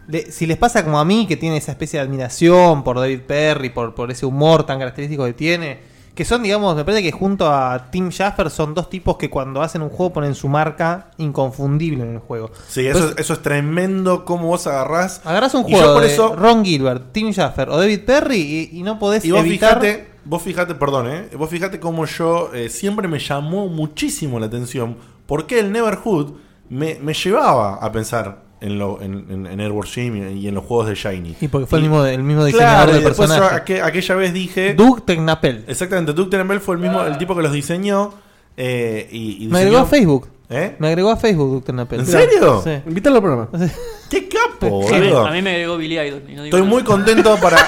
le- 0.07 0.31
si 0.31 0.45
les 0.45 0.57
pasa 0.57 0.83
como 0.83 0.99
a 0.99 1.05
mí, 1.05 1.25
que 1.27 1.35
tiene 1.35 1.57
esa 1.57 1.71
especie 1.71 1.99
de 1.99 2.05
admiración 2.05 2.83
por 2.83 2.99
David 2.99 3.21
Perry, 3.25 3.69
por, 3.71 3.95
por 3.95 4.11
ese 4.11 4.25
humor 4.27 4.63
tan 4.63 4.77
característico 4.77 5.25
que 5.25 5.33
tiene, 5.33 5.79
que 6.13 6.23
son, 6.23 6.43
digamos, 6.43 6.75
me 6.75 6.85
parece 6.85 7.01
que 7.03 7.11
junto 7.11 7.51
a 7.51 7.89
Tim 7.91 8.09
Schafer 8.11 8.49
son 8.51 8.73
dos 8.75 8.87
tipos 8.89 9.17
que 9.17 9.29
cuando 9.31 9.61
hacen 9.63 9.81
un 9.81 9.89
juego 9.89 10.13
ponen 10.13 10.35
su 10.35 10.47
marca 10.47 11.07
inconfundible 11.17 12.03
en 12.03 12.13
el 12.13 12.19
juego. 12.19 12.51
Sí, 12.67 12.85
eso, 12.87 12.99
Pues- 12.99 13.13
eso 13.17 13.33
es 13.33 13.41
tremendo 13.41 14.23
cómo 14.25 14.47
vos 14.47 14.67
agarrás. 14.67 15.21
Agarrás 15.25 15.53
un 15.55 15.67
Y 15.67 15.71
yo 15.71 15.77
juego 15.79 15.93
por 15.95 16.03
de 16.03 16.13
eso- 16.13 16.35
Ron 16.35 16.63
Gilbert, 16.63 17.11
Tim 17.11 17.31
Schafer 17.33 17.69
o 17.69 17.77
David 17.77 18.01
Perry 18.05 18.69
y, 18.71 18.79
y 18.79 18.83
no 18.83 18.99
podés 18.99 19.25
Y 19.25 19.31
vos 19.31 19.41
evitar... 19.41 19.81
fijate, 19.81 20.07
vos 20.25 20.41
fijate, 20.41 20.75
perdón, 20.75 21.07
eh, 21.09 21.29
vos 21.37 21.49
fijate 21.49 21.79
cómo 21.79 22.05
yo 22.05 22.51
eh, 22.53 22.69
siempre 22.69 23.07
me 23.07 23.19
llamó 23.19 23.67
muchísimo 23.67 24.39
la 24.39 24.47
atención 24.47 24.97
porque 25.25 25.59
el 25.59 25.71
Neverhood 25.71 26.33
me, 26.69 26.97
me 27.01 27.13
llevaba 27.13 27.75
a 27.75 27.91
pensar 27.91 28.43
en, 28.61 28.79
lo, 28.79 29.01
en, 29.01 29.25
en, 29.29 29.45
en 29.47 29.59
Airward 29.59 29.87
Jim 29.87 30.15
y 30.37 30.47
en 30.47 30.55
los 30.55 30.63
juegos 30.65 30.87
de 30.87 30.95
Shiny. 30.95 31.35
Y 31.41 31.47
porque 31.47 31.67
fue 31.67 31.77
el 31.79 31.83
mismo, 31.83 32.03
el 32.05 32.23
mismo 32.23 32.43
diseñador 32.45 32.75
Claro, 32.85 32.93
del 32.93 33.03
después 33.03 33.29
yo 33.29 33.35
personaje. 33.35 33.79
aqu- 33.79 33.83
aquella 33.83 34.15
vez 34.15 34.33
dije. 34.33 34.73
Doug 34.73 35.05
Tecnapel. 35.05 35.65
Exactamente, 35.67 36.13
Doug 36.13 36.29
Tecnapel 36.29 36.59
fue 36.59 36.75
el 36.75 36.81
mismo, 36.81 37.03
el 37.03 37.17
tipo 37.17 37.35
que 37.35 37.41
los 37.43 37.51
diseñó. 37.51 38.13
eh, 38.57 39.07
y, 39.11 39.45
y 39.45 39.47
Me 39.49 39.59
agregó 39.59 39.77
diseñó- 39.77 39.83
a 39.83 39.85
Facebook. 39.85 40.29
¿Eh? 40.49 40.75
Me 40.79 40.87
agregó 40.89 41.09
a 41.11 41.17
Facebook 41.17 41.51
Doug 41.53 41.63
Tecnapel. 41.65 41.99
¿En 42.01 42.05
serio? 42.05 42.61
Sí. 42.63 42.69
Invítalo 42.87 43.15
al 43.17 43.21
programa. 43.23 43.49
¡Qué 44.09 44.27
capo, 44.29 44.87
A 44.87 44.91
mí, 44.91 44.99
boludo! 45.07 45.25
a 45.27 45.31
mí 45.31 45.41
me 45.41 45.49
agregó 45.51 45.77
Billy 45.77 45.99
Idol. 45.99 46.21
y 46.27 46.33
no 46.35 46.43
digo 46.43 46.45
Estoy 46.45 46.61
nada. 46.61 46.71
muy 46.71 46.83
contento 46.83 47.35
para. 47.41 47.57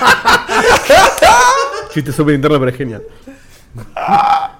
Chiste 1.94 2.12
súper 2.12 2.36
interno, 2.36 2.60
pero 2.60 2.72
es 2.72 2.78
genial. 2.78 3.04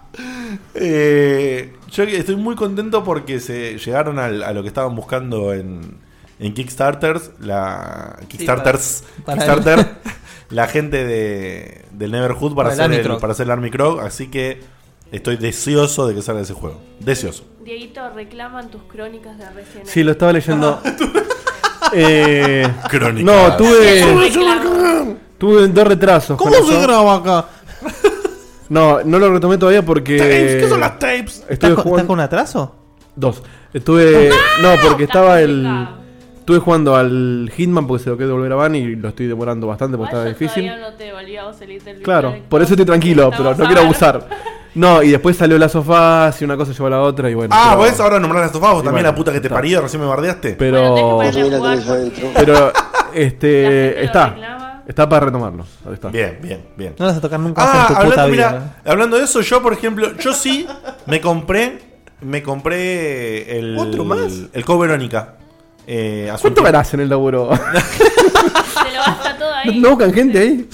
Eh, 0.74 1.74
yo 1.92 2.04
estoy 2.04 2.36
muy 2.36 2.56
contento 2.56 3.04
porque 3.04 3.40
se 3.40 3.78
llegaron 3.78 4.18
al- 4.20 4.42
a 4.44 4.52
lo 4.54 4.62
que 4.64 4.68
estaban 4.68 4.96
buscando 4.96 5.54
en, 5.54 5.98
en 6.40 6.54
Kickstarters, 6.54 7.32
la 7.40 8.18
Kickstarters, 8.28 9.04
para- 9.26 9.38
para 9.44 9.56
Kickstarter, 9.56 9.80
el- 9.80 10.12
la 10.56 10.68
gente 10.68 11.06
de, 11.06 11.86
del 11.92 12.12
Neverhood 12.12 12.56
para, 12.56 12.70
Para 12.70 12.74
el 12.74 12.74
hacer 12.74 12.84
Army 12.86 12.96
el, 12.98 13.04
Croc. 13.04 13.20
para 13.22 13.34
hacer 13.34 13.46
el 13.46 13.52
Army 13.52 13.70
Croc, 13.72 14.00
así 14.02 14.28
que 14.28 14.62
estoy 15.12 15.38
deseoso 15.38 16.08
de 16.08 16.16
que 16.16 16.22
salga 16.22 16.42
ese 16.42 16.54
juego. 16.54 16.82
Deseoso. 17.00 17.46
Dieguito, 17.64 18.10
reclaman 18.12 18.70
tus 18.72 18.84
crónicas 18.84 19.38
de 19.38 19.50
Resident 19.52 19.86
Sí, 19.88 20.04
lo 20.04 20.12
estaba 20.14 20.34
leyendo. 20.34 20.82
eh, 21.94 22.68
Crónicas. 22.90 23.36
No, 23.36 23.58
tuve. 23.58 24.30
Tuve 25.38 25.68
dos 25.68 25.88
retrasos. 25.88 26.38
¿Cómo 26.38 26.52
se 26.54 26.60
eso. 26.74 26.82
graba 26.82 27.16
acá? 27.16 27.46
No, 28.70 29.02
no 29.04 29.20
lo 29.20 29.32
retomé 29.34 29.58
todavía 29.58 29.84
porque. 29.84 30.18
Tapes, 30.18 30.56
¿qué 30.64 30.70
son 30.70 30.80
las 30.80 31.00
tapes? 31.00 31.46
Estuve 31.48 31.54
¿Estás, 31.54 31.70
con- 31.76 31.84
jugando. 31.84 31.96
estás 31.98 32.08
con 32.08 32.14
un 32.16 32.20
atraso? 32.22 32.76
Dos. 33.16 33.44
Estuve. 33.74 34.30
No, 34.62 34.70
porque 34.84 35.04
estaba 35.06 35.42
el. 35.42 35.88
Estuve 36.40 36.60
jugando 36.60 36.96
al 36.96 37.52
Hitman 37.56 37.86
porque 37.88 38.06
se 38.06 38.10
lo 38.10 38.18
quedó 38.18 38.34
volver 38.36 38.54
a 38.54 38.56
van 38.56 38.74
y 38.76 38.96
lo 38.96 39.10
estoy 39.10 39.28
demorando 39.28 39.68
bastante 39.68 39.98
porque 39.98 40.12
estaba 40.12 40.26
difícil. 40.30 40.66
Todavía 40.66 40.90
no 40.90 40.96
te 40.96 41.04
devolví 41.04 41.36
a 41.38 41.44
vos 41.44 41.58
el 41.62 42.02
Claro, 42.02 42.36
por 42.48 42.62
eso 42.62 42.74
estoy 42.74 42.86
tranquilo, 42.86 43.30
pero 43.36 43.50
no 43.52 43.56
quiero 43.58 43.70
ver. 43.70 43.78
abusar. 43.84 44.28
No, 44.78 45.02
y 45.04 45.10
después 45.10 45.36
salió 45.36 45.58
la 45.58 45.70
sofá, 45.70 46.32
y 46.40 46.44
una 46.44 46.56
cosa 46.56 46.72
llevó 46.72 46.88
a 46.88 46.90
la 46.92 47.02
otra 47.02 47.30
y 47.30 47.34
bueno. 47.34 47.54
Ah, 47.58 47.72
pero- 47.72 47.82
¿ves? 47.84 48.00
Ahora 48.00 48.20
nombrar 48.20 48.44
a 48.44 48.46
estos 48.48 48.62
vos 48.62 48.70
Y 48.70 48.76
también 48.76 48.94
bueno, 48.94 49.10
la 49.10 49.16
puta 49.16 49.32
que 49.34 49.40
te 49.42 49.48
está. 49.48 49.56
parió, 49.56 49.82
recién 49.82 50.02
me 50.02 50.08
bardeaste. 50.08 50.54
Pero. 50.54 51.16
Bueno, 51.16 52.12
Pero, 52.36 52.72
este. 53.14 54.04
Está. 54.04 54.36
Está 54.88 55.10
para 55.10 55.26
retomarlo. 55.26 55.66
Ahí 55.86 55.94
está. 55.96 56.08
Bien, 56.10 56.38
bien, 56.42 56.62
bien. 56.78 56.96
No 56.98 57.06
vas 57.08 57.18
a 57.18 57.22
tocar 57.22 57.40
nunca 57.40 57.62
Ah, 57.62 57.82
en 57.82 57.88
tu 57.88 57.94
puta 57.94 58.00
hablando, 58.24 58.32
vida. 58.32 58.50
mira, 58.52 58.92
hablando 58.92 59.18
de 59.18 59.24
eso, 59.26 59.42
yo 59.42 59.62
por 59.62 59.74
ejemplo, 59.74 60.16
yo 60.18 60.32
sí 60.34 60.66
me 61.08 61.20
compré, 61.20 61.80
me 62.22 62.42
compré 62.42 63.60
el 63.60 63.78
¿Otro 63.78 64.06
más? 64.06 64.32
el 64.54 64.64
Co 64.64 64.80
Verónica. 64.80 65.34
Eh, 65.88 66.32
¿Cuánto 66.42 66.64
ganás 66.64 66.94
en 66.94 67.02
el 67.02 67.10
laburo? 67.10 67.50
Se 67.98 68.92
lo 68.94 69.00
gasta 69.06 69.38
todo 69.38 69.54
ahí. 69.54 69.80
¿No 69.80 69.90
buscan 69.90 70.14
gente 70.14 70.40
ahí? 70.40 70.70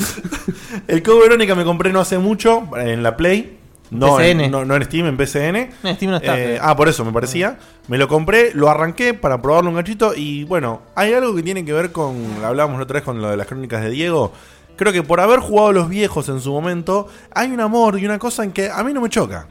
El 0.88 1.02
Co 1.02 1.20
Verónica 1.20 1.56
me 1.56 1.64
compré 1.64 1.92
no 1.92 2.00
hace 2.02 2.18
mucho 2.20 2.64
en 2.78 3.02
la 3.02 3.16
Play. 3.18 3.60
No 3.94 4.20
en, 4.20 4.52
no, 4.52 4.65
no 4.65 4.76
en 4.76 4.84
Steam, 4.84 5.06
en 5.07 5.18
PCN. 5.18 5.56
En 5.84 5.95
Steam 5.95 6.11
no 6.11 6.18
está, 6.18 6.40
Eh, 6.40 6.60
ah, 6.61 6.76
por 6.76 6.90
eso 6.90 7.06
me 7.06 7.11
parecía. 7.11 7.57
Me 7.88 7.98
lo 7.98 8.07
compré, 8.07 8.52
lo 8.53 8.70
arranqué 8.70 9.14
para 9.14 9.41
probarlo 9.41 9.70
un 9.70 9.76
gachito. 9.76 10.14
Y 10.15 10.44
bueno, 10.45 10.82
hay 10.95 11.14
algo 11.14 11.36
que 11.36 11.44
tiene 11.44 11.64
que 11.64 11.74
ver 11.74 11.91
con. 11.91 12.15
Hablábamos 12.44 12.78
la 12.78 12.84
otra 12.84 12.95
vez 12.95 13.03
con 13.03 13.22
lo 13.22 13.30
de 13.30 13.38
las 13.38 13.48
crónicas 13.48 13.84
de 13.84 13.90
Diego. 13.90 14.34
Creo 14.76 14.91
que 14.91 15.03
por 15.03 15.20
haber 15.20 15.40
jugado 15.40 15.72
los 15.72 15.90
viejos 15.90 16.30
en 16.30 16.40
su 16.40 16.52
momento, 16.52 17.07
hay 17.34 17.52
un 17.52 17.60
amor 17.60 17.99
y 17.99 18.06
una 18.06 18.18
cosa 18.18 18.44
en 18.44 18.52
que 18.52 18.70
a 18.70 18.84
mí 18.84 18.91
no 18.94 19.02
me 19.02 19.10
choca. 19.10 19.48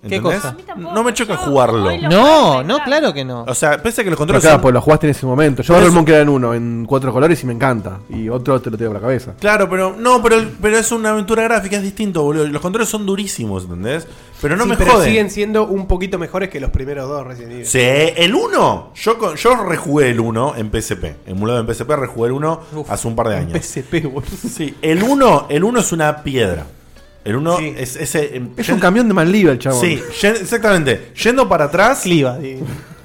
¿Qué 0.00 0.14
¿Entendés? 0.14 0.40
cosa? 0.42 0.56
No 0.76 1.02
me 1.02 1.12
choca 1.12 1.36
jugarlo. 1.36 1.90
No, 2.08 2.62
no, 2.62 2.78
claro 2.84 3.12
que 3.12 3.24
no. 3.24 3.42
O 3.48 3.54
sea, 3.54 3.82
pese 3.82 4.02
a 4.02 4.04
que 4.04 4.10
los 4.10 4.16
controles 4.16 4.42
claro, 4.42 4.54
son- 4.56 4.62
pues 4.62 4.72
lo 4.74 4.80
jugaste 4.80 5.06
en 5.08 5.10
ese 5.10 5.26
momento. 5.26 5.62
Yo 5.62 5.66
Por 5.68 5.74
ahora 5.76 5.86
el 5.86 5.88
eso- 5.90 5.96
Monkey 5.96 6.14
en 6.14 6.28
uno, 6.28 6.54
en 6.54 6.84
cuatro 6.86 7.12
colores 7.12 7.42
y 7.42 7.46
me 7.46 7.52
encanta. 7.52 7.98
Y 8.08 8.28
otro 8.28 8.60
te 8.62 8.70
lo 8.70 8.76
tiro 8.78 8.90
por 8.90 8.96
la 8.96 9.00
cabeza. 9.00 9.34
Claro, 9.40 9.68
pero 9.68 9.96
no, 9.98 10.22
pero, 10.22 10.36
pero 10.62 10.78
es 10.78 10.92
una 10.92 11.10
aventura 11.10 11.42
gráfica, 11.42 11.76
es 11.78 11.82
distinto, 11.82 12.22
boludo. 12.22 12.46
Los 12.46 12.62
controles 12.62 12.88
son 12.88 13.04
durísimos, 13.06 13.64
¿entendés? 13.64 14.06
Pero 14.40 14.56
no 14.56 14.62
Sí, 14.64 14.70
me 14.70 14.76
pero 14.76 14.92
joden. 14.92 15.08
siguen 15.08 15.30
siendo 15.30 15.66
un 15.66 15.88
poquito 15.88 16.16
mejores 16.16 16.48
que 16.48 16.60
los 16.60 16.70
primeros 16.70 17.08
dos 17.08 17.26
Resident 17.26 17.52
Evil. 17.54 17.66
Sí, 17.66 17.80
el 17.80 18.34
1. 18.36 18.92
Yo, 18.94 19.18
con- 19.18 19.34
yo 19.34 19.56
rejugué 19.64 20.10
el 20.10 20.20
1 20.20 20.54
en 20.56 20.70
PSP. 20.70 21.16
Emulado 21.26 21.58
en 21.58 21.66
PSP, 21.66 21.96
rejugué 21.96 22.28
el 22.28 22.32
1 22.34 22.60
hace 22.88 23.08
un 23.08 23.16
par 23.16 23.28
de 23.30 23.36
años. 23.36 23.58
PSP, 23.58 24.06
boludo. 24.06 24.30
Sí, 24.48 24.76
el 24.80 25.02
1 25.02 25.46
el 25.48 25.64
uno 25.64 25.80
es 25.80 25.90
una 25.90 26.22
piedra. 26.22 26.66
El 27.24 27.36
1 27.36 27.58
es 27.76 27.96
ese. 27.96 28.36
em, 28.36 28.50
Es 28.56 28.68
un 28.68 28.78
camión 28.80 29.06
de 29.08 29.14
Manliva 29.14 29.52
el 29.52 29.58
chabón. 29.58 29.80
Sí, 29.80 30.00
yen- 30.20 30.36
exactamente. 30.40 31.12
Yendo 31.22 31.48
para 31.48 31.64
atrás. 31.66 32.00
Cliva. 32.02 32.38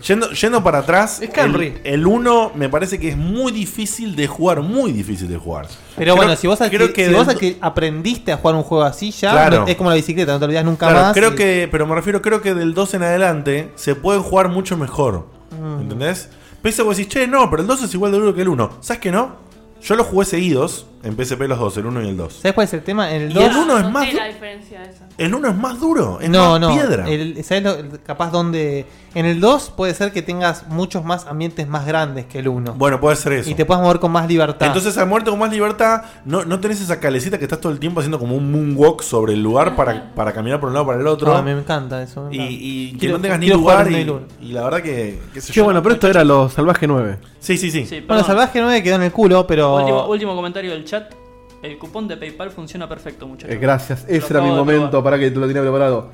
Yendo, 0.05 0.29
yendo 0.31 0.61
para 0.63 0.79
atrás. 0.79 1.21
Es 1.21 1.29
Camry. 1.29 1.75
El 1.83 2.05
1 2.05 2.51
me 2.55 2.67
parece 2.67 2.99
que 2.99 3.09
es 3.09 3.17
muy 3.17 3.51
difícil 3.53 4.15
de 4.17 4.27
jugar. 4.27 4.61
Muy 4.61 4.91
difícil 4.91 5.29
de 5.29 5.37
jugar. 5.37 5.65
Pero 5.95 6.13
Creo- 6.13 6.15
bueno, 6.17 6.35
si 6.35 6.45
vos, 6.47 6.59
al 6.61 6.69
creo 6.69 6.87
que, 6.87 6.93
que 6.93 7.07
si 7.07 7.13
vos 7.13 7.27
aprendiste 7.61 8.31
a 8.33 8.37
jugar 8.37 8.55
un 8.55 8.63
juego 8.63 8.83
así 8.83 9.11
ya, 9.11 9.31
Claro. 9.31 9.61
no- 9.61 9.67
es 9.67 9.75
como 9.75 9.89
la 9.89 9.95
bicicleta, 9.95 10.33
no 10.33 10.39
te 10.39 10.45
olvidas 10.45 10.65
nunca 10.65 10.87
Claro, 10.87 11.01
más. 11.07 11.13
creo 11.13 11.31
y- 11.31 11.35
que, 11.35 11.67
pero 11.71 11.87
me 11.87 11.95
refiero, 11.95 12.21
creo 12.21 12.41
que 12.41 12.53
del 12.53 12.73
2 12.73 12.93
en 12.95 13.03
adelante 13.03 13.71
se 13.75 13.95
pueden 13.95 14.21
jugar 14.23 14.49
mucho 14.49 14.75
mejor. 14.77 15.27
Mm. 15.51 15.81
¿Entendés? 15.83 16.29
Pese 16.61 16.81
a 16.81 16.83
que 16.83 16.87
vos 16.87 16.97
decís, 16.97 17.13
che, 17.13 17.27
no, 17.27 17.49
pero 17.49 17.61
el 17.61 17.67
2 17.67 17.83
es 17.83 17.93
igual 17.93 18.11
de 18.11 18.19
duro 18.19 18.33
que 18.35 18.41
el 18.41 18.49
1. 18.49 18.77
¿Sabes 18.81 19.01
que 19.01 19.11
no? 19.11 19.35
Yo 19.83 19.95
los 19.97 20.07
jugué 20.07 20.25
seguidos 20.25 20.85
en 21.03 21.17
PSP 21.17 21.41
los 21.41 21.59
dos, 21.59 21.75
el 21.75 21.85
1 21.85 22.03
y 22.03 22.07
el 22.07 22.15
2. 22.15 22.33
¿Sabes 22.35 22.53
cuál 22.53 22.65
es 22.67 22.73
el 22.73 22.83
tema? 22.83 23.11
En 23.13 23.23
el 23.23 23.31
Y 23.31 23.33
2. 23.33 23.43
el 23.43 23.55
uno 23.57 23.77
es 23.77 23.89
más 23.91 24.13
la 24.13 24.25
diferencia 24.27 24.79
de 24.79 24.89
eso. 24.89 25.03
El 25.17 25.35
1 25.35 25.49
es 25.49 25.55
más 25.55 25.79
duro, 25.81 26.19
es 26.21 26.29
no, 26.29 26.51
más 26.51 26.59
no. 26.61 26.73
piedra. 26.73 27.09
el- 27.09 27.43
¿Sabes 27.43 27.63
lo- 27.63 27.75
capaz 28.05 28.31
donde. 28.31 28.85
En 29.13 29.25
el 29.25 29.41
2 29.41 29.71
puede 29.75 29.93
ser 29.93 30.11
que 30.13 30.21
tengas 30.21 30.67
muchos 30.69 31.03
más 31.03 31.27
ambientes 31.27 31.67
más 31.67 31.85
grandes 31.85 32.25
que 32.25 32.39
el 32.39 32.47
1. 32.47 32.73
Bueno, 32.75 32.99
puede 33.01 33.15
ser 33.17 33.33
eso. 33.33 33.49
Y 33.49 33.55
te 33.55 33.65
puedas 33.65 33.83
mover 33.83 33.99
con 33.99 34.11
más 34.11 34.27
libertad. 34.27 34.65
Entonces, 34.67 34.97
al 34.97 35.07
muerte 35.07 35.29
con 35.29 35.37
más 35.37 35.51
libertad, 35.51 36.03
no, 36.25 36.45
no 36.45 36.59
tenés 36.61 36.79
esa 36.81 36.99
calecita 37.01 37.37
que 37.37 37.43
estás 37.43 37.59
todo 37.59 37.71
el 37.73 37.79
tiempo 37.79 37.99
haciendo 37.99 38.17
como 38.17 38.35
un 38.37 38.51
moonwalk 38.51 39.01
sobre 39.03 39.33
el 39.33 39.43
lugar 39.43 39.75
para, 39.75 40.13
para 40.15 40.31
caminar 40.31 40.59
por 40.61 40.69
un 40.69 40.73
lado 40.75 40.85
para 40.87 40.99
el 41.01 41.05
otro. 41.07 41.27
No, 41.31 41.37
a 41.37 41.41
mí 41.43 41.53
me 41.53 41.59
encanta 41.59 42.01
eso. 42.01 42.29
me 42.29 42.35
y, 42.35 42.39
encanta. 42.39 42.53
y 42.53 42.91
que 42.93 42.97
Quiero- 42.99 43.17
no 43.17 43.21
tengas 43.21 43.39
ni 43.39 43.47
lugar. 43.49 43.91
Y, 43.91 44.03
lugar. 44.05 44.23
y 44.41 44.51
la 44.53 44.63
verdad 44.63 44.81
que. 44.81 45.19
qué 45.33 45.41
sé 45.41 45.47
Qué 45.51 45.57
yo. 45.57 45.65
bueno, 45.65 45.83
pero 45.83 45.95
esto 45.95 46.07
era 46.07 46.23
los 46.23 46.53
Salvaje 46.53 46.87
9. 46.87 47.17
Sí, 47.43 47.57
sí, 47.57 47.69
sí. 47.71 47.85
Sí, 47.85 47.99
Bueno. 48.07 48.23
Salvaje 48.23 48.61
9 48.61 48.81
quedó 48.81 48.95
en 48.95 49.03
el 49.03 49.11
culo, 49.11 49.45
pero. 49.45 49.75
Último, 49.75 50.07
último 50.07 50.33
comentario 50.35 50.71
del 50.71 50.85
chat. 50.85 51.13
El 51.61 51.77
cupón 51.77 52.07
de 52.07 52.15
PayPal 52.15 52.51
funciona 52.51 52.87
perfecto, 52.87 53.27
muchachos. 53.27 53.53
Eh, 53.53 53.59
gracias, 53.59 54.05
ese 54.07 54.27
era 54.33 54.41
mi 54.41 54.49
momento 54.49 54.89
probar. 54.91 55.03
para 55.03 55.19
que 55.19 55.29
te 55.29 55.39
lo 55.39 55.47
tenía 55.47 55.61
preparado. 55.61 56.11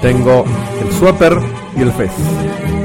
Tengo 0.00 0.44
el 0.80 0.92
Swapper 0.92 1.38
y 1.76 1.82
el 1.82 1.92
Fez. 1.92 2.10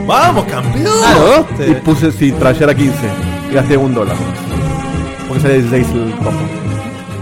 ¡Vamos, 0.05 0.45
campeón! 0.45 0.93
Claro, 0.99 1.47
y 1.65 1.73
puse 1.75 2.11
si 2.11 2.31
trayera 2.33 2.75
15 2.75 2.97
y 3.49 3.53
gasté 3.53 3.77
un 3.77 3.93
dólar. 3.93 4.17
Porque 5.27 5.41
sale 5.41 5.61
16 5.61 5.87
el 5.91 6.15
combo. 6.15 6.31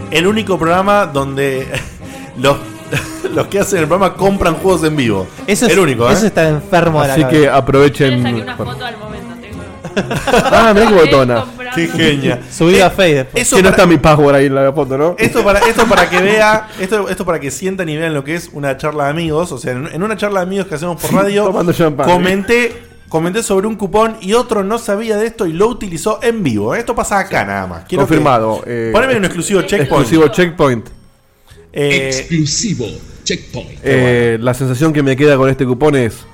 El 0.09 0.25
único 0.27 0.57
programa 0.57 1.05
donde 1.05 1.67
los, 2.37 2.57
los 3.33 3.47
que 3.47 3.59
hacen 3.59 3.79
el 3.79 3.87
programa 3.87 4.15
compran 4.15 4.55
juegos 4.55 4.83
en 4.83 4.95
vivo. 4.95 5.27
Eso 5.47 5.65
es, 5.67 5.73
el 5.73 5.79
único, 5.79 6.09
¿eh? 6.09 6.13
eso 6.13 6.25
está 6.27 6.47
enfermo 6.47 7.01
de 7.01 7.07
la 7.07 7.13
Así 7.13 7.21
cabeza. 7.23 7.37
que 7.39 7.45
Yo 7.45 7.51
le 7.51 7.57
aprovechen. 7.57 8.23
saqué 8.23 8.41
una 8.41 8.55
foto 8.57 8.85
al 8.85 8.97
momento, 8.97 9.35
tengo. 9.41 9.59
Ah, 10.51 10.71
mirá 10.73 10.87
qué 10.87 10.93
botona. 10.93 11.45
Qué 11.75 11.87
genia. 11.87 12.39
Subí 12.51 12.79
a 12.79 12.89
Face 12.89 13.15
después. 13.15 13.43
Eso 13.43 13.55
Que 13.57 13.61
no 13.63 13.69
para- 13.69 13.77
está 13.83 13.87
mi 13.87 13.97
password 13.97 14.35
ahí 14.35 14.45
en 14.47 14.55
la 14.55 14.71
foto, 14.73 14.97
¿no? 14.97 15.15
Esto 15.17 15.43
para, 15.43 15.59
esto 15.59 15.85
para 15.87 16.09
que 16.09 16.19
vea, 16.21 16.67
esto, 16.79 17.07
esto 17.09 17.25
para 17.25 17.39
que 17.39 17.51
sientan 17.51 17.87
y 17.89 17.97
vean 17.97 18.13
lo 18.13 18.23
que 18.23 18.35
es 18.35 18.49
una 18.53 18.75
charla 18.77 19.05
de 19.05 19.09
amigos. 19.11 19.51
O 19.51 19.57
sea, 19.57 19.73
en, 19.73 19.87
en 19.91 20.01
una 20.03 20.17
charla 20.17 20.39
de 20.41 20.45
amigos 20.47 20.67
que 20.67 20.75
hacemos 20.75 20.99
por 21.01 21.13
radio, 21.13 21.43
Tomando 21.45 21.71
champán. 21.73 22.07
comenté, 22.09 22.75
comenté 23.07 23.43
sobre 23.43 23.67
un 23.67 23.75
cupón 23.75 24.17
y 24.21 24.33
otro 24.33 24.63
no 24.63 24.79
sabía 24.79 25.17
de 25.17 25.27
esto 25.27 25.45
y 25.45 25.53
lo 25.53 25.67
utilizó 25.67 26.19
en 26.23 26.41
vivo. 26.43 26.73
Esto 26.75 26.95
pasa 26.95 27.19
acá 27.19 27.45
nada 27.45 27.67
más. 27.67 27.83
Quiero 27.87 28.03
que- 28.05 28.07
Confirmado. 28.15 28.63
eh, 28.65 28.89
poneme 28.91 29.15
un 29.17 29.25
exclusivo 29.25 29.61
checkpoint. 29.61 29.83
Exclusivo 29.91 30.27
checkpoint. 30.29 30.89
Eh, 31.71 32.09
Exclusivo 32.09 32.87
checkpoint. 33.23 33.79
Eh, 33.83 34.37
la 34.41 34.53
sensación 34.53 34.91
que 34.91 35.03
me 35.03 35.15
queda 35.15 35.37
con 35.37 35.49
este 35.49 35.65
cupón 35.65 35.95
es. 35.95 36.25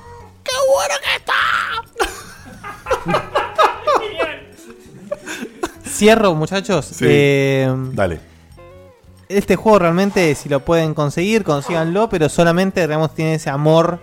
Cierro, 5.86 6.34
muchachos. 6.34 6.84
Sí. 6.86 7.04
Eh, 7.08 7.72
dale. 7.92 8.20
este 9.28 9.56
juego 9.56 9.78
realmente, 9.78 10.34
si 10.34 10.48
lo 10.48 10.60
pueden 10.60 10.94
conseguir, 10.94 11.42
consíganlo, 11.42 12.08
pero 12.08 12.28
solamente 12.28 12.82
digamos, 12.82 13.14
tiene 13.14 13.34
ese 13.34 13.50
amor 13.50 14.00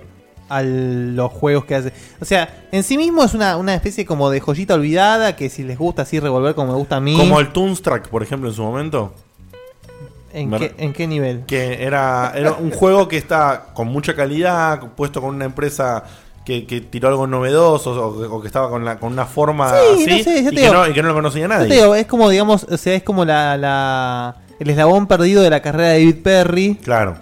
a 0.49 0.61
los 0.63 1.31
juegos 1.31 1.65
que 1.65 1.75
hace. 1.75 1.93
O 2.19 2.25
sea, 2.25 2.67
en 2.71 2.83
sí 2.83 2.97
mismo 2.97 3.23
es 3.23 3.33
una, 3.33 3.57
una 3.57 3.75
especie 3.75 4.05
como 4.05 4.29
de 4.29 4.39
joyita 4.39 4.73
olvidada 4.75 5.35
que 5.35 5.49
si 5.49 5.63
les 5.63 5.77
gusta 5.77 6.01
así 6.03 6.19
revolver 6.19 6.55
como 6.55 6.73
me 6.73 6.77
gusta 6.77 6.97
a 6.97 6.99
mí. 6.99 7.17
Como 7.17 7.39
el 7.39 7.51
Toonstruck, 7.51 8.07
por 8.07 8.23
ejemplo, 8.23 8.49
en 8.49 8.55
su 8.55 8.63
momento. 8.63 9.13
¿En, 10.33 10.49
Me- 10.49 10.57
qué, 10.59 10.73
¿En 10.77 10.93
qué 10.93 11.07
nivel? 11.07 11.43
Que 11.45 11.83
era, 11.83 12.33
era 12.35 12.53
un 12.53 12.71
juego 12.71 13.07
que 13.07 13.17
está 13.17 13.67
con 13.73 13.87
mucha 13.87 14.15
calidad, 14.15 14.79
puesto 14.95 15.21
con 15.21 15.35
una 15.35 15.45
empresa 15.45 16.03
que, 16.43 16.65
que 16.65 16.81
tiró 16.81 17.07
algo 17.09 17.27
novedoso 17.27 17.91
o, 17.91 18.35
o 18.35 18.41
que 18.41 18.47
estaba 18.47 18.69
con, 18.69 18.83
la, 18.83 18.97
con 18.99 19.13
una 19.13 19.25
forma 19.25 19.69
Sí, 19.69 19.75
así 19.75 20.05
no 20.17 20.23
sé, 20.23 20.39
y, 20.39 20.43
que 20.49 20.61
digo- 20.61 20.73
no, 20.73 20.87
y 20.87 20.93
que 20.93 21.01
no 21.01 21.09
lo 21.09 21.13
conocía 21.13 21.47
nadie. 21.47 21.67
te 21.69 21.75
digo, 21.75 21.95
es 21.95 22.05
como, 22.07 22.29
digamos, 22.29 22.63
o 22.63 22.77
sea, 22.77 22.95
es 22.95 23.03
como 23.03 23.23
la, 23.25 23.55
la- 23.57 24.35
el 24.59 24.69
eslabón 24.69 25.07
perdido 25.07 25.41
de 25.43 25.49
la 25.49 25.61
carrera 25.61 25.89
de 25.89 25.99
David 25.99 26.23
Perry. 26.23 26.75
Claro. 26.83 27.15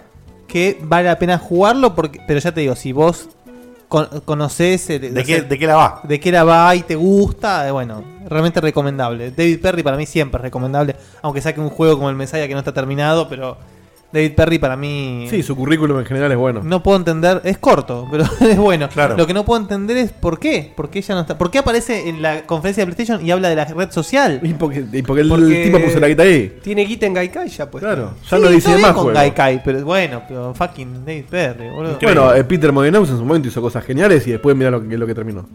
Que 0.48 0.78
vale 0.82 1.08
la 1.08 1.18
pena 1.18 1.38
jugarlo, 1.38 1.94
porque, 1.94 2.20
pero 2.26 2.40
ya 2.40 2.52
te 2.52 2.60
digo, 2.62 2.74
si 2.76 2.92
vos 2.92 3.28
con- 3.92 4.20
conocés... 4.24 4.88
el- 4.88 5.12
¿De 5.12 5.22
qué- 5.22 5.42
de 5.42 5.58
qué 5.58 5.66
la 5.66 5.76
va? 5.76 6.00
De 6.04 6.18
qué 6.18 6.32
la 6.32 6.44
va 6.44 6.74
y 6.74 6.80
te 6.82 6.94
gusta, 6.94 7.68
eh, 7.68 7.70
bueno, 7.72 8.02
realmente 8.26 8.58
recomendable. 8.62 9.30
David 9.32 9.60
Perry 9.60 9.82
para 9.82 9.98
mí 9.98 10.06
siempre 10.06 10.38
es 10.38 10.42
recomendable, 10.42 10.96
aunque 11.20 11.42
saque 11.42 11.60
un 11.60 11.68
juego 11.68 11.96
como 11.96 12.08
el 12.08 12.16
Messiah 12.16 12.48
que 12.48 12.54
no 12.54 12.60
está 12.60 12.72
terminado, 12.72 13.28
pero 13.28 13.58
David 14.12 14.34
Perry 14.34 14.58
para 14.58 14.76
mí... 14.76 15.26
Sí, 15.30 15.42
su 15.42 15.56
currículum 15.56 15.98
en 15.98 16.04
general 16.04 16.30
es 16.30 16.38
bueno. 16.38 16.60
No 16.62 16.82
puedo 16.82 16.98
entender, 16.98 17.40
es 17.44 17.58
corto, 17.58 18.06
pero 18.10 18.24
es 18.40 18.58
bueno. 18.58 18.88
Claro. 18.88 19.16
Lo 19.16 19.26
que 19.26 19.34
no 19.34 19.44
puedo 19.44 19.60
entender 19.60 19.96
es 19.96 20.12
por 20.12 20.38
qué, 20.38 20.72
por 20.76 20.90
qué 20.90 20.98
ella 20.98 21.14
no 21.14 21.20
está, 21.22 21.38
por 21.38 21.50
qué 21.50 21.58
aparece 21.58 22.08
en 22.08 22.20
la 22.20 22.42
conferencia 22.46 22.84
de 22.84 22.92
PlayStation 22.92 23.24
y 23.26 23.30
habla 23.30 23.48
de 23.48 23.56
la 23.56 23.64
red 23.64 23.90
social. 23.90 24.40
Y 24.42 24.54
porque, 24.54 24.84
y 24.92 25.02
porque 25.02 25.22
el 25.22 25.64
tipo 25.64 25.80
puso 25.80 25.98
la 25.98 26.08
guita 26.08 26.22
ahí. 26.24 26.58
Tiene 26.62 26.84
guita 26.84 27.06
en 27.06 27.14
Gaikai 27.14 27.48
ya, 27.48 27.70
pues. 27.70 27.82
Claro, 27.82 28.14
Sí, 28.22 28.28
ya 28.30 28.38
no 28.38 28.48
dice 28.48 28.70
más 28.78 28.92
con 28.92 29.04
juego. 29.04 29.18
Gaikai, 29.18 29.62
pero 29.64 29.84
bueno, 29.84 30.22
pero 30.28 30.54
fucking 30.54 31.04
David 31.04 31.24
Perry, 31.30 31.70
boludo. 31.70 31.98
Bueno, 32.02 32.34
eh, 32.34 32.44
Peter 32.44 32.72
Molyneux 32.72 33.08
en 33.08 33.16
su 33.16 33.24
momento 33.24 33.48
hizo 33.48 33.62
cosas 33.62 33.84
geniales 33.84 34.26
y 34.26 34.32
después 34.32 34.54
mira 34.54 34.70
lo 34.70 34.86
que, 34.86 34.98
lo 34.98 35.06
que 35.06 35.14
terminó. 35.14 35.46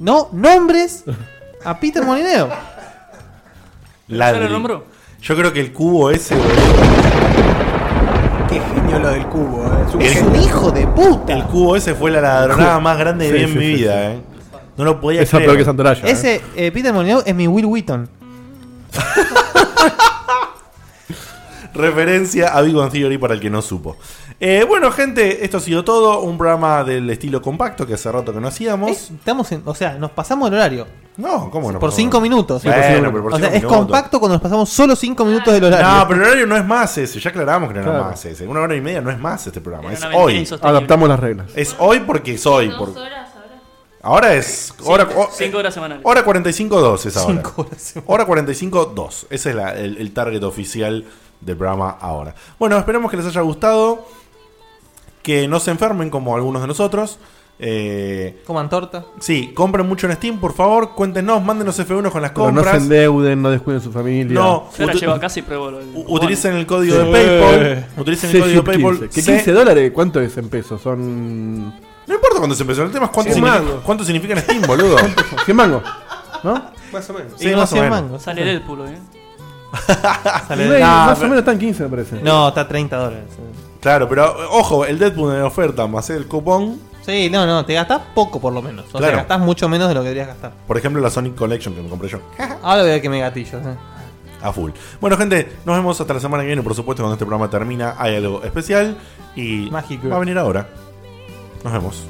No, 0.00 0.28
nombres 0.32 1.04
a 1.64 1.78
Peter 1.80 2.04
Molineo. 2.04 2.48
¿Ya 4.08 4.32
lo 4.32 4.48
nombró? 4.48 4.84
Yo 5.22 5.34
creo 5.36 5.52
que 5.52 5.60
el 5.60 5.72
cubo 5.72 6.10
ese, 6.10 6.36
Qué 8.54 8.60
genio 8.74 8.98
lo 9.00 9.08
del 9.08 9.26
cubo, 9.26 9.64
eh. 9.64 9.84
Es 9.88 9.94
un 9.94 10.02
El- 10.02 10.08
genio. 10.14 10.42
hijo 10.42 10.70
de 10.70 10.86
puta. 10.86 11.32
El 11.32 11.44
cubo 11.44 11.76
ese 11.76 11.94
fue 11.94 12.10
la 12.10 12.20
ladronada 12.20 12.78
más 12.80 12.98
grande 12.98 13.26
que 13.30 13.32
Sí, 13.32 13.38
vi 13.38 13.44
en 13.44 13.48
sí, 13.50 13.58
mi 13.58 13.64
sí, 13.66 13.72
vida, 13.74 13.94
sí. 13.94 14.16
eh. 14.16 14.20
No 14.76 14.84
lo 14.84 15.00
podía 15.00 15.22
Esa 15.22 15.36
creer. 15.38 15.46
peor 15.50 15.58
que 15.58 15.64
Santoraya. 15.64 16.06
Ese 16.06 16.40
eh, 16.56 16.70
Peter 16.72 16.92
Molineux 16.92 17.22
es 17.26 17.34
mi 17.34 17.46
Will 17.48 17.66
Wheaton. 17.66 18.08
Referencia 21.74 22.56
a 22.56 22.62
Big 22.62 22.74
Bang 22.74 22.90
Theory 22.92 23.18
para 23.18 23.34
el 23.34 23.40
que 23.40 23.50
no 23.50 23.60
supo. 23.60 23.96
Eh, 24.38 24.64
bueno, 24.68 24.92
gente, 24.92 25.44
esto 25.44 25.56
ha 25.56 25.60
sido 25.60 25.82
todo. 25.84 26.20
Un 26.20 26.38
programa 26.38 26.84
del 26.84 27.10
estilo 27.10 27.42
compacto 27.42 27.86
que 27.86 27.94
hace 27.94 28.10
rato 28.12 28.32
que 28.32 28.40
no 28.40 28.46
hacíamos. 28.48 29.10
Estamos 29.10 29.50
en, 29.52 29.62
o 29.64 29.74
sea, 29.74 29.94
nos 29.98 30.12
pasamos 30.12 30.48
el 30.48 30.54
horario. 30.54 30.86
No, 31.16 31.48
¿cómo 31.50 31.70
no? 31.70 31.78
Por 31.78 31.92
5 31.92 32.20
minutos. 32.20 32.62
Bueno, 32.64 33.10
pero 33.10 33.22
por 33.22 33.34
o 33.34 33.36
sea, 33.38 33.46
cinco 33.46 33.46
es 33.56 33.62
minutos. 33.62 33.76
compacto 33.78 34.18
cuando 34.18 34.34
nos 34.34 34.42
pasamos 34.42 34.68
solo 34.68 34.96
5 34.96 35.24
minutos 35.24 35.54
del 35.54 35.64
horario. 35.64 35.86
No, 35.86 36.08
pero 36.08 36.20
el 36.20 36.26
horario 36.26 36.46
no 36.48 36.56
es 36.56 36.64
más 36.64 36.98
ese. 36.98 37.20
Ya 37.20 37.30
aclaramos 37.30 37.68
que 37.68 37.76
no 37.76 37.82
Claro. 37.84 37.98
era 37.98 38.08
más 38.08 38.24
ese. 38.24 38.46
Una 38.48 38.60
hora 38.60 38.74
y 38.74 38.80
media 38.80 39.00
no 39.00 39.10
es 39.10 39.18
más 39.18 39.46
este 39.46 39.60
programa. 39.60 39.92
Era 39.92 40.08
Es 40.10 40.14
hoy. 40.16 40.48
Adaptamos 40.60 41.08
las 41.08 41.20
reglas. 41.20 41.50
Es 41.54 41.76
hoy 41.78 42.00
porque 42.00 42.34
es 42.34 42.44
hoy. 42.46 42.68
por- 42.70 42.88
horas 42.90 43.30
ahora. 43.36 43.60
Ahora 44.02 44.34
es. 44.34 44.74
Hora, 44.84 45.06
Cinco- 45.06 45.20
o- 45.20 45.28
cinco 45.32 45.58
horas 45.58 45.74
semanales. 45.74 46.04
Hora 46.04 46.24
45.2 46.24 47.06
es 47.06 47.16
ahora. 47.16 47.32
Cinco 47.34 47.54
horas 47.62 47.80
semanales. 47.80 48.12
Hora 48.12 48.26
45.2. 48.26 49.26
Ese 49.30 49.50
es 49.50 49.54
la- 49.56 49.72
el, 49.74 49.96
el 49.98 50.12
target 50.12 50.42
oficial 50.42 51.04
del 51.40 51.56
programa 51.56 51.96
ahora. 52.00 52.34
Bueno, 52.58 52.76
esperamos 52.76 53.08
que 53.10 53.16
les 53.18 53.26
haya 53.26 53.40
gustado. 53.42 54.04
Que 55.22 55.48
no 55.48 55.58
se 55.60 55.70
enfermen 55.70 56.10
como 56.10 56.34
algunos 56.34 56.60
de 56.60 56.68
nosotros. 56.68 57.18
Eh, 57.58 58.42
Coman 58.46 58.68
torta. 58.68 59.04
sí, 59.20 59.52
compren 59.54 59.86
mucho 59.88 60.06
en 60.08 60.14
Steam, 60.14 60.38
por 60.40 60.54
favor. 60.54 60.90
Cuéntenos, 60.90 61.42
mándenos 61.42 61.78
F1 61.78 62.10
con 62.10 62.20
las 62.20 62.32
Pero 62.32 62.50
no 62.50 62.60
se 62.60 62.64
compras. 62.64 62.82
endeuden, 62.82 63.40
no 63.42 63.50
descuiden 63.50 63.80
su 63.80 63.92
familia. 63.92 64.34
No, 64.40 64.68
Yo 64.76 64.86
la 64.86 64.92
uti- 64.92 65.00
llevo 65.00 65.12
a 65.12 65.20
casa 65.20 65.38
y 65.38 65.42
pruebo 65.42 65.70
lo 65.70 65.78
u- 65.78 66.04
utilicen 66.16 66.54
el 66.56 66.66
código 66.66 66.96
Sí. 66.96 67.02
de 67.02 67.12
PayPal. 67.12 67.86
Utilicen 67.96 68.30
el 68.30 68.36
Sí, 68.36 68.40
código 68.42 68.60
sí, 68.60 68.66
de 68.66 68.72
PayPal. 68.72 68.98
15. 68.98 69.08
¿Qué 69.14 69.22
C- 69.22 69.32
15 69.36 69.52
dólares? 69.52 69.92
¿Cuánto 69.94 70.20
es 70.20 70.36
en 70.36 70.48
pesos? 70.48 70.80
Son. 70.82 71.64
No 72.06 72.14
importa 72.14 72.38
cuándo 72.38 72.54
se 72.56 72.62
empezó. 72.64 72.82
El 72.82 72.90
tema 72.90 73.06
es 73.06 73.12
cuánto, 73.12 73.32
Cien 73.32 73.44
significa, 73.44 73.62
mangos. 73.64 73.84
cuánto 73.84 74.04
significa 74.04 74.34
en 74.34 74.40
Steam, 74.40 74.62
boludo. 74.66 74.96
100 75.44 75.56
mangos. 75.56 75.82
¿No? 76.42 76.60
Más 76.92 77.08
o 77.08 77.12
menos. 77.14 77.32
Sí, 77.36 77.48
Y 77.50 77.54
más 77.54 77.70
o 77.70 77.74
100 77.76 77.84
menos. 77.84 78.02
mangos. 78.02 78.22
Sale 78.22 78.44
Deadpool, 78.44 78.80
¿eh? 78.88 78.98
Sale- 80.48 80.80
No, 80.80 80.86
más 80.86 81.18
pero- 81.18 81.26
o 81.26 81.30
menos 81.30 81.38
están 81.38 81.58
15, 81.58 81.82
me 81.84 81.88
parece. 81.88 82.20
No, 82.20 82.48
está 82.48 82.62
a 82.62 82.68
30 82.68 82.96
dólares. 82.96 83.24
Claro, 83.80 84.08
pero 84.08 84.34
ojo, 84.50 84.84
el 84.84 84.98
Deadpool 84.98 85.34
en 85.36 85.42
oferta 85.42 85.86
más 85.86 86.10
el 86.10 86.26
cupón. 86.26 86.78
Sí, 87.04 87.28
no, 87.30 87.46
no, 87.46 87.64
te 87.66 87.74
gastás 87.74 88.00
poco 88.14 88.40
por 88.40 88.52
lo 88.52 88.62
menos. 88.62 88.86
O 88.86 88.98
Claro. 88.98 89.06
sea, 89.06 89.16
gastás 89.16 89.40
mucho 89.40 89.68
menos 89.68 89.88
de 89.88 89.94
lo 89.94 90.00
que 90.00 90.08
deberías 90.08 90.28
gastar. 90.28 90.52
Por 90.66 90.78
ejemplo, 90.78 91.02
la 91.02 91.10
Sonic 91.10 91.34
Collection 91.34 91.74
que 91.74 91.82
me 91.82 91.88
compré 91.88 92.08
yo. 92.08 92.18
Ahora 92.62 92.80
voy 92.82 92.90
a 92.90 92.94
ver 92.94 93.02
que 93.02 93.08
me 93.10 93.20
gatillo. 93.20 93.58
eh. 93.58 93.76
A 94.42 94.52
full. 94.52 94.70
Bueno, 95.00 95.16
gente, 95.16 95.52
nos 95.64 95.76
vemos 95.76 95.98
hasta 96.00 96.12
la 96.14 96.20
semana 96.20 96.42
que 96.42 96.48
viene. 96.48 96.62
Por 96.62 96.74
supuesto, 96.74 97.02
cuando 97.02 97.14
este 97.14 97.24
programa 97.24 97.48
termina, 97.50 97.94
hay 97.98 98.16
algo 98.16 98.42
especial. 98.42 98.96
Y 99.36 99.68
Mágico. 99.70 100.08
va 100.08 100.16
a 100.16 100.20
venir 100.20 100.36
ahora. 100.38 100.68
Nos 101.62 101.72
vemos. 101.72 102.04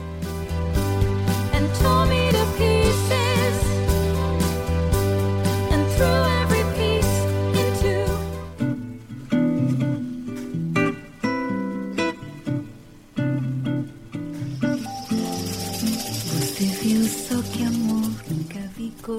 and 1.54 1.68
tore 1.80 2.06
me 2.08 2.30
to 2.32 2.43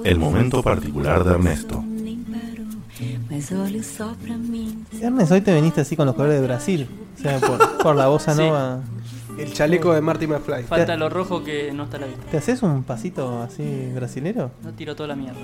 El 0.08 0.18
momento 0.18 0.62
particular 0.62 1.24
de 1.24 1.30
Ernesto. 1.32 1.82
Nem 1.82 2.22
parou, 2.24 2.66
mas 3.30 3.50
olha 3.52 3.82
só 3.82 4.14
pra 4.22 4.36
mim. 4.36 4.84
Ernest, 5.00 5.32
hoy 5.32 5.40
te 5.40 5.52
veniste 5.52 5.80
así 5.80 5.96
con 5.96 6.06
los 6.06 6.14
colores 6.14 6.40
de 6.40 6.46
Brasil. 6.46 6.88
O 7.18 7.20
sea, 7.20 7.38
por, 7.40 7.78
por 7.78 7.96
la 7.96 8.06
bossa 8.08 8.32
Sí. 8.34 8.40
nova. 8.42 8.80
El 9.38 9.52
chaleco 9.52 9.92
de 9.92 10.00
Marty 10.00 10.26
McFly. 10.26 10.62
Falta 10.64 10.96
lo 10.96 11.10
rojo 11.10 11.42
que 11.44 11.70
no 11.72 11.84
está 11.84 11.96
a 11.98 12.00
la 12.00 12.06
vista. 12.06 12.22
¿Te 12.30 12.36
haces 12.38 12.62
un 12.62 12.84
pasito 12.84 13.42
así 13.42 13.90
brasilero? 13.94 14.50
No 14.62 14.72
tiro 14.72 14.94
toda 14.96 15.08
la 15.08 15.16
mierda. 15.16 15.38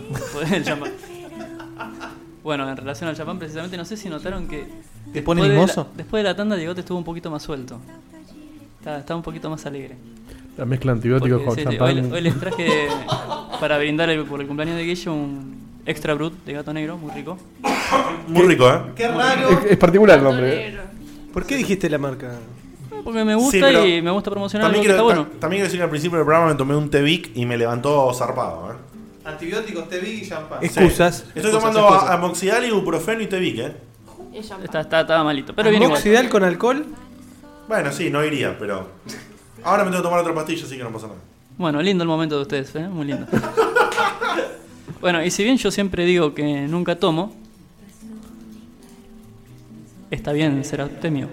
champán. 0.63 0.93
Bueno, 2.43 2.69
en 2.69 2.77
relación 2.77 3.09
al 3.11 3.17
champán, 3.17 3.39
precisamente, 3.39 3.77
no 3.77 3.85
sé 3.85 3.97
si 3.97 4.09
notaron 4.09 4.49
que. 4.49 4.67
¿Te 5.13 5.23
pone 5.23 5.43
después 5.43 5.75
de 5.77 5.83
la- 5.83 5.87
después 5.97 6.23
de 6.23 6.29
la 6.31 6.37
tanda, 6.37 6.57
Diegote 6.57 6.81
estuvo 6.81 6.97
un 6.99 7.05
poquito 7.05 7.31
más 7.31 7.43
suelto. 7.43 7.79
Está, 8.79 8.99
está 8.99 9.15
un 9.15 9.23
poquito 9.23 9.51
más 9.51 9.65
alegre. 9.67 9.97
La 10.57 10.65
mezcla 10.67 10.93
antibióticos 10.93 11.43
con 11.43 11.55
sí, 11.55 11.61
sí, 11.63 11.65
champán. 11.67 12.05
hoy, 12.07 12.13
hoy 12.13 12.21
les 12.21 12.39
traje 12.39 12.89
para 13.61 13.79
brindar 13.79 14.11
el- 14.11 14.25
por 14.25 14.41
el 14.41 14.47
cumpleaños 14.47 14.77
de 14.77 14.85
Guillo 14.85 15.13
un 15.15 15.57
extra 15.87 16.15
brut 16.15 16.45
de 16.45 16.53
gato 16.53 16.73
negro, 16.73 16.97
muy 16.99 17.11
rico. 17.13 17.39
Muy 18.29 18.43
rico, 18.47 18.69
¿eh? 18.69 18.81
Qué 18.95 19.09
raro. 19.09 19.49
Es, 19.49 19.71
es 19.73 19.77
particular 19.79 20.19
el 20.19 20.25
nombre. 20.25 20.69
¿eh? 20.69 20.79
¿Por 21.33 21.47
qué 21.47 21.57
dijiste 21.57 21.89
la 21.89 21.99
marca? 21.99 22.33
Porque 23.03 23.25
me 23.25 23.35
gusta 23.35 23.69
Sí, 23.83 23.95
y 23.97 24.03
me 24.03 24.11
gusta 24.11 24.31
promocionar 24.31 24.67
También 24.67 24.83
quiero, 24.85 24.95
está 24.95 25.03
bueno. 25.03 25.23
ta- 25.25 25.41
también 25.41 25.59
quiero 25.61 25.65
decir 25.65 25.79
que 25.81 25.85
al 25.85 25.91
principio 25.91 26.19
del 26.19 26.27
programa 26.27 26.53
me 26.53 26.55
tomé 26.57 26.77
un 26.77 26.89
Tevic 26.91 27.31
y 27.35 27.47
me 27.47 27.57
levantó 27.57 28.13
zarpado, 28.15 28.73
¿eh? 28.73 28.77
Antibióticos, 29.25 29.89
te 29.89 29.99
vi 30.01 30.11
y 30.23 30.29
champán. 30.29 30.59
Excusas. 30.63 31.17
Sí. 31.17 31.23
Estoy 31.35 31.43
Excusas, 31.51 31.61
tomando 31.61 31.89
excusas. 31.95 32.11
amoxidal, 32.11 32.65
ibuprofeno 32.67 33.23
y 33.23 33.27
Tevic, 33.27 33.59
¿eh? 33.59 33.73
Está, 34.35 34.81
está, 34.81 35.01
estaba 35.01 35.25
malito, 35.25 35.55
pero 35.55 35.71
igual. 35.73 35.91
¿Amoxidal 35.91 36.29
con 36.29 36.45
alcohol? 36.45 36.85
Bueno, 37.69 37.91
sí, 37.93 38.11
no 38.11 38.23
iría, 38.25 38.57
pero. 38.59 38.89
Ahora 39.65 39.85
me 39.85 39.91
tengo 39.91 40.03
que 40.03 40.09
tomar 40.09 40.21
otra 40.21 40.35
pastilla, 40.35 40.65
así 40.65 40.77
que 40.77 40.83
no 40.83 40.93
pasa 40.93 41.07
nada. 41.07 41.21
Bueno, 41.57 41.81
lindo 41.83 42.03
el 42.03 42.09
momento 42.09 42.37
de 42.37 42.43
ustedes, 42.43 42.75
¿eh? 42.75 42.89
muy 42.89 43.07
lindo. 43.07 43.27
bueno, 45.01 45.23
y 45.23 45.31
si 45.31 45.45
bien 45.45 45.57
yo 45.57 45.71
siempre 45.71 46.05
digo 46.05 46.35
que 46.35 46.67
nunca 46.67 46.97
tomo, 46.97 47.35
está 50.11 50.33
bien 50.33 50.65
ser 50.65 50.81
abstemio, 50.81 51.29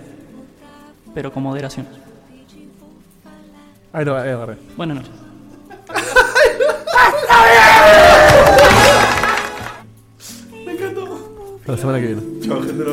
pero 1.14 1.32
con 1.32 1.44
moderación. 1.44 1.88
Ahí 3.92 4.06
lo 4.06 4.16
ahí 4.16 4.30
agarré. 4.30 4.58
Buenas 4.78 4.98
noches. 4.98 5.12
Hasta 11.60 11.72
la 11.72 11.78
semana 11.78 12.00
que 12.00 12.08
viene. 12.08 12.22
Chao, 12.42 12.62
gente. 12.62 12.84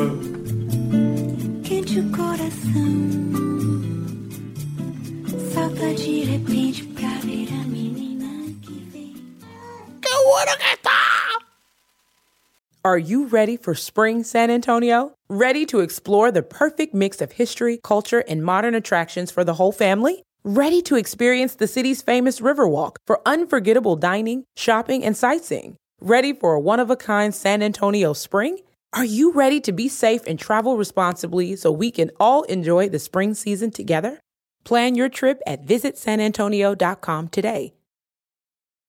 Que 10.57 10.65
está! 10.73 10.91
Are 12.83 12.97
you 12.97 13.25
ready 13.27 13.57
for 13.57 13.75
spring 13.75 14.23
San 14.23 14.49
Antonio? 14.49 15.13
Ready 15.29 15.65
to 15.65 15.79
explore 15.79 16.31
the 16.31 16.43
perfect 16.43 16.93
mix 16.93 17.21
of 17.21 17.33
history, 17.33 17.79
culture, 17.83 18.23
and 18.27 18.43
modern 18.43 18.75
attractions 18.75 19.31
for 19.31 19.43
the 19.43 19.55
whole 19.55 19.71
family? 19.71 20.23
Ready 20.43 20.81
to 20.83 20.95
experience 20.95 21.55
the 21.55 21.67
city's 21.67 22.01
famous 22.01 22.39
Riverwalk 22.39 22.97
for 23.05 23.21
unforgettable 23.25 23.95
dining, 23.95 24.45
shopping, 24.55 25.03
and 25.03 25.17
sightseeing? 25.17 25.75
Ready 25.99 26.33
for 26.33 26.53
a 26.53 26.59
one 26.59 26.79
of 26.79 26.89
a 26.89 26.95
kind 26.95 27.33
San 27.33 27.61
Antonio 27.61 28.13
spring? 28.13 28.59
Are 28.93 29.05
you 29.05 29.33
ready 29.33 29.59
to 29.61 29.71
be 29.71 29.89
safe 29.89 30.21
and 30.25 30.39
travel 30.39 30.77
responsibly 30.77 31.55
so 31.55 31.71
we 31.71 31.91
can 31.91 32.11
all 32.19 32.43
enjoy 32.43 32.87
the 32.87 32.99
spring 32.99 33.33
season 33.33 33.71
together? 33.71 34.19
Plan 34.63 34.95
your 34.95 35.09
trip 35.09 35.41
at 35.45 35.65
visitsanantonio.com 35.65 37.27
today. 37.29 37.73